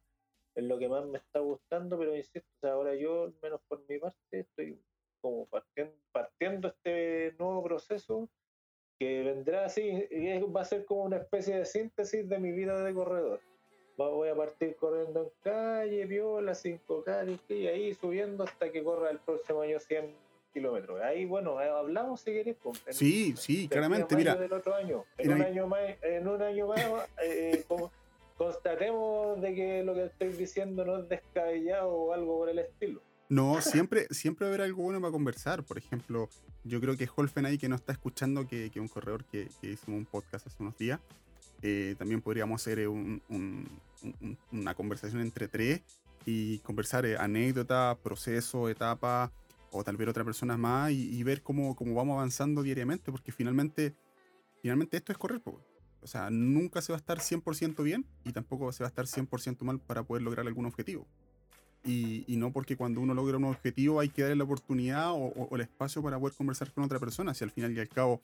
es 0.54 0.64
lo 0.64 0.78
que 0.78 0.88
más 0.88 1.06
me 1.06 1.18
está 1.18 1.40
gustando, 1.40 1.98
pero 1.98 2.16
insisto, 2.16 2.48
ahora 2.68 2.96
yo, 2.96 3.24
al 3.24 3.36
menos 3.42 3.62
por 3.68 3.84
mi 3.88 3.98
parte, 3.98 4.40
estoy 4.40 4.80
como 5.20 5.48
partiendo, 5.48 5.96
partiendo 6.12 6.68
este 6.68 7.36
nuevo 7.40 7.64
proceso 7.64 8.30
que 9.00 9.24
vendrá 9.24 9.66
así, 9.66 10.08
y 10.12 10.40
va 10.42 10.62
a 10.62 10.66
ser 10.66 10.86
como 10.86 11.04
una 11.04 11.18
especie 11.18 11.58
de 11.58 11.66
síntesis 11.66 12.28
de 12.28 12.40
mi 12.40 12.52
vida 12.52 12.84
de 12.84 12.94
corredor. 12.94 13.40
Voy 13.98 14.30
a 14.30 14.36
partir 14.36 14.76
corriendo 14.76 15.24
en 15.24 15.30
calle, 15.42 16.06
viola, 16.06 16.52
5K, 16.54 17.40
y 17.50 17.68
ahí 17.68 17.94
subiendo 17.96 18.44
hasta 18.44 18.72
que 18.72 18.84
corra 18.84 19.10
el 19.10 19.18
próximo 19.18 19.62
año 19.62 19.80
100 19.80 20.14
kilómetros. 20.54 21.02
Ahí, 21.02 21.26
bueno, 21.26 21.60
eh, 21.60 21.68
hablamos 21.68 22.22
si 22.22 22.32
querés. 22.32 22.56
Pues, 22.62 22.80
sí, 22.92 23.34
sí, 23.36 23.68
claramente, 23.68 24.16
mira. 24.16 24.36
Del 24.36 24.54
otro 24.54 24.76
año. 24.76 25.04
En, 25.18 25.34
un 25.34 25.42
año 25.42 25.68
más, 25.68 25.82
en 26.04 26.28
un 26.28 26.42
año 26.44 26.68
más, 26.68 27.10
eh, 27.24 27.64
como, 27.68 27.92
constatemos 28.38 29.42
de 29.42 29.56
que 29.56 29.84
lo 29.84 29.96
que 29.96 30.06
estoy 30.06 30.30
diciendo 30.30 30.86
no 30.86 31.00
es 31.00 31.10
descabellado 31.10 31.90
o 31.90 32.14
algo 32.14 32.38
por 32.38 32.50
el 32.50 32.60
estilo. 32.60 33.02
No, 33.30 33.62
siempre, 33.62 34.06
siempre 34.12 34.46
va 34.46 34.52
a 34.52 34.54
haber 34.54 34.62
algo 34.68 34.84
bueno 34.84 35.02
para 35.02 35.12
conversar. 35.12 35.64
Por 35.64 35.80
ejemplo, 35.80 36.30
yo 36.64 36.80
creo 36.80 36.96
que 36.96 37.10
Holfen 37.14 37.48
ahí 37.48 37.58
que 37.58 37.68
no 37.68 37.76
está 37.76 37.94
escuchando, 37.94 38.48
que, 38.48 38.70
que 38.70 38.80
un 38.80 38.88
corredor 38.88 39.26
que, 39.26 39.48
que 39.60 39.72
hicimos 39.72 39.98
un 39.98 40.06
podcast 40.06 40.46
hace 40.46 40.62
unos 40.62 40.78
días, 40.78 41.00
eh, 41.62 41.96
también 41.98 42.22
podríamos 42.22 42.62
hacer 42.62 42.80
una 44.52 44.76
conversación 44.76 45.22
entre 45.22 45.48
tres 45.48 45.82
y 46.26 46.60
conversar 46.60 47.06
eh, 47.06 47.18
anécdotas, 47.18 47.98
proceso, 47.98 48.70
etapa, 48.70 49.32
o 49.72 49.84
tal 49.84 49.98
vez 49.98 50.08
otra 50.08 50.24
persona 50.24 50.58
más, 50.58 50.92
y, 50.92 51.24
ver 51.24 51.42
cómo, 51.42 51.76
cómo, 51.76 51.94
vamos 51.94 52.16
avanzando 52.16 52.64
diariamente, 52.64 53.12
porque 53.12 53.32
finalmente, 53.32 53.96
finalmente 54.62 54.98
esto 54.98 55.12
es 55.12 55.18
correr. 55.18 55.42
O 56.02 56.08
sea, 56.08 56.30
nunca 56.30 56.82
se 56.82 56.92
va 56.92 56.98
a 56.98 57.00
estar 57.00 57.20
100% 57.20 57.84
bien 57.84 58.06
y 58.24 58.32
tampoco 58.32 58.72
se 58.72 58.84
va 58.84 58.88
a 58.88 58.90
estar 58.90 59.06
100% 59.06 59.62
mal 59.62 59.80
para 59.80 60.04
poder 60.04 60.24
lograr 60.24 60.48
algún 60.48 60.66
objetivo. 60.66 61.08
Y, 61.84 62.26
no 62.38 62.52
porque 62.52 62.76
cuando 62.76 63.00
uno 63.00 63.14
logra 63.14 63.38
un 63.38 63.46
objetivo 63.46 64.02
hay 64.02 64.10
que 64.10 64.22
darle 64.22 64.36
la 64.36 64.44
oportunidad 64.44 65.12
o, 65.14 65.50
el 65.56 65.62
espacio 65.62 66.04
para 66.04 66.20
poder 66.20 66.36
conversar 66.36 66.72
con 66.72 66.84
otra 66.84 67.00
persona. 67.00 67.34
Si 67.34 67.44
al 67.44 67.52
final 67.52 67.72
y 67.72 67.80
al 67.80 67.88
cabo, 67.88 68.20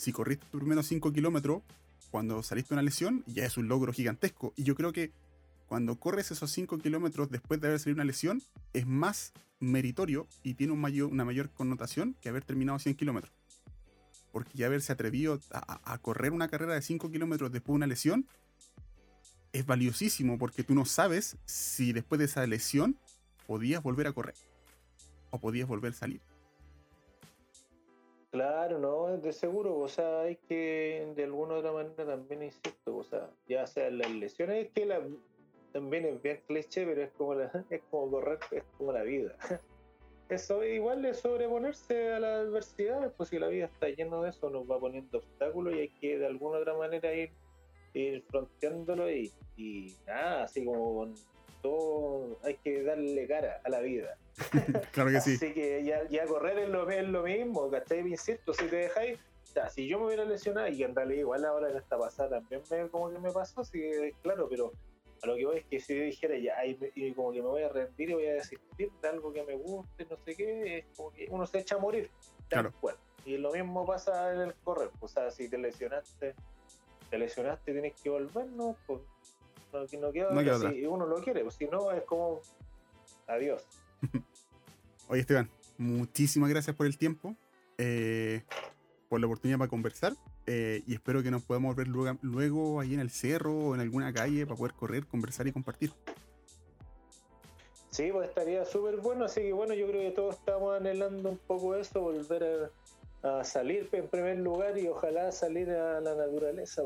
si 0.00 0.12
corriste 0.12 0.46
tus 0.50 0.60
primeros 0.60 0.86
5 0.86 1.12
kilómetros, 1.12 1.62
cuando 2.10 2.42
saliste 2.42 2.70
de 2.70 2.76
una 2.76 2.82
lesión, 2.82 3.22
ya 3.26 3.44
es 3.44 3.58
un 3.58 3.68
logro 3.68 3.92
gigantesco. 3.92 4.54
Y 4.56 4.62
yo 4.62 4.74
creo 4.74 4.94
que 4.94 5.12
cuando 5.66 5.96
corres 5.96 6.30
esos 6.30 6.50
5 6.52 6.78
kilómetros 6.78 7.30
después 7.30 7.60
de 7.60 7.66
haber 7.66 7.80
salido 7.80 7.96
una 7.96 8.04
lesión, 8.04 8.42
es 8.72 8.86
más 8.86 9.34
meritorio 9.58 10.26
y 10.42 10.54
tiene 10.54 10.72
una 10.72 11.24
mayor 11.24 11.50
connotación 11.50 12.16
que 12.22 12.30
haber 12.30 12.44
terminado 12.44 12.78
100 12.78 12.94
kilómetros. 12.94 13.34
porque 14.32 14.56
ya 14.56 14.66
haberse 14.66 14.90
atrevido 14.92 15.38
a, 15.50 15.98
correr 15.98 16.32
una 16.32 16.48
carrera 16.48 16.74
de 16.74 16.82
5 16.82 17.10
kilómetros 17.10 17.52
después 17.52 17.74
de 17.74 17.76
una 17.76 17.86
lesión 17.86 18.26
es 19.52 19.66
valiosísimo 19.66 20.38
porque 20.38 20.62
tú 20.62 20.74
no 20.74 20.86
sabes 20.86 21.36
si 21.44 21.92
después 21.92 22.20
de 22.20 22.24
esa 22.24 22.46
lesión 22.46 22.96
podías 23.46 23.82
volver 23.82 24.06
a 24.06 24.12
correr 24.12 24.36
o 25.30 25.38
podías 25.40 25.68
volver 25.68 25.92
a 25.92 25.96
salir. 25.96 26.29
Claro, 28.30 28.78
no, 28.78 29.16
de 29.16 29.32
seguro, 29.32 29.76
o 29.76 29.88
sea, 29.88 30.20
hay 30.20 30.36
que 30.36 31.12
de 31.16 31.24
alguna 31.24 31.54
u 31.54 31.56
otra 31.56 31.72
manera 31.72 32.06
también 32.06 32.44
insisto, 32.44 32.96
o 32.96 33.02
sea, 33.02 33.28
ya 33.48 33.66
sea 33.66 33.90
las 33.90 34.08
lesiones, 34.08 34.66
es 34.66 34.72
que 34.72 34.86
la, 34.86 35.02
también 35.72 36.04
es 36.04 36.22
bien 36.22 36.40
cliché, 36.46 36.86
pero 36.86 37.02
es 37.02 37.10
como, 37.12 37.34
la, 37.34 37.50
es 37.70 37.82
como 37.90 38.10
correr, 38.10 38.38
es 38.52 38.62
como 38.78 38.92
la 38.92 39.02
vida. 39.02 39.34
Eso 40.28 40.64
igual 40.64 41.04
es 41.06 41.18
sobreponerse 41.18 42.12
a 42.12 42.20
la 42.20 42.36
adversidad, 42.36 43.12
pues 43.16 43.30
si 43.30 43.38
la 43.40 43.48
vida 43.48 43.64
está 43.64 43.88
llena 43.88 44.22
de 44.22 44.28
eso, 44.28 44.48
nos 44.48 44.70
va 44.70 44.78
poniendo 44.78 45.18
obstáculos 45.18 45.74
y 45.74 45.80
hay 45.80 45.88
que 45.88 46.18
de 46.18 46.26
alguna 46.26 46.58
u 46.58 46.60
otra 46.60 46.74
manera 46.74 47.12
ir, 47.12 47.32
ir 47.94 48.22
fronteándolo 48.30 49.10
y, 49.10 49.32
y 49.56 49.92
nada, 50.06 50.44
así 50.44 50.64
como 50.64 50.94
con 50.94 51.14
todo, 51.62 52.38
hay 52.44 52.54
que 52.58 52.80
darle 52.84 53.26
cara 53.26 53.60
a 53.64 53.70
la 53.70 53.80
vida. 53.80 54.16
claro 54.92 55.10
que 55.10 55.20
sí. 55.20 55.34
Así 55.34 55.52
que 55.52 55.84
ya, 55.84 56.06
ya 56.08 56.26
correr 56.26 56.58
es 56.58 56.68
lo, 56.68 56.88
es 56.88 57.06
lo 57.06 57.22
mismo, 57.22 57.70
¿cachai? 57.70 58.00
Insisto, 58.00 58.52
si 58.54 58.66
te 58.66 58.76
dejáis, 58.76 59.18
ya, 59.54 59.68
si 59.68 59.86
yo 59.86 59.98
me 59.98 60.06
hubiera 60.06 60.24
lesionado, 60.24 60.68
y 60.68 60.82
en 60.82 60.94
realidad 60.94 61.20
igual 61.20 61.44
ahora 61.44 61.70
en 61.70 61.76
esta 61.76 61.98
pasada 61.98 62.40
también 62.40 62.62
me, 62.70 62.88
como 62.88 63.10
que 63.10 63.18
me 63.18 63.30
pasó, 63.32 63.64
sí, 63.64 63.82
claro, 64.22 64.48
pero 64.48 64.72
a 65.22 65.26
lo 65.26 65.36
que 65.36 65.46
voy 65.46 65.58
es 65.58 65.64
que 65.66 65.80
si 65.80 65.96
yo 65.96 66.02
dijera 66.02 66.38
ya, 66.38 66.64
y, 66.64 67.12
como 67.12 67.32
que 67.32 67.42
me 67.42 67.48
voy 67.48 67.62
a 67.62 67.68
rendir 67.68 68.10
y 68.10 68.14
voy 68.14 68.26
a 68.26 68.34
desistir 68.34 68.90
de 69.02 69.08
algo 69.08 69.32
que 69.32 69.42
me 69.42 69.54
guste, 69.56 70.06
no 70.08 70.16
sé 70.24 70.34
qué, 70.34 70.78
es 70.78 70.84
como 70.96 71.12
que 71.12 71.26
uno 71.30 71.46
se 71.46 71.58
echa 71.58 71.76
a 71.76 71.78
morir. 71.78 72.10
Claro. 72.48 72.72
Y 73.24 73.36
lo 73.36 73.52
mismo 73.52 73.84
pasa 73.84 74.32
en 74.32 74.40
el 74.40 74.54
correr, 74.64 74.90
o 75.00 75.08
sea, 75.08 75.30
si 75.30 75.48
te 75.48 75.58
lesionaste, 75.58 76.34
te 77.10 77.18
lesionaste 77.18 77.72
tienes 77.72 78.00
que 78.00 78.08
volver, 78.08 78.46
no, 78.46 78.76
pues 78.86 79.00
no, 79.72 79.80
no 80.00 80.12
queda, 80.12 80.30
no 80.30 80.40
queda 80.40 80.70
si 80.70 80.86
uno 80.86 81.06
lo 81.06 81.16
quiere, 81.16 81.42
pues 81.42 81.56
si 81.56 81.66
no 81.66 81.90
es 81.92 82.02
como 82.04 82.40
adiós. 83.26 83.66
Oye 85.10 85.22
Esteban, 85.22 85.50
muchísimas 85.76 86.48
gracias 86.50 86.76
por 86.76 86.86
el 86.86 86.96
tiempo, 86.96 87.34
eh, 87.78 88.44
por 89.08 89.18
la 89.18 89.26
oportunidad 89.26 89.58
para 89.58 89.68
conversar. 89.68 90.12
Eh, 90.46 90.84
y 90.86 90.94
espero 90.94 91.20
que 91.20 91.32
nos 91.32 91.42
podamos 91.42 91.74
ver 91.74 91.88
luego, 91.88 92.16
luego 92.22 92.78
ahí 92.78 92.94
en 92.94 93.00
el 93.00 93.10
cerro 93.10 93.52
o 93.52 93.74
en 93.74 93.80
alguna 93.80 94.12
calle 94.12 94.46
para 94.46 94.56
poder 94.56 94.74
correr, 94.74 95.06
conversar 95.08 95.48
y 95.48 95.52
compartir. 95.52 95.90
Sí, 97.90 98.10
pues 98.12 98.28
estaría 98.28 98.64
súper 98.64 98.98
bueno, 98.98 99.24
así 99.24 99.40
que 99.40 99.52
bueno, 99.52 99.74
yo 99.74 99.88
creo 99.88 100.00
que 100.00 100.14
todos 100.14 100.36
estamos 100.36 100.76
anhelando 100.76 101.30
un 101.30 101.38
poco 101.38 101.74
eso, 101.74 102.00
volver 102.00 102.70
a, 103.24 103.42
salir 103.42 103.88
en 103.90 104.06
primer 104.06 104.38
lugar 104.38 104.78
y 104.78 104.86
ojalá 104.86 105.32
salir 105.32 105.70
a 105.70 106.00
la 106.00 106.14
naturaleza, 106.14 106.82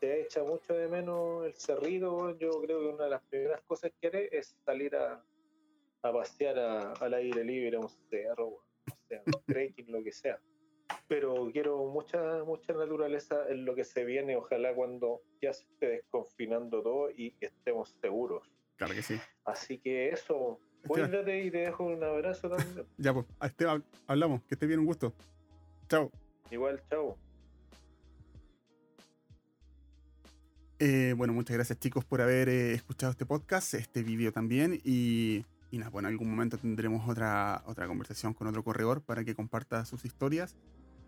se 0.00 0.20
echa 0.20 0.42
mucho 0.44 0.74
de 0.74 0.86
menos 0.86 1.46
el 1.46 1.54
cerrito, 1.54 2.38
yo 2.38 2.60
creo 2.60 2.80
que 2.80 2.86
una 2.88 3.04
de 3.04 3.10
las 3.10 3.22
primeras 3.22 3.62
cosas 3.62 3.90
que 3.98 4.08
haré 4.08 4.28
es 4.30 4.54
salir 4.66 4.94
a, 4.96 5.24
pasear 6.10 6.58
al 6.58 7.14
aire 7.14 7.44
libre, 7.44 7.76
a 7.76 7.80
un 7.80 7.90
cerro, 8.10 8.64
no 8.86 8.94
sé, 9.08 9.22
trekking, 9.46 9.92
lo 9.92 10.02
que 10.02 10.12
sea 10.12 10.40
pero 11.08 11.50
quiero 11.52 11.84
mucha, 11.86 12.44
mucha 12.44 12.72
naturaleza 12.72 13.48
en 13.48 13.64
lo 13.64 13.74
que 13.74 13.84
se 13.84 14.04
viene, 14.04 14.36
ojalá 14.36 14.74
cuando 14.74 15.22
ya 15.40 15.52
se 15.52 15.64
esté 15.64 15.88
desconfinando 15.88 16.82
todo 16.82 17.10
y 17.10 17.34
estemos 17.40 17.94
seguros. 18.00 18.50
Claro 18.76 18.94
que 18.94 19.02
sí. 19.02 19.20
Así 19.44 19.78
que 19.78 20.10
eso, 20.10 20.58
cuídate 20.86 21.44
y 21.44 21.50
te 21.50 21.58
dejo 21.58 21.84
un 21.84 22.02
abrazo 22.02 22.48
también. 22.48 22.86
ya, 22.98 23.12
pues, 23.12 23.26
a 23.38 23.46
este 23.46 23.66
hablamos, 24.06 24.42
que 24.44 24.54
esté 24.54 24.66
bien, 24.66 24.80
un 24.80 24.86
gusto. 24.86 25.12
Chao. 25.88 26.10
Igual, 26.50 26.82
chao. 26.88 27.16
Eh, 30.78 31.14
bueno, 31.16 31.32
muchas 31.32 31.54
gracias 31.54 31.78
chicos 31.78 32.04
por 32.04 32.20
haber 32.20 32.48
eh, 32.48 32.72
escuchado 32.72 33.12
este 33.12 33.24
podcast, 33.24 33.74
este 33.74 34.02
vídeo 34.02 34.32
también 34.32 34.80
y, 34.82 35.44
y 35.72 35.78
nada, 35.78 35.90
bueno, 35.90 36.08
en 36.08 36.14
algún 36.14 36.30
momento 36.30 36.56
tendremos 36.56 37.08
otra, 37.08 37.64
otra 37.66 37.88
conversación 37.88 38.34
con 38.34 38.46
otro 38.46 38.62
corredor 38.62 39.02
para 39.02 39.24
que 39.24 39.34
comparta 39.34 39.84
sus 39.84 40.04
historias 40.04 40.56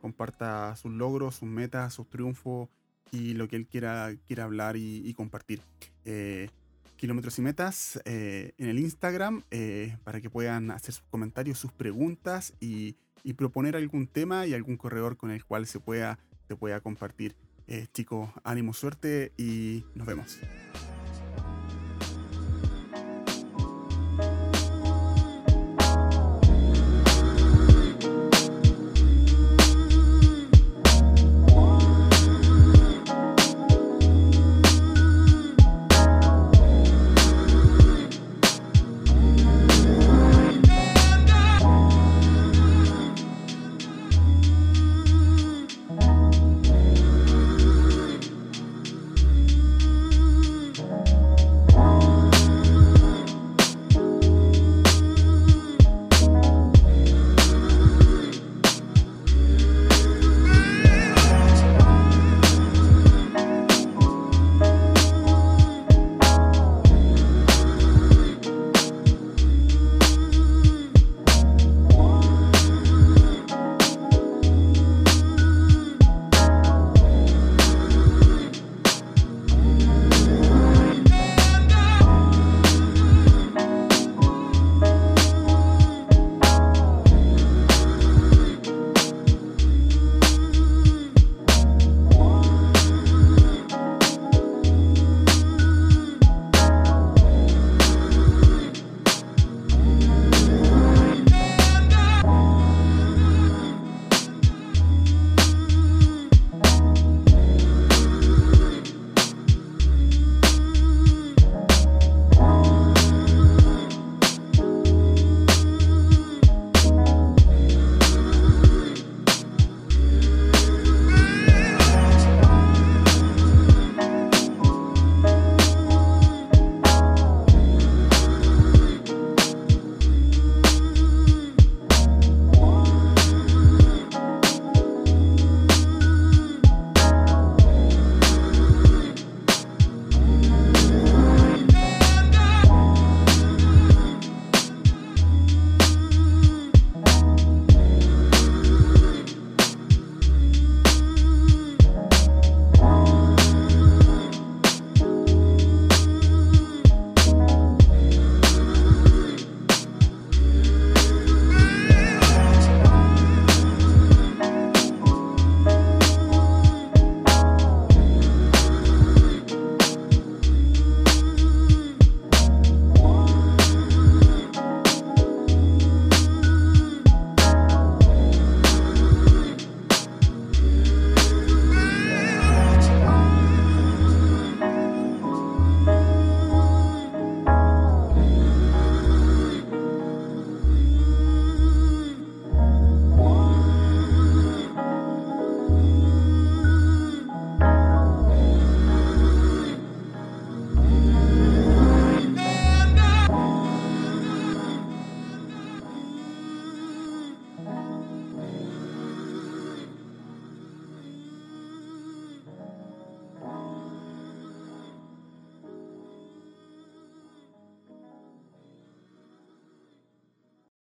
comparta 0.04 0.76
sus 0.76 0.92
logros, 0.92 1.36
sus 1.36 1.48
metas, 1.48 1.94
sus 1.94 2.10
triunfos 2.10 2.68
y 3.10 3.32
lo 3.32 3.48
que 3.48 3.56
él 3.56 3.66
quiera, 3.66 4.14
quiera 4.26 4.44
hablar 4.44 4.76
y, 4.76 5.14
compartir. 5.14 5.62
Eh, 6.04 6.50
kilómetros 6.96 7.38
y 7.38 7.42
metas 7.42 7.98
eh, 8.04 8.52
en 8.58 8.68
el 8.68 8.78
Instagram 8.80 9.44
eh, 9.50 9.96
para 10.04 10.20
que 10.20 10.28
puedan 10.28 10.70
hacer 10.72 10.92
sus 10.92 11.04
comentarios, 11.04 11.58
sus 11.58 11.72
preguntas 11.72 12.52
y, 12.60 12.96
proponer 13.38 13.76
algún 13.76 14.06
tema 14.06 14.46
y 14.46 14.52
algún 14.52 14.76
corredor 14.76 15.16
con 15.16 15.30
el 15.30 15.42
cual 15.42 15.66
se 15.66 15.80
pueda, 15.80 16.18
se 16.48 16.54
pueda 16.54 16.80
compartir. 16.80 17.34
chicos, 17.94 18.28
ánimo, 18.44 18.74
suerte 18.74 19.32
y 19.38 19.86
nos 19.94 20.06
vemos. 20.06 20.38